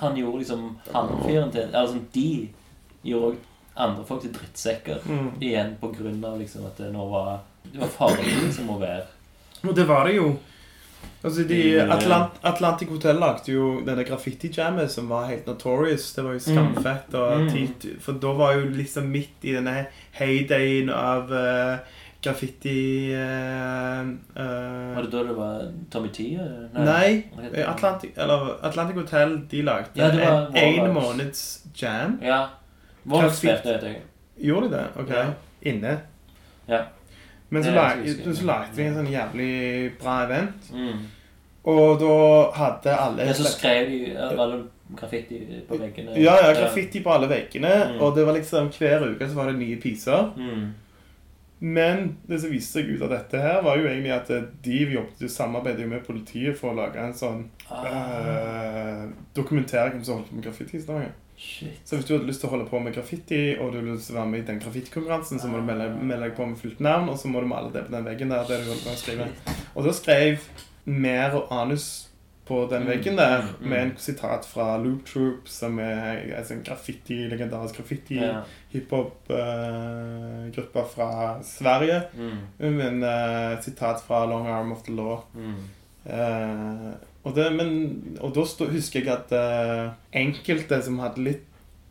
Han 0.00 0.16
gjorde 0.16 0.38
liksom 0.38 0.64
han 0.92 1.10
fyren 1.26 1.52
til 1.52 1.66
Eller 1.66 1.90
sånn, 1.90 2.06
de 2.14 2.30
gjorde 3.04 3.34
òg 3.34 3.44
andre 3.76 4.04
folk 4.08 4.22
til 4.22 4.32
drittsekker. 4.32 5.02
Mm. 5.04 5.30
Igjen 5.44 5.74
på 5.80 5.90
grunn 5.92 6.22
av 6.24 6.38
liksom 6.40 6.64
at 6.68 6.78
det 6.80 6.94
nå 6.94 7.10
var 7.10 7.40
Det 7.66 7.80
var 7.82 7.90
farlig 7.92 8.30
liksom 8.46 8.70
å 8.72 8.78
være 8.80 9.04
Og 9.66 9.74
det 9.76 9.84
var 9.88 10.06
det 10.06 10.20
jo. 10.20 10.36
Altså, 11.24 11.42
de, 11.48 11.84
Mm. 11.84 11.90
Atlant 11.90 12.30
Atlantic 12.44 12.88
Hotel 12.88 13.16
lagde 13.18 13.52
jo 13.52 13.80
denne 13.86 14.04
graffiti-jammet 14.04 14.90
som 14.90 15.08
var 15.08 15.26
helt 15.26 15.46
notorious. 15.46 16.12
Det 16.14 16.24
var 16.24 16.32
jo 16.32 16.38
skamfett. 16.38 17.14
Og 17.14 17.40
Mm. 17.40 17.50
tid, 17.50 18.00
for 18.00 18.12
da 18.12 18.32
var 18.32 18.52
jo 18.54 18.68
liksom 18.68 19.08
midt 19.10 19.42
i 19.42 19.52
denne 19.52 19.86
heydayen 20.12 20.90
av 20.90 21.32
uh, 21.32 21.78
graffiti 22.22 23.12
uh, 23.14 24.00
eh, 24.36 24.94
Var 24.94 25.02
det 25.02 25.12
da 25.12 25.22
det 25.22 25.36
var 25.36 25.72
Tommy 25.90 26.08
T? 26.08 26.22
Nei. 26.74 26.84
Nei. 26.84 27.24
Heter? 27.42 27.68
Atlantic, 27.74 28.10
eller 28.16 28.58
Atlantic 28.62 28.96
Hotel 28.96 29.40
de 29.50 29.62
lagde 29.62 29.90
Ja, 29.96 30.10
en 30.54 30.86
en 30.86 30.94
måneds 30.94 31.66
jam. 31.74 32.20
Ja. 32.22 32.46
Graffiti. 33.08 33.36
spilte, 33.36 33.72
vet 33.72 33.82
jeg. 33.82 34.02
Gjorde 34.38 34.70
de 34.70 34.74
det? 34.76 34.86
Ok. 34.96 35.10
Ja. 35.10 35.24
Inne. 35.62 35.98
Ja. 36.68 36.80
Men 37.48 37.64
så, 37.64 37.70
lag, 37.70 38.00
så 38.06 38.46
lagde 38.46 38.74
vi 38.74 38.86
en 38.88 38.96
sånn 38.96 39.10
jævlig 39.12 39.50
bra 40.00 40.16
event. 40.24 40.70
Mm. 40.74 41.04
Og 41.66 42.00
da 42.00 42.16
hadde 42.54 42.94
alle 42.94 43.28
Men 43.28 43.38
så 43.38 43.50
skrev 43.50 43.90
de 43.90 44.00
alle 44.16 44.64
graffiti 44.96 45.38
på 45.68 45.78
veggene? 45.80 46.14
Ja, 46.18 46.36
ja, 46.42 46.52
graffiti 46.54 47.02
på 47.02 47.14
alle 47.14 47.30
veggene. 47.30 47.72
Mm. 47.92 48.00
Og 48.00 48.16
det 48.16 48.26
var 48.26 48.38
liksom 48.38 48.70
hver 48.74 49.06
uke 49.12 49.28
så 49.28 49.38
var 49.38 49.50
det 49.50 49.60
nye 49.60 49.78
piser. 49.82 50.30
Mm. 50.36 50.66
Men 51.58 52.08
det 52.28 52.42
som 52.42 52.52
viste 52.52 52.78
seg 52.78 52.90
ut 52.92 53.02
av 53.06 53.14
dette 53.14 53.40
her, 53.40 53.62
var 53.64 53.78
jo 53.80 53.86
egentlig 53.88 54.12
at 54.12 54.30
de 54.64 54.80
jobbet 54.92 55.22
jo 55.24 55.30
samarbeidet 55.32 55.86
med 55.88 56.04
politiet 56.04 56.58
for 56.58 56.74
å 56.74 56.78
lage 56.82 57.00
en 57.00 57.16
sånn 57.16 57.46
Ah, 57.66 57.86
eh, 57.90 59.06
dokumentering 59.34 59.96
om 59.96 60.04
som 60.04 60.20
holdt 60.20 60.28
på 60.28 60.36
med 60.36 60.44
graffiti 60.44 60.76
i 60.76 60.82
Stavanger. 60.82 61.14
Shit. 61.36 61.80
Så 61.84 61.96
hvis 61.96 62.06
du 62.08 62.14
hadde 62.14 62.28
lyst 62.28 62.40
til 62.42 62.48
å 62.50 62.54
holde 62.54 62.70
på 62.70 62.78
med 62.82 62.94
graffiti, 62.96 63.42
og 63.58 63.64
du 63.72 63.76
hadde 63.80 63.92
lyst 63.92 64.06
til 64.10 64.16
å 64.16 64.20
være 64.20 64.32
med 64.32 64.40
i 64.40 64.48
den 64.50 64.62
graffitikonkurransen, 64.62 65.36
så 65.42 65.46
må 65.50 65.54
du 65.60 65.66
melde, 65.68 65.86
melde 66.00 66.24
deg 66.28 66.34
på 66.38 66.44
med 66.48 66.60
fullt 66.60 66.80
navn, 66.84 67.06
og 67.12 67.16
så 67.20 67.26
må 67.32 67.36
du 67.42 67.48
male 67.50 67.70
det 67.74 67.82
på 67.86 67.94
den 67.94 68.08
veggen 68.08 68.30
der. 68.32 68.42
der 68.48 68.58
du 68.62 68.66
holder 68.72 68.86
på 68.86 68.94
å 68.94 69.02
skrive. 69.04 69.24
Og 69.74 69.80
da 69.86 69.92
skrev 69.96 70.34
Mer 70.86 71.30
og 71.34 71.44
Anus 71.50 71.86
på 72.46 72.56
den 72.70 72.82
Mm, 72.82 72.88
veggen 72.92 73.16
der 73.18 73.40
mm, 73.42 73.48
mm. 73.60 73.68
med 73.70 73.80
en 73.82 73.96
sitat 73.98 74.46
fra 74.46 74.78
Loop 74.78 75.04
Troop, 75.06 75.48
som 75.50 75.78
er 75.82 76.36
en 76.38 76.44
sånn 76.46 76.62
graffiti, 76.62 77.26
legendarisk 77.26 77.74
graffiti-hiphop-gruppe 77.80 80.80
uh, 80.84 80.90
fra 80.92 81.42
Sverige. 81.42 82.02
Mm. 82.14 82.38
en 82.80 83.02
uh, 83.02 83.60
sitat 83.60 84.02
fra 84.06 84.26
Long 84.30 84.46
Arm 84.46 84.72
of 84.72 84.82
the 84.86 84.92
Law. 84.94 85.24
Mm. 85.34 85.58
Eh, 86.06 86.90
og, 87.26 87.34
det, 87.34 87.48
men, 87.58 87.72
og 88.22 88.30
da 88.36 88.44
stod, 88.46 88.70
husker 88.72 89.02
jeg 89.02 89.10
at 89.12 89.32
eh, 89.34 89.90
enkelte 90.22 90.78
som 90.86 91.00
hadde 91.02 91.24
litt 91.26 91.44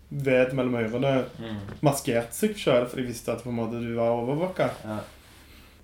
ved 0.10 0.54
mellom 0.56 0.78
ørene, 0.80 1.12
Mm. 1.42 1.58
maskerte 1.84 2.32
seg 2.38 2.56
sjøl, 2.62 2.86
for 2.88 3.02
de 3.02 3.08
visste 3.10 3.34
at 3.34 3.42
på 3.44 3.52
en 3.52 3.58
måte 3.60 3.82
du 3.84 3.92
var 3.98 4.14
overvåka. 4.16 4.70
Ja. 4.86 5.00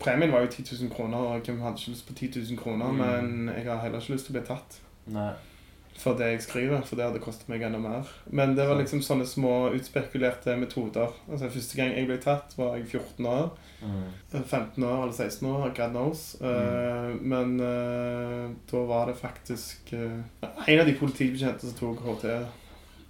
Premien 0.01 0.31
var 0.33 0.41
jo 0.45 0.47
10 0.53 0.63
000 0.85 0.91
kroner, 0.95 1.17
og 1.17 1.41
hvem 1.45 1.59
hadde 1.61 1.77
ikke 1.81 1.91
lyst 1.93 2.07
på 2.07 2.13
10 2.17 2.29
000 2.39 2.57
kroner? 2.57 2.91
Mm. 2.91 3.01
Men 3.01 3.55
jeg 3.57 3.65
har 3.69 3.81
heller 3.83 3.99
ikke 4.01 4.13
lyst 4.15 4.25
til 4.29 4.35
å 4.35 4.39
bli 4.39 4.47
tatt 4.47 4.79
Nei. 5.11 5.31
For 6.01 6.17
det 6.17 6.27
jeg 6.31 6.41
skriver, 6.45 6.81
for 6.87 6.97
det 6.97 7.05
hadde 7.05 7.19
kostet 7.23 7.49
meg 7.51 7.61
enda 7.63 7.77
mer. 7.81 8.07
Men 8.33 8.55
det 8.57 8.65
var 8.67 8.79
liksom 8.79 9.03
sånne 9.05 9.25
små 9.29 9.69
utspekulerte 9.77 10.55
metoder. 10.57 11.13
Altså 11.29 11.49
Første 11.53 11.77
gang 11.77 11.93
jeg 11.93 12.07
ble 12.09 12.17
tatt, 12.23 12.55
var 12.57 12.75
jeg 12.79 12.87
14 12.89 13.27
år. 13.29 13.51
Mm. 13.81 14.07
15 14.41 14.83
år 14.83 15.03
eller 15.03 15.13
16 15.13 15.47
år, 15.51 15.67
God 15.77 15.93
knows. 15.95 16.23
Eh, 16.41 17.13
men 17.21 17.55
uh, 17.61 18.49
da 18.71 18.81
var 18.89 19.05
det 19.11 19.15
faktisk 19.21 19.93
uh, 19.93 20.19
en 20.67 20.79
av 20.79 20.85
de 20.89 20.97
politibetjentene 20.99 21.71
som 21.71 21.77
tok 21.79 22.01
HT. 22.05 22.27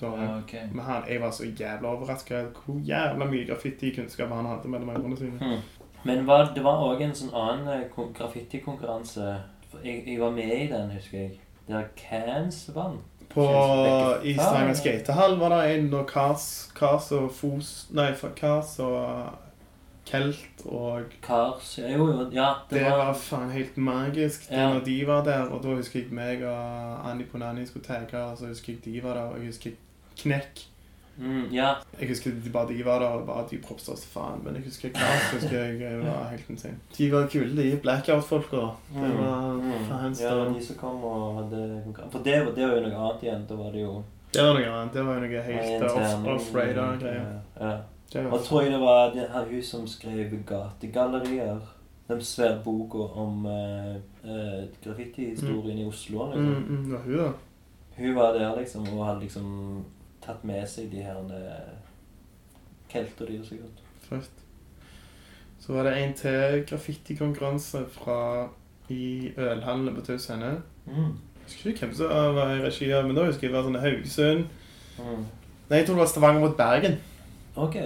Da, 0.01 0.09
Ja, 0.17 0.37
okay. 0.39 0.63
Men 0.73 0.85
han, 0.85 1.03
jeg 1.09 1.21
var 1.21 1.31
så 1.31 1.45
jævla 1.45 1.91
overraska 1.93 2.39
hvor 2.55 2.79
jævla 2.87 3.27
mye 3.29 3.45
graffiti-kunnskap 3.45 4.31
han 4.33 4.47
hadde 4.49 4.71
mellom 4.73 4.89
øynene 4.95 5.17
sine. 5.19 5.37
Mm. 5.37 5.61
Men 6.03 6.23
var, 6.25 6.47
det 6.55 6.63
var 6.65 6.81
òg 6.87 7.03
en 7.05 7.13
sånn 7.15 7.29
annen 7.37 7.67
eh, 7.75 7.83
kon- 7.93 8.09
graffitikonkurranse. 8.17 9.27
Jeg, 9.83 10.01
jeg 10.07 10.17
var 10.19 10.33
med 10.33 10.49
i 10.55 10.67
den, 10.71 10.89
husker 10.95 11.17
jeg. 11.19 11.37
Der 11.67 11.83
Cans 11.95 12.69
vant. 12.75 13.01
På, 13.31 13.43
I 14.23 14.33
Stavanger 14.33 14.73
skatehall 14.75 15.37
var 15.39 15.53
det 15.53 15.77
en 15.77 15.93
og 15.93 16.07
Kars, 16.07 16.71
Kars 16.75 17.11
og 17.15 17.29
Fos 17.31 17.87
Nei, 17.95 18.09
Kars 18.35 18.73
og 18.83 19.29
Kelt 20.05 20.65
og 20.65 21.13
Kars 21.23 21.77
ja, 21.79 21.93
Jo, 21.93 22.07
jo. 22.09 22.25
Ja, 22.33 22.49
det, 22.69 22.79
Det 22.79 22.83
var, 22.89 22.97
var 23.05 23.13
faen 23.13 23.51
helt 23.51 23.77
magisk 23.77 24.49
det 24.49 24.57
Ja. 24.57 24.73
når 24.73 24.83
de 24.83 25.07
var 25.07 25.23
der. 25.23 25.45
Og 25.47 25.63
da 25.63 25.75
husker 25.77 25.99
jeg 25.99 26.11
meg 26.11 26.43
og 26.43 27.09
Anni 27.11 27.23
Ponani 27.23 27.65
skulle 27.65 27.85
tagge, 27.85 28.17
og 28.19 28.37
så 28.37 28.47
husker 28.51 28.73
jeg 28.73 28.85
de 28.85 29.03
var 29.03 29.13
der. 29.13 29.21
Og 29.31 29.37
jeg 29.39 29.45
husker 29.53 29.71
Knekk. 30.17 30.65
Mm, 31.17 31.47
Ja. 31.53 31.73
Jeg 31.99 32.07
husker 32.09 32.31
de, 32.43 32.49
bare 32.49 32.67
de 32.67 32.85
var 32.85 32.99
der, 32.99 33.07
og 33.07 33.25
bare 33.27 33.45
de 33.51 33.57
propsa 33.57 33.91
oss 33.91 34.05
faen. 34.05 34.41
Men 34.43 34.55
jeg 34.55 34.63
husker 34.63 34.89
Kars 34.89 35.31
husker 35.33 35.57
jeg 35.79 35.99
var 36.03 36.29
helt 36.31 36.49
insane. 36.49 36.77
De 36.97 37.11
var 37.11 37.27
kule, 37.27 37.55
de 37.63 37.77
blackout-folka. 37.83 38.61
Det 38.93 39.01
Mm, 39.11 39.17
var 39.17 39.53
mm. 39.53 39.85
faen 39.89 40.15
Ja, 40.21 40.53
de 40.53 40.65
som 40.65 40.75
kom 40.75 41.03
og 41.03 41.35
hadde. 41.43 41.83
For 42.11 42.19
det, 42.23 42.45
var- 42.45 42.55
det 42.55 42.67
var 42.67 42.75
jo 42.75 42.81
noe 42.87 42.97
annet 43.09 43.23
igjen. 43.23 43.45
Da 43.49 43.55
var 43.55 43.71
det 43.71 43.81
jo 43.81 44.03
Det 44.33 44.41
var 44.43 44.53
noe 44.59 44.71
annet. 44.71 44.93
Det 44.93 45.05
var 45.05 45.13
jo 45.13 45.19
noe 45.21 45.41
helt 45.41 45.83
eh, 45.83 46.01
off- 46.01 46.27
off-radar-greier. 46.35 47.41
Ja. 47.59 47.77
Det 48.13 48.25
Og 48.33 48.39
tror 48.43 48.61
jeg 48.63 48.71
det 48.71 48.79
var 48.79 49.11
det 49.13 49.27
her 49.31 49.45
hun 49.51 49.61
som 49.63 49.87
skrev 49.87 50.43
Gategallerier. 50.45 51.59
Den 52.09 52.19
svære 52.21 52.59
boka 52.63 52.97
om 52.97 53.45
Graffiti-historien 53.45 54.71
graffitihistorien 54.83 55.77
i 55.77 55.85
Oslo. 55.85 56.25
mm, 56.25 56.31
Liksom. 56.31 56.63
mm, 56.69 56.83
det 56.83 56.91
var 56.91 56.99
hun, 57.05 57.17
da. 57.17 57.31
Hun 57.97 58.15
var 58.15 58.33
der 58.33 58.59
liksom 58.59 58.87
og 58.99 59.05
hadde 59.05 59.19
liksom 59.21 59.85
tatt 60.21 60.43
med 60.47 60.67
seg 60.69 60.91
de 60.91 61.03
her 61.03 61.17
og 63.21 63.29
de 63.31 63.39
sikkert. 63.47 63.83
Først. 64.07 64.31
Så 65.61 65.73
var 65.73 65.83
det 65.83 65.97
en 65.97 66.13
til 66.17 66.63
graffitikonkurranse 66.69 67.85
fra 67.93 68.49
i 68.89 69.31
ølhandelen 69.37 69.95
på 69.95 70.05
Taus 70.05 70.27
Henne. 70.27 70.61
Mm. 70.85 70.95
Jeg 70.95 71.45
husker 71.45 71.69
ikke 71.69 71.85
hvem 71.85 71.93
som 71.95 72.35
var 72.35 72.55
i 72.55 72.63
regi 72.63 72.89
av, 72.91 73.05
men 73.07 73.15
da 73.15 73.27
husker 73.27 73.47
jeg 73.47 73.53
det 73.53 73.57
var 73.59 73.67
sånn 73.67 73.81
Haugesund. 73.83 74.47
Mm. 74.97 75.25
Nei, 75.69 75.77
jeg 75.77 75.85
tror 75.87 75.95
det 75.95 76.03
var 76.03 76.09
Stavanger 76.11 76.43
mot 76.43 76.57
Bergen. 76.57 76.97
Ok. 77.55 77.77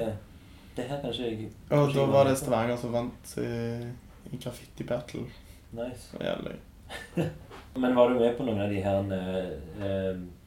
Det 0.76 0.86
her 0.90 1.02
kanskje 1.02 1.28
jeg 1.30 1.50
Og 1.70 1.94
da 1.96 2.06
var 2.12 2.30
det. 2.30 2.38
Stavanger 2.40 2.80
som 2.80 2.94
vant 2.96 3.36
uh, 3.38 3.86
i 4.32 4.40
graffiti 4.42 4.88
battle. 4.88 5.26
Nice. 5.76 6.10
Det 6.12 6.20
var 6.20 6.26
jævlig. 6.32 6.56
Men 7.82 7.96
var 7.96 8.10
du 8.10 8.20
med 8.20 8.38
på 8.38 8.48
noen 8.48 8.62
av 8.64 8.72
de 8.72 8.82
her 8.82 9.00
uh, 9.12 9.86
eh, 9.86 10.18
i 10.18 10.45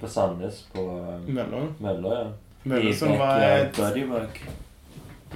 på 0.00 0.08
Sandnes 0.10 0.62
på 0.74 0.82
eh, 0.98 1.28
Møller. 1.34 1.68
Møller, 1.80 2.16
ja? 2.18 2.24
Møller 2.66 2.90
I 2.90 2.94
som 2.98 3.12
var 3.20 3.40
et 3.46 3.76
Buddywork. 3.76 4.40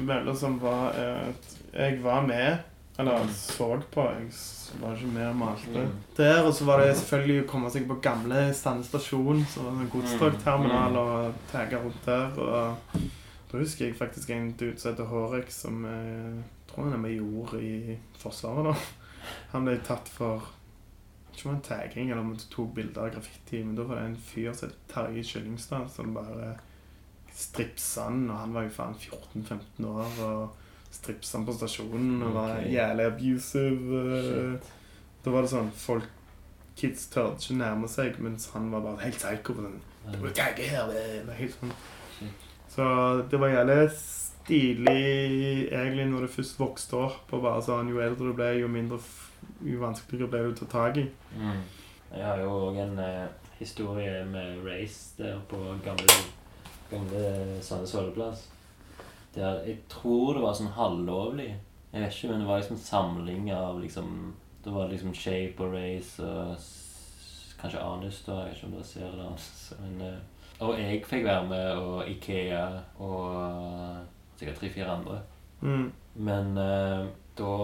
Møller 0.00 0.34
som 0.34 0.58
var 0.62 0.94
et 0.98 1.56
Jeg 1.72 2.00
var 2.02 2.20
med, 2.26 2.58
eller 2.98 3.26
så 3.32 3.68
på. 3.94 4.02
Jeg 4.02 4.80
var 4.82 4.94
ikke 4.96 5.06
med 5.14 5.26
og 5.28 5.36
malte. 5.36 5.70
Mm. 5.86 5.92
Der, 6.16 6.42
og 6.42 6.52
så 6.54 6.64
var 6.66 6.80
det 6.82 6.96
selvfølgelig 6.98 7.44
å 7.44 7.48
komme 7.50 7.70
seg 7.70 7.86
på 7.88 7.96
gamle 8.02 8.48
Sandnes 8.54 8.90
stasjon, 8.90 9.44
så 9.50 9.62
var 9.66 9.78
en 9.78 9.90
godstogterminal, 9.92 10.92
Mm. 10.92 10.98
og 10.98 11.34
tagge 11.52 11.78
rundt 11.78 12.04
der. 12.06 12.26
Og 12.38 13.00
da 13.52 13.58
husker 13.58 13.86
jeg 13.86 13.96
faktisk 13.98 14.30
en 14.30 14.52
dude 14.52 14.78
som 14.78 14.92
heter 14.92 15.04
Hårek, 15.10 15.50
som 15.50 15.84
jeg 15.84 16.42
tror 16.70 16.84
han 16.84 16.92
er 16.92 17.02
major 17.02 17.54
i 17.58 17.96
Forsvaret 18.18 18.64
da. 18.70 18.74
Han 19.52 19.64
ble 19.66 19.78
tatt 19.86 20.08
for 20.08 20.42
ikke 21.36 21.48
om 21.48 21.54
en 21.54 21.62
tagging 21.64 22.10
eller 22.10 22.22
om 22.22 22.34
du 22.36 22.44
tok 22.52 22.74
bilder 22.76 23.06
av 23.06 23.14
graffiti, 23.14 23.62
men 23.64 23.76
da 23.78 23.86
var 23.88 24.00
det 24.00 24.08
en 24.10 24.18
fyr 24.30 24.52
som 24.52 24.68
het 24.68 24.78
Terje 24.90 25.24
Kyllingstad, 25.32 25.90
som 25.92 26.14
bare 26.14 26.54
stripsa 27.34 28.08
han, 28.08 28.24
og 28.30 28.38
han 28.42 28.54
var 28.56 28.66
jo 28.66 28.74
faen 28.74 28.96
14-15 28.98 29.88
år, 29.90 30.20
og 30.26 30.94
stripsa 30.94 31.38
han 31.38 31.46
på 31.48 31.56
stasjonen, 31.56 32.22
og 32.26 32.34
var 32.34 32.56
okay. 32.56 32.72
jævlig 32.74 33.06
abusive. 33.06 34.02
Shit. 34.26 34.72
Da 35.24 35.34
var 35.34 35.44
det 35.44 35.52
sånn 35.52 35.70
folk 35.76 36.08
kids 36.80 37.06
tørde 37.12 37.36
ikke 37.36 37.58
nærme 37.60 37.88
seg, 37.92 38.16
mens 38.24 38.48
han 38.54 38.70
var 38.72 38.84
bare 38.84 39.04
helt 39.04 39.20
psycho 39.20 39.56
på 39.56 39.66
den. 39.66 39.80
Du 40.08 40.20
må 40.22 40.32
tagge 40.34 40.64
her, 40.64 40.88
det 40.88 41.36
helt 41.38 41.58
sånn. 41.58 41.74
Så 42.70 42.84
det 43.30 43.40
var 43.42 43.52
jævlig 43.52 43.90
stilig 43.90 45.68
egentlig 45.68 46.06
når 46.10 46.26
du 46.26 46.32
først 46.32 46.60
vokste 46.60 46.96
opp. 46.96 47.32
og 47.32 47.42
bare 47.44 47.62
sånn, 47.62 47.90
Jo 47.92 48.00
eldre 48.02 48.30
du 48.30 48.36
ble, 48.36 48.52
jo 48.60 48.68
mindre 48.68 48.98
f- 49.42 49.66
jo 49.66 49.80
vanskeligere 49.80 50.30
ble 50.30 50.42
det 50.44 50.52
å 50.52 50.58
ta 50.60 50.66
tak 50.72 50.96
i. 51.02 51.06
Mm. 51.36 51.62
Jeg 52.14 52.24
har 52.26 52.38
jo 52.42 52.50
òg 52.70 52.78
en 52.82 52.98
eh, 52.98 53.26
historie 53.58 54.24
med 54.26 54.64
race 54.66 55.14
der 55.18 55.38
på 55.48 55.56
gamle, 55.84 56.16
gamle 56.90 57.24
Sandnes 57.62 57.92
holdeplass. 57.94 58.46
Der 59.34 59.60
jeg 59.66 59.78
tror 59.88 60.34
det 60.34 60.42
var 60.42 60.54
sånn 60.58 60.72
halvlovlig. 60.74 61.50
Jeg 61.92 62.02
vet 62.02 62.14
ikke, 62.16 62.28
men 62.32 62.40
det 62.40 62.48
var 62.48 62.58
liksom 62.62 62.76
en 62.76 62.82
samling 62.86 63.52
av 63.54 63.80
liksom 63.82 64.34
Det 64.64 64.72
var 64.74 64.88
liksom 64.90 65.14
Shape 65.14 65.62
og 65.64 65.72
Race 65.74 66.20
og 66.22 66.56
kanskje 67.60 67.80
Anus, 67.80 68.18
da. 68.26 68.32
Jeg 68.44 68.50
vet 68.50 68.56
ikke 68.58 68.66
om 68.66 68.72
dere 68.74 68.84
ser 68.84 69.14
det. 69.16 69.26
altså, 69.32 69.74
Men, 69.80 70.00
eh, 70.08 70.18
og 70.60 70.78
jeg 70.78 71.04
fikk 71.08 71.24
være 71.24 71.46
med, 71.48 71.76
og 71.76 72.08
Ikea 72.08 72.66
og 73.00 73.96
sikkert 74.36 74.58
tre-fire 74.60 74.90
andre. 74.98 75.20
Mm. 75.62 75.86
Men 76.16 76.56
eh, 76.58 77.06
da 77.38 77.54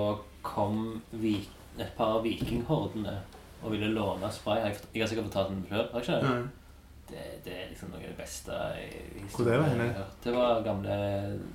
kom 0.43 1.03
vik 1.12 1.49
et 1.81 1.93
par 1.97 2.16
av 2.18 2.22
vikinghordene 2.24 3.16
og 3.62 3.72
ville 3.72 3.89
låne 3.95 4.31
spray. 4.33 4.61
Jeg, 4.64 4.77
jeg 4.95 5.03
har 5.03 5.09
sikkert 5.09 5.27
fortalt 5.33 5.49
den 5.51 5.64
før. 5.68 5.89
har 5.93 6.01
jeg 6.01 6.03
ikke 6.03 6.20
det? 6.22 6.51
Det, 7.09 7.24
det 7.45 7.53
er 7.55 7.68
liksom 7.70 7.91
noe 7.93 8.01
av 8.03 8.09
det 8.09 8.16
beste 8.18 8.57
i 8.83 9.22
Hvor 9.31 9.45
det 9.47 9.59
var 9.61 9.68
henne? 9.68 9.85
jeg 9.85 9.93
har 9.95 9.99
hørt. 10.03 10.16
Det 10.24 10.33
var 10.35 10.62
gamle 10.66 10.97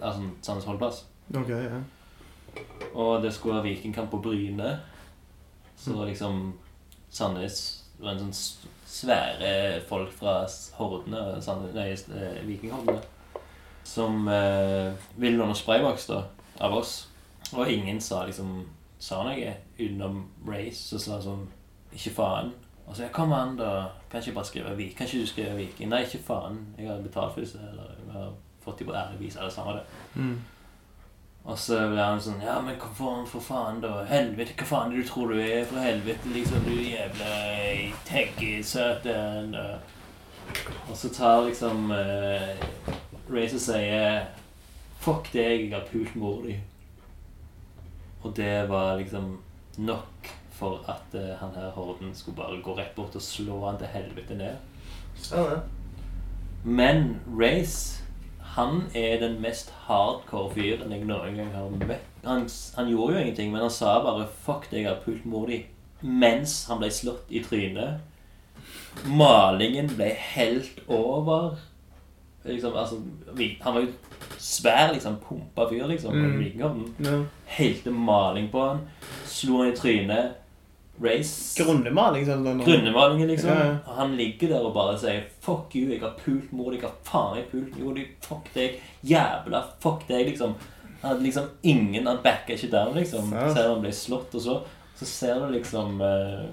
altså, 0.01 0.29
Sandnes 0.41 0.65
Holdplass. 0.65 1.01
Ok, 1.35 1.49
ja. 1.49 1.81
Og 2.95 3.21
det 3.23 3.33
skulle 3.33 3.55
være 3.59 3.69
vikingkamp 3.69 4.11
på 4.11 4.21
Bryne. 4.23 4.79
Så 5.77 5.91
Mm. 5.93 6.05
liksom 6.07 6.53
Sandnes 7.09 7.83
var 7.99 8.11
en 8.11 8.19
sånn 8.19 8.33
s- 8.33 8.65
svære 8.87 9.81
folk 9.87 10.11
fra 10.13 10.43
s- 10.45 10.71
hordene, 10.75 11.41
Sandnes, 11.41 11.73
nei, 11.75 11.91
s- 11.93 12.09
eh, 12.09 12.41
vikinghordene, 12.45 13.01
som 13.83 14.27
eh, 14.27 14.93
ville 15.17 15.37
låne 15.37 15.55
sprayboks 15.55 16.07
da, 16.07 16.23
av 16.59 16.73
oss. 16.73 17.07
Og 17.53 17.67
ingen 17.71 17.99
sa 18.01 18.25
liksom 18.25 18.65
sa 18.99 19.23
noe 19.23 19.53
utenom 19.85 20.23
Race, 20.47 20.81
så 20.87 20.99
sa 20.99 21.17
han 21.17 21.25
sånn 21.25 21.47
Ikke 21.91 22.13
faen. 22.15 22.53
Og 22.87 22.95
så 22.95 23.03
jeg 23.03 23.11
kom 23.15 23.33
an, 23.35 23.57
da. 23.59 23.87
Kan 24.11 24.19
ikke 24.19 24.33
bare 24.35 24.47
skrive 24.47 24.77
Vik? 24.77 24.95
Kan 24.97 25.07
ikke 25.07 25.19
du 25.21 25.27
skrive 25.27 25.57
Viking? 25.57 25.89
Nei, 25.91 26.01
ikke 26.05 26.23
faen. 26.23 26.57
Jeg 26.77 26.89
har 26.89 27.03
betalt 27.03 27.33
for 27.33 27.43
disse. 27.43 27.59
Eller 27.71 27.93
jeg 28.05 28.13
har 28.15 28.33
fått 28.63 28.79
de 28.79 28.87
på 28.87 28.95
ærevis. 28.95 29.19
vis. 29.19 29.35
Eller 29.35 29.49
samme 29.49 29.77
det. 29.77 29.83
Mm. 30.15 30.39
Og 31.43 31.57
så 31.57 31.77
ble 31.89 32.03
han 32.03 32.19
sånn 32.21 32.43
Ja, 32.43 32.59
men 32.61 32.75
hva 32.81 32.89
faen, 32.97 33.23
for 33.27 33.41
faen, 33.41 33.79
da? 33.81 34.03
Helvete, 34.09 34.53
hva 34.59 34.67
faen 34.69 34.91
er 34.91 34.99
det 34.99 35.05
du 35.05 35.09
tror 35.09 35.31
du 35.31 35.39
er? 35.41 35.63
For 35.69 35.81
helvete, 35.81 36.33
liksom, 36.35 36.67
du 36.67 36.75
jævla 36.75 37.31
teggesøten. 38.05 39.55
Og 40.89 40.97
så 40.97 41.09
tar 41.15 41.45
liksom 41.47 41.93
uh, 41.95 42.51
Race 43.31 43.55
og 43.55 43.63
sier 43.63 44.27
Fuck 45.01 45.31
deg, 45.33 45.71
jeg 45.71 45.73
har 45.73 45.87
pult 45.89 46.13
mor 46.19 46.43
di. 46.45 46.59
Og 48.21 48.35
det 48.37 48.69
var 48.69 48.99
liksom 48.99 49.31
nok 49.85 50.29
for 50.61 50.85
at 50.91 51.15
eh, 51.17 51.33
han 51.39 51.55
her 51.55 51.71
horden 51.75 52.13
skulle 52.15 52.37
bare 52.37 52.61
gå 52.61 52.75
rett 52.77 52.95
bort 52.95 53.15
og 53.17 53.25
slå 53.25 53.59
han 53.65 53.79
til 53.81 53.89
helvete 53.93 54.37
ned. 54.37 54.55
Men 56.63 57.19
Race, 57.39 58.03
han 58.53 58.83
er 58.95 59.19
den 59.19 59.39
mest 59.41 59.73
hardcore 59.87 60.53
fyren 60.53 60.93
jeg 60.93 61.05
noen 61.09 61.39
gang 61.39 61.53
har 61.55 61.69
møtt. 61.73 62.07
Han, 62.25 62.45
han 62.75 62.89
gjorde 62.91 63.15
jo 63.15 63.23
ingenting, 63.23 63.51
men 63.51 63.61
han 63.65 63.73
sa 63.73 63.95
bare 64.03 64.27
'fuck 64.27 64.69
deg, 64.71 64.83
jeg 64.83 64.89
har 64.89 65.01
pult 65.05 65.25
mor 65.25 65.47
di' 65.49 65.65
mens 66.01 66.65
han 66.69 66.81
ble 66.81 66.89
slått 66.93 67.29
i 67.29 67.41
trynet. 67.45 68.01
Malingen 69.05 69.89
ble 69.95 70.09
helt 70.33 70.81
over. 70.87 71.57
Liksom, 72.43 72.75
altså, 72.75 73.01
han 73.61 73.73
var 73.73 73.81
jo 73.81 73.91
svær, 74.41 74.91
liksom. 74.93 75.17
Pumpa 75.27 75.67
fyr, 75.69 75.85
liksom. 75.91 76.15
Mm. 76.17 76.37
Vikingorden. 76.41 76.95
Ja. 77.05 77.17
Helte 77.57 77.91
maling 77.93 78.49
på 78.53 78.63
han. 78.67 78.79
Slo 79.29 79.61
han 79.63 79.71
i 79.73 79.75
trynet. 79.77 80.37
Race 81.01 81.55
Grunnemaling, 81.63 82.25
sånn. 82.27 82.43
sånn- 82.45 82.59
Grunnemalingen, 82.65 83.27
liksom. 83.31 83.49
Ja, 83.49 83.63
ja. 83.65 83.77
Og 83.87 83.95
Han 83.97 84.11
ligger 84.17 84.49
der 84.51 84.65
og 84.67 84.73
bare 84.75 84.97
sier 84.99 85.23
'fuck 85.41 85.73
you, 85.75 85.89
jeg 85.89 86.01
har 86.01 86.13
pult 86.25 86.51
mor 86.53 86.71
jeg 86.73 86.81
har 86.81 86.91
faen 87.03 87.37
jeg 87.37 87.45
pult 87.51 87.79
mor 87.79 87.93
di, 87.95 88.05
fuck 88.21 88.53
deg, 88.53 88.75
jævla 89.03 89.63
fuck 89.79 90.03
deg', 90.07 90.27
liksom. 90.29 90.53
Han 91.01 91.11
hadde 91.11 91.23
liksom 91.23 91.47
ingen 91.63 92.05
Han 92.07 92.19
backa 92.23 92.53
ikke 92.53 92.69
down, 92.71 92.93
liksom. 92.95 93.31
Ja. 93.33 93.47
Selv 93.53 93.65
om 93.69 93.73
han 93.73 93.81
ble 93.81 93.91
slått, 93.91 94.35
og 94.35 94.41
så, 94.41 94.61
så 94.95 95.05
ser 95.05 95.39
du 95.39 95.51
liksom 95.53 96.01
eh, 96.01 96.45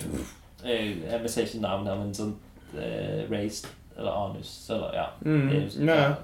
jeg, 0.65 0.97
jeg 1.11 1.21
vil 1.21 1.29
si 1.29 1.41
ikke 1.43 1.61
navn 1.61 1.87
her, 1.87 1.97
men 1.97 2.15
sånn 2.15 2.35
eh, 2.79 3.29
Raised 3.31 3.67
eller 3.99 4.13
Anus, 4.13 4.71
eller 4.71 4.95
ja. 4.95 5.07
Mm. 5.25 5.49
det 5.51 5.57
er 5.57 5.61
jo- 5.61 5.85
Ja, 5.87 5.95
ja. 5.95 6.15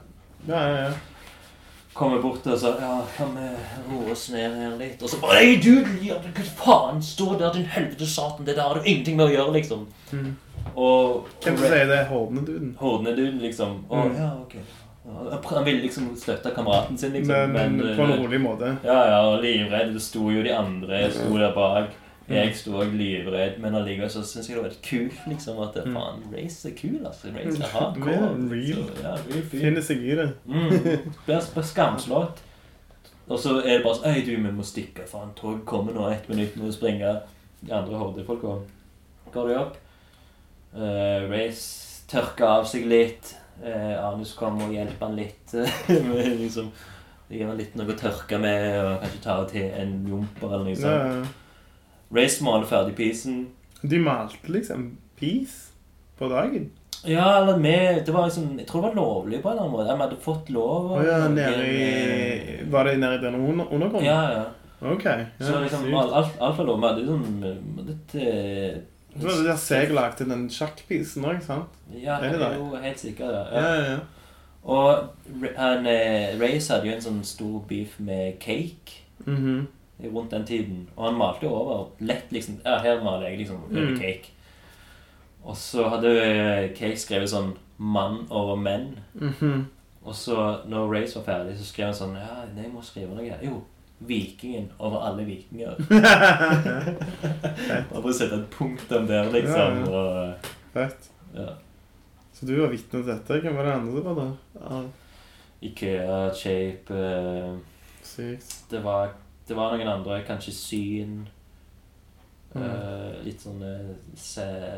Ja, 0.48 0.68
ja, 0.68 0.82
ja. 0.88 0.92
Kommer 1.95 2.18
bort 2.22 2.47
og 2.51 2.59
sier 2.59 2.80
Ja, 2.82 2.95
kan 3.16 3.34
vi 3.36 3.49
roe 3.90 4.12
oss 4.12 4.24
ned 4.34 4.57
her 4.59 4.72
litt? 4.80 5.03
Og 5.03 5.11
så 5.12 5.20
bare 5.22 5.42
ei, 5.45 5.57
du, 5.62 5.84
ja, 6.03 6.16
hva 6.18 6.47
faen! 6.59 7.03
Stå 7.03 7.34
der, 7.38 7.53
din 7.55 7.68
helvete 7.70 8.07
satan! 8.11 8.47
Det 8.47 8.57
der 8.57 8.66
har 8.66 8.74
du 8.80 8.88
ingenting 8.88 9.16
med 9.20 9.28
å 9.28 9.34
gjøre, 9.34 9.53
liksom. 9.61 9.84
Mm. 10.12 10.32
Og 10.74 11.28
Hvem 11.45 11.59
som 11.61 11.68
sier 11.70 11.86
det? 11.90 12.01
Hordene-duden? 12.11 12.72
Hordene-duden, 12.80 13.38
liksom. 13.45 13.84
Og, 13.88 14.09
Mm. 14.11 14.16
ja, 14.18 14.32
ok. 14.42 14.57
Han 15.51 15.64
ville 15.64 15.82
liksom 15.82 16.16
støtte 16.16 16.51
kameraten 16.57 16.99
sin, 16.99 17.12
liksom. 17.12 17.53
Men, 17.53 17.76
Men, 17.76 17.97
på 17.97 18.03
en 18.03 18.12
eh, 18.12 18.22
rolig 18.24 18.40
måte. 18.40 18.76
Ja, 18.84 18.99
ja, 19.11 19.20
og 19.28 19.42
livredd. 19.42 19.92
Det 19.95 20.03
sto 20.03 20.30
jo 20.30 20.42
de 20.42 20.51
andre 20.57 21.11
sto 21.12 21.38
der 21.38 21.53
bak. 21.55 21.90
Jeg 22.29 22.55
sto 22.57 22.72
òg 22.81 22.95
livredd, 22.97 23.59
men 23.61 23.75
allikevel 23.77 24.09
så 24.11 24.22
syns 24.25 24.47
jeg 24.49 24.57
det 24.57 24.62
var 24.62 24.70
litt 24.70 24.83
kult, 24.87 25.18
liksom. 25.29 25.59
At 25.61 25.75
Mm. 25.85 25.95
faen, 25.99 26.22
Race 26.33 26.68
er 26.68 26.72
kul, 26.79 27.01
altså. 27.05 27.29
Race 27.35 27.59
er 27.59 27.61
Ja, 27.66 27.68
hardcore. 27.75 28.51
real. 28.51 28.87
Så, 28.89 29.03
ja, 29.03 29.12
real. 29.29 29.43
Finner 29.51 29.83
seg 29.85 30.03
i 30.03 30.14
det. 30.16 30.29
Mm. 30.47 31.12
Blir 31.27 31.62
skamslått. 31.62 32.41
Og 33.29 33.39
så 33.41 33.59
er 33.61 33.77
det 33.79 33.83
bare 33.85 33.95
sånn 33.99 34.16
Øy, 34.16 34.20
du, 34.25 34.33
vi 34.37 34.53
må 34.53 34.62
stikke. 34.64 35.05
Faen, 35.09 35.35
toget 35.37 35.64
kommer 35.66 35.93
nå. 35.97 36.09
Ett 36.12 36.29
minutt 36.29 36.57
må 36.57 36.64
vi 36.70 36.72
springe. 36.72 37.12
De 37.64 37.72
andre 37.72 37.97
hordefolka 38.01 38.57
går 39.33 39.49
de 39.49 39.55
opp. 39.61 39.77
Uh, 40.75 41.29
Race 41.31 42.05
tørker 42.11 42.45
av 42.59 42.64
seg 42.68 42.85
litt. 42.91 43.35
Uh, 43.62 43.95
Arnus 44.09 44.33
kommer 44.37 44.66
og 44.66 44.72
hjelper 44.75 45.07
han 45.07 45.16
litt. 45.16 45.55
med 45.89 46.35
liksom 46.41 46.72
Gir 47.33 47.47
han 47.49 47.57
litt 47.57 47.72
noe 47.79 47.89
å 47.89 47.97
tørke 47.97 48.37
med, 48.39 48.66
og 48.85 48.99
kanskje 49.01 49.20
ta 49.25 49.39
til 49.49 49.70
en 49.81 49.95
jumper 50.07 50.51
eller 50.53 50.64
noe 50.68 50.77
sånt. 50.77 50.93
ja. 50.93 51.25
Race 52.14 52.44
maler 52.44 52.66
ferdig 52.66 52.94
pisen. 52.96 53.46
De 53.82 53.98
malte 53.98 54.48
liksom 54.48 54.96
peace 55.20 55.72
på 56.18 56.28
dagen. 56.30 56.70
Ja, 57.04 57.42
eller 57.42 57.58
vi 57.58 58.00
Det 58.06 58.12
var 58.14 58.24
liksom 58.28 58.58
Jeg 58.58 58.66
tror 58.66 58.80
det 58.82 58.88
var 58.88 58.94
lovlig 58.96 59.42
på 59.42 59.48
en 59.50 59.58
eller 59.58 59.62
annen 59.66 59.72
måte. 59.76 59.96
Vi 59.96 60.02
hadde 60.06 60.16
fått 60.24 60.50
lov. 60.50 60.90
Å 60.90 60.98
og- 60.98 61.04
ja, 61.04 61.28
nede 61.28 61.66
i 61.68 62.70
Var 62.70 62.84
det 62.84 62.98
nede 62.98 63.14
i 63.18 63.22
den 63.26 63.34
under 63.34 63.66
undergrunnen? 63.72 64.04
Ja, 64.04 64.30
ja. 64.32 64.44
Ok. 64.80 65.04
Ja, 65.04 65.24
Så 65.40 65.60
liksom, 65.60 65.94
alt, 65.94 66.12
alt, 66.12 66.40
alt 66.40 66.58
var 66.58 66.64
lov. 66.64 66.80
Vi 66.80 66.86
hadde 66.86 67.00
liksom 67.02 67.86
litt 67.86 68.14
eh, 68.14 68.80
Det 69.14 69.22
var 69.26 69.36
det 69.36 69.44
der 69.46 69.56
Seg 69.56 69.92
lagde 69.94 70.24
den 70.28 70.48
sjakkpisen 70.50 71.24
òg, 71.24 71.42
sant? 71.42 71.68
Ja, 71.92 72.18
jeg 72.22 72.32
det 72.38 72.42
er 72.42 72.56
jo 72.56 72.74
helt 72.82 72.98
sikker. 72.98 73.26
det. 73.28 73.46
Ja, 73.52 73.60
ja. 73.60 73.74
ja. 73.84 73.90
ja. 73.92 73.98
Og 74.64 75.08
han, 75.58 75.86
eh, 75.86 76.38
Race 76.40 76.72
hadde 76.72 76.86
jo 76.88 76.94
en 76.96 77.00
sånn 77.04 77.22
stor 77.24 77.60
beef 77.68 77.98
med 78.00 78.38
cake 78.40 79.02
Mhm. 79.26 79.66
Rundt 80.03 80.30
den 80.30 80.45
tiden. 80.45 80.88
Og 80.97 81.05
han 81.11 81.18
malte 81.18 81.47
jo 81.47 81.53
over 81.55 81.86
lett, 82.01 82.32
liksom. 82.32 82.61
Ja, 82.64 82.78
her 82.82 83.03
maler 83.05 83.28
jeg 83.28 83.38
liksom 83.38 83.62
over 83.64 83.80
Mm. 83.90 83.99
cake. 84.01 84.30
Og 85.45 85.57
så 85.57 85.88
hadde 85.88 86.11
eh, 86.22 86.68
Cake 86.74 86.97
skrevet 86.97 87.28
sånn 87.28 87.53
'mann 87.78 88.26
over 88.30 88.57
menn'. 88.57 88.97
Mhm. 89.14 89.66
Og 90.05 90.14
så 90.14 90.61
når 90.68 90.92
Race 90.95 91.14
var 91.18 91.24
ferdig, 91.24 91.57
så 91.59 91.64
skrev 91.64 91.84
han 91.86 91.95
sånn 91.95 92.14
Ja, 92.16 92.45
jeg 92.62 92.72
må 92.72 92.82
skrive 92.82 93.14
noe. 93.14 93.38
Jo. 93.42 93.62
Vikingen 94.01 94.70
over 94.78 94.99
alle 95.01 95.24
vikinger. 95.24 95.76
Bare 97.90 98.03
for 98.03 98.11
å 98.11 98.12
sette 98.12 98.34
et 98.40 98.51
punktum 98.51 99.07
der, 99.07 99.30
liksom. 99.32 99.84
Ja, 99.86 99.90
Og, 99.90 100.34
Fett. 100.74 101.11
ja. 101.34 101.49
Så 102.34 102.47
du 102.47 102.57
var 102.61 102.68
vitne 102.72 102.90
til 103.03 103.07
dette? 103.07 103.40
Hvem 103.40 103.55
var 103.57 103.62
det 103.68 103.72
andre 103.74 103.92
som 103.92 104.05
var 104.05 104.14
der? 104.14 104.32
Ja, 104.61 104.82
Ikea, 105.62 106.34
Shape 106.34 106.90
eh, 106.90 107.55
sykt. 108.03 108.70
det, 108.70 108.82
var, 108.84 109.12
det 109.49 109.57
var 109.57 109.76
noen 109.76 109.88
andre. 109.88 110.22
Kanskje 110.26 110.53
Syn. 110.53 111.28
Mm. 112.55 112.62
eh, 112.62 113.14
litt 113.24 113.40
sånne 113.42 113.97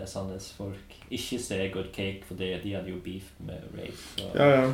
Sandnes-folk. 0.09 0.95
Ikke 1.13 1.39
Segod 1.39 1.91
Cake, 1.93 2.23
for 2.25 2.35
det, 2.41 2.63
de 2.63 2.73
hadde 2.73 2.89
jo 2.89 2.97
beef 3.05 3.27
med 3.45 3.61
Rafe. 3.77 4.23
Ja, 4.35 4.47
ja. 4.63 4.71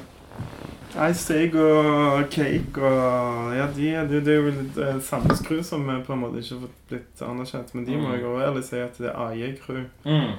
Nei, 0.95 1.09
Seg 1.13 1.55
og 1.61 2.23
cake 2.31 2.81
og 2.81 3.51
Ja, 3.57 3.67
de, 3.75 3.89
det, 4.09 4.23
det 4.25 4.33
er 4.33 4.39
jo 4.39 4.51
litt 4.55 4.79
Sandnes 5.05 5.43
Crew 5.45 5.63
som 5.67 5.89
eh, 5.91 5.99
på 6.07 6.13
en 6.15 6.23
måte 6.23 6.39
ikke 6.41 6.61
har 6.61 6.71
blitt 6.93 7.23
anerkjent. 7.27 7.75
Men 7.75 7.85
de 7.89 7.97
må 7.99 8.07
Mm. 8.07 8.15
jeg 8.15 8.25
også 8.25 8.47
ærlig 8.47 8.65
si 8.65 8.77
at 8.81 8.99
det 9.03 9.11
er 9.11 9.19
AJ 9.27 9.57
Crew 9.67 9.83
Mm. 10.05 10.33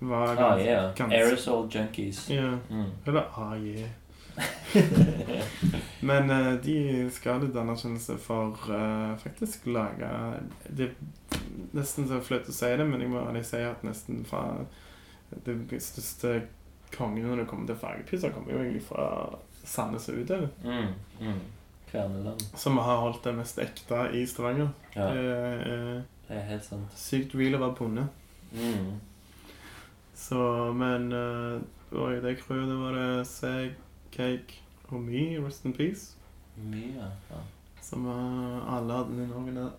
var 0.00 0.36
Ah, 0.36 0.58
yeah. 0.58 0.94
ganske- 0.94 1.16
Aerosol 1.16 1.68
Junkies. 1.74 2.28
Ja. 2.30 2.50
Mm. 2.70 2.90
Eller 3.06 3.22
AJ. 3.36 3.86
Men 6.00 6.30
uh, 6.30 6.54
de 6.64 6.76
skal 7.12 7.36
ha 7.36 7.42
litt 7.44 7.56
anerkjennelse 7.60 8.16
for 8.22 8.56
uh, 8.72 9.16
faktisk 9.20 9.66
lage 9.68 10.08
det, 10.68 10.90
er 10.94 11.42
nesten 11.76 12.08
så 12.08 12.22
flaut 12.24 12.48
å 12.48 12.54
si 12.56 12.70
det, 12.80 12.86
men 12.88 13.02
jeg 13.04 13.12
må 13.12 13.20
ærlig 13.20 13.44
si 13.48 13.60
at 13.64 13.84
nesten 13.86 14.22
fra 14.28 14.44
Det 15.44 15.54
største 15.82 16.40
kongen 16.96 17.28
når 17.28 17.42
det 17.42 17.48
kommer 17.50 17.68
til 17.68 17.78
fargepizza, 17.78 18.32
kommer 18.34 18.56
jo 18.56 18.62
egentlig 18.64 18.82
fra 18.88 19.04
Sandnes 19.60 20.08
og 20.10 20.22
utover. 20.24 20.48
Mm. 20.64 20.94
Mm. 21.20 21.42
Kverneland. 21.90 22.42
Som 22.58 22.80
har 22.82 23.02
holdt 23.04 23.22
det 23.28 23.36
mest 23.36 23.60
ekte 23.62 24.08
i 24.16 24.24
Stavanger. 24.26 24.72
Ja, 24.96 25.10
Det 25.12 25.28
er 25.36 26.02
det 26.30 26.38
er 26.38 26.44
helt 26.46 26.64
sant. 26.64 26.90
sykt 26.94 27.34
real 27.34 27.56
å 27.58 27.62
være 27.64 27.76
bonde. 27.78 28.06
Mm. 28.54 28.90
Så, 30.14 30.40
men 30.78 31.12
uh, 31.12 31.60
Oi, 31.90 32.20
det 32.22 32.36
crewet, 32.38 32.68
det 32.70 32.76
var 32.78 32.94
det 32.94 33.26
seg, 33.26 33.72
cake 34.14 34.60
og 34.92 35.00
me, 35.02 35.46
rest 35.46 35.64
in 35.64 35.72
peace. 35.72 36.12
Me, 36.56 36.82
Ja. 36.96 37.36
Som 37.82 38.06
uh, 38.06 38.76
alle 38.76 38.92
hadde 38.92 39.16
den 39.16 39.32
originale, 39.32 39.70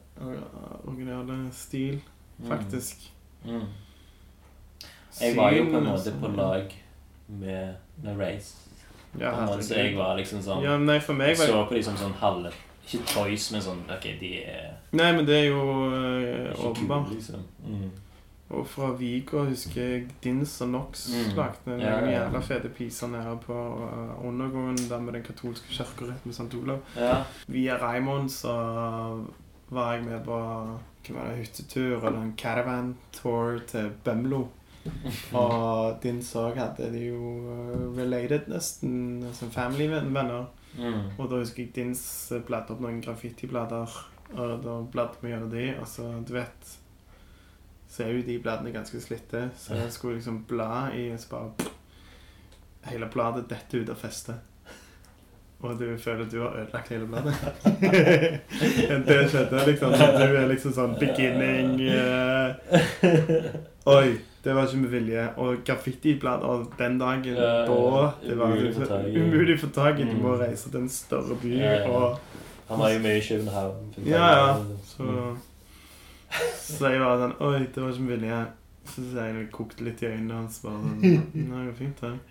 originale 0.88 1.52
stil, 1.54 2.02
Mm. 2.42 2.48
faktisk. 2.48 3.12
Mm. 3.46 3.62
Jeg 5.22 5.36
var 5.38 5.52
jo 5.54 5.64
på 5.70 5.78
en 5.78 5.84
måte 5.86 6.14
på 6.22 6.28
lag 6.28 6.72
med, 7.28 7.74
med 8.04 8.18
Race. 8.20 8.58
Ja, 9.20 9.62
så 9.62 9.76
jeg 9.76 9.98
var 9.98 10.16
liksom 10.18 10.40
sånn 10.42 10.64
Ja, 10.64 10.78
nei, 10.80 11.00
for 11.04 11.14
meg 11.14 11.36
var 11.38 11.46
Så 11.52 11.66
på 11.68 11.76
de 11.76 11.82
som 11.84 11.98
sånn 12.00 12.14
halve 12.22 12.52
Ikke 12.88 13.02
toys, 13.12 13.50
men 13.52 13.62
sånn 13.62 13.82
Ok, 13.92 14.06
de 14.22 14.30
er 14.48 14.70
Nei, 14.96 15.10
men 15.18 15.26
det 15.28 15.36
er 15.36 15.50
jo 15.50 15.66
uh, 15.92 16.70
åpenbart. 16.70 17.10
liksom. 17.12 17.44
Mm. 17.68 17.90
Og 18.52 18.66
fra 18.68 18.90
Vigo 19.00 19.46
husker 19.48 19.82
jeg 19.82 20.08
Dins 20.24 20.58
og 20.62 20.70
Nox 20.74 21.06
Mm. 21.12 21.36
lagde 21.38 21.58
Ja, 21.66 21.72
noen 21.72 21.82
ja, 21.82 21.96
ja. 22.06 22.12
jævla 22.26 22.42
fete 22.44 22.70
piser 22.76 23.08
nede 23.08 23.38
på 23.46 23.54
uh, 23.56 24.26
undergården 24.28 24.78
der 24.90 25.00
med 25.00 25.14
den 25.14 25.24
katolske 25.24 25.70
kirka 25.72 26.06
rett 26.10 26.26
med 26.26 26.34
St. 26.36 26.54
Olav. 26.60 26.80
Ja. 26.98 27.24
Via 27.48 27.78
Raymond 27.82 28.30
så 28.30 28.54
var 29.72 29.94
jeg 29.96 30.04
med 30.04 30.26
på 30.26 30.36
hva 30.36 31.14
var 31.16 31.30
det, 31.32 31.38
hyttetur 31.46 32.04
eller 32.06 32.20
en 32.22 32.34
caravan 32.38 32.96
tour 33.16 33.60
til 33.68 33.90
Bømlo. 34.04 34.44
Og 35.38 35.98
Dins 36.04 36.34
òg 36.36 36.58
hadde 36.60 36.92
de 36.94 37.06
jo 37.08 37.22
uh, 37.46 37.98
related 37.98 38.48
nesten 38.52 39.24
som 39.38 39.52
family-venner. 39.54 40.46
Mm. 40.78 41.18
Og 41.20 41.30
da 41.30 41.40
husker 41.42 41.64
jeg 41.66 41.74
Dins 41.76 42.04
bladde 42.48 42.74
opp 42.76 42.82
noen 42.84 43.02
graffitiblader. 43.04 43.98
Og 44.32 44.62
da 44.64 44.78
bladde 44.92 45.20
vi 45.22 45.32
gjennom 45.34 45.50
de, 45.52 45.66
og 45.82 45.88
så, 45.92 46.06
du 46.28 46.34
vet 46.38 46.78
Så 47.92 48.04
er 48.06 48.14
jo 48.16 48.22
de 48.24 48.38
bladene 48.40 48.72
ganske 48.72 49.02
slitte, 49.04 49.50
så 49.60 49.76
jeg 49.76 49.92
skulle 49.92 50.16
liksom 50.16 50.46
bla 50.48 50.88
i, 50.96 51.10
så 51.20 51.28
bare 51.34 51.70
Hele 52.88 53.06
bladet 53.14 53.44
detter 53.52 53.84
ut 53.84 53.90
av 53.94 54.00
festet. 54.02 54.36
Og 55.62 55.76
du 55.78 55.84
føler 56.02 56.24
at 56.26 56.32
du 56.32 56.40
har 56.42 56.56
ødelagt 56.58 56.88
hele 56.90 57.06
bladet. 57.06 57.36
det 59.08 59.18
skjedde 59.30 59.60
liksom. 59.68 59.92
Du 59.94 60.38
er 60.40 60.48
liksom 60.50 60.74
sånn 60.74 60.96
beginning 60.98 61.76
uh, 61.94 62.56
Oi, 63.92 64.16
det 64.42 64.56
var 64.58 64.66
ikke 64.66 64.80
med 64.82 64.90
vilje. 64.96 65.28
Og 65.38 65.62
graffitiblader 65.68 66.66
den 66.80 66.98
dagen 67.02 67.38
Ja, 67.38 67.44
ja, 67.44 67.68
da 67.70 68.10
Det 68.26 68.38
var 68.40 68.56
umulig 68.56 68.72
å 69.60 69.62
få 69.68 69.70
tak 69.76 70.00
i. 70.02 70.10
Du 70.10 70.18
må 70.18 70.34
Mm. 70.34 70.42
reise 70.42 70.72
til 70.72 70.80
en 70.82 70.90
større 70.90 71.38
by. 71.44 71.54
Ja. 71.60 71.76
Og 71.90 72.18
Han 72.72 72.80
var 72.80 72.90
jo 72.96 73.00
mye 73.06 73.18
i 73.20 73.26
København. 73.28 73.94
Ja, 74.06 74.26
ja. 74.32 74.58
Så, 74.88 75.04
Mm. 75.04 75.38
så 76.66 76.84
jeg 76.94 77.00
var 77.04 77.14
sånn 77.22 77.38
Oi, 77.44 77.62
det 77.68 77.80
var 77.84 77.92
ikke 77.94 78.12
vilje. 78.14 78.40
Så 78.92 78.98
sier 79.06 79.26
jeg 79.30 79.36
det 79.38 79.54
kokte 79.54 79.82
litt 79.86 80.02
i 80.02 80.10
øynene 80.10 80.36
hans. 80.40 80.56
Bare 80.64 80.78
sånn 80.82 81.00
Nei, 81.04 81.26
det 81.36 81.44
går 81.70 81.80
fint, 81.80 82.00
det. 82.02 82.14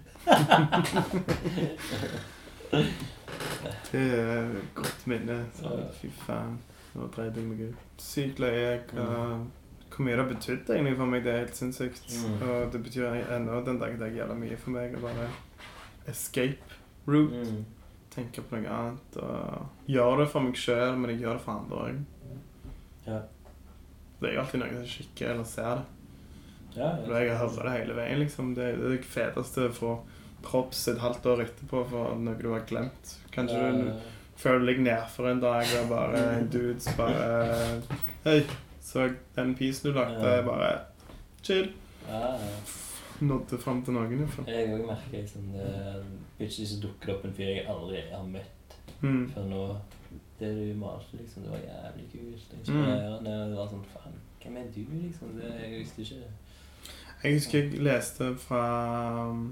Det 3.90 4.00
er 4.00 4.46
et 4.46 4.74
godt 4.74 5.06
minne. 5.10 5.38
Så, 5.56 5.68
fy 5.98 6.08
faen. 6.22 6.54
Nå 6.94 7.00
dreit 7.14 7.36
jeg 7.38 7.46
meg 7.46 7.60
ut. 7.70 7.78
Sykt 8.02 8.38
løye. 8.42 8.72
Hvor 9.90 10.02
mye 10.06 10.14
det 10.14 10.22
har 10.22 10.30
betydd 10.30 10.70
egentlig 10.70 10.96
for 10.98 11.08
meg, 11.10 11.24
det 11.24 11.32
er 11.32 11.42
helt 11.44 11.58
sinnssykt. 11.58 12.06
Mm. 12.14 12.36
Og 12.46 12.56
det 12.72 12.80
betyr 12.84 13.04
ennå 13.36 13.54
den 13.66 13.80
dag 13.82 13.90
i 13.94 14.00
dag 14.00 14.12
jævla 14.16 14.34
mye 14.38 14.56
for 14.60 14.70
meg 14.76 14.88
å 14.94 15.02
bare 15.02 15.24
escape 16.10 16.68
route. 17.10 17.42
Mm. 17.42 17.60
Tenke 18.14 18.40
på 18.46 18.52
noe 18.58 18.70
annet. 18.76 19.08
Og 19.22 19.36
gjøre 19.90 20.16
det 20.22 20.28
for 20.32 20.40
meg 20.46 20.56
sjøl, 20.58 20.92
men 20.98 21.08
jeg 21.14 21.20
gjør 21.24 21.34
det 21.38 21.44
for 21.46 21.54
andre 21.58 21.74
òg. 21.84 21.94
Ja. 24.20 24.26
Det 24.26 24.28
er 24.28 24.34
jo 24.34 24.40
alltid 24.44 24.60
noen 24.60 24.76
som 24.76 24.86
kikker 24.86 25.30
eller 25.34 25.44
ser 25.44 25.74
det. 25.80 25.84
Ja, 26.76 26.90
Og 27.02 27.10
jeg 27.16 27.36
hører 27.36 27.62
det 27.66 27.72
hele 27.80 27.94
veien, 27.96 28.18
liksom. 28.20 28.54
Det 28.54 28.66
det 28.78 28.84
er 28.86 28.96
det 28.96 29.04
feteste 29.04 29.68
å 29.68 29.72
få 29.74 29.94
props 30.42 30.88
et 30.88 30.98
halvt 31.02 31.26
år 31.26 31.42
etterpå 31.46 31.82
for 31.90 32.14
noe 32.16 32.34
du 32.38 32.50
har 32.52 32.60
glemt. 32.68 33.16
Kanskje 33.32 33.72
du 33.76 33.92
føler 34.40 34.66
deg 34.70 34.78
nedfor 34.86 35.28
en 35.30 35.40
dag 35.40 35.66
og 35.82 35.88
bare 35.90 36.42
Dudes 36.50 36.86
bare 36.96 37.82
Hei, 38.24 38.44
så 38.80 39.08
den 39.36 39.54
pisen 39.54 39.90
du 39.90 39.98
lagde, 39.98 40.20
Ja. 40.36 40.42
bare 40.46 40.70
Chill. 41.42 41.72
ja, 42.08 42.20
ja. 42.36 42.62
Nådde 43.20 43.58
fram 43.60 43.82
til 43.84 43.92
noen, 43.92 44.28
fall. 44.28 44.46
Jeg 44.48 44.68
òg 44.72 44.86
merker 44.86 45.18
liksom 45.20 45.52
det 45.52 46.04
Plutselig 46.38 46.68
så 46.68 46.80
dukker 46.80 47.06
det 47.06 47.14
opp 47.16 47.24
en 47.24 47.32
fyr 47.36 47.50
jeg 47.56 47.66
aldri 47.68 48.00
har 48.10 48.24
møtt 48.24 48.76
Mm. 49.02 49.30
før 49.34 49.44
nå. 49.48 49.76
Det 50.40 50.50
du 50.56 50.74
malte, 50.80 51.16
liksom, 51.20 51.42
det 51.44 51.50
var 51.52 51.58
jævlig 51.64 52.06
kult. 52.12 52.52
Mm. 52.52 52.60
Inspirerende. 52.60 53.34
Det 53.50 53.56
var 53.58 53.66
sånn 53.68 53.84
Faen, 53.92 54.14
hvem 54.42 54.56
er 54.56 54.70
du, 54.74 54.84
liksom? 55.02 55.34
Det, 55.36 55.50
jeg 55.60 55.72
visste 55.78 56.02
ikke 56.02 56.22
Jeg 57.24 57.34
husker 57.36 57.58
jeg 57.58 57.82
leste 57.84 58.30
fra 58.40 58.62
um, 59.28 59.42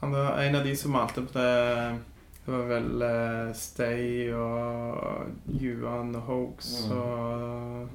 Han 0.00 0.14
var 0.14 0.38
en 0.40 0.54
av 0.56 0.64
de 0.64 0.72
som 0.80 0.94
malte 0.96 1.20
på 1.26 1.34
det 1.36 2.00
Det 2.46 2.54
var 2.54 2.64
vel 2.70 3.04
uh, 3.04 3.52
Stay 3.52 4.30
og 4.32 5.28
Juan 5.60 6.14
og 6.16 6.22
Hoax 6.30 6.70
Mm. 6.88 6.96
og 6.96 7.88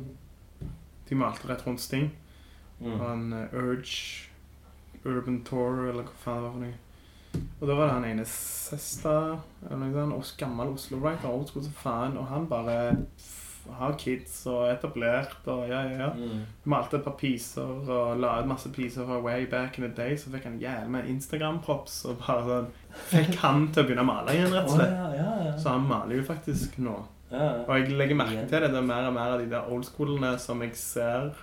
De 1.09 1.15
malte 1.17 1.49
rett 1.49 1.65
rundt 1.67 1.81
Sting. 1.81 2.11
mm. 2.79 2.93
Og 2.99 3.05
en 3.13 3.33
uh, 3.33 3.53
Urge 3.57 4.29
Urban 5.05 5.43
Tour, 5.45 5.87
eller 5.89 6.03
hva 6.03 6.15
faen 6.17 6.37
det 6.37 6.43
var 6.45 6.51
for 6.53 6.61
noe. 6.63 6.73
Og 7.61 7.67
da 7.67 7.77
var 7.77 7.87
det 7.89 7.95
han 7.95 8.09
ene 8.09 8.27
søster, 8.29 9.37
eller 9.71 10.13
og 10.15 10.29
gammel 10.37 10.75
Oslo-writer, 10.75 11.29
old 11.29 11.71
faen, 11.77 12.17
og 12.17 12.27
han 12.31 12.47
bare 12.49 12.95
har 13.79 13.95
kids 13.97 14.43
og 14.49 14.67
er 14.67 14.75
etablert, 14.75 15.39
og 15.49 15.63
ja, 15.69 15.81
ja, 15.89 15.95
ja. 16.05 16.09
Mm. 16.13 16.43
Malte 16.69 16.99
et 16.99 17.05
par 17.05 17.15
piser 17.17 17.65
og 17.65 18.19
la 18.21 18.35
ut 18.41 18.49
masse 18.49 18.69
piser 18.75 19.07
fra 19.07 19.19
way 19.23 19.47
back 19.49 19.79
in 19.79 19.87
the 19.87 19.91
day. 19.95 20.17
Så 20.17 20.29
fikk 20.33 20.45
han 20.45 20.59
jævlig 20.61 20.91
med 20.97 21.09
Instagram-props 21.15 22.03
og 22.11 22.21
bare 22.21 22.45
sånn 22.49 22.69
Fikk 23.09 23.33
han 23.41 23.67
til 23.73 23.83
å 23.83 23.87
begynne 23.87 24.05
å 24.05 24.07
male 24.07 24.35
igjen, 24.37 24.53
rett 24.53 24.69
og 24.69 24.77
slett. 24.77 24.93
ja, 24.93 25.09
ja, 25.17 25.33
ja. 25.49 25.57
Så 25.59 25.73
han 25.73 25.89
maler 25.89 26.21
jo 26.21 26.27
faktisk 26.27 26.77
nå. 26.85 26.95
ja. 27.33 27.49
Og 27.65 27.73
jeg 27.79 27.97
legger 27.97 28.21
merke 28.21 28.45
til 28.45 28.61
det. 28.63 28.71
Det 28.71 28.79
er 28.79 28.87
mer 28.93 29.09
og 29.09 29.17
mer 29.17 29.33
av 29.33 29.41
de 29.41 29.49
der 29.51 29.73
old 29.73 29.87
schoolene 29.89 30.35
som 30.39 30.61
jeg 30.63 30.77
ser 30.79 31.33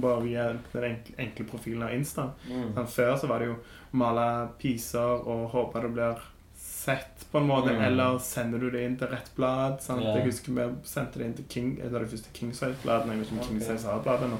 bare 0.00 0.22
via 0.24 0.46
den 0.72 0.96
enkle, 1.18 1.44
profilen 1.46 1.82
av 1.82 1.92
Insta. 1.94 2.30
Mm. 2.48 2.74
Sånn, 2.74 2.86
før 2.96 3.14
så 3.18 3.26
var 3.30 3.38
det 3.38 3.46
jo 3.52 3.56
male 3.92 4.48
piser 4.58 5.24
og 5.28 5.48
håpe 5.50 5.80
det 5.82 5.92
blir 5.94 6.18
sett 6.58 7.24
på 7.32 7.38
en 7.38 7.46
måte, 7.48 7.70
Mm. 7.74 7.82
eller 7.84 8.18
sender 8.18 8.58
du 8.58 8.70
det 8.70 8.82
inn 8.86 8.96
til 8.96 9.08
rett 9.08 9.30
blad. 9.36 9.80
Sant? 9.82 10.00
Yeah. 10.02 10.16
Jeg 10.16 10.24
husker 10.26 10.52
vi 10.52 10.66
sendte 10.84 11.18
det 11.18 11.26
inn 11.26 11.34
til 11.34 11.44
King, 11.48 11.78
et 11.80 11.92
av 11.92 12.00
de 12.00 12.06
første 12.06 12.32
King 12.32 12.52
Size-bladene. 12.52 13.12
Jeg 13.12 13.18
vet 13.18 13.26
ikke 13.26 13.38
om 13.40 13.48
King 13.48 13.62
Ok. 13.76 13.84
Har 13.84 14.02
bladet 14.02 14.30
nå. 14.30 14.38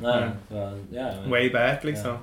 Nei, 0.00 1.28
Way 1.30 1.50
back, 1.52 1.84
liksom. 1.84 2.18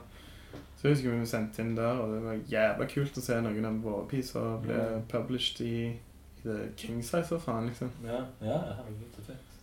Så 0.78 0.84
jeg 0.88 0.92
husker 0.96 1.10
vi 1.20 1.26
sendte 1.26 1.60
inn 1.62 1.76
der, 1.76 2.00
og 2.02 2.12
det 2.14 2.24
var 2.24 2.34
jævla 2.52 2.86
kult 2.90 3.18
å 3.18 3.22
se 3.22 3.42
noen 3.42 3.66
av 3.66 3.80
våre 3.84 4.08
piser 4.08 4.58
bli 4.62 4.74
Ja. 4.74 5.00
published 5.10 5.62
i, 5.66 5.86
i 5.88 6.00
the 6.44 6.70
King 6.78 7.02
Size, 7.04 7.40
faen, 7.40 7.68
liksom. 7.68 7.90
Ja, 8.06 8.24
ja. 8.42 8.60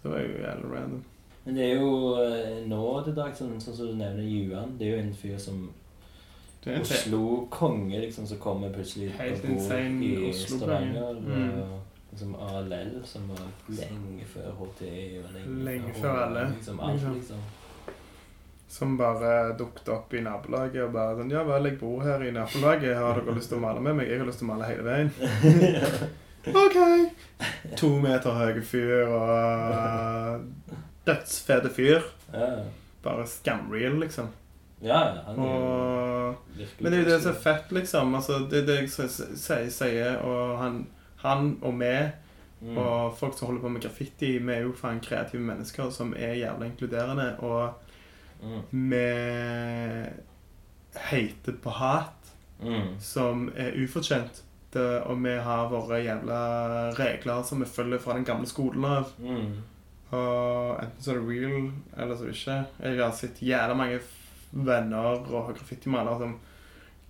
Det 0.03 0.11
var 0.11 0.19
jo 0.19 0.39
jævla 0.43 0.71
random. 0.75 1.05
Men 1.45 1.57
det 1.59 1.65
er 1.71 1.81
jo 1.81 1.95
eh, 2.23 2.61
nå 2.69 2.83
til 3.05 3.17
dags, 3.17 3.39
sånn, 3.39 3.57
sånn 3.61 3.77
som 3.77 3.91
du 3.91 3.99
nevner 4.01 4.25
Juan, 4.25 4.77
det 4.79 4.87
er 4.87 4.95
jo 4.95 5.01
en 5.05 5.17
fyr 5.17 5.41
som 5.41 5.65
Oslo-konge, 6.65 7.99
liksom, 8.01 8.27
som 8.27 8.39
kommer 8.41 8.71
plutselig 8.73 9.11
Helt 9.19 9.45
og 9.45 9.51
bor 9.51 9.75
i. 9.77 10.33
Stavanger. 10.33 11.19
Mm. 11.21 11.75
Liksom 12.15 12.35
ALL, 12.35 12.95
som 13.05 13.29
var 13.29 13.43
lenge 13.69 14.25
før 14.31 14.53
HTI 14.61 15.21
lenge, 15.35 15.65
Lenge 15.67 15.93
før 15.93 16.01
før 16.01 16.21
alle, 16.23 16.47
Liksom, 16.55 16.81
alt, 16.81 16.93
liksom. 16.95 17.15
liksom. 17.15 17.39
Som 18.69 18.97
bare 18.99 19.33
dukket 19.59 19.89
opp 19.93 20.15
i 20.15 20.23
nabolaget 20.25 20.87
og 20.87 20.93
bare 20.95 21.19
sånn 21.19 21.31
Ja 21.35 21.43
vel, 21.47 21.69
jeg 21.69 21.79
bor 21.79 22.01
her 22.07 22.23
i 22.25 22.31
nabolaget, 22.35 22.97
har 22.97 23.21
dere 23.21 23.35
lyst 23.37 23.53
til 23.53 23.59
å 23.59 23.65
male 23.67 23.83
med 23.85 23.99
meg? 23.99 24.09
Jeg 24.09 24.23
har 24.23 24.31
lyst 24.31 24.41
til 24.41 24.49
å 24.49 24.53
male 24.55 24.71
hele 24.71 24.87
veien. 24.87 25.13
OK! 26.65 26.79
To 27.81 27.91
meter 28.01 28.41
høye 28.41 28.63
fyr 28.65 29.11
og 29.11 30.65
dødsfete 31.07 31.71
fyr. 31.71 32.01
Ja, 32.33 32.49
Bare 33.03 33.27
scamreal, 33.27 33.99
liksom. 34.01 34.29
ja, 34.83 34.99
han 35.27 35.39
er 35.39 35.43
Og 35.43 36.37
Men 36.81 36.93
det 36.93 37.01
er 37.01 37.05
jo 37.05 37.11
det 37.11 37.23
som 37.23 37.33
er 37.35 37.41
fett, 37.41 37.73
liksom. 37.73 38.15
Altså, 38.15 38.39
det 38.51 38.63
er 38.63 38.67
det 38.67 38.77
jeg 38.81 39.11
sier, 39.11 39.69
sier 39.71 40.17
og 40.25 40.59
han, 40.59 40.87
han 41.17 41.59
og 41.63 41.81
vi 41.81 42.11
Mm. 42.65 42.79
og 42.79 43.17
folk 43.19 43.35
som 43.39 43.47
holder 43.47 43.61
på 43.61 43.69
med 43.69 43.83
graffiti, 43.83 44.39
vi 44.39 44.53
er 44.53 44.61
jo 44.63 44.73
faen 44.73 45.01
kreative 45.01 45.43
mennesker 45.43 45.91
som 45.91 46.15
er 46.17 46.35
jævla 46.35 46.65
inkluderende, 46.65 47.37
og 47.39 47.73
Mm. 48.43 48.63
vi 48.91 50.07
Hater 50.95 51.53
på 51.63 51.71
hat 51.71 52.21
Mm. 52.63 52.99
som 53.01 53.53
er 53.57 53.73
ufortjent. 53.85 54.43
Det, 54.73 55.03
og 55.03 55.23
vi 55.25 55.31
har 55.31 55.69
våre 55.69 55.99
jævla 56.05 56.91
regler 56.99 57.43
som 57.43 57.61
vi 57.61 57.67
følger 57.67 57.99
fra 57.99 58.15
den 58.15 58.25
gamle 58.25 58.47
skolen 58.47 58.85
av. 58.85 59.13
Mm. 59.19 59.63
Og 60.13 60.81
enten 60.83 61.03
så 61.03 61.11
er 61.15 61.21
det 61.21 61.29
real, 61.29 61.71
eller 61.97 62.17
så 62.17 62.23
er 62.27 62.31
det 62.33 62.37
ikke. 62.37 62.59
Jeg 62.85 62.99
har 63.01 63.13
sett 63.19 63.41
jævla 63.43 63.75
mange 63.79 64.01
venner 64.55 65.09
og 65.17 65.55
graffitimalere 65.57 66.19
som 66.21 66.37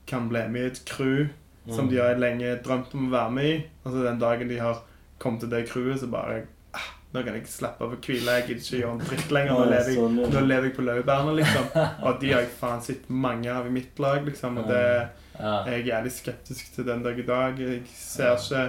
kan 0.09 0.29
bli 0.29 0.45
med 0.49 0.63
i 0.63 0.67
et 0.73 0.83
crew 0.89 1.27
som 1.71 1.87
Mm. 1.87 1.91
de 1.91 1.97
har 1.97 2.15
lenge 2.21 2.57
drømt 2.65 2.95
om 2.95 3.07
å 3.09 3.11
være 3.13 3.31
med 3.33 3.45
i. 3.45 3.65
Og 3.85 3.93
så 3.93 4.03
den 4.05 4.19
dagen 4.21 4.49
de 4.49 4.59
har 4.61 4.83
kommet 5.19 5.41
til 5.41 5.51
det 5.51 5.69
crewet, 5.71 6.01
så 6.01 6.07
bare 6.13 6.43
ah, 6.75 6.91
Nå 7.15 7.23
kan 7.25 7.35
jeg 7.35 7.47
slappe 7.47 7.85
av 7.85 7.93
og 7.93 8.01
hvile. 8.05 8.33
Jeg 8.41 8.47
gidder 8.49 8.61
ikke 8.65 8.79
gjøre 8.81 8.93
en 8.93 8.99
dritt 9.09 9.31
lenger. 9.33 9.53
Nå 9.55 9.65
lever 9.71 9.89
jeg, 9.89 9.97
sånn, 9.97 10.17
nå 10.35 10.41
lever 10.45 10.65
jeg 10.69 10.75
på 10.77 10.83
laurbærene, 10.85 11.35
liksom. 11.39 11.69
Og 12.09 12.21
de 12.21 12.33
har 12.33 12.41
jeg 12.43 12.51
faen 12.59 12.83
sett 12.83 13.05
mange 13.09 13.51
av 13.53 13.67
i 13.67 13.71
mitt 13.71 13.99
lag, 14.03 14.25
liksom. 14.27 14.59
Og 14.59 14.67
det 14.69 14.81
jeg 15.39 15.75
er 15.81 15.87
jævlig 15.89 16.13
skeptisk 16.13 16.75
til 16.75 16.85
den 16.89 17.03
dag 17.03 17.19
i 17.19 17.23
dag. 17.27 17.59
Jeg 17.59 17.83
ser 17.95 18.35
ikke 18.37 18.65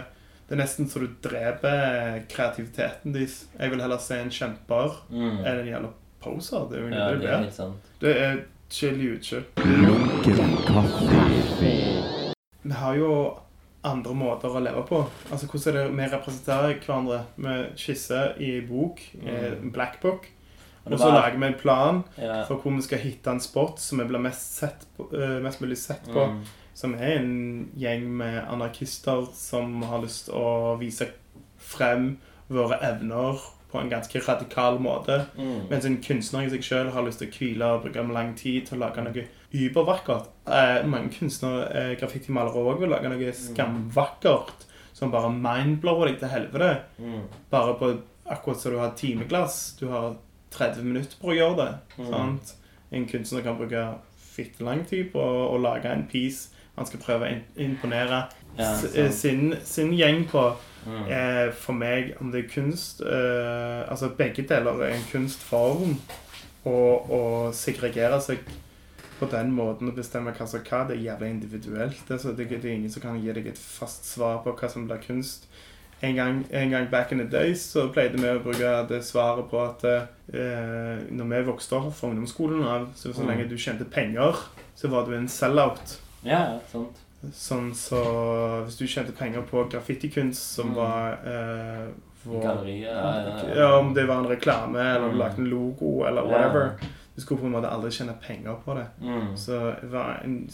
Det 0.48 0.54
er 0.54 0.62
nesten 0.62 0.88
så 0.89 1.00
du 1.02 1.08
dreper 1.26 2.20
kreativiteten 2.30 3.14
deres. 3.16 3.46
Jeg 3.60 3.72
vil 3.72 3.82
heller 3.82 3.98
se 3.98 4.20
en 4.22 4.30
kjemper 4.30 5.00
Mm. 5.10 5.39
enn 5.46 5.60
en 5.60 5.68
jævla 5.72 5.89
poser. 6.22 6.68
Det 6.70 6.78
er 6.78 6.82
jo 6.82 6.89
ja, 6.89 7.08
det 7.10 7.20
det 7.20 7.22
det 7.22 7.30
er 7.34 7.38
helt 7.43 7.54
sant. 7.54 7.76
Det 8.02 8.18
er 8.22 8.38
chill 8.70 9.02
i 9.02 9.10
utskill. 9.16 9.43
Vi 12.64 12.74
har 12.74 12.96
jo 12.98 13.10
andre 13.86 14.14
måter 14.18 14.50
å 14.50 14.62
leve 14.64 14.82
på. 14.89 15.04
Altså, 15.32 15.46
Hvordan 15.48 15.76
er 15.76 15.84
det 15.84 15.98
vi 15.98 16.08
representerer 16.16 16.80
hverandre? 16.82 17.20
Vi 17.38 17.58
skisser 17.78 18.34
i 18.41 18.62
bok, 18.66 19.02
eh, 19.24 19.52
Mm. 19.52 19.62
en 19.64 19.72
black 19.72 20.02
book, 20.02 20.28
Og 20.88 21.00
så 21.00 21.10
lager 21.12 21.39
vi 21.39 21.46
en 21.48 21.54
plan 21.60 22.04
ja. 22.18 22.43
for 22.46 22.58
hvor 22.58 22.76
vi 22.76 22.82
skal 22.82 23.00
hitte 23.00 23.28
en 23.32 23.39
spot 23.39 23.80
som 23.80 23.98
vi 23.98 24.06
blir 24.06 24.20
mest, 24.22 24.54
sett 24.60 24.86
på, 24.98 25.08
eh, 25.14 25.39
mest 25.41 25.60
mulig 25.60 25.78
sett 25.78 26.04
på. 26.06 26.28
Mm. 26.30 26.41
Som 26.76 26.93
er 26.99 27.19
en 27.21 27.69
gjeng 27.80 28.07
med 28.19 28.41
anarkister 28.51 29.30
som 29.34 29.80
har 29.88 30.03
lyst 30.03 30.28
til 30.28 30.36
å 30.36 30.76
vise 30.80 31.07
frem 31.61 32.17
våre 32.51 32.78
evner 32.84 33.39
på 33.71 33.82
en 33.82 33.89
ganske 33.89 34.19
radikal 34.19 34.80
måte. 34.80 35.21
Mm. 35.38 35.67
Mens 35.69 35.86
en 35.88 35.97
kunstner 36.03 36.45
i 36.45 36.51
seg 36.53 36.63
selv 36.63 36.93
har 36.95 37.05
lyst 37.05 37.21
til 37.21 37.32
å 37.32 37.36
hvile 37.36 37.71
og 37.76 37.86
bruke 37.86 38.05
lang 38.15 38.34
tid 38.39 38.69
til 38.69 38.78
å 38.78 38.86
lage 38.86 39.03
noe 39.03 39.26
übervakkert. 39.55 40.30
Eh, 40.47 40.86
mange 40.88 41.11
kunstnere, 41.15 41.65
eh, 41.73 41.95
graffitimalere 41.99 42.63
òg, 42.63 42.80
vil 42.80 42.93
lage 42.93 43.11
noe 43.11 43.34
skamvakkert 43.36 44.67
som 44.95 45.11
bare 45.11 45.32
mindblower 45.32 46.07
deg 46.07 46.19
til 46.19 46.32
helvete. 46.32 46.84
Mm. 46.99 47.23
Bare 47.51 47.76
på 47.80 47.91
akkurat 48.32 48.61
som 48.61 48.71
du 48.71 48.80
har 48.80 48.95
timeglass. 48.95 49.76
Du 49.80 49.88
har 49.91 50.15
30 50.51 50.84
minutter 50.84 51.19
på 51.19 51.34
å 51.34 51.36
gjøre 51.36 51.57
det. 51.59 51.71
Mm. 51.99 52.11
Sant? 52.11 52.55
En 52.91 53.07
kunstner 53.09 53.43
kan 53.43 53.57
bruke 53.59 53.88
fitte 54.15 54.63
lang 54.63 54.86
tid 54.88 55.11
på 55.11 55.19
å, 55.19 55.49
å 55.55 55.59
lage 55.59 55.91
en 55.91 56.07
piece 56.07 56.55
han 56.76 56.86
skal 56.86 56.99
prøve 56.99 57.30
å 57.30 57.38
imponere 57.61 58.23
Ja, 58.57 58.71
eh, 58.95 59.11
sin, 59.11 59.55
sin 59.63 59.91
gjeng 59.93 60.26
på. 60.32 60.55
Mm. 60.86 61.07
Eh, 61.09 61.51
for 61.57 61.73
meg, 61.73 62.13
om 62.21 62.30
det 62.32 62.43
er 62.43 62.49
kunst 62.51 63.01
eh, 63.01 63.82
Altså, 63.89 64.09
begge 64.17 64.43
deler 64.47 64.84
er 64.86 64.93
en 64.95 65.07
kunstform. 65.11 65.95
Og 66.65 67.11
å 67.13 67.21
segregere 67.53 68.19
seg 68.21 68.39
på 69.19 69.28
den 69.32 69.51
måten 69.55 69.88
og 69.89 69.95
bestemme 69.95 70.34
hva 70.36 70.45
som 70.49 70.59
hva, 70.65 70.84
det 70.89 70.97
er 70.97 71.03
jævlig 71.05 71.30
individuelt. 71.30 72.01
Altså, 72.11 72.34
det, 72.36 72.49
det 72.49 72.65
er 72.65 72.76
ingen 72.76 72.91
som 72.91 73.01
kan 73.03 73.19
gi 73.21 73.32
deg 73.38 73.47
et 73.47 73.59
fast 73.61 74.05
svar 74.09 74.41
på 74.43 74.51
hva 74.57 74.69
som 74.71 74.88
blir 74.89 74.99
kunst. 75.05 75.47
En 76.03 76.15
gang, 76.17 76.41
en 76.51 76.69
gang 76.73 76.89
back 76.91 77.13
in 77.15 77.21
the 77.21 77.26
days 77.32 77.61
så 77.71 77.86
pleide 77.93 78.19
vi 78.19 78.28
å 78.28 78.41
bruke 78.43 78.71
det 78.89 78.99
svaret 79.07 79.47
på 79.49 79.61
at 79.63 79.86
eh, 79.88 81.05
når 81.15 81.30
vi 81.32 81.43
vokste 81.47 81.78
opp 81.80 81.93
fra 81.95 82.09
ungdomsskolen 82.11 82.65
av, 82.67 82.89
så 82.95 83.13
så 83.13 83.21
Mm. 83.23 83.28
lenge 83.30 83.47
du 83.49 83.55
tjente 83.57 83.86
penger, 83.86 84.36
så 84.76 84.88
var 84.91 85.05
du 85.07 85.13
en 85.15 85.28
sell-out. 85.32 85.99
Ja, 86.26 86.39
ja, 86.53 86.59
sant. 86.71 87.01
Sånn 87.34 87.71
så 87.73 87.99
Hvis 88.65 88.78
du 88.78 88.86
tjente 88.88 89.11
penger 89.17 89.41
på 89.49 89.63
graffitikunst 89.71 90.53
som 90.57 90.69
Mm. 90.69 90.76
var 90.76 91.11
eh, 91.26 91.88
vår- 92.26 92.41
Gallerier. 92.43 92.91
Ja, 92.93 93.39
ja, 93.47 93.55
ja, 93.55 93.78
om 93.80 93.93
det 93.93 94.05
var 94.07 94.17
en 94.23 94.28
reklame 94.28 94.80
eller 94.80 95.07
du 95.09 95.13
Mm. 95.15 95.17
lagde 95.19 95.38
en 95.41 95.49
logo 95.49 96.03
eller 96.05 96.21
whatever. 96.26 96.71
Du 97.15 97.21
skulle 97.21 97.39
på 97.39 97.45
en 97.45 97.51
måte 97.53 97.69
aldri 97.69 97.91
tjene 97.91 98.13
penger 98.21 98.55
på 98.65 98.73
det. 98.76 98.86
Mm. 99.01 99.38
Så 99.38 99.76
det 99.82 99.89
var 99.91 100.21
en 100.23 100.49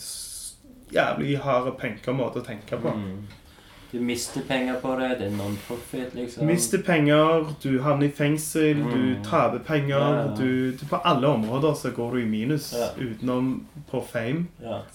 jævlig 0.91 1.37
hard 1.41 1.77
penkemåte 1.79 2.41
å 2.41 2.45
tenke 2.45 2.77
på. 2.77 2.91
Mm. 2.93 3.27
Du 3.91 3.99
mister 3.99 4.41
penger 4.47 4.77
på 4.81 4.93
det, 4.99 5.09
det 5.19 5.25
er 5.27 5.31
non-profit, 5.35 6.13
liksom. 6.15 6.45
Mister 6.47 6.79
penger, 6.87 7.49
du 7.63 7.81
havner 7.83 8.07
i 8.07 8.11
fengsel, 8.15 8.77
du 8.77 9.17
Mm. 9.17 9.23
taper 9.23 9.59
penger. 9.59 9.97
Ja, 9.97 10.21
ja. 10.21 10.35
Du, 10.37 10.71
du, 10.71 10.85
på 10.89 10.95
alle 11.03 11.27
områder 11.27 11.73
så 11.73 11.91
går 11.91 12.11
du 12.11 12.17
i 12.21 12.25
minus 12.25 12.73
Ja. 12.73 12.87
utenom 13.03 13.65
på 13.91 14.01
fame. 14.07 14.45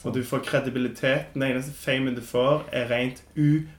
Og 0.04 0.14
du 0.14 0.22
får 0.24 0.38
kredibilitet. 0.44 1.26
Den 1.34 1.42
eneste 1.42 1.72
famen 1.72 2.14
du 2.14 2.20
får, 2.22 2.62
er 2.72 2.88
rent 2.88 3.22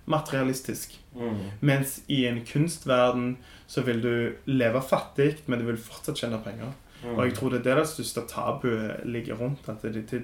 umaterialistisk. 0.08 1.00
Mm. 1.16 1.38
Mens 1.62 2.02
i 2.08 2.26
en 2.28 2.42
kunstverden 2.46 3.38
så 3.68 3.82
vil 3.82 4.02
du 4.02 4.34
leve 4.46 4.82
fattig, 4.82 5.36
men 5.48 5.60
du 5.60 5.66
vil 5.66 5.78
fortsatt 5.78 6.18
tjene 6.22 6.40
penger. 6.44 6.74
Mm. 7.04 7.18
Og 7.18 7.26
jeg 7.26 7.34
tror 7.38 7.50
det 7.54 7.66
er 7.68 7.76
det 7.82 7.88
største 7.88 8.24
tabuet 8.30 9.04
ligger 9.06 9.36
rundt. 9.42 9.68
At 9.70 9.82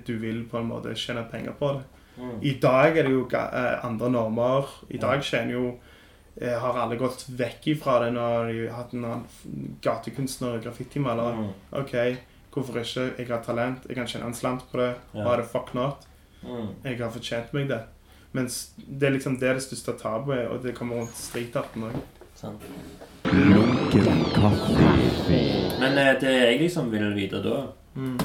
du 0.07 0.17
vil 0.17 0.43
på 0.49 0.57
en 0.59 0.67
måte 0.69 0.93
tjene 0.95 1.25
penger 1.31 1.51
på 1.59 1.73
det. 1.73 1.83
Mm. 2.17 2.35
I 2.45 2.53
dag 2.61 2.97
er 2.97 3.03
det 3.07 3.11
jo 3.11 3.23
ga- 3.31 3.49
eh, 3.53 3.85
andre 3.85 4.09
normer. 4.09 4.67
I 4.89 4.97
dag 5.01 5.21
tjener 5.23 5.51
jo 5.53 5.79
eh, 6.41 6.59
Har 6.59 6.77
alle 6.77 6.95
gått 6.97 7.25
vekk 7.29 7.67
ifra 7.75 7.99
det 8.03 8.11
når 8.13 8.47
de 8.51 8.67
har 8.67 8.75
hatt 8.83 8.93
en 8.93 9.05
annen 9.05 9.77
gatekunstner 9.81 10.55
og 10.57 10.63
graffitimaler. 10.63 11.33
Mm. 11.33 11.49
OK, 11.81 11.95
hvorfor 12.53 12.79
ikke? 12.81 13.07
Jeg 13.17 13.27
har 13.27 13.41
talent, 13.45 13.85
jeg 13.89 13.95
kan 13.95 14.07
tjene 14.07 14.25
en 14.29 14.33
slant 14.33 14.63
på 14.71 14.77
det. 14.77 14.95
Yeah. 15.15 15.25
Why 15.27 15.35
the 15.41 15.43
fuck 15.49 15.73
not? 15.73 16.05
Mm. 16.43 16.67
Jeg 16.83 16.97
har 16.99 17.09
fortjent 17.09 17.53
meg 17.53 17.67
det. 17.69 17.81
Mens 18.33 18.71
det 18.77 19.07
er 19.07 19.11
liksom 19.13 19.39
det, 19.39 19.49
er 19.49 19.53
det 19.53 19.63
største 19.63 19.93
tabuet, 20.01 20.47
og 20.49 20.63
det 20.63 20.73
kommer 20.75 20.95
rundt 21.03 21.15
streetarten 21.17 21.83
òg. 21.89 21.99
Sant. 22.35 22.61
Men 25.79 25.97
eh, 25.97 26.13
det 26.21 26.31
jeg 26.33 26.59
liksom 26.61 26.91
vil 26.93 27.13
vite 27.15 27.41
da 27.43 27.63
Mm. 27.95 28.17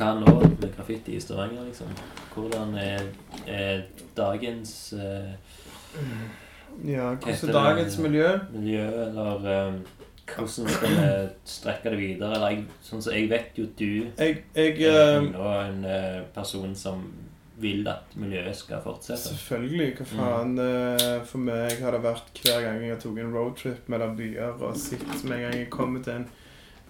Hva 0.00 0.14
nå 0.16 0.32
med 0.48 0.70
graffiti 0.76 1.12
i 1.18 1.20
Stavanger, 1.20 1.66
liksom? 1.68 1.90
Hvordan 2.32 2.70
er, 2.80 3.02
er 3.46 3.82
dagens 4.16 4.92
eh, 4.96 5.32
Ja, 6.88 7.10
hvordan 7.20 7.48
er 7.48 7.52
dagens 7.52 7.98
miljø? 8.00 8.28
miljø, 8.54 8.86
eller 8.86 9.66
um, 9.68 9.80
hvordan 10.30 10.48
skal 10.70 10.94
vi 10.94 11.08
strekke 11.44 11.90
det 11.92 11.98
videre? 11.98 12.30
Eller 12.36 12.54
jeg, 12.54 12.64
sånn 12.86 13.02
som 13.02 13.12
jeg 13.16 13.28
vet 13.32 13.58
jo 13.58 13.66
du 13.76 13.88
Jeg, 14.16 14.44
jeg 14.54 14.86
er 14.88 15.20
nå 15.26 15.50
en 15.66 15.84
eh, 15.84 16.20
person 16.34 16.72
som 16.78 17.02
vil 17.60 17.84
at 17.92 18.14
miljøet 18.16 18.56
skal 18.56 18.80
fortsette. 18.80 19.34
Selvfølgelig. 19.34 19.90
Hva 19.98 20.06
faen. 20.14 20.54
eh, 20.64 21.18
For 21.28 21.42
meg 21.44 21.82
har 21.84 21.92
det 21.92 22.00
vært 22.06 22.40
hver 22.40 22.62
gang 22.64 22.78
jeg 22.80 22.94
har 22.94 23.02
tatt 23.02 23.18
en 23.20 23.34
roadtrip 23.36 23.90
mellom 23.92 24.14
byer 24.16 24.62
og 24.64 24.78
sett 24.80 25.04
med 25.26 25.36
en 25.36 25.42
gang 25.44 25.58
jeg 25.58 25.68
kommer 25.74 26.00
til 26.06 26.22
en 26.22 26.30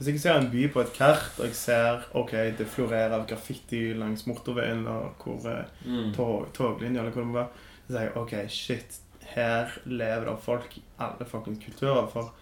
Hvis 0.01 0.09
jeg 0.15 0.21
ser 0.23 0.39
en 0.41 0.49
by 0.51 0.63
på 0.73 0.81
et 0.81 0.93
kart, 0.97 1.27
og 1.39 1.45
jeg 1.45 1.55
ser 1.59 2.07
ok, 2.17 2.31
det 2.57 2.65
florerer 2.73 3.13
av 3.19 3.27
graffiti 3.29 3.83
langs 3.95 4.25
motorveien 4.27 4.87
og 4.89 5.21
hvor 5.21 5.45
eh, 5.51 5.67
Mm. 5.85 6.15
tog, 6.17 6.47
toglinja 6.57 7.03
eller 7.03 7.13
hvor 7.13 7.21
det 7.27 7.29
må 7.29 7.37
være, 7.37 7.49
så 7.87 7.93
sier 7.93 8.07
jeg 8.07 8.17
ok, 8.17 8.33
shit, 8.49 8.97
her 9.35 9.75
lever 9.85 10.25
det 10.31 10.39
folk 10.43 10.79
i 10.79 10.83
alle 10.99 11.27
fuckings 11.29 11.61
kulturer. 11.65 12.09
For 12.09 12.33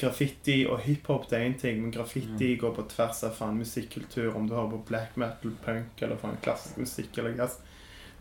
graffiti 0.00 0.66
og 0.68 0.80
hiphop 0.84 1.26
det 1.30 1.38
er 1.38 1.48
én 1.48 1.56
ting, 1.60 1.80
men 1.82 1.92
graffiti 1.92 2.52
går 2.60 2.74
på 2.76 2.84
tvers 2.92 3.24
av 3.24 3.34
faen 3.36 3.58
musikkultur. 3.58 4.34
Om 4.36 4.46
du 4.48 4.54
hører 4.54 4.70
på 4.76 4.84
black 4.88 5.16
metal, 5.20 5.56
punk 5.64 6.02
eller 6.02 6.16
faen 6.20 6.36
klassisk 6.44 6.76
musikk 6.80 7.18
eller 7.18 7.36
jazz. 7.40 7.58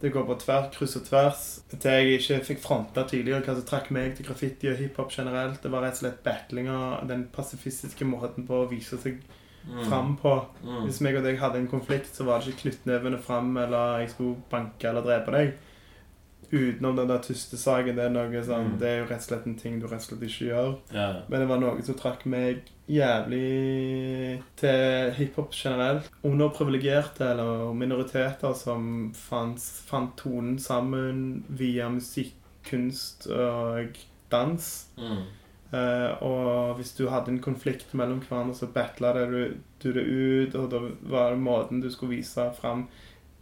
Det 0.01 0.13
går 0.13 0.23
på 0.29 0.35
tvers, 0.39 0.69
kryss 0.77 0.95
og 0.95 1.03
tvers. 1.09 1.41
Til 1.73 1.91
jeg 1.91 2.19
ikke 2.21 2.37
fikk 2.45 2.59
fronta 2.63 3.03
tidligere 3.03 3.41
hva 3.43 3.55
som 3.57 3.65
trakk 3.67 3.89
meg 3.91 4.13
til 4.15 4.25
graffiti 4.29 4.69
og 4.71 4.77
hiphop 4.79 5.11
generelt. 5.11 5.61
Det 5.61 5.71
var 5.73 5.81
rett 5.83 5.97
og 5.97 6.03
slett 6.05 6.23
battlinga, 6.23 7.05
den 7.07 7.25
pasifistiske 7.35 8.05
måten 8.07 8.47
på 8.47 8.61
å 8.63 8.69
vise 8.71 8.97
seg 8.97 9.19
Mm. 9.67 9.83
fram 9.89 10.13
på. 10.17 10.31
Mm. 10.63 10.85
Hvis 10.87 11.01
meg 11.01 11.17
og 11.17 11.23
deg 11.23 11.37
hadde 11.37 11.57
en 11.59 11.67
konflikt, 11.67 12.15
så 12.15 12.23
var 12.23 12.39
det 12.39 12.47
ikke 12.53 12.61
knyttnevene 12.71 13.17
fram, 13.19 13.57
eller 13.57 13.99
jeg 13.99 14.09
skulle 14.13 14.37
banke 14.49 14.87
eller 14.87 15.01
drepe 15.03 15.31
deg. 15.35 15.51
Utenom 16.51 16.95
den 16.95 17.07
der 17.11 17.19
tyste 17.21 17.57
saken. 17.59 17.95
Det 17.95 18.05
er 18.05 18.09
noe 18.09 18.41
sånn, 18.43 18.71
Mm. 18.71 18.79
det 18.79 18.87
er 18.87 18.97
jo 18.99 19.05
rett 19.09 19.19
og 19.19 19.27
slett 19.27 19.45
en 19.47 19.55
ting 19.59 19.79
du 19.81 19.85
rett 19.85 19.99
og 19.99 20.01
slett 20.01 20.21
ikke 20.23 20.47
gjør. 20.49 20.77
Ja. 20.93 21.21
Men 21.27 21.39
det 21.41 21.47
var 21.49 21.59
noe 21.59 21.81
som 21.83 21.95
trakk 21.95 22.25
meg 22.25 22.61
jævlig 22.89 24.41
til 24.59 25.13
hiphop 25.17 25.53
generelt. 25.53 26.09
Underprivilegerte 26.25 27.31
eller 27.31 27.73
minoriteter 27.77 28.53
som 28.57 29.11
fant, 29.15 29.61
fant 29.61 30.15
tonen 30.17 30.57
sammen 30.59 31.43
via 31.49 31.89
musikk, 31.93 32.33
kunst 32.69 33.27
og 33.31 33.97
dans. 34.31 34.71
Mm. 34.97 35.27
Uh, 35.69 36.23
og 36.25 36.79
hvis 36.79 36.95
du 36.97 37.05
hadde 37.13 37.29
en 37.29 37.43
konflikt 37.45 37.93
mellom 37.93 38.23
hverandre, 38.25 38.55
så 38.57 38.71
battla 38.73 39.13
du, 39.29 39.53
du 39.83 39.91
det 39.93 40.05
ut, 40.05 40.55
og 40.57 40.71
da 40.71 40.81
var 41.13 41.35
det 41.35 41.43
måten 41.45 41.83
du 41.83 41.91
skulle 41.93 42.17
vise 42.17 42.47
fram 42.57 42.87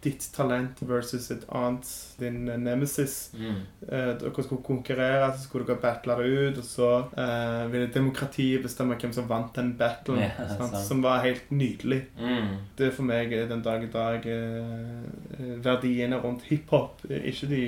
ditt 0.08 0.26
talent 0.36 0.80
versus 0.88 1.28
et 1.36 1.44
annet, 1.52 1.90
din 2.20 2.46
nemesis. 2.64 3.18
Mm. 3.36 3.58
Eh, 3.88 4.12
dere 4.22 4.44
skulle 4.46 4.64
konkurrere, 4.64 5.28
så 5.36 5.44
skulle 5.50 5.68
dere 5.68 5.82
battle 5.84 6.16
det 6.22 6.30
ut, 6.48 6.62
og 6.64 6.68
så 6.68 6.90
eh, 7.20 7.66
ville 7.74 7.92
demokratiet 7.94 8.64
bestemme 8.64 8.96
hvem 8.98 9.14
som 9.14 9.28
vant 9.30 9.52
den 9.60 9.74
battlen. 9.80 10.24
Ja, 10.24 10.48
sant? 10.58 10.80
Som 10.88 11.04
var 11.06 11.22
helt 11.28 11.52
nydelig. 11.52 12.06
Mm. 12.18 12.56
Det 12.80 12.94
for 12.96 13.04
meg 13.12 13.36
er 13.36 13.50
den 13.52 13.62
dag 13.66 13.84
i 13.84 13.92
dag 13.94 14.26
eh, 14.32 15.04
eh, 15.38 15.54
verdiene 15.68 16.22
rundt 16.24 16.48
hiphop. 16.50 17.04
eh, 17.10 17.28
Ikke 17.34 17.52
de 17.52 17.62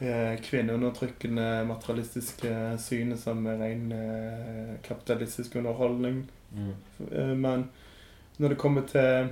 eh, 0.00 0.34
kvinneundertrykkende, 0.46 1.48
materialistiske 1.68 2.54
synet 2.80 3.20
som 3.22 3.46
er 3.46 3.60
ren 3.60 3.92
eh, 3.92 4.74
kapitalistisk 4.86 5.56
underholdning. 5.60 6.24
Mm. 6.56 6.72
Eh, 7.12 7.34
Men 7.36 7.68
når 8.40 8.48
det 8.54 8.58
kommer 8.58 8.82
til 8.88 9.00
eh, 9.00 9.28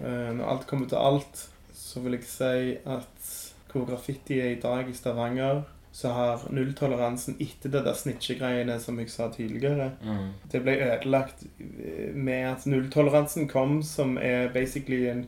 Når 0.00 0.44
alt 0.46 0.66
kommer 0.70 0.86
til 0.90 1.00
alt, 1.02 1.40
så 1.74 2.00
vil 2.04 2.18
jeg 2.18 2.26
si 2.28 2.76
at 2.86 3.28
hvor 3.72 3.84
graffiti 3.88 4.38
er 4.40 4.54
i 4.54 4.60
dag 4.60 4.88
i 4.88 4.94
Stavanger, 4.96 5.62
så 5.92 6.12
har 6.14 6.44
nulltoleransen 6.54 7.36
etter 7.42 7.72
det 7.72 7.82
der 7.86 7.96
snitchegreiene 7.96 8.76
som 8.80 8.98
jeg 9.00 9.10
sa 9.10 9.28
tidligere 9.34 9.90
Mm. 10.02 10.28
Det 10.52 10.62
ble 10.62 10.76
ødelagt 10.78 11.42
eh, 11.58 12.14
med 12.14 12.46
at 12.52 12.66
nulltoleransen 12.66 13.48
kom, 13.48 13.82
som 13.82 14.18
er 14.18 14.52
basically 14.52 15.08
en 15.08 15.26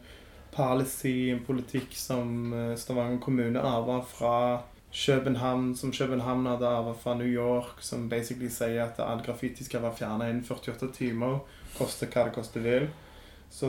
policy, 0.52 1.30
en 1.32 1.42
politikk 1.46 1.96
som 1.96 2.52
eh, 2.52 2.76
Stavanger 2.76 3.18
kommune 3.18 3.60
arva 3.60 4.00
fra 4.00 4.62
København, 4.92 5.76
som 5.76 5.92
København 5.92 6.46
hadde 6.46 6.66
arva 6.66 6.92
fra 6.92 7.14
New 7.14 7.26
York, 7.26 7.80
som 7.80 8.08
basically 8.08 8.48
sier 8.48 8.84
at 8.84 8.98
all 8.98 9.22
graffiti 9.26 9.64
skal 9.64 9.82
være 9.82 9.96
fjerna 9.96 10.28
innen 10.28 10.44
48 10.44 10.92
timer, 10.92 11.40
koste 11.78 12.06
hva 12.06 12.28
det 12.28 12.34
koste 12.34 12.62
vil. 12.62 12.88
Så 13.50 13.68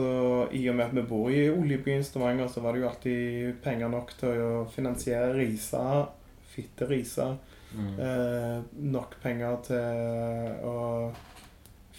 i 0.54 0.62
og 0.70 0.76
med 0.78 0.86
at 0.86 0.94
vi 0.94 1.02
bor 1.10 1.30
i 1.34 1.48
oljebyen 1.50 2.04
Stavanger, 2.06 2.48
så 2.48 2.62
var 2.62 2.72
det 2.74 2.84
jo 2.84 2.88
alltid 2.88 3.56
penger 3.64 3.90
nok 3.90 4.12
til 4.20 4.42
å 4.44 4.52
finansiere 4.70 5.32
Risa, 5.34 6.06
fitte 6.52 6.86
Risa. 6.86 7.32
Mm. 7.72 7.92
Eh, 8.04 8.58
nok 8.94 9.16
penger 9.22 9.58
til 9.66 10.66
å 10.68 10.76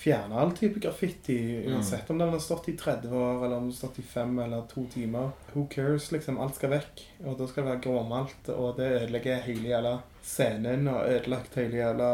fjerne 0.03 0.39
all 0.39 0.51
type 0.51 0.79
graffiti. 0.79 1.39
Mm. 1.57 1.73
Uansett 1.73 2.09
om 2.09 2.17
den 2.17 2.29
har 2.29 2.39
stått 2.39 2.69
i 2.69 2.77
30 2.77 3.09
år, 3.09 3.45
eller 3.45 3.55
om 3.55 3.67
den 3.67 3.71
har 3.71 3.77
stått 3.77 3.99
i 3.99 4.01
5 4.01 4.39
eller 4.39 4.61
2 4.73 4.85
timer. 4.93 5.29
Who 5.53 5.67
cares, 5.71 6.11
liksom. 6.11 6.39
Alt 6.43 6.59
skal 6.59 6.73
vekk. 6.75 7.03
Og 7.25 7.37
da 7.39 7.47
skal 7.47 7.63
det 7.63 7.71
være 7.71 7.83
gråmalt, 7.85 8.49
og 8.55 8.75
det 8.79 8.89
ødelegger 9.01 9.45
hele 9.47 9.69
jævla 9.71 9.93
scenen 10.23 10.87
og 10.87 11.07
ødelagt 11.11 11.55
hele 11.59 11.81
jævla 11.81 12.09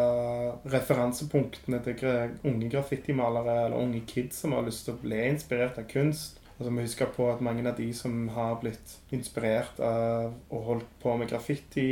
referansepunktene 0.74 1.80
til 1.86 2.36
unge 2.44 2.70
graffitimalere 2.74 3.66
eller 3.66 3.78
unge 3.78 4.02
kids 4.08 4.42
som 4.42 4.58
har 4.58 4.66
lyst 4.66 4.88
til 4.88 4.98
å 4.98 5.02
bli 5.04 5.24
inspirert 5.30 5.78
av 5.78 5.90
kunst. 5.92 6.40
Og 6.60 6.66
så 6.66 6.72
må 6.76 6.84
huske 6.84 7.06
på 7.16 7.30
at 7.32 7.42
mange 7.42 7.64
av 7.70 7.78
de 7.78 7.88
som 7.96 8.26
har 8.36 8.58
blitt 8.60 8.98
inspirert 9.16 9.78
av 9.80 10.34
og 10.52 10.66
holdt 10.66 10.90
på 11.00 11.14
med 11.16 11.30
graffiti 11.32 11.86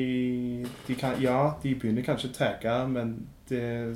de 0.88 0.98
kan, 1.00 1.16
Ja, 1.24 1.54
de 1.64 1.72
begynner 1.76 2.04
kanskje 2.04 2.34
å 2.34 2.36
tagge, 2.36 2.74
men 2.92 3.14
det 3.48 3.96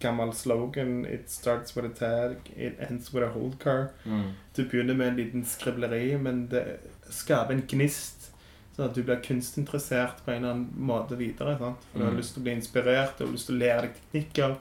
gammel 0.00 0.32
slogan 0.34 1.04
It 1.06 1.30
starts 1.30 1.74
with 1.76 1.86
a 1.86 1.88
tag, 1.98 2.36
it 2.56 2.76
ends 2.80 3.12
with 3.14 3.24
a 3.24 3.28
hold 3.32 3.58
car. 3.58 3.88
Mm. 4.04 4.32
Du 4.54 4.64
begynner 4.64 4.94
med 4.94 5.08
en 5.08 5.16
liten 5.16 5.44
skribleri, 5.44 6.18
men 6.18 6.46
det 6.48 6.80
skaper 7.10 7.54
en 7.54 7.62
gnist. 7.68 8.30
Sånn 8.76 8.90
at 8.90 8.94
du 8.94 9.02
blir 9.02 9.22
kunstinteressert 9.24 10.18
på 10.24 10.30
en 10.34 10.36
eller 10.44 10.52
annen 10.52 10.74
måte 10.76 11.16
videre. 11.16 11.56
Sant? 11.58 11.78
For 11.92 11.98
Du 11.98 12.04
har 12.04 12.12
Mm. 12.12 12.18
lyst 12.18 12.34
til 12.34 12.40
å 12.42 12.44
bli 12.44 12.52
inspirert, 12.52 13.18
du 13.18 13.24
har 13.24 13.32
lyst 13.32 13.46
til 13.46 13.56
å 13.56 13.58
lære 13.58 13.80
deg 13.82 13.94
teknikker. 14.12 14.56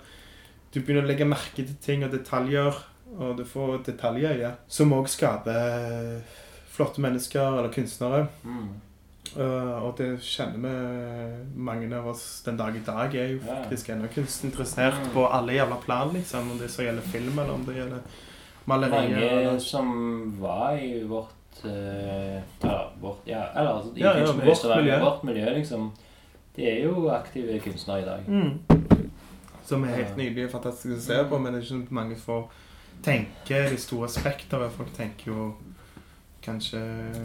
Du 0.71 0.79
begynner 0.81 1.03
å 1.03 1.07
legge 1.07 1.25
merke 1.25 1.55
til 1.65 1.75
ting 1.81 2.03
og 2.03 2.11
detaljer, 2.11 2.73
og 3.17 3.38
du 3.38 3.43
får 3.43 3.83
detaljøye, 3.86 4.55
som 4.67 4.91
òg 4.93 5.07
skaper 5.07 6.21
flotte 6.71 6.99
mennesker 7.01 7.57
eller 7.59 7.69
kunstnere. 7.69 8.27
Mm. 8.43 8.69
Uh, 9.36 9.83
og 9.83 9.97
det 9.99 10.13
kjenner 10.23 10.61
vi 10.63 11.59
mange 11.59 11.89
av 11.97 12.05
oss 12.07 12.23
den 12.45 12.55
dag 12.55 12.75
i 12.77 12.83
dag 12.86 13.15
er 13.19 13.33
jo 13.33 13.41
faktisk 13.43 13.89
ennå 13.91 14.07
kunstinteressert 14.13 15.09
på 15.11 15.25
alle 15.27 15.57
jævla 15.57 15.79
plan, 15.83 16.13
liksom. 16.15 16.53
Om 16.53 16.61
det 16.61 16.69
så 16.71 16.86
gjelder 16.86 17.09
film, 17.11 17.33
eller 17.33 17.51
om 17.53 17.65
det 17.67 17.75
gjelder 17.75 18.21
malerier. 18.65 19.17
Mange 19.19 19.59
som 19.59 19.91
var 20.39 20.79
i 20.79 21.03
vårt 21.03 21.59
uh, 21.65 22.39
ja, 22.63 22.77
vårt 23.01 23.27
Ja, 23.27 23.43
eller 23.55 23.73
altså, 23.73 23.91
Ja, 23.95 24.17
ja, 24.17 24.31
vårt 24.31 24.77
miljø. 24.77 24.99
Vårt 25.03 25.23
miljø, 25.23 25.53
liksom. 25.57 25.91
De 26.55 26.69
er 26.71 26.86
jo 26.86 27.09
aktive 27.11 27.59
kunstnere 27.59 28.01
i 28.01 28.05
dag. 28.05 28.19
Mm. 28.27 28.59
Som 29.65 29.83
er 29.83 29.97
helt 29.97 30.17
nydelig 30.17 30.45
og 30.47 30.55
fantastisk 30.55 30.95
å 30.95 31.01
se 31.03 31.19
på, 31.27 31.41
men 31.41 31.53
det 31.53 31.65
er 31.65 31.75
ikke 31.75 31.99
mange 31.99 32.15
får 32.15 32.47
tenke 33.03 33.65
de 33.69 33.77
store 33.81 34.07
spekteret. 34.09 34.71
Folk 34.71 34.95
tenker 34.95 35.31
jo 35.33 35.49
kanskje 36.45 36.79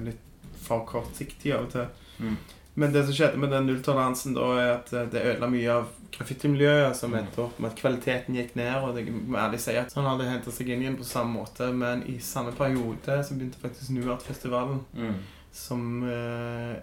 litt 0.08 0.26
for 0.60 0.82
kortsiktig 0.88 1.54
av 1.54 1.68
og 1.68 1.74
til. 1.74 1.99
Mm. 2.20 2.36
Men 2.76 2.92
det 2.92 3.00
som 3.06 3.14
skjedde 3.14 3.36
med 3.42 3.50
den 3.50 3.66
nulltoleransen, 3.66 4.34
da, 4.36 4.44
er 4.60 4.68
at 4.76 4.92
eh, 4.92 5.06
det 5.10 5.24
ødela 5.26 5.48
mye 5.50 5.70
av 5.74 5.88
graffitimiljøet, 6.14 6.96
som 6.96 7.10
Mm. 7.10 7.18
endte 7.18 7.38
opp 7.42 7.58
med 7.60 7.70
at 7.72 7.76
kvaliteten 7.80 8.34
gikk 8.36 8.54
ned. 8.56 8.74
Og 8.84 8.94
det 8.94 9.06
må 9.12 9.36
ærlig 9.38 9.58
si 9.60 9.74
at 9.76 9.92
han 9.94 10.04
hadde 10.04 10.28
henta 10.30 10.50
seg 10.54 10.68
inn 10.68 10.82
igjen 10.82 10.96
på 10.96 11.04
samme 11.04 11.34
måte, 11.40 11.72
men 11.74 12.02
i 12.06 12.18
samme 12.18 12.52
periode 12.52 13.18
så 13.24 13.34
begynte 13.34 13.58
faktisk 13.62 13.90
Nuart-festivalen 13.90 14.80
Mm. 14.94 15.14
som 15.52 16.02
eh, 16.08 16.76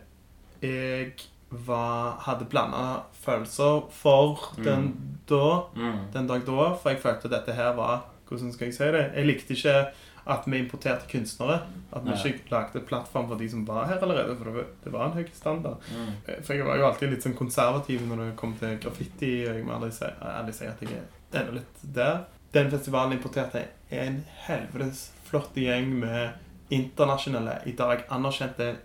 jeg 0.62 1.14
var, 1.52 2.18
hadde 2.26 2.46
blanda 2.50 3.04
følelser 3.24 3.86
for 3.92 4.52
den 4.64 4.90
da, 5.30 5.64
Mm. 5.76 6.12
den 6.14 6.28
dag 6.28 6.46
da, 6.46 6.74
for 6.76 6.90
jeg 6.90 7.00
følte 7.00 7.26
at 7.26 7.32
dette 7.32 7.54
her 7.56 7.74
var 7.74 8.02
Hvordan 8.28 8.52
skal 8.52 8.66
jeg 8.68 8.74
si 8.76 8.84
det? 8.84 9.12
Jeg 9.16 9.26
likte 9.26 9.54
ikke 9.56 9.88
at 10.28 10.46
vi 10.48 10.58
importerte 10.60 11.08
kunstnere. 11.12 11.62
At 11.92 12.04
vi 12.04 12.10
Nei. 12.12 12.32
ikke 12.34 12.52
lagde 12.52 12.82
plattform 12.88 13.28
for 13.30 13.36
de 13.40 13.50
som 13.50 13.66
var 13.68 13.86
her 13.88 14.02
allerede. 14.04 14.36
For 14.38 14.46
det 14.46 14.54
var, 14.56 14.66
det 14.84 14.94
var 14.94 15.06
en 15.06 15.14
høy 15.18 15.26
standard. 15.34 15.78
Mm. 15.92 16.10
Eh, 16.28 16.42
For 16.44 16.54
jeg 16.54 16.66
var 16.68 16.78
jo 16.78 16.86
alltid 16.88 17.10
litt 17.14 17.24
sånn 17.24 17.36
konservativ 17.38 18.02
når 18.08 18.18
det 18.26 18.36
kom 18.40 18.56
til 18.60 18.78
graffiti. 18.84 19.32
Og 19.48 19.56
jeg 19.56 19.66
må 19.66 19.76
aldri 19.78 19.92
si, 19.92 20.10
aldri 20.22 20.54
si 20.54 20.66
at 20.68 20.82
jeg 20.82 20.98
er 20.98 21.40
enda 21.42 21.52
litt 21.60 21.86
der. 21.96 22.26
Den 22.54 22.70
festivalen 22.72 23.18
importerte 23.18 23.66
en 23.92 24.24
helvetes 24.48 25.12
flott 25.28 25.56
gjeng 25.60 25.90
med 26.00 26.34
internasjonale, 26.70 27.62
i 27.66 27.72
dag 27.80 28.04
anerkjente, 28.12 28.76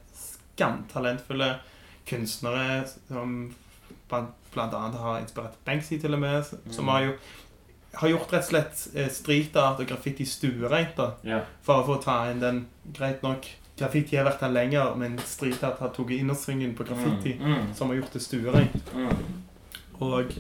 skamtalentfulle 0.57 1.55
kunstnere 2.07 2.85
som 3.09 3.55
blant, 4.11 4.35
blant 4.55 4.75
annet 4.75 4.99
har 5.01 5.21
inspirert 5.23 5.57
Banksy 5.67 5.99
til 6.03 6.15
og 6.15 6.21
med. 6.23 6.45
Som 6.71 6.85
Mm. 6.85 6.89
har 6.93 7.01
jo 7.07 7.13
har 7.95 8.09
gjort 8.09 8.33
rett 8.33 8.45
og 8.45 8.49
slett 8.51 8.77
streetart 8.77 9.13
street 9.13 9.57
art 9.57 9.81
og 9.81 9.87
graffiti 9.87 10.25
stuereint. 10.25 10.99
Ja. 11.25 11.43
for 11.63 11.83
å 11.83 11.87
få 11.87 12.03
ta 12.03 12.31
inn 12.31 12.41
den 12.41 12.67
Greit 12.93 13.23
nok, 13.23 13.47
graffiti 13.79 14.17
har 14.17 14.25
vært 14.25 14.41
her 14.41 14.51
lenger, 14.51 14.95
men 14.97 15.19
street 15.19 15.63
art 15.63 15.79
har 15.79 15.89
tatt 15.93 16.11
innersvingen 16.11 16.75
på 16.75 16.85
graffiti, 16.85 17.39
Mm. 17.39 17.53
Mm. 17.69 17.75
som 17.75 17.89
har 17.89 17.97
gjort 17.97 18.13
det 18.13 18.23
stuereint. 18.23 18.95
Mm. 18.95 19.17
Og 20.01 20.33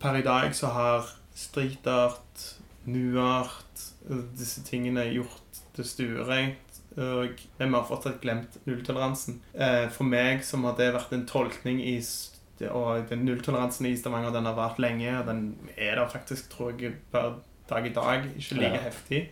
per 0.00 0.16
i 0.16 0.22
dag 0.22 0.54
så 0.54 0.66
har 0.72 1.08
street 1.34 1.86
art, 1.86 2.44
nuart, 2.86 3.82
disse 4.38 4.62
tingene 4.64 5.04
gjort 5.12 5.62
det 5.76 5.86
stuereint. 5.86 6.56
Og 6.98 7.38
men 7.58 7.68
vi 7.70 7.74
har 7.74 7.84
fortsatt 7.86 8.20
glemt 8.22 8.56
nulltoleransen. 8.66 9.40
Eh, 9.54 9.88
For 9.88 10.04
meg 10.04 10.44
som 10.44 10.64
har 10.64 10.74
det 10.78 10.92
vært 10.94 11.12
en 11.12 11.26
tolkning 11.26 11.80
i 11.80 12.00
Og 12.70 13.08
den 13.08 13.24
nulltoleransen 13.24 13.86
i 13.86 13.96
Stavanger 13.96 14.32
den 14.32 14.44
har 14.44 14.54
vart 14.54 14.78
lenge, 14.78 15.18
og 15.20 15.26
den 15.26 15.56
er 15.76 15.94
der 15.96 16.08
faktisk, 16.08 16.50
tror 16.50 16.72
jeg, 16.80 16.94
per 17.12 17.34
dag 17.70 17.86
i 17.86 17.92
dag. 17.94 18.24
Ikke 18.36 18.54
like 18.58 18.72
Ja. 18.74 18.80
heftig. 18.88 19.28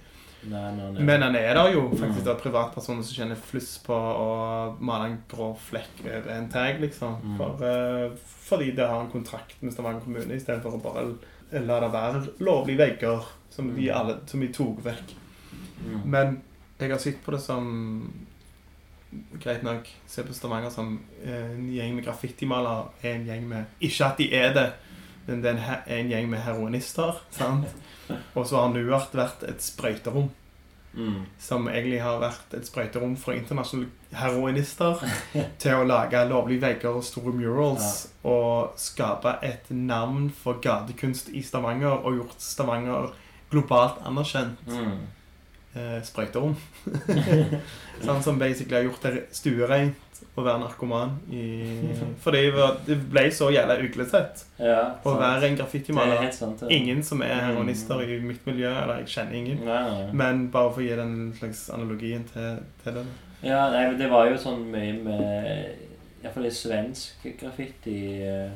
Nei, 0.47 0.71
nei, 0.77 0.91
nei. 0.93 1.03
Men 1.03 1.21
den 1.21 1.35
er 1.35 1.55
der 1.55 1.73
jo 1.73 1.89
faktisk 1.91 2.21
Mm. 2.21 2.25
det 2.25 2.29
er 2.37 2.51
privatpersoner 2.51 3.03
som 3.03 3.17
kjenner 3.17 3.37
fluss 3.37 3.79
på 3.79 3.93
å 3.93 4.77
male 4.81 5.05
en 5.11 5.23
grå 5.29 5.57
flekk 5.59 6.05
over 6.05 6.31
en 6.31 6.49
tag, 6.49 6.79
liksom. 6.81 7.17
Mm. 7.25 7.37
For, 7.37 7.65
uh, 7.65 8.17
fordi 8.49 8.71
det 8.77 8.87
har 8.89 9.01
en 9.01 9.11
kontrakt 9.11 9.61
med 9.63 9.73
Stavanger 9.73 10.01
kommune, 10.05 10.35
istedenfor 10.37 10.75
å 10.79 10.83
bare 10.83 11.15
la 11.67 11.81
det 11.81 11.91
være 11.93 12.39
lovlige 12.41 12.79
vegger 12.79 13.25
som 13.51 13.75
de, 13.75 13.89
Mm. 13.89 13.97
alle, 13.97 14.19
som 14.27 14.41
de 14.41 14.49
tok 14.49 14.83
vekk. 14.85 15.15
Mm. 15.85 16.03
Men 16.05 16.43
jeg 16.79 16.91
har 16.91 16.99
sett 16.99 17.25
på 17.25 17.33
det 17.33 17.41
som 17.41 18.13
Greit 19.43 19.63
nok, 19.63 19.89
se 20.07 20.23
på 20.23 20.33
Stavanger 20.35 20.71
som 20.71 21.01
eh, 21.25 21.51
en 21.55 21.69
gjeng 21.75 21.95
med 21.97 22.05
graffitimalere 22.05 22.89
er 23.03 23.15
en 23.15 23.27
gjeng 23.27 23.47
med 23.49 23.65
Ikke 23.81 24.05
at 24.11 24.19
de 24.19 24.31
er 24.35 24.53
det, 24.55 24.67
men 25.27 25.43
det 25.43 25.53
er 25.57 25.83
en, 25.99 26.11
gjeng 26.11 26.29
med 26.31 26.41
heroinister. 26.47 27.21
sant? 27.31 27.67
Og 28.35 28.47
så 28.47 28.57
har 28.63 28.69
Nuart 28.75 29.15
vært 29.15 29.43
et 29.49 29.63
sprøyterom 29.63 30.29
Mm. 30.97 31.27
som 31.39 31.67
egentlig 31.69 31.99
har 32.01 32.17
vært 32.23 32.55
et 32.57 32.65
sprøyterom 32.65 33.19
for 33.21 33.33
internasjonale 33.37 33.91
heroinister 34.17 35.03
til 35.61 35.75
å 35.77 35.85
lage 35.85 36.23
lovlige 36.31 36.63
vegger 36.63 36.89
og 36.97 37.05
store 37.05 37.35
murals 37.37 38.07
og 38.25 38.73
skape 38.81 39.35
et 39.45 39.69
navn 39.69 40.31
for 40.33 40.57
gatekunst 40.65 41.29
i 41.37 41.43
Stavanger 41.45 41.99
og 42.01 42.17
gjort 42.17 42.41
Stavanger 42.41 43.11
globalt 43.53 44.01
anerkjent 44.09 44.65
Mm. 44.73 44.97
Eh, 45.77 46.01
sprøyterom. 46.05 46.57
sånn 48.07 48.23
som 48.25 48.39
basically 48.41 48.77
har 48.81 48.87
gjort 48.89 49.07
det 49.07 49.23
stuereint 49.37 50.21
å 50.37 50.45
være 50.45 50.61
narkoman 50.63 51.15
i 51.33 51.45
Fordi 52.25 52.43
det 52.87 52.97
ble 53.13 53.25
så 53.33 53.49
jævla 53.53 53.77
uglesett 53.85 54.45
Ja, 54.61 54.81
å 55.05 55.15
være 55.17 55.49
en 55.49 55.55
er 55.55 55.59
graffitimaler. 55.61 56.31
sant. 56.33 56.61
det. 56.61 56.71
Ingen 56.77 57.03
som 57.05 57.23
er 57.25 57.35
heroinister 57.49 58.03
i 58.05 58.19
mitt 58.25 58.45
miljø, 58.49 58.71
eller 58.73 59.03
jeg 59.03 59.13
kjenner 59.17 59.39
ingen. 59.41 59.65
Nei, 59.65 59.83
nei. 59.91 60.07
Men 60.17 60.47
bare 60.53 60.73
for 60.73 60.85
å 60.85 60.87
gi 60.89 60.97
den 60.99 61.17
slags 61.39 61.67
analogien 61.73 62.25
til, 62.33 62.63
til 62.85 63.01
det. 63.01 63.07
Ja, 63.45 63.67
nei, 63.73 63.87
det 63.99 64.09
var 64.13 64.31
jo 64.31 64.39
sånn 64.41 64.65
mye 64.73 64.97
med 65.05 66.23
Iallfall 66.25 66.49
i 66.49 66.55
svensk 66.55 67.27
graffiti 67.39 67.99
eh, 68.25 68.51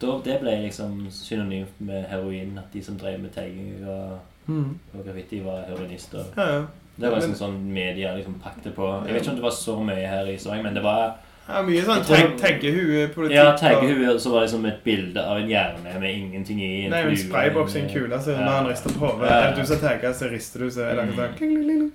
da, 0.00 0.14
Det 0.24 0.38
ble 0.40 0.54
liksom 0.64 1.04
synonymt 1.12 1.80
med 1.84 2.08
heroin. 2.10 2.56
At 2.58 2.72
de 2.74 2.82
som 2.84 2.96
drev 2.98 3.20
med 3.22 3.34
tagging 3.36 3.84
og, 3.86 4.16
og 4.48 5.04
graffiti, 5.04 5.40
var 5.44 5.64
heroinister. 5.68 6.24
Ja, 6.36 6.48
ja. 6.54 6.64
Det 6.96 7.10
var 7.10 7.18
Men- 7.18 7.30
liksom 7.30 7.34
sånn 7.34 7.72
media 7.74 8.14
liksom 8.14 8.34
pakte 8.42 8.70
på. 8.70 9.04
Jeg 9.06 9.14
vet 9.14 9.22
ikke 9.22 9.30
om 9.30 9.36
det 9.36 9.42
var 9.42 9.50
så 9.50 9.76
mye 9.84 10.06
her 10.08 10.26
i 10.26 10.36
Stavanger, 10.38 10.62
men 10.62 10.74
det 10.74 10.82
var 10.82 11.14
Ja, 11.48 11.62
mye 11.62 11.82
sånn 11.82 12.04
taggehuepolitikk. 12.38 13.34
Ja, 13.34 13.50
og- 13.52 14.20
så 14.20 14.30
var 14.30 14.40
det 14.42 14.50
som 14.50 14.64
et 14.64 14.84
bilde 14.84 15.20
av 15.20 15.38
en 15.38 15.48
hjerne 15.48 16.00
med 16.00 16.10
ingenting 16.14 16.60
i. 16.62 16.88
Nei, 16.88 17.00
en 17.02 17.16
sprayboks 17.16 17.74
i 17.76 17.80
en 17.80 17.84
en- 17.88 17.94
kule, 17.94 18.16
så 18.20 18.30
når 18.38 18.48
han 18.48 18.66
rister 18.66 18.90
på 18.90 19.06
hodet 19.10 19.28
Ja, 19.30 19.50
du 19.54 19.66
som 19.66 19.76
tagger, 19.78 20.12
så 20.12 20.30
rister 20.30 20.58
du, 20.60 20.70
så 20.70 20.80
er 20.90 20.94
det 20.94 21.14
sånn 21.14 21.28
Mm. 21.28 21.36
kling, 21.36 21.54
kling, 21.56 21.64
kling. 21.64 21.92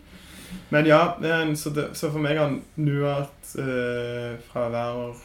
Men 0.71 0.85
ja, 0.85 1.13
så, 1.55 1.73
det, 1.73 1.93
så 1.95 2.11
for 2.11 2.19
meg 2.19 2.37
har 2.37 2.59
Nuart 2.77 3.29
uh, 3.57 4.35
fra 4.51 4.67
å 4.67 4.71
være 4.71 5.15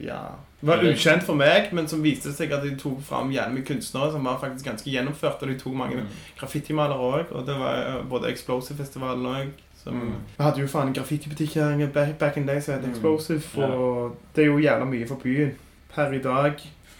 Ja 0.00 0.20
var 0.66 0.82
ukjent 0.84 1.22
for 1.26 1.34
meg, 1.34 1.72
men 1.72 1.88
som 1.88 2.02
viste 2.02 2.32
seg 2.32 2.52
at 2.52 2.62
de 2.62 2.74
tok 2.80 3.00
fram 3.02 3.30
jævlig 3.32 3.54
mye 3.58 3.66
kunstnere 3.68 4.12
som 4.12 4.24
var 4.24 4.38
faktisk 4.40 4.64
ganske 4.68 4.90
gjennomført, 4.90 5.42
og 5.42 5.48
de 5.48 5.58
tok 5.58 5.74
mange 5.74 5.96
Mm. 5.96 6.06
graffitimalere 6.38 6.98
òg, 6.98 7.32
og 7.32 7.46
det 7.46 7.54
var 7.58 7.74
eh, 7.98 8.04
både 8.10 8.30
Explosive-festivalen 8.32 9.26
òg. 9.26 9.48
Som, 9.84 9.94
Mm. 9.94 10.12
Vi 10.38 10.44
hadde 10.44 10.60
jo 10.60 10.66
faen 10.66 10.88
en 10.88 10.94
graffitibutikk 10.94 11.54
her 11.54 11.86
back, 11.92 12.18
back 12.18 12.36
in 12.36 12.46
day 12.46 12.60
som 12.60 12.74
het 12.74 12.84
Mm. 12.84 12.90
Explosive, 12.90 13.64
og 13.64 14.16
det 14.36 14.42
er 14.44 14.46
jo 14.46 14.58
jævla 14.58 14.84
mye 14.84 15.06
for 15.06 15.16
byen. 15.16 15.52
Per 15.94 16.12
i 16.12 16.18
dag, 16.18 16.54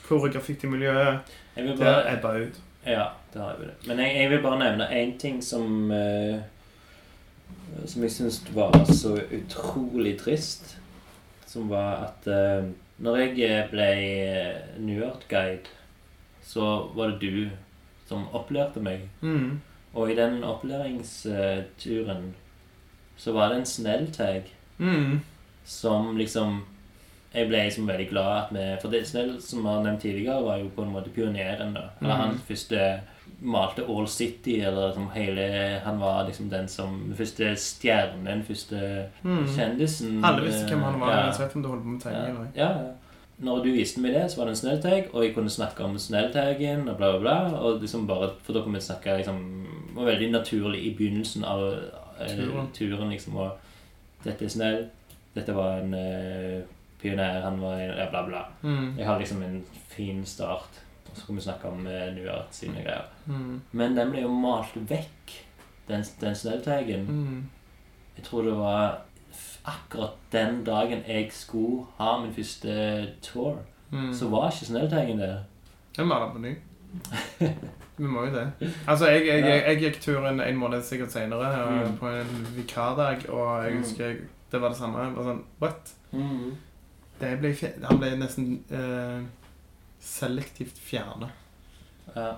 hvor 0.08 0.28
graffitimiljøet 0.32 1.18
Jeg 1.56 1.64
vil 1.64 1.70
det 1.72 1.78
bare 1.80 2.12
ebba 2.18 2.28
ut. 2.46 2.60
Ja, 2.86 3.04
det 3.32 3.40
har 3.42 3.50
jeg 3.50 3.58
vel. 3.60 3.70
Men 3.86 3.98
jeg, 4.06 4.16
jeg 4.16 4.30
vil 4.30 4.42
bare 4.42 4.58
nevne 4.58 4.84
én 4.90 5.18
ting 5.18 5.42
som 5.44 5.90
uh, 5.90 6.36
Som 7.86 8.02
jeg 8.02 8.10
syns 8.10 8.42
var 8.54 8.84
så 8.84 9.18
utrolig 9.32 10.18
trist. 10.20 10.76
Som 11.46 11.68
var 11.70 11.94
at 12.08 12.26
eh, 12.30 12.64
når 12.98 13.16
jeg 13.16 13.68
ble 13.70 13.88
New 14.78 14.98
York-guide, 15.00 15.70
så 16.42 16.90
var 16.94 17.06
det 17.14 17.20
du 17.20 17.50
som 18.06 18.26
opplærte 18.32 18.80
meg. 18.84 19.08
Mm. 19.20 19.60
Og 19.94 20.10
i 20.10 20.16
den 20.18 20.44
opplæringsturen 20.44 22.34
så 23.16 23.32
var 23.32 23.48
det 23.48 23.58
en 23.58 23.66
snell 23.66 24.12
tag 24.12 24.50
Mm. 24.78 25.20
som 25.64 26.16
liksom 26.16 26.64
Jeg 27.34 27.46
ble 27.48 27.60
liksom 27.64 27.86
veldig 27.86 28.08
glad 28.10 28.36
at 28.42 28.48
vi 28.50 28.76
For 28.82 28.90
det 28.90 29.06
Snell, 29.06 29.42
som 29.42 29.62
vi 29.62 29.68
har 29.68 29.82
nevnt 29.82 30.00
tidligere, 30.02 30.42
var 30.44 30.56
jo 30.58 30.68
på 30.68 30.82
en 30.82 30.92
måte 30.92 31.10
pioneren. 31.10 31.74
da 31.74 31.80
Eller 32.00 32.14
mm. 32.14 32.20
hans 32.20 32.42
første 32.42 33.00
malte 33.44 33.84
All 33.88 34.06
City, 34.08 34.60
eller 34.60 34.88
liksom 34.88 35.10
hele 35.14 35.80
Han 35.84 35.98
var 36.00 36.24
liksom 36.26 36.48
den 36.50 36.68
som 36.68 36.94
Den 37.08 37.16
Første 37.18 37.54
stjernen, 37.60 38.24
den 38.26 38.42
første 38.42 39.08
Mm. 39.24 39.46
kjendisen. 39.56 40.24
Alle 40.24 40.42
visste 40.46 40.68
hvem 40.68 40.82
han 40.82 41.00
var, 41.00 41.10
Ja. 41.16 41.26
uansett 41.26 41.56
om 41.56 41.62
du 41.62 41.68
holdt 41.68 41.82
på 41.82 41.88
med 41.88 42.02
Ja, 42.04 42.24
eller? 42.24 42.46
ja, 42.56 42.68
ja. 42.68 42.92
Når 43.38 43.64
du 43.64 43.72
viste 43.72 44.00
meg 44.00 44.12
det, 44.14 44.30
så 44.30 44.36
var 44.38 44.44
det 44.46 44.50
en 44.50 44.56
snelltag, 44.56 45.08
og 45.14 45.24
jeg 45.24 45.34
kunne 45.34 45.50
snakke 45.50 45.80
om 45.84 45.98
snelltagen 45.98 46.88
og 46.88 46.96
bla, 46.96 47.10
bla, 47.18 47.20
bla. 47.20 47.58
Og 47.58 47.80
liksom 47.80 48.06
bare, 48.06 48.30
for 48.42 48.52
da 48.52 48.60
kunne 48.62 48.74
vi 48.74 48.80
snakke 48.80 49.16
liksom 49.16 49.66
var 49.94 50.04
veldig 50.04 50.30
naturlig 50.30 50.84
i 50.86 50.94
begynnelsen 50.98 51.44
av 51.44 51.72
eh, 52.20 52.28
Turen. 52.36 52.68
turen. 52.72 53.10
liksom, 53.10 53.36
og 53.36 53.50
Dette 54.24 54.44
er 54.44 54.48
snell. 54.48 54.86
Dette 55.34 55.52
var 55.54 55.80
en 55.80 55.94
eh, 55.94 56.62
pioner. 57.02 57.42
Han 57.42 57.60
var 57.60 57.74
en 57.74 57.96
Ja, 57.98 58.08
bla, 58.10 58.22
bla. 58.26 58.44
Mm. 58.62 58.94
Jeg 58.98 59.06
har 59.06 59.18
liksom 59.18 59.42
en 59.42 59.64
fin 59.88 60.24
start. 60.24 60.68
Så 61.14 61.26
kan 61.26 61.36
vi 61.36 61.40
snakke 61.44 61.68
om 61.70 61.86
uh, 61.86 62.14
Nuart 62.16 62.54
sine 62.54 62.82
greier. 62.82 63.04
Mm. 63.26 63.60
Men 63.72 63.96
den 63.96 64.10
ble 64.10 64.22
jo 64.24 64.28
malt 64.34 64.74
vekk, 64.90 65.34
den, 65.88 66.04
den 66.20 66.34
snelltagen. 66.34 67.06
Mm. 67.06 67.44
Jeg 68.16 68.24
tror 68.24 68.42
det 68.42 68.56
var 68.58 68.98
akkurat 69.64 70.16
den 70.32 70.64
dagen 70.64 71.02
jeg 71.08 71.30
skulle 71.32 71.86
ha 71.98 72.18
min 72.22 72.34
første 72.34 72.74
tour, 73.22 73.58
Mm. 73.94 74.12
så 74.14 74.26
var 74.28 74.50
ikke 74.50 74.66
snelltagen 74.66 75.18
der. 75.18 75.42
Jeg 75.96 76.06
maler 76.06 76.32
på 76.32 76.38
ny. 76.38 76.54
Vi 77.98 78.04
må 78.10 78.24
jo 78.26 78.32
det. 78.34 78.72
Altså, 78.88 79.06
jeg, 79.06 79.26
jeg, 79.26 79.44
jeg, 79.44 79.62
jeg 79.66 79.78
gikk 79.78 80.00
turen 80.02 80.40
en 80.40 80.56
måned 80.58 80.82
sikkert 80.82 81.12
senere, 81.12 81.50
Mm. 81.86 81.96
på 81.98 82.08
en 82.08 82.46
vikardag, 82.56 83.28
og 83.30 83.64
jeg 83.64 83.72
Mm. 83.72 83.78
husker 83.82 84.06
jeg, 84.06 84.16
det 84.52 84.60
var 84.60 84.68
det 84.68 84.76
samme. 84.76 84.98
Jeg 84.98 85.16
var 85.16 85.22
sånn, 85.28 85.44
what? 85.60 85.94
Det 87.20 87.38
ble, 87.40 87.54
han 87.84 87.98
ble 87.98 88.10
nesten 88.18 88.64
eh, 88.70 89.20
selektivt 90.04 90.78
fjernet. 90.78 91.32
Ja. 92.14 92.34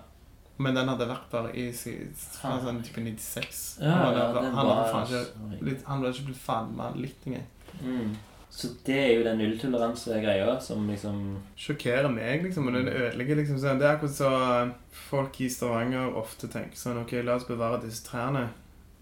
Men 0.56 0.78
den 0.78 0.88
hadde 0.88 1.08
vært 1.10 1.32
der 1.34 1.50
i 1.52 1.66
siden, 1.76 2.14
fra 2.16 2.54
sånn 2.62 2.78
type 2.86 3.02
96. 3.04 3.58
Ja, 3.82 3.90
han, 3.92 4.14
ja, 4.16 4.22
hadde, 4.30 4.44
den 4.46 4.54
han, 4.56 4.70
var 4.70 4.94
hadde 4.94 5.20
ikke, 5.26 5.66
litt, 5.68 5.82
han 5.84 6.00
hadde 6.00 6.14
ikke 6.14 6.30
blitt 6.30 6.40
faen 6.46 6.72
meg 6.78 6.96
litt 7.02 7.28
engang. 7.28 7.50
Mm. 7.82 8.14
Så 8.56 8.70
det 8.86 8.96
er 8.96 9.10
jo 9.18 9.24
den 9.26 9.40
nulltoleranse-greia 9.42 10.54
som 10.64 10.86
liksom 10.88 11.18
sjokkerer 11.60 12.08
meg, 12.08 12.46
liksom, 12.46 12.70
og 12.70 12.78
det 12.78 12.94
ødelegger 12.94 13.36
liksom 13.42 13.58
sånn. 13.60 13.82
Det 13.82 13.84
er 13.84 13.98
akkurat 13.98 14.16
så 14.16 14.30
eh, 14.46 14.70
folk 15.10 15.40
i 15.44 15.50
Stavanger 15.52 16.16
ofte 16.16 16.48
tenker 16.48 16.78
sånn 16.80 17.02
Ok, 17.02 17.12
la 17.26 17.36
oss 17.36 17.44
bevare 17.50 17.82
disse 17.84 18.06
trærne. 18.06 18.46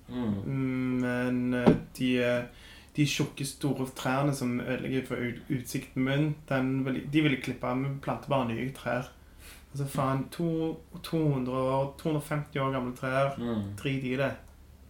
mm. 0.08 0.34
Mm, 0.42 1.04
Men 1.04 1.54
eh, 1.60 1.70
de, 2.00 2.10
eh, 2.24 2.63
de 2.96 3.06
tjukke, 3.10 3.46
store 3.46 3.88
trærne 3.96 4.34
som 4.36 4.60
ødelegger 4.60 5.06
for 5.08 5.54
utsikten 5.56 6.04
min, 6.06 6.34
den 6.48 6.84
vil, 6.86 7.00
de 7.12 7.22
vil 7.24 7.36
jeg 7.36 7.42
klippe 7.48 7.66
av. 7.66 7.82
Vi 7.82 7.98
planter 8.04 8.30
bare 8.30 8.48
nye 8.52 8.70
trær. 8.76 9.10
Altså 9.72 9.88
faen, 9.90 10.28
to, 10.30 10.48
200 11.02 11.50
år, 11.50 11.88
250 11.98 12.60
år 12.62 12.70
gamle 12.76 12.94
trær. 12.96 13.34
Mm. 13.38 13.72
Drit 13.80 14.06
i 14.06 14.14
det. 14.20 14.30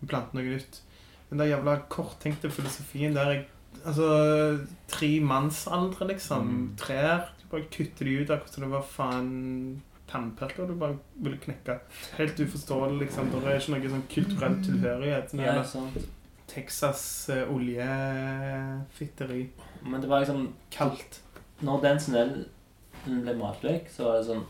Vi 0.03 0.11
planter 0.11 0.37
noe 0.37 0.51
nytt. 0.59 0.83
Den 1.31 1.41
der 1.41 1.55
jævla 1.55 1.79
korttenkte 1.89 2.53
filosofien 2.53 3.17
der 3.17 3.33
jeg 3.33 3.45
Altså, 3.85 4.07
tre 4.89 5.09
mannsaldre, 5.21 6.07
liksom. 6.09 6.47
Mm. 6.47 6.69
Trær. 6.79 7.33
Du 7.41 7.49
bare 7.51 7.67
kutter 7.75 8.07
de 8.07 8.21
ut 8.21 8.31
akkurat 8.31 8.55
som 8.55 8.65
det 8.65 8.71
var 8.71 8.85
faen 8.87 9.33
tannpirker 10.09 10.69
du 10.69 10.77
bare 10.79 10.99
ville 11.17 11.41
knekke. 11.43 11.79
Helt 12.19 12.41
uforståelig, 12.41 13.01
liksom. 13.03 13.33
Det 13.33 13.41
er 13.43 13.59
ikke 13.59 13.75
noe 13.75 13.93
sånn 13.97 14.07
kulturell 14.15 14.61
tilhørighet. 14.69 15.33
Sånn 15.33 15.43
Nei, 15.43 15.57
sant. 15.69 15.99
Texas 16.47 17.31
oljefitteri. 17.51 19.49
Men 19.83 20.01
det 20.01 20.09
var 20.11 20.19
liksom 20.21 20.49
Kaldt. 20.71 21.21
Når 21.61 21.81
den 21.83 22.01
snellen 22.01 22.45
ble 23.05 23.35
matløk 23.39 23.89
så 23.93 24.05
var 24.09 24.17
det 24.19 24.27
sånn 24.29 24.45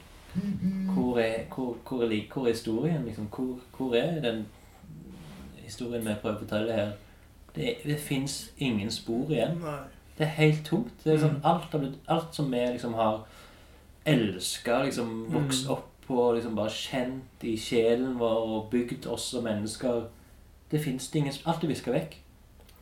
Hvor 0.94 1.18
er, 1.22 1.44
hvor, 1.54 1.76
hvor 1.86 2.02
er, 2.02 2.14
hvor 2.32 2.46
er 2.48 2.52
historien? 2.52 3.04
Liksom? 3.06 3.26
Hvor, 3.30 3.58
hvor 3.76 3.94
er 3.94 4.20
den 4.24 4.46
historien 5.62 6.02
vi 6.06 6.14
prøver 6.22 6.36
å 6.36 6.40
fortelle 6.42 6.72
her? 6.74 6.92
Det, 7.54 7.76
det 7.86 7.98
fins 8.02 8.50
ingen 8.58 8.90
spor 8.90 9.30
igjen. 9.30 9.60
Det 10.18 10.26
er 10.26 10.32
helt 10.40 10.64
tomt. 10.66 10.90
Det 11.04 11.12
er 11.14 11.28
Mm. 11.28 11.40
alt, 11.44 11.74
alt 12.08 12.34
som 12.34 12.50
vi 12.50 12.56
liksom 12.72 12.94
har 12.94 13.20
elska, 14.06 14.82
liksom 14.84 15.26
vokst 15.32 15.66
Mm. 15.66 15.72
opp 15.72 15.88
på, 16.06 16.32
liksom 16.34 16.54
bare 16.56 16.70
kjent 16.70 17.42
i 17.44 17.56
sjelen 17.56 18.18
vår 18.18 18.48
og 18.56 18.70
bygd 18.70 19.06
oss 19.06 19.22
som 19.30 19.44
mennesker 19.44 20.02
Det 20.74 20.80
fins 20.82 21.06
ingen 21.14 21.32
sp- 21.32 21.46
Alt 21.52 21.64
er 21.64 21.70
viska 21.70 21.92
vekk. 21.94 22.16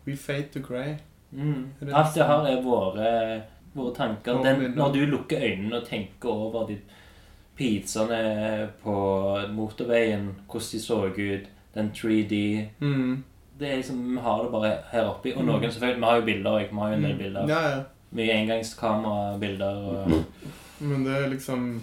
We 0.07 0.16
fade 0.16 0.49
to 0.55 0.61
grey. 0.64 0.95
Mm. 1.32 1.66
Det 1.80 1.93
Alt 1.95 2.14
det 2.16 2.24
her 2.26 2.47
er 2.49 2.62
våre, 2.64 3.43
våre 3.74 3.93
tanker. 3.97 4.40
Den, 4.43 4.72
når 4.76 4.93
du 4.97 4.99
lukker 5.12 5.38
øynene 5.45 5.76
og 5.82 5.86
tenker 5.88 6.28
over 6.32 6.66
de 6.68 6.78
pizzaene 7.57 8.68
på 8.82 8.95
motorveien, 9.53 10.30
hvordan 10.49 10.68
de 10.72 10.80
så 10.80 10.99
ut, 11.05 11.47
den 11.74 11.90
3D 11.95 12.68
Mm. 12.80 13.24
Det 13.59 13.70
er 13.70 13.76
liksom, 13.76 14.01
Vi 14.14 14.20
har 14.20 14.43
det 14.43 14.51
bare 14.53 14.76
her 14.93 15.05
oppe. 15.05 15.34
Og 15.36 15.40
Mm. 15.45 15.47
noen 15.47 15.70
selvfølgelig, 15.70 16.01
Vi 16.01 16.05
har 16.05 16.16
jo 16.16 16.24
bilder. 16.24 16.59
Jeg, 16.59 16.68
vi 16.72 16.78
har 16.78 16.88
jo 16.88 16.95
en 16.95 17.03
del 17.05 17.16
bilder. 17.18 17.49
Ja, 17.49 17.68
ja. 17.76 17.82
Mye 18.12 18.30
engangskamerabilder. 18.32 19.76
og 19.76 20.11
Men 20.80 21.05
det 21.05 21.12
er 21.16 21.28
liksom 21.28 21.80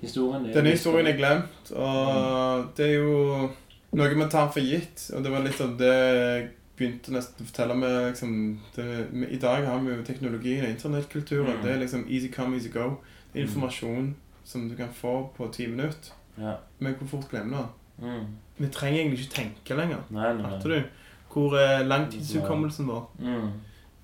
Historien 0.00 0.46
er 0.46 0.52
Denne 0.54 0.70
historien 0.70 1.06
er 1.06 1.16
glemt, 1.16 1.72
og 1.76 2.64
det 2.76 2.86
er 2.86 2.94
jo 2.94 3.48
noe 3.96 4.14
man 4.14 4.30
tar 4.30 4.50
for 4.52 4.64
gitt. 4.64 5.08
Og 5.16 5.24
det 5.24 5.32
var 5.32 5.44
litt 5.44 5.60
av 5.64 5.76
det 5.80 5.94
jeg 5.94 6.48
begynte 6.78 7.14
nesten 7.14 7.42
å 7.42 7.48
fortelle 7.48 7.74
med 7.78 7.96
liksom, 8.12 8.34
det, 8.76 8.86
I 9.34 9.40
dag 9.42 9.66
har 9.66 9.80
vi 9.82 9.92
jo 9.92 10.06
teknologien 10.06 10.66
og 10.66 10.74
internettkulturen. 10.74 11.56
Mm. 11.56 11.62
Det 11.64 11.72
er 11.72 11.82
liksom 11.82 12.06
easy 12.06 12.30
come, 12.34 12.58
easy 12.58 12.72
go. 12.74 12.92
Det 13.32 13.40
er 13.40 13.48
informasjon 13.48 14.12
som 14.48 14.68
du 14.68 14.76
kan 14.78 14.92
få 14.94 15.20
på 15.36 15.50
ti 15.54 15.66
minutter. 15.68 16.14
Ja. 16.38 16.58
Men 16.78 16.94
hvor 17.00 17.10
fort 17.16 17.30
glemmer 17.32 17.50
du 17.50 17.62
den? 17.62 17.74
Mm. 17.98 18.26
Vi 18.58 18.68
trenger 18.74 19.00
egentlig 19.00 19.24
ikke 19.24 19.34
tenke 19.34 19.78
lenger. 19.78 20.04
Nei, 20.14 20.32
nei, 20.38 20.52
nei. 20.52 20.60
du? 20.62 21.08
Hvor 21.32 21.56
er 21.58 21.82
langtidshukommelsen 21.86 22.88
vår? 22.88 23.08
Mm. 23.18 23.48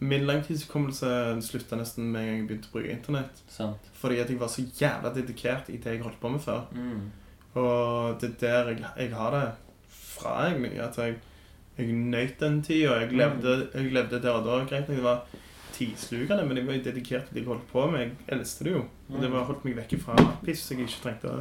Min 0.04 0.26
langtidshukommelse 0.26 1.08
slutta 1.46 1.78
nesten 1.78 2.10
med 2.12 2.20
en 2.20 2.26
gang 2.26 2.40
jeg 2.40 2.48
begynte 2.48 2.70
å 2.72 2.74
bruke 2.74 2.92
internett. 2.92 3.44
Sant. 3.48 3.92
Fordi 3.96 4.18
at 4.20 4.32
jeg 4.32 4.40
var 4.40 4.50
så 4.52 4.64
jævla 4.66 5.14
dedikert 5.14 5.70
i 5.70 5.78
det 5.78 5.94
jeg 5.94 6.02
holdt 6.04 6.20
på 6.20 6.32
med 6.34 6.42
før. 6.42 6.66
Mm. 6.74 7.06
Og 7.54 8.18
det 8.20 8.34
er 8.34 8.40
der 8.42 8.72
jeg, 8.72 8.82
jeg 8.98 9.14
har 9.14 9.30
det 9.32 9.44
fra, 10.24 10.48
mye. 10.58 10.80
At 10.88 10.98
jeg, 10.98 11.16
jeg 11.78 11.92
nøt 11.92 12.38
den 12.40 12.60
tida. 12.66 12.96
Jeg 13.04 13.12
levde, 13.12 13.56
jeg 13.74 13.92
levde 13.94 14.22
der 14.24 14.38
og 14.40 14.46
da. 14.48 14.58
Greit 14.70 14.88
nok 14.88 14.96
det 14.98 15.04
var 15.04 15.22
tidslukende, 15.74 16.44
men 16.46 16.56
jeg 16.60 16.66
var 16.68 16.82
dedikert 16.88 17.24
til 17.28 17.34
det 17.38 17.42
jeg 17.44 17.50
holdt 17.50 17.64
på 17.72 17.86
med. 17.90 18.00
Jeg 18.28 18.38
elsket 18.38 18.64
det 18.68 18.74
jo. 18.76 18.84
Og 19.10 19.22
det 19.22 19.30
var 19.32 19.46
holdt 19.48 19.64
meg 19.66 19.76
vekk 19.82 19.96
fra 20.04 20.14
piss 20.44 20.68
jeg 20.70 20.84
ikke 20.84 21.00
trengte 21.08 21.32
å 21.32 21.40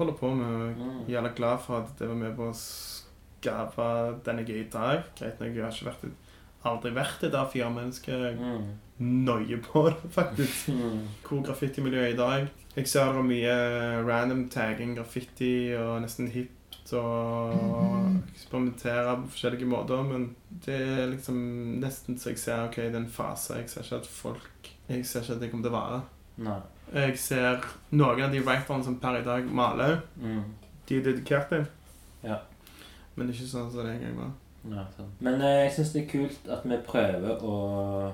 holde 0.00 0.16
på 0.18 0.30
med. 0.34 0.74
Mm. 0.74 0.96
Jeg 1.06 1.14
er 1.14 1.14
jævla 1.18 1.34
glad 1.38 1.60
for 1.66 1.82
at 1.84 1.92
det 2.00 2.08
var 2.10 2.18
med 2.18 2.34
på 2.36 2.48
å 2.50 2.56
skape 2.58 3.86
den 4.26 4.40
jeg 4.42 4.50
er 4.50 4.62
i 4.64 4.70
dag. 4.72 5.04
Greit 5.18 5.40
nok, 5.40 5.54
jeg 5.54 5.64
har 5.64 5.76
ikke 5.76 5.90
vært 5.92 6.08
et 6.08 6.32
aldri 6.64 6.90
vært 6.96 7.24
et 7.28 7.34
A4-menneske. 7.36 8.18
Jeg 8.24 8.38
Mm. 8.40 8.72
nøyer 9.26 9.60
på 9.62 9.86
det, 9.88 10.10
faktisk. 10.10 10.68
Mm. 10.74 11.00
Hvor 11.28 11.42
graffitimiljøet 11.46 12.04
er 12.08 12.12
i 12.14 12.16
dag. 12.16 12.48
Jeg 12.76 12.88
ser 12.88 13.12
det 13.12 13.18
er 13.22 13.28
mye 13.28 13.54
random 14.08 14.48
tagging, 14.48 14.96
graffiti 14.96 15.74
og 15.78 16.02
nesten 16.02 16.30
og 16.92 18.18
eksperimentere 18.32 19.16
på 19.22 19.30
forskjellige 19.32 19.66
måter, 19.70 20.02
men 20.04 20.26
det 20.66 20.74
er 20.76 21.06
liksom 21.14 21.38
nesten 21.80 22.18
så 22.20 22.30
jeg 22.32 22.38
ser 22.42 22.66
ok, 22.68 22.76
det 22.76 22.94
er 22.94 23.00
en 23.02 23.08
fase. 23.10 23.56
Jeg 23.60 23.70
ser 23.70 23.82
ikke 23.86 23.96
at 24.02 24.06
folk 24.06 24.70
Jeg 24.88 25.06
ser 25.06 25.22
ikke 25.24 25.32
at 25.32 25.40
det 25.40 25.50
kommer 25.50 25.64
til 25.68 25.72
å 25.72 25.78
vare. 25.78 26.00
Nei. 26.44 26.58
Jeg 26.94 27.18
ser 27.18 27.64
noen 27.96 28.20
av 28.26 28.32
de 28.34 28.42
writerne 28.44 28.84
som 28.84 28.98
per 29.00 29.20
i 29.20 29.24
dag 29.24 29.46
maler, 29.48 30.00
Mm. 30.20 30.42
de 30.86 30.96
er 30.98 31.02
dedikerte. 31.02 31.66
Ja. 32.22 32.36
Men 33.16 33.26
det 33.28 33.34
ikke 33.36 33.48
sånn 33.48 33.70
som 33.72 33.86
det 33.86 33.94
en 33.94 34.00
gang 34.02 34.16
var. 34.18 34.32
Nei, 34.64 34.84
sant. 34.96 35.20
Men 35.20 35.40
eh, 35.40 35.64
jeg 35.64 35.72
syns 35.76 35.92
det 35.92 36.02
er 36.04 36.10
kult 36.10 36.48
at 36.50 36.64
vi 36.64 36.76
prøver 36.86 37.42
å 37.44 38.12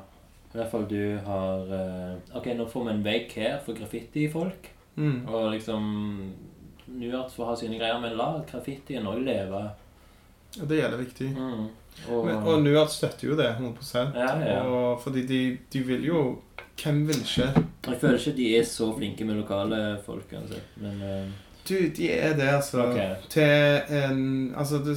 I 0.52 0.58
hvert 0.58 0.70
fall 0.72 0.86
du 0.90 1.18
har 1.24 1.60
eh, 1.70 2.16
Ok, 2.34 2.46
nå 2.58 2.66
får 2.68 2.84
vi 2.84 2.90
en 2.90 3.04
vegg 3.04 3.32
her 3.38 3.60
for 3.64 3.74
graffiti-folk. 3.74 4.68
Mm. 4.96 5.28
Og 5.28 5.50
liksom 5.54 6.32
Nuart 6.98 7.32
får 7.32 7.44
ha 7.46 7.56
sine 7.56 7.78
greier, 7.78 8.00
men 8.00 8.16
la 8.18 8.30
graffitien 8.50 9.06
òg 9.06 9.20
leve. 9.24 9.60
Og 10.60 10.66
det 10.68 10.80
gjelder 10.80 10.98
viktig. 10.98 11.28
Mm. 11.36 11.68
Og, 12.08 12.24
Men, 12.26 12.36
og 12.46 12.62
Nuart 12.62 12.90
støtter 12.92 13.28
jo 13.28 13.36
det 13.36 13.48
100% 13.58 14.14
ja, 14.16 14.28
ja. 14.46 14.60
Og 14.62 15.00
fordi 15.02 15.24
de, 15.26 15.58
de 15.72 15.80
vil 15.84 16.04
jo 16.06 16.20
Hvem 16.82 17.00
vil 17.08 17.16
ikke? 17.20 17.48
Jeg 17.86 17.96
føler 18.00 18.18
ikke 18.18 18.36
de 18.36 18.46
er 18.56 18.64
så 18.64 18.86
flinke 18.96 19.24
med 19.24 19.34
lokale 19.36 19.98
folk 20.06 20.32
Altså. 20.32 20.60
men 20.76 21.02
uh... 21.02 21.26
Du, 21.68 21.74
de 21.96 22.06
er 22.12 22.36
det, 22.38 22.46
altså. 22.48 22.86
Okay. 22.86 23.14
Til 23.28 23.96
en 24.04 24.54
Altså, 24.56 24.78
det, 24.78 24.96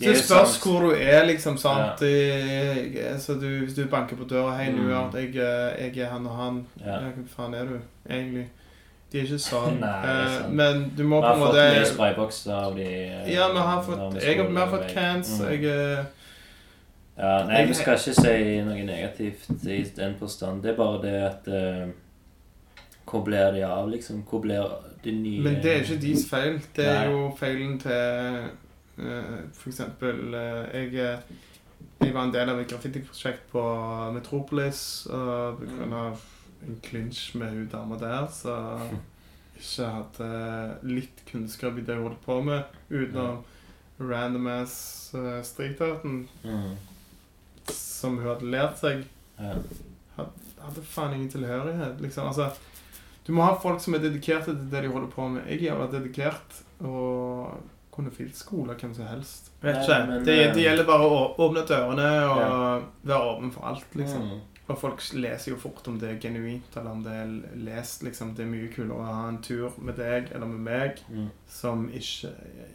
Det 0.00 0.08
det 0.08 0.16
spørs 0.18 0.48
sant. 0.48 0.62
hvor 0.64 0.80
du 0.88 0.90
er, 0.96 1.24
liksom. 1.26 1.56
sant? 1.56 2.00
Det- 2.00 2.96
altså, 3.12 3.34
du, 3.34 3.46
hvis 3.64 3.74
du 3.74 3.86
banker 3.86 4.16
på 4.16 4.24
døra 4.24 4.56
'Hei, 4.56 4.70
Mm. 4.72 4.78
Nuart, 4.78 5.14
jeg, 5.14 5.36
er- 5.36 5.76
jeg 5.84 5.96
er 5.98 6.08
han 6.10 6.26
og 6.26 6.36
han.' 6.36 6.66
Ja. 6.80 6.92
Ja, 6.92 6.98
Hvem 7.10 7.28
faen 7.28 7.54
er 7.54 7.64
du, 7.64 7.78
egentlig? 8.10 8.48
De 9.12 9.18
er 9.18 9.24
ikke 9.24 9.38
sånn. 9.40 9.78
Nei, 9.80 9.92
sant. 10.34 10.50
men 10.52 10.82
du 10.96 11.02
må 11.08 11.16
Vi 11.16 11.24
på 11.24 11.28
har 11.28 11.34
en 11.34 11.40
fått 11.40 11.54
mye 11.56 11.76
måte 11.78 11.92
spraybokser 11.94 12.52
av 12.52 12.74
de 12.76 12.88
eh, 12.88 13.30
Ja, 13.32 13.46
vi 13.54 13.62
har 13.64 13.78
fått 13.86 14.02
vi 14.18 14.24
Jeg 14.26 14.36
har, 14.42 14.50
vi 14.52 14.60
har 14.60 14.68
fått 14.74 14.90
cans. 14.92 15.30
Mm. 15.40 15.46
Jeg 15.54 15.64
eh, 15.64 16.04
Ja, 17.18 17.30
nei, 17.48 17.54
Jeg- 17.62 17.68
vi 17.68 17.74
skal 17.74 17.96
ikke 17.96 18.14
si 18.20 18.60
noe 18.68 18.84
negativt 18.84 19.48
i 19.66 19.78
den 19.96 20.14
påstand. 20.20 20.62
Det 20.62 20.70
er 20.74 20.76
bare 20.76 21.00
det 21.02 21.14
at 21.24 21.48
uh, 21.48 21.88
Hvor 23.08 23.24
blir 23.24 23.50
de 23.56 23.62
av, 23.64 23.88
liksom? 23.90 24.22
Hvor 24.28 24.40
blir 24.44 24.68
de 25.04 25.12
nye 25.12 25.40
Men 25.42 25.54
det 25.62 25.72
er 25.72 25.80
ikke 25.82 26.00
deres 26.04 26.28
feil. 26.30 26.60
Det 26.76 26.86
er 26.86 27.08
Nei. 27.08 27.10
jo 27.16 27.32
feilen 27.40 27.78
til 27.80 28.48
uh, 28.98 29.38
For 29.56 29.68
eksempel 29.72 30.34
uh, 30.34 30.68
jeg, 30.74 31.18
jeg 32.04 32.14
var 32.14 32.24
en 32.28 32.34
del 32.34 32.48
av 32.52 32.60
et 32.60 32.68
graffitiprosjekt 32.70 33.48
på 33.50 33.62
Metropolis, 34.14 35.06
og 35.10 35.58
på 35.58 35.64
grunn 35.72 35.92
av 35.96 36.20
en 36.66 36.80
klinsj 36.82 37.36
med 37.38 37.54
hun 37.54 37.68
dama 37.72 37.98
der, 38.00 38.26
så 38.32 38.56
ikke 39.58 39.92
hadde 39.92 40.32
litt 40.86 41.22
kunnskap 41.30 41.78
i 41.78 41.86
det 41.86 41.98
hun 41.98 42.10
holdt 42.10 42.24
på 42.24 42.40
med, 42.46 42.76
utenom 42.90 43.44
random 43.98 44.46
ass 44.46 45.10
uh, 45.14 45.40
streetarten 45.42 46.28
mm. 46.44 46.76
som 47.74 48.18
hun 48.18 48.28
hadde 48.28 48.50
lært 48.52 48.78
seg. 48.78 49.06
ja. 49.38 49.56
hadde 50.62 50.84
faen 50.86 51.16
ingen 51.16 51.32
tilhørighet. 51.32 51.98
Liksom. 52.02 52.30
Altså, 52.30 52.52
du 53.26 53.32
må 53.34 53.44
ha 53.44 53.56
folk 53.60 53.82
som 53.82 53.96
er 53.96 54.04
dedikerte 54.04 54.54
til 54.54 54.70
det 54.70 54.84
de 54.84 54.92
holder 54.92 55.10
på 55.12 55.26
med. 55.28 55.48
Jeg 55.48 55.58
er 55.58 55.66
jævla 55.72 55.90
dedikert 55.92 56.62
og 56.78 57.58
kunne 57.92 58.12
filt 58.14 58.36
skole 58.38 58.76
hvem 58.78 58.94
som 58.94 59.08
helst. 59.10 59.50
Vet 59.60 59.82
Nei, 59.88 59.98
men, 60.06 60.22
det, 60.26 60.36
eh, 60.44 60.52
det 60.54 60.62
gjelder 60.62 60.86
bare 60.86 61.06
å 61.10 61.18
åpne 61.42 61.64
dørene 61.66 62.08
og 62.30 62.86
være 63.02 63.32
åpen 63.32 63.50
for 63.54 63.66
alt, 63.72 63.96
liksom. 63.98 64.28
Mm. 64.28 64.57
Og 64.68 64.76
folk 64.78 65.00
leser 65.14 65.52
jo 65.52 65.56
fort 65.56 65.86
om 65.88 65.98
det 65.98 66.10
er 66.10 66.18
genuint, 66.20 66.76
eller 66.76 66.90
om 66.90 67.02
det 67.02 67.12
er 67.12 67.30
lest, 67.56 68.02
liksom. 68.02 68.34
Det 68.36 68.42
er 68.44 68.50
mye 68.50 68.68
kulere 68.74 68.98
å 68.98 69.04
ha 69.06 69.28
en 69.28 69.38
tur 69.42 69.70
med 69.80 69.96
deg 69.96 70.30
eller 70.34 70.46
med 70.46 70.60
meg 70.60 71.00
Mm. 71.08 71.30
som 71.48 71.88
ikke, 71.88 72.32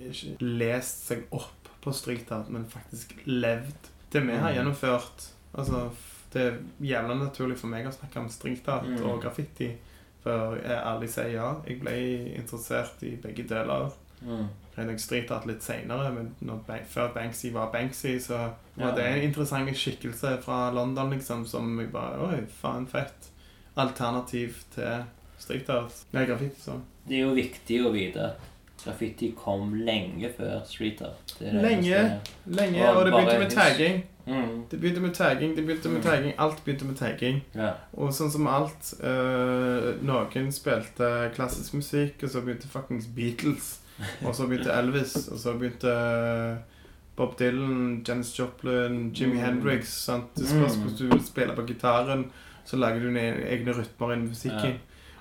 ikke 0.09 0.37
lest 0.41 1.05
seg 1.07 1.23
opp 1.31 1.69
på 1.83 1.93
streetart, 1.93 2.49
men 2.49 2.65
faktisk 2.65 3.13
levd 3.27 3.91
det 4.11 4.21
vi 4.25 4.31
har 4.37 4.51
Mm. 4.51 4.55
gjennomført. 4.57 5.29
Altså, 5.55 5.91
det 6.33 6.41
er 6.41 6.57
jævla 6.81 7.13
naturlig 7.19 7.57
for 7.57 7.67
meg 7.67 7.85
å 7.85 7.91
snakke 7.93 8.17
om 8.17 8.29
streetart 8.29 8.85
Mm. 8.87 9.05
og 9.05 9.21
graffiti. 9.21 9.75
For 10.23 10.55
jeg 10.55 10.79
ærlig 10.85 11.09
sier 11.09 11.31
ja, 11.33 11.61
jeg 11.67 11.79
ble 11.81 12.35
interessert 12.37 13.03
i 13.03 13.15
begge 13.17 13.43
deler. 13.47 13.91
Mm. 14.25 14.47
Jeg 14.77 14.85
nok 14.87 14.99
streetart 14.99 15.45
litt 15.45 15.61
senere, 15.63 16.11
men 16.15 16.31
når, 16.41 16.63
før 16.89 17.11
Banksy 17.13 17.51
var 17.53 17.69
Banksy, 17.71 18.15
så 18.19 18.37
var 18.75 18.89
Ja. 18.89 18.95
det 18.95 19.05
en 19.05 19.21
interessant 19.29 19.69
skikkelse 19.77 20.41
fra 20.41 20.71
London, 20.73 21.09
liksom, 21.11 21.45
som 21.45 21.79
jeg 21.79 21.91
bare 21.91 22.19
Oi, 22.29 22.39
faen 22.61 22.87
fett. 22.87 23.29
Alternativ 23.77 24.55
til 24.75 25.03
streetart. 25.39 25.93
Nei, 26.13 26.25
graffiti, 26.25 26.61
så. 26.61 26.79
Det 27.07 27.17
er 27.17 27.21
jo 27.27 27.33
viktig 27.35 27.79
å 27.85 27.91
vite 27.93 28.23
at 28.31 28.39
graffiti 28.83 29.31
kom 29.37 29.73
lenge 29.85 30.29
før 30.37 30.61
street 30.67 31.01
art. 31.01 31.35
Det 31.39 31.47
er 31.47 31.51
det 31.51 31.61
Lenge. 31.63 32.21
Lenge, 32.47 32.89
Og 32.89 32.97
og 32.97 33.05
det 33.05 33.13
begynte 33.13 33.39
med 33.39 33.51
tagging. 33.51 34.03
Mm. 34.25 34.63
Det 34.71 34.79
begynte 34.79 35.01
med 35.01 35.13
tagging, 35.13 35.55
det 35.55 35.65
begynte 35.65 35.89
med 35.89 36.01
Mm. 36.01 36.03
tagging. 36.09 36.33
Alt 36.39 36.63
begynte 36.65 36.85
med 36.85 36.95
tagging. 36.97 37.41
Ja. 37.55 37.71
Og 37.93 38.09
sånn 38.13 38.31
som 38.31 38.47
alt 38.47 38.93
øh, 39.03 40.01
Noen 40.03 40.51
spilte 40.51 41.31
klassisk 41.35 41.73
musikk, 41.73 42.23
og 42.23 42.29
så 42.29 42.41
begynte 42.41 42.67
fuckings 42.67 43.05
Beatles. 43.07 43.79
Og 44.25 44.35
så 44.35 44.47
begynte 44.47 44.71
Elvis, 44.73 45.15
og 45.31 45.37
så 45.39 45.53
begynte 45.59 45.93
Bob 47.15 47.35
Dylan, 47.39 48.03
Janis 48.07 48.31
Joplin, 48.39 49.11
Jimi 49.13 49.35
Mm. 49.37 49.43
Hendrix. 49.43 49.87
Sant? 50.05 50.33
Det 50.35 50.47
spørs 50.47 50.75
Mm. 50.77 50.81
hvordan 50.83 50.97
du 50.97 51.15
vil 51.15 51.25
spille 51.25 51.53
på 51.55 51.65
gitaren, 51.67 52.25
så 52.65 52.77
lager 52.77 52.99
du 52.99 53.09
egne 53.17 53.71
rytmer 53.71 54.13
innen 54.13 54.29
musikken. 54.29 54.71
Ja. 54.71 54.77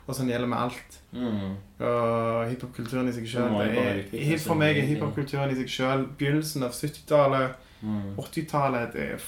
Og 0.08 0.14
sånn 0.16 0.28
gjelder 0.30 0.48
med 0.48 0.58
alt. 0.58 0.98
Mm. 1.12 1.56
Og 1.80 2.48
hiphop-kulturen 2.50 3.08
i 3.08 3.12
seg 3.12 3.26
sjøl 3.28 3.48
For 3.48 4.54
meg 4.54 4.76
er 4.76 4.82
hiphopkulturen 4.82 4.88
hiphop-kulturen 4.88 5.50
i 5.52 5.54
seg 5.54 5.68
sjøl 5.68 6.06
begynnelsen 6.18 6.62
av 6.64 6.72
70-tallet. 6.72 7.54
Mm. 7.82 8.16
80-tallet 8.18 8.92
det 8.92 9.02
er 9.12 9.18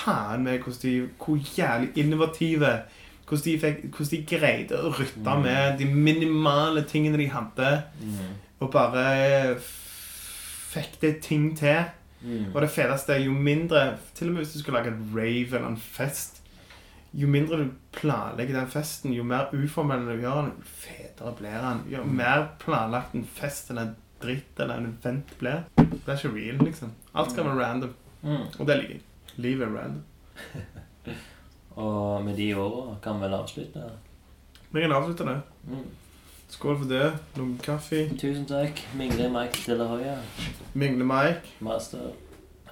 faen 0.00 0.42
meg 0.44 0.60
hvordan 0.62 0.82
de, 0.82 1.08
hvor 1.18 1.36
jævlig 1.56 1.90
innovative 1.96 2.82
hvordan 3.28 3.44
de, 3.44 3.58
fikk, 3.62 3.82
hvordan 3.94 4.10
de 4.10 4.36
greide 4.36 4.76
å 4.82 4.90
rytte 4.98 5.36
Mm. 5.36 5.42
med 5.42 5.78
de 5.78 5.84
minimale 5.84 6.82
tingene 6.82 7.16
de 7.16 7.26
hadde, 7.28 7.82
Mm. 8.02 8.34
Og 8.60 8.70
bare 8.72 9.56
fikk 10.70 11.00
det 11.02 11.14
ting 11.24 11.50
til. 11.58 11.84
Mm. 12.20 12.50
Og 12.54 12.60
det 12.62 12.68
feteste 12.70 13.14
er 13.14 13.22
jo 13.24 13.32
mindre 13.32 13.94
Til 14.14 14.28
og 14.28 14.34
med 14.34 14.42
hvis 14.42 14.52
du 14.52 14.58
skal 14.60 14.74
lage 14.76 14.90
en 14.92 15.06
rave 15.16 15.54
eller 15.56 15.68
en 15.70 15.78
fest 15.80 16.42
Jo 17.16 17.30
mindre 17.32 17.56
du 17.62 17.70
planlegger 17.96 18.58
den 18.58 18.68
festen, 18.68 19.14
jo 19.16 19.22
mer 19.24 19.48
uformell 19.56 20.04
du 20.04 20.20
gjør 20.20 20.42
den, 20.42 20.50
jo 20.60 20.66
fetere 20.82 21.32
blir 21.38 21.56
den. 21.64 21.80
Jo 21.90 22.02
Mm. 22.04 22.12
mer 22.20 22.44
planlagt 22.60 23.14
en 23.14 23.24
fest 23.24 23.70
eller 23.70 23.82
en 23.88 23.96
dritt 24.22 24.60
eller 24.60 24.74
en 24.76 24.86
event 24.92 25.32
blir. 25.40 25.64
Det 25.76 26.06
er 26.06 26.12
ikke 26.20 26.34
real, 26.36 26.58
liksom. 26.68 26.92
Alt 27.14 27.32
skal 27.32 27.44
være 27.48 27.64
random. 27.64 27.94
Mm. 28.22 28.44
Og 28.60 28.66
det 28.66 28.76
liker 28.76 28.92
jeg. 28.94 29.02
Livet 29.36 29.66
er 29.66 29.74
random. 29.74 30.04
Og 31.76 32.24
med 32.24 32.36
de 32.36 32.52
åra 32.54 32.96
kan 33.02 33.16
vi 33.18 33.26
vel 33.26 33.34
avslutte. 33.34 33.90
Vi 34.70 34.80
kan 34.84 34.92
avslutte 34.92 35.24
det. 35.26 35.40
Mm. 35.66 35.84
Skål 36.50 36.78
for 36.78 36.88
det. 36.90 37.12
Noe 37.38 37.56
kaffe. 37.62 38.08
Tusen 38.18 38.44
takk. 38.48 38.80
Mingle 38.98 39.28
Mike 39.32 39.62
Delahoya, 39.66 40.16
Mingle 40.74 41.04
Mike. 41.06 41.54
master. 41.60 42.10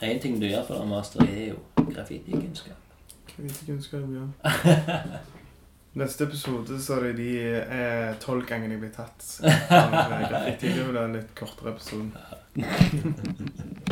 Én 0.03 0.21
ting 0.23 0.37
du 0.41 0.47
gjør 0.47 0.65
for 0.67 0.75
deg, 0.79 0.89
master, 0.89 1.23
er 1.25 1.49
jo 1.53 1.57
graffitikunnskap. 1.93 2.77
Graffitikunnskap, 3.31 4.01
ja. 4.15 4.27
Neste 5.99 6.25
episode 6.29 6.77
så 6.83 6.99
er 6.99 7.07
det 7.09 7.17
de 7.17 7.31
eh, 7.59 8.13
tolv 8.23 8.45
gangene 8.47 8.77
jeg 8.77 8.81
blir 8.85 8.93
tatt. 8.95 9.25
av 9.71 10.29
graffiti. 10.29 10.71
Det 10.77 10.85
blir 10.91 11.01
en 11.03 11.17
litt 11.17 11.33
kortere 11.39 11.73
episode. 11.75 12.13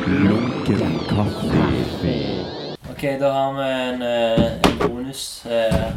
Lunken 0.07 0.99
kaffe. 1.09 2.66
Ok, 2.97 3.03
da 3.19 3.29
har 3.31 3.53
vi 3.53 3.71
en, 3.71 4.01
eh, 4.01 4.53
en 4.71 4.77
bonus 4.79 5.45
eh, 5.45 5.93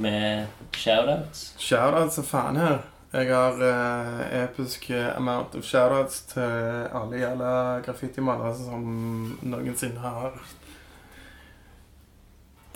med 0.00 0.46
shoutouts. 0.72 1.54
Shoutouts 1.60 2.16
er 2.18 2.24
faen 2.24 2.56
her. 2.56 2.78
Jeg 3.12 3.28
har 3.28 3.60
eh, 3.60 4.22
episk 4.44 4.88
amount 5.16 5.54
of 5.54 5.64
shoutouts 5.68 6.22
til 6.32 6.88
alle 6.88 7.20
jævla 7.20 7.80
graffitimalere 7.84 8.54
som 8.56 8.86
noensinne 9.42 10.00
har 10.00 10.32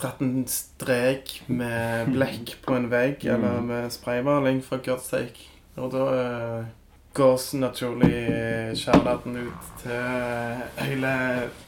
dratt 0.02 0.20
en 0.20 0.44
strek 0.46 1.38
med 1.48 2.06
blekk 2.14 2.58
på 2.66 2.76
en 2.76 2.90
vegg, 2.92 3.24
Mm. 3.24 3.44
eller 3.44 3.60
med 3.72 3.90
spraymaling 3.90 4.60
fra 4.64 4.76
Godstake. 4.84 5.48
Og 5.80 5.92
da 5.96 6.04
eh, 6.12 6.64
går 7.18 7.56
naturlig 7.58 8.16
kjærligheten 8.78 9.36
ut 9.36 9.70
til 9.82 10.84
hele 10.86 11.12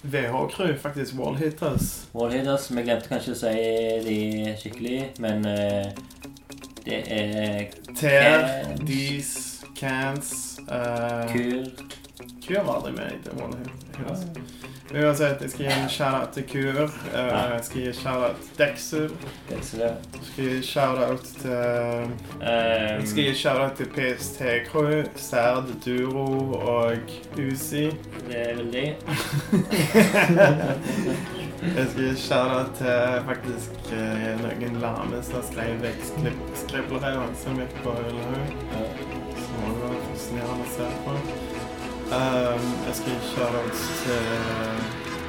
VH-crew, 0.03 0.77
faktisk 0.79 1.15
Wallhitters. 1.19 2.09
Wallhitters. 2.15 2.69
Vi 2.71 2.85
glemte 2.87 3.11
kanskje 3.11 3.35
å 3.35 3.41
si 3.41 3.55
de 4.07 4.19
skikkelig, 4.61 5.01
men 5.25 5.47
eh, 5.51 5.91
det 6.85 7.01
er 7.17 7.75
Ter. 7.99 8.47
Dis, 8.87 9.33
Cans 9.75 10.61
uh, 10.71 11.27
Kur. 11.33 11.67
Kur 12.47 12.63
var 12.63 12.77
aldri 12.79 12.95
med 13.01 13.19
i 13.19 13.37
Wallhitters. 13.41 14.70
Uansett, 14.91 15.39
jeg 15.45 15.51
skal 15.53 15.67
gi 15.67 15.71
en 15.71 15.89
shout-out 15.89 16.33
til 16.35 16.45
Kur. 16.51 16.79
eh, 17.15 17.27
Jeg 17.55 17.61
skal 17.63 17.81
gi 17.81 17.87
en 17.89 17.95
shout-out 17.95 18.37
til 18.43 18.55
Dexel. 18.59 19.11
Det 19.49 19.59
ja. 19.79 19.91
Jeg 20.15 20.25
skal 20.33 20.45
gi 20.45 20.63
shout-out 20.67 21.29
til 21.43 21.51
Jeg 22.41 23.07
skal 23.07 23.23
gi 23.25 23.35
shout-out 23.39 23.77
til 23.79 23.87
PST 23.95 24.41
Crew, 24.73 25.03
Serd, 25.17 25.71
Duro 25.85 26.27
og 26.59 26.97
Uzi. 27.39 27.85
Det 28.27 28.41
er 28.51 28.55
vel 28.57 28.73
det. 28.73 28.89
Jeg 31.77 31.87
skal 31.91 32.03
gi 32.09 32.17
shout-out 32.17 32.73
til 32.81 33.23
faktisk 33.29 33.93
eh, 33.95 34.43
noen 34.43 34.81
lame 34.83 35.23
som 35.23 35.45
skrev 35.53 35.79
vekstskribler 35.85 37.21
som 37.45 37.63
gikk 37.63 37.79
på 37.85 37.95
Ullhaug. 37.95 38.59
Ja. 38.75 38.83
Som 39.45 39.71
du 39.71 39.87
var 39.87 39.97
fascinerende 40.09 40.67
å 40.67 40.75
se 40.75 40.91
på. 41.07 41.17
Um, 42.11 42.63
jeg 42.87 42.95
skal 42.99 43.13
gi 43.13 43.19
shout-out 43.35 43.73
til 44.03 44.23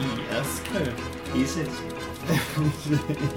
IS-crew. 0.08 0.92
ISIS. 1.36 1.76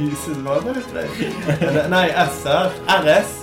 ISIS 0.00 0.38
var 0.44 0.60
det 0.64 0.76
litt 0.78 0.94
det? 0.94 1.82
Nei, 1.92 2.06
SR. 2.08 2.70
RS. 2.88 3.34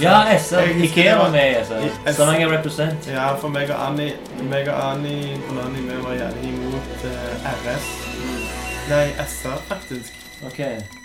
Ja, 0.00 0.14
SR. 0.38 0.60
Jeg 0.70 0.84
Ikea 0.86 1.16
var 1.18 1.30
med. 1.34 1.72
I- 2.06 2.12
Stavanger 2.12 2.48
Represent. 2.58 3.08
Ja, 3.10 3.34
for 3.42 3.48
meg 3.52 3.70
og 3.74 3.80
Anni, 3.88 4.12
meg 4.48 4.68
og 4.70 4.78
Annie 4.92 5.36
Bonani, 5.48 5.82
vi 5.88 5.98
var 6.04 6.14
gjerne 6.20 6.46
imot 6.52 7.04
uh, 7.04 7.50
RS. 7.52 7.90
Nei, 8.90 9.04
SR, 9.26 9.58
faktisk. 9.68 10.16
Ok. 10.46 10.60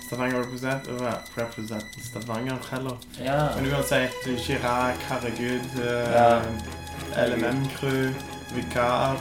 Stavanger 0.06 0.40
represent, 0.46 0.88
og 0.88 1.02
represent 1.38 1.96
Stavanger 2.06 2.58
heller. 2.72 2.96
Ja. 3.20 3.40
Men 3.58 3.72
uansett, 3.74 4.16
Chirac, 4.46 5.02
herregud, 5.10 5.66
Ja. 6.14 6.28
eh, 6.38 7.30
LMM-crew, 7.32 8.14
Vikar, 8.54 9.18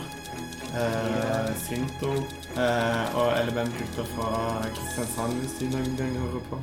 eh, 0.74 1.54
Sinto 1.56 2.10
eh, 2.56 3.16
og 3.16 3.32
LBM-gutter 3.48 4.04
fra 4.14 4.30
Kristiansand, 4.76 5.38
hvis 5.40 5.56
de 5.60 5.70
noen 5.72 5.96
gang 5.98 6.16
hører 6.18 6.44
på. 6.50 6.58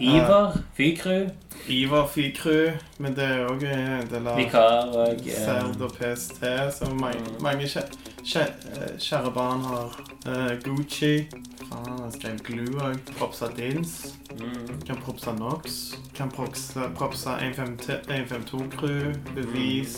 Ivar. 0.00 0.54
Fykru. 0.76 1.28
Ivar 1.68 2.06
Fy-crew, 2.06 2.76
men 3.02 3.16
det 3.16 3.24
er 3.26 3.48
òg 3.50 3.64
en 3.66 4.06
del 4.12 4.28
av 4.30 4.36
Vikar 4.38 4.92
og 4.94 5.24
Serd 5.26 5.72
eh, 5.74 5.82
og 5.82 5.96
PST, 5.98 6.44
så 6.78 6.86
mange, 6.94 7.32
mange 7.42 7.66
kjæ- 7.66 7.90
kjæ- 8.22 8.52
eh, 8.76 8.92
kjære 9.02 9.32
barn 9.34 9.64
har 9.66 9.98
eh, 10.26 10.54
Gucci. 10.62 11.26
Faen, 11.68 11.98
han 12.00 12.10
det 12.12 12.24
er 12.30 12.38
Glue 12.46 12.80
òg. 12.82 12.98
Propsa 13.18 13.48
Dins. 13.56 14.14
mm. 14.40 14.80
Kan 14.86 14.96
propsa 15.04 15.32
Nox. 15.36 15.94
Kan 16.14 16.30
propsa, 16.30 16.88
propsa 16.96 17.36
152-crew. 17.38 19.12
Bevis. 19.34 19.96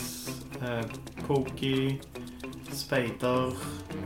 Eh, 0.61 0.83
Pokey. 1.27 1.99
Speider. 2.71 3.51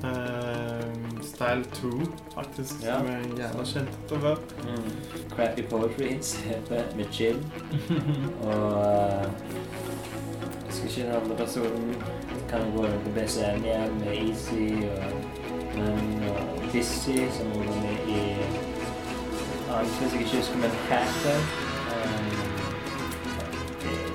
Eh, 0.04 1.22
Style 1.24 1.64
2, 1.74 1.92
faktisk. 2.36 2.74
Ja. 2.84 2.98
Som 3.00 3.08
er 3.08 3.20
jævla 3.38 3.66
kjent 3.66 4.12
over. 4.12 4.36
Mm. 4.66 4.92
Crappy 5.36 5.62
Poetry, 5.70 6.10
heter 6.46 6.96
med 6.98 7.06
chill. 7.12 7.38
Og 8.42 8.72
eh, 8.86 9.30
Jeg 10.66 10.74
skal 10.74 10.90
ikke 10.90 11.02
den 11.02 11.16
andre 11.22 11.36
personen. 11.36 11.96
Kan 12.50 12.72
gå 12.76 12.78
over 12.78 13.00
på 13.06 13.10
BCM 13.16 13.64
igjen 13.66 13.96
med 14.00 14.14
Easy 14.14 14.86
og 14.86 15.55
Dizzy, 16.74 17.18
som 17.38 17.52
er 17.52 17.68
var 17.68 17.76
med 17.84 17.98
i 18.08 18.22
annen 19.76 19.92
quiz 19.98 20.14
jeg 20.14 20.22
ikke 20.22 20.38
husker, 20.38 20.58
men 20.64 20.72
Hacker. 20.90 21.40
Um, 21.96 22.36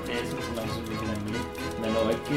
det, 0.07 0.15
er 0.15 0.23
sånn 0.29 0.55
mange 0.57 0.73
som 0.75 0.87
bruker 0.87 1.07
den 1.11 1.21
litt. 1.35 1.59
Men 1.81 1.97
òg 2.01 2.31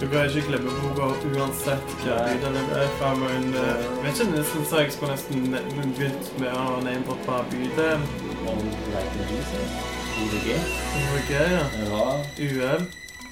Du 0.00 0.04
kan 0.08 0.28
ikke 0.28 0.44
glemme 0.48 0.74
boka 0.82 1.08
uansett 1.32 1.94
hva 2.04 2.18
den 2.42 2.58
er 2.80 2.92
fra. 2.98 3.14
Men 3.20 3.48
eh, 3.52 3.86
vet 4.04 4.20
ikke, 4.20 4.30
nesten 4.36 4.68
så 4.68 4.82
jeg 4.82 4.92
skulle 4.96 5.16
nesten 5.16 5.48
begynt 5.76 6.30
med 6.40 6.52
å 6.52 6.78
name-droppe 6.84 7.40
bydelen. 7.52 8.06
ODG. 10.18 10.52
OVG, 11.00 11.34
ja. 11.56 11.64
UL. 12.44 12.86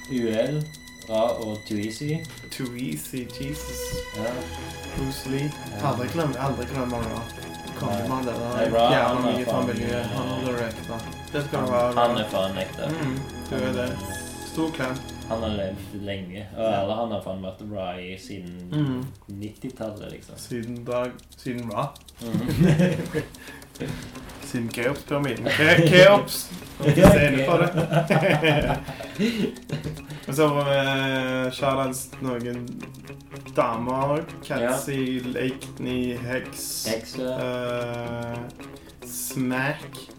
UL. 0.09 0.61
Ra 1.09 1.21
og 1.39 1.57
Too 1.67 1.77
Easy. 1.77 2.09
Too 2.51 2.67
Easy, 2.75 3.23
Jesus. 3.39 3.81
Ja. 4.17 4.31
Bruce 4.97 5.29
Lee. 5.31 5.51
Ja. 5.79 5.91
Aldri 5.91 6.07
glem, 6.13 6.33
aldri 6.39 6.65
glem 6.73 6.91
han. 6.91 7.03
Kongemann 7.77 8.25
Det 8.25 8.33
er 8.33 8.63
han 8.65 8.91
jævla 8.91 9.19
mye 9.25 9.45
familie. 9.45 9.99
Han 10.13 10.27
holder 10.27 10.63
ekte. 10.67 10.97
Det 11.33 11.43
skal 11.45 11.59
Han, 11.59 11.97
han 11.97 12.17
er 12.17 12.29
faen 12.31 12.57
ekte. 12.57 12.89
Mm, 12.89 13.19
du 13.49 13.55
er 13.55 13.73
det. 13.77 13.89
Stor 14.47 14.71
klem. 14.73 14.95
Han 15.29 15.41
har 15.43 15.49
levd 15.59 15.95
lenge. 16.07 16.45
Og 16.57 16.63
eller 16.65 16.95
han 17.01 17.11
har 17.11 17.21
faen 17.23 17.43
vært 17.45 17.63
bra 17.69 17.87
i 17.99 18.17
siden 18.17 18.57
Mm. 18.71 19.05
90-tallet, 19.29 20.11
liksom. 20.11 20.37
Siden 20.37 20.83
dag 20.85 21.11
Siden 21.37 21.69
hva? 21.69 21.87
Mhm. 22.21 23.23
Siden 24.47 24.69
Keops-pyramiden. 24.71 25.45
Ke- 25.45 25.87
Keops! 25.89 26.49
Se 26.83 27.27
inne 27.27 27.45
på 27.47 27.57
det. 27.57 27.69
Og 30.27 30.35
så 30.35 30.47
var 30.47 30.67
vi 30.69 31.51
Charlans 31.55 32.03
noen 32.21 32.63
damer. 33.57 34.21
Catzy, 34.45 35.19
Lakeney, 35.33 36.17
Hex, 36.21 36.85
Hekse. 36.91 37.27
eh, 37.33 38.37
Smack, 39.07 40.09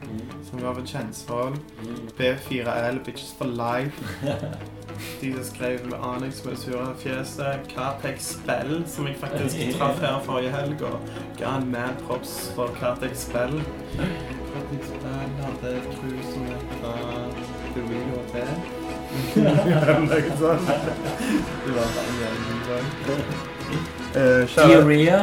som 0.51 0.63
var 0.63 0.75
for 0.75 0.87
Kjensvoll. 0.87 1.57
Mm. 1.83 2.09
B4L, 2.19 3.05
Bitches 3.05 3.35
for 3.39 3.45
Life. 3.45 4.03
De 5.21 5.33
som 5.33 5.45
skrev 5.45 5.87
med 5.87 5.99
Anix 6.03 6.45
med 6.45 6.53
det 6.53 6.61
sure 6.61 6.95
fjeset. 6.99 7.61
Cartex 7.75 8.33
Spell, 8.35 8.83
som 8.87 9.07
jeg 9.07 9.17
faktisk 9.21 9.79
traff 9.79 10.01
her 10.01 10.19
forrige 10.25 10.51
helg, 10.51 10.83
og 10.83 11.01
ga 11.39 11.53
en 11.59 11.71
mad 11.71 12.01
props 12.07 12.53
for 12.57 12.75
Cartex 12.81 13.29
Spell. 13.29 13.63
Cartex 13.95 14.91
Spell 14.91 15.31
hadde 15.43 15.77
et 15.77 15.89
crew 16.01 16.19
som 16.33 16.49
het 16.51 16.65
The 17.75 17.85
Real 17.91 18.11
Hotel. 18.17 18.51
Noe 20.09 20.23
sånt. 20.41 20.73
Det 21.67 21.77
var 21.77 22.01
en 22.07 22.19
jævlig 22.23 22.43
god 22.49 22.61
dag. 23.07 23.23
Eh, 24.15 24.49
Diarrhea. 24.57 25.23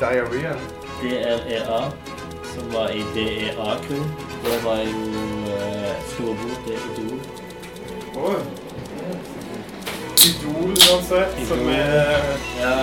Diarrhea. 0.00 0.58
DREA. 1.02 2.17
Som 2.58 2.72
var 2.72 2.88
i 2.90 3.04
DEA-crew. 3.14 4.04
Det 4.44 4.64
var 4.64 4.78
jo 4.78 5.02
uh, 5.46 5.92
storebror 6.12 6.56
til 6.66 6.76
Idol. 6.88 7.18
Oi. 8.16 8.40
Idol 10.28 10.70
uansett, 10.70 11.48
som 11.48 11.68
er 11.68 11.92
Ja, 12.60 12.74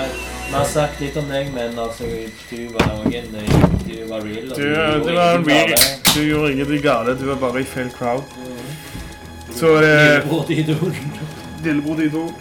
vi 0.47 0.53
har 0.53 0.65
sagt 0.65 1.01
litt 1.01 1.17
om 1.17 1.27
deg, 1.29 1.49
men 1.53 1.79
altså, 1.79 2.07
du 2.51 2.57
var 2.77 2.93
òg 2.95 3.15
en 3.19 3.35
Du 3.87 3.95
var 4.09 4.21
real. 4.23 4.49
Du, 4.49 4.61
Du, 4.61 5.09
du 5.09 5.15
var 5.15 5.43
real. 5.47 5.75
Du 6.15 6.21
gjorde 6.23 6.51
ingenting 6.51 6.81
gale, 6.81 7.19
du 7.19 7.25
var 7.25 7.35
bare 7.35 7.61
i 7.61 7.63
feil 7.63 7.91
crowd. 7.97 8.23
Mm. 8.37 8.55
Så 9.55 9.75
det 9.81 9.93
Lillebror 9.97 10.43
til 10.45 10.59
Idol. 10.59 10.95
Lillebror 11.63 11.95
til 11.95 12.05
Idol. 12.05 12.31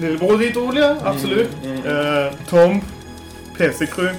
Lillebror 0.00 0.36
til 0.36 0.48
Idol, 0.50 0.76
ja. 0.76 0.94
Absolutt. 1.04 1.58
Mm, 1.64 1.70
mm. 1.70 1.78
Uh, 1.78 2.48
Tom. 2.48 2.82
PC-crew. 3.58 4.12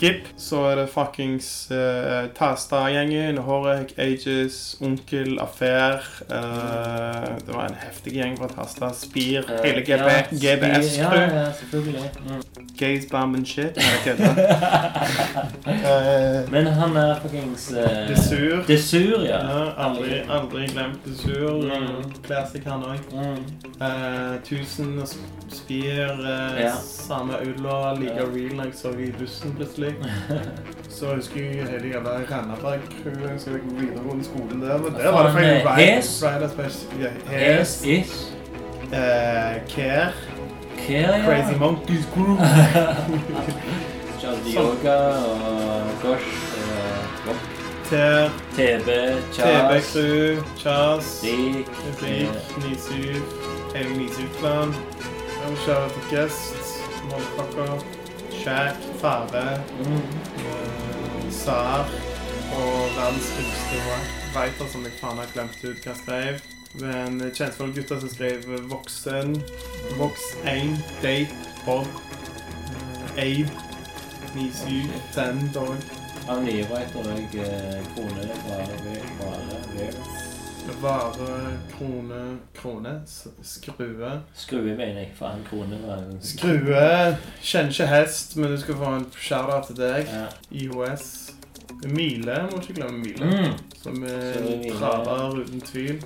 Skip. 0.00 0.28
Så 0.40 0.56
er 0.64 0.76
det 0.80 0.86
fuckings 0.88 1.68
uh, 1.70 2.28
Tasta-gjengen. 2.38 3.36
Horek, 3.44 3.92
Ages, 3.98 4.76
Onkel, 4.80 5.38
Affair. 5.40 6.00
uh, 6.30 7.36
det 7.46 7.52
var 7.54 7.66
en 7.68 7.76
heftig 7.82 8.12
gjeng 8.16 8.38
fra 8.40 8.48
Tasta. 8.48 8.88
Spir. 8.96 9.44
uh, 9.44 9.58
hele 9.64 9.82
GB, 9.84 10.08
ja, 10.08 10.22
GBS-crew. 10.32 11.20
Ja, 11.20 11.40
ja, 11.40 11.52
selvfølgelig. 11.52 12.10
Mm. 12.26 12.42
Gays, 12.78 13.04
bomb 13.10 13.34
and 13.36 13.46
shit. 13.46 13.76
Nei, 13.76 13.98
kødder. 14.04 14.40
Eh, 15.66 16.50
Men 16.52 16.66
han 16.66 16.96
er 16.96 17.20
fuckings 17.20 17.68
uh, 17.76 18.08
Desur. 18.08 18.62
Desur, 18.68 19.20
ja. 19.26 19.42
Ja, 19.44 19.66
aldri, 19.84 20.22
aldri 20.28 20.64
glemt 20.72 21.04
Desur. 21.04 21.60
Mm. 21.68 22.14
Classic, 22.24 22.64
han 22.64 22.82
òg. 22.88 23.04
Mm. 23.12 23.44
Eh, 23.80 24.40
tusen 24.48 24.96
spir, 25.52 26.08
uh, 26.24 26.56
Ja. 26.60 26.72
samme 26.80 27.36
ulla, 27.44 27.92
like 28.00 28.24
real 28.32 28.64
jeg 28.64 28.74
så 28.80 28.96
i 28.96 29.12
bussen 29.18 29.52
plutselig. 29.56 29.89
Så 30.90 31.06
jeg 31.06 31.16
husker 31.16 31.40
jeg 31.40 31.66
hele 31.70 31.88
jævla 31.94 32.10
Randaberg-crewet, 32.30 33.40
så 33.40 33.50
jeg 33.50 33.60
gikk 33.60 33.80
videregående 33.80 34.24
skolen 34.24 34.62
der. 34.62 34.78
Men 34.78 34.94
der 34.94 35.10
var 35.12 35.22
det 35.22 35.32
Faen, 35.32 35.44
feil 35.44 35.56
eh, 35.56 35.66
Ride- 35.66 37.58
Hes? 37.58 37.82
Hes. 37.84 38.32
Eh, 38.92 38.98
Care. 39.68 40.08
Care, 40.86 41.16
ja. 41.16 41.24
Crazy 41.24 41.58
Monkeys 41.58 42.08
Group. 42.14 42.38
Yoga 44.56 44.96
og 45.08 45.82
Gosh 46.02 46.30
TB, 46.54 47.26
Rock. 47.26 47.40
TB, 48.56 48.88
Charles, 49.32 49.92
TV-crew. 49.92 50.42
Chas. 50.58 51.20
Dik. 51.22 51.66
Rik. 52.02 52.28
Nisyv. 52.64 53.22
Hele 53.76 53.98
Nisyv-klanen. 53.98 54.74
Shout 55.56 55.90
til 55.90 56.18
Guest. 56.18 56.54
Motherfucker. 57.04 57.99
Shack. 58.44 58.76
Fare. 59.00 59.60
mm. 59.84 60.02
eh, 60.46 61.30
Sar. 61.30 61.84
Og 62.50 62.90
verdens 62.96 63.28
yngste 63.40 63.82
writer 64.34 64.66
som 64.72 64.84
jeg 64.86 64.92
faen 65.00 65.18
har 65.22 65.30
glemt 65.34 65.60
ut 65.64 65.84
hva 65.86 65.94
skrev. 65.98 66.40
Men 66.80 67.18
kjentfolk 67.34 67.74
gutter 67.78 68.00
som 68.02 68.10
skrev 68.12 68.44
Voksen. 68.70 69.36
Vox 69.98 70.20
1. 70.46 70.76
Date. 71.02 71.34
Bob. 71.66 71.86
eh, 73.16 73.24
Abe. 73.24 73.50
97. 74.34 74.90
Den 75.16 75.50
dog. 75.54 75.76
Av 76.30 76.42
nye 76.44 76.62
writer 76.70 77.00
og 77.00 77.06
kone 77.06 77.28
krone, 77.94 78.26
vare, 78.46 79.62
ve- 79.74 80.29
vare, 80.80 81.58
krone, 81.72 82.38
krone. 82.54 83.02
Skrue. 83.42 84.12
Skrue, 84.34 84.76
mener 84.76 85.00
jeg, 85.00 85.12
han 85.20 85.44
krone 85.50 85.78
var 85.86 86.02
jo 86.04 86.18
Skrue. 86.20 87.16
Kjenner 87.42 87.70
ikke 87.70 87.86
hest, 87.86 88.36
men 88.36 88.50
du 88.50 88.58
skal 88.60 88.78
få 88.80 88.94
en 88.98 89.06
shout-out 89.16 89.70
til 89.70 89.80
deg. 89.80 90.10
Ja. 90.10 90.26
IOS. 90.50 91.32
Mile, 91.84 92.48
må 92.50 92.60
ikke 92.60 92.80
glemme 92.80 92.98
Mile. 92.98 93.26
Mm. 93.26 93.58
Som 93.82 94.02
er 94.04 94.40
er 94.42 94.76
traver 94.78 95.40
uten 95.40 95.60
tvil. 95.60 96.04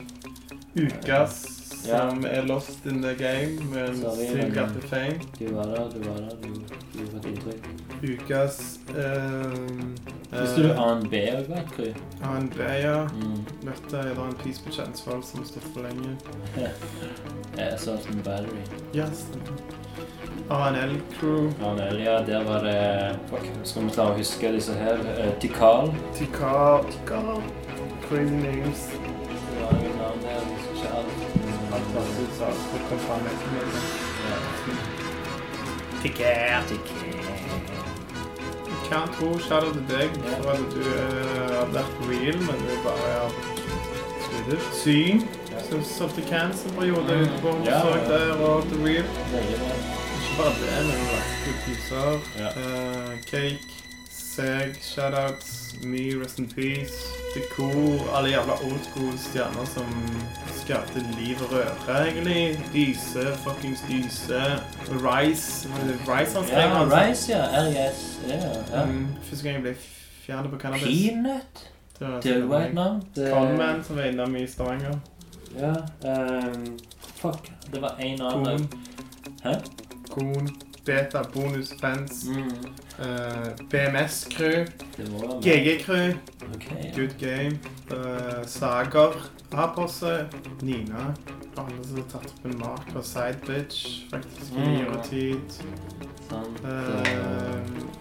Ukas. 0.75 1.54
Som 1.85 2.25
er 2.29 2.49
lost 2.49 2.87
in 2.91 3.03
the 3.05 3.15
game, 3.19 3.61
med 3.73 3.89
en 3.89 4.01
syk 4.19 4.89
fame. 4.89 5.21
Du 5.39 5.47
var 5.55 5.71
der, 5.75 5.91
du 5.95 6.09
var 6.09 6.19
der, 6.25 6.37
du 6.43 6.55
du 6.95 7.01
gjorde 7.01 7.17
et 7.17 7.27
inntrykk. 7.27 7.65
Ukas 8.03 8.81
um, 8.89 9.95
Visste 10.31 10.63
du 10.63 10.73
ANB 10.73 11.15
òg 11.15 11.49
var 11.49 11.63
et 11.63 11.73
kry? 11.75 11.89
ANB, 12.23 12.59
ja. 12.83 12.97
Mm. 13.15 13.41
Dette 13.65 14.03
er 14.03 14.13
da 14.15 14.27
en 14.29 14.37
pris 14.39 14.61
på 14.63 14.75
Kjensvoll 14.75 15.23
som 15.27 15.45
stått 15.47 15.67
for 15.75 15.87
lenge. 15.87 16.15
Assault 17.59 18.07
and 18.13 18.23
Battery. 18.27 18.63
Ja, 18.95 19.09
stemmer. 19.15 19.83
ANL 20.55 20.97
Crew. 21.19 21.51
ANL, 21.65 22.01
ja, 22.05 22.19
der 22.27 22.45
var 22.45 22.63
det 22.63 23.19
Fuck, 23.31 23.47
skal 23.65 23.87
vi 23.89 23.95
klare 23.97 24.15
å 24.15 24.19
huske 24.19 24.55
disse 24.55 24.77
her? 24.79 25.01
Tikal 25.43 25.91
Tikal. 26.19 26.85
Tikal. 26.91 26.91
Tikar. 26.93 27.43
Crazy 28.09 28.43
names. 28.43 28.89
Det 28.93 29.63
var 29.63 29.79
noen 29.81 30.03
navn 30.03 30.27
der, 30.27 30.35
jeg 30.37 30.51
husker 30.51 30.83
ikke 30.83 30.99
alt. 31.01 31.24
Alt 31.75 31.89
var 31.95 32.03
ut 32.23 32.35
sa 32.39 32.47
det 32.73 32.81
kom 32.89 33.01
faen 33.07 33.25
etter 33.31 33.49
meg. 33.55 33.67
Tikal. 36.03 36.65
Kan 38.89 39.09
tro, 39.17 39.31
shout 39.41 39.65
out 39.65 39.73
til 39.75 39.87
deg 39.89 40.11
for 40.43 40.51
at 40.53 40.65
du 40.75 40.81
eh, 40.85 41.55
har 41.57 41.71
vært 41.73 41.95
real, 42.11 42.39
men 42.45 42.61
du 42.61 42.75
bare 42.85 43.15
har 43.15 43.33
skrudd. 44.27 44.53
Syn. 44.83 45.25
Solgte 45.85 46.23
cans 46.29 46.65
en 46.69 46.75
periode 46.77 47.15
Mm. 47.17 47.23
ute 47.23 47.39
på 47.43 47.51
ja. 47.65 47.79
der 48.09 48.33
og 48.45 48.63
The 48.71 48.77
Real. 48.85 49.05
Ikke 49.05 50.35
bare 50.39 50.53
det, 50.61 50.77
men 50.87 50.95
du 51.01 51.07
var 51.09 51.23
gode 51.45 51.59
priser. 51.65 52.13
Eh, 52.45 53.13
cake, 53.31 53.81
Seg, 54.11 54.77
shoutouts, 54.83 55.75
Me, 55.83 56.05
Rest 56.23 56.39
in 56.39 56.49
Peace, 56.49 56.99
Decor, 57.35 58.17
alle 58.17 58.29
jævla 58.31 58.53
old 58.53 58.81
school 58.87 59.19
stjerner 59.19 59.65
som 59.67 59.87
skapte 60.63 61.03
liv 61.19 61.37
og 61.45 61.53
røre, 61.53 62.09
egentlig. 62.09 62.61
Dyse, 62.75 63.25
fuckings 63.45 63.85
Dyse. 63.89 64.43
Rice. 64.89 65.69
Rice 66.09 66.37
han 66.37 66.47
skrev? 66.47 66.59
Ja, 66.59 66.81
altså? 66.83 67.01
Rice, 67.09 67.33
ja. 67.33 67.45
RIS. 67.67 68.21
Ja, 68.29 68.37
ja. 68.77 68.83
Um, 68.83 69.09
første 69.23 69.45
gang 69.45 69.55
jeg 69.55 69.63
ble 69.63 69.75
fjernet 70.27 70.51
på 70.51 70.59
cannabis. 70.59 70.85
Peanut. 70.85 71.65
Det 71.99 72.49
var 72.49 72.61
et 72.61 72.75
meg. 72.75 72.75
navn. 72.75 73.03
Conman, 73.17 73.85
som 73.85 73.97
var 73.97 74.03
innom 74.03 74.37
i 74.37 74.47
Stavanger. 74.47 74.99
Ja. 75.59 75.75
Um, 76.11 76.79
fuck. 77.17 77.53
Det 77.73 77.83
var 77.83 77.97
en 77.99 78.21
annen 78.21 78.45
Korn. 78.45 78.71
Hæ? 79.45 79.55
Kon. 80.11 80.49
Beta, 80.85 81.23
bonus, 81.35 81.73
fans. 81.81 82.25
Mm. 82.29 82.51
eh, 83.01 83.51
BMS-crew. 83.71 84.67
Det 84.97 85.11
må 85.11 85.19
være 85.19 85.35
meg. 85.35 85.43
GG-crew. 85.43 86.13
Ok, 86.55 86.67
ja. 86.85 86.91
Good 86.97 87.15
game. 87.19 87.59
Uh, 87.91 88.45
Sager. 88.47 89.31
Aposse. 89.53 90.27
Nina. 90.63 91.15
Alle 91.57 91.85
som 91.87 91.97
har 91.97 92.07
tatt 92.13 92.27
opp 92.35 92.45
en 92.51 92.59
mark 92.59 92.89
og 92.97 93.05
side 93.05 93.39
bitch, 93.47 94.05
faktisk, 94.11 94.53
i 94.53 94.59
Mm. 94.59 94.73
nyere 94.73 95.03
tid. 95.05 95.41
Sant. 96.29 96.61
Uh, 96.65 97.61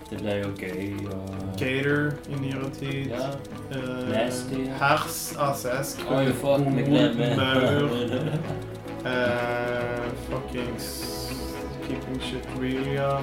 Det 0.09 0.19
ble 0.21 0.33
jo 0.43 0.49
gøy 0.57 1.07
og 1.13 1.29
Gator 1.59 2.13
i 2.29 2.35
nyere 2.41 2.69
tid. 2.79 3.09
Ja. 3.09 3.29
Uh, 3.71 4.09
Nasty. 4.09 4.65
Hers 4.79 5.35
ACS. 5.39 5.97
Oi, 6.09 6.25
fuck, 6.33 6.67
vi 6.75 6.83
glemmer. 6.83 7.35
Maur. 7.37 7.89
Uh, 9.03 10.05
fuckings 10.29 11.12
Keeping 11.93 12.19
shit 12.21 12.45
real, 12.57 12.87
ja. 12.87 13.21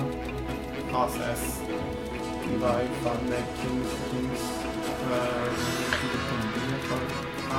ACS. 0.94 1.60
Live, 2.60 2.94
Funneck, 3.02 3.46
Kings, 3.60 3.92
Kings. 4.10 4.42
Uh, 5.10 5.48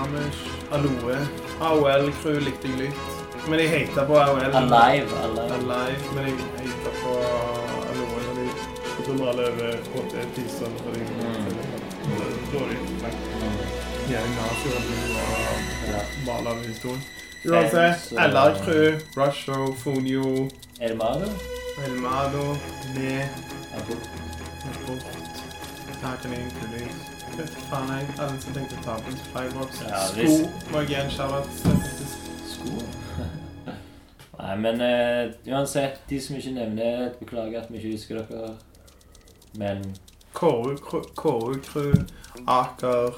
Amish. 0.01 0.41
Aloe. 0.71 1.17
AOL-crew 1.59 2.39
likte 2.39 2.67
jeg 2.67 2.77
litt. 2.79 3.01
Men 3.49 3.59
jeg 3.59 3.69
hata 3.73 4.05
på 4.07 4.15
AOL. 4.23 4.39
Alive. 4.39 5.11
Alive. 5.25 5.53
Alive, 5.57 6.03
men 6.15 6.23
jeg 6.29 6.35
hata 6.63 6.91
på 7.01 7.11
Aloe 7.91 8.19
når 8.27 8.35
de 8.39 8.47
alle 9.31 9.43
over 9.51 9.71
HT-tiser. 9.93 10.71
Mm. 10.71 11.01
dårlig. 12.53 12.79
Er 14.11 14.27
nazi 14.37 14.69
og 14.75 14.83
Ja. 15.91 16.01
maler 16.25 16.51
av 16.51 16.63
historien. 16.67 17.03
Uansett, 17.45 17.71
Fans, 17.71 18.11
og- 18.11 18.19
LR-crew, 18.19 18.99
Rusho, 19.17 19.73
Fonio, 19.75 20.49
El 20.81 20.95
Mago? 20.97 21.25
Elmado, 21.85 22.43
med 22.95 23.27
Abo. 23.77 23.93
Abort, 24.67 25.05
Kakenin, 26.01 26.51
Kulis. 26.59 26.95
Vet 27.37 27.49
faen 27.69 27.89
jeg, 27.89 28.07
alle 28.19 28.41
som 28.41 28.53
tenkte 28.53 28.75
ta 28.83 28.95
på 28.97 29.09
en 29.11 29.17
Flybox. 29.17 29.81
Ja, 29.87 30.01
Sko 30.07 30.15
hvis- 30.15 30.71
må 30.71 30.79
jeg 30.79 30.87
gi 30.87 30.95
en 30.95 31.09
shout-out 31.11 31.43
til, 31.43 31.71
faktisk. 31.71 32.17
Sko. 32.53 32.71
Nei, 34.41 34.55
men 34.57 34.81
eh, 34.81 35.31
uansett, 35.47 35.99
de 36.09 36.19
som 36.21 36.35
ikke 36.35 36.51
nevner, 36.53 37.09
beklager 37.19 37.61
at 37.61 37.71
vi 37.71 37.77
ikke 37.77 37.91
husker 37.91 38.15
dere. 38.21 38.55
Men 39.55 39.95
KU-crew, 40.33 41.93
Aker, 42.47 43.13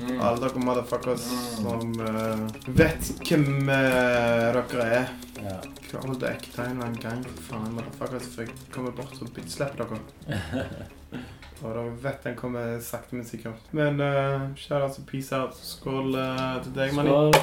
mm. 0.00 0.20
alle 0.20 0.40
dere 0.40 0.58
motherfuckers 0.60 1.30
Mm. 1.30 1.54
som 1.56 2.00
uh, 2.00 2.74
vet 2.76 3.12
hvem 3.24 3.68
uh, 3.68 4.52
dere 4.52 4.84
er. 4.84 5.08
Ja. 5.42 5.56
Hold 5.92 6.20
det 6.20 6.30
ekte 6.30 6.62
en 6.62 6.76
eller 6.76 6.86
annen 6.86 7.00
gang. 7.00 7.24
Faen, 7.48 7.72
motherfuckers, 7.74 8.28
for 8.34 8.42
jeg 8.44 8.52
kommer 8.72 8.92
bort 8.96 9.16
og 9.20 9.32
slipper 9.46 9.84
dere. 9.84 10.00
Og 11.62 11.70
dere 11.70 11.90
vet 12.02 12.24
den 12.24 12.36
kommer 12.36 12.80
sakte, 12.82 13.14
men 13.16 13.24
sikkert. 13.24 13.68
Men 13.70 14.00
uh, 14.00 14.50
kjære, 14.58 14.82
altså, 14.82 15.04
peace 15.06 15.36
out. 15.36 15.54
Skål 15.56 16.14
uh, 16.14 16.62
til 16.62 16.74
deg, 16.74 16.94
Mani. 16.96 17.08
Skål. 17.08 17.34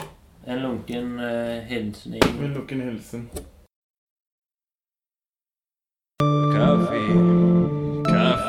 En 0.48 0.60
lunken 0.66 1.14
uh, 1.20 1.64
hilsen. 1.70 2.20
En 2.20 2.54
lunken 2.54 2.82
hilsen. 2.82 3.30
Kaffe. 6.54 7.00
Coffee. 8.10 8.49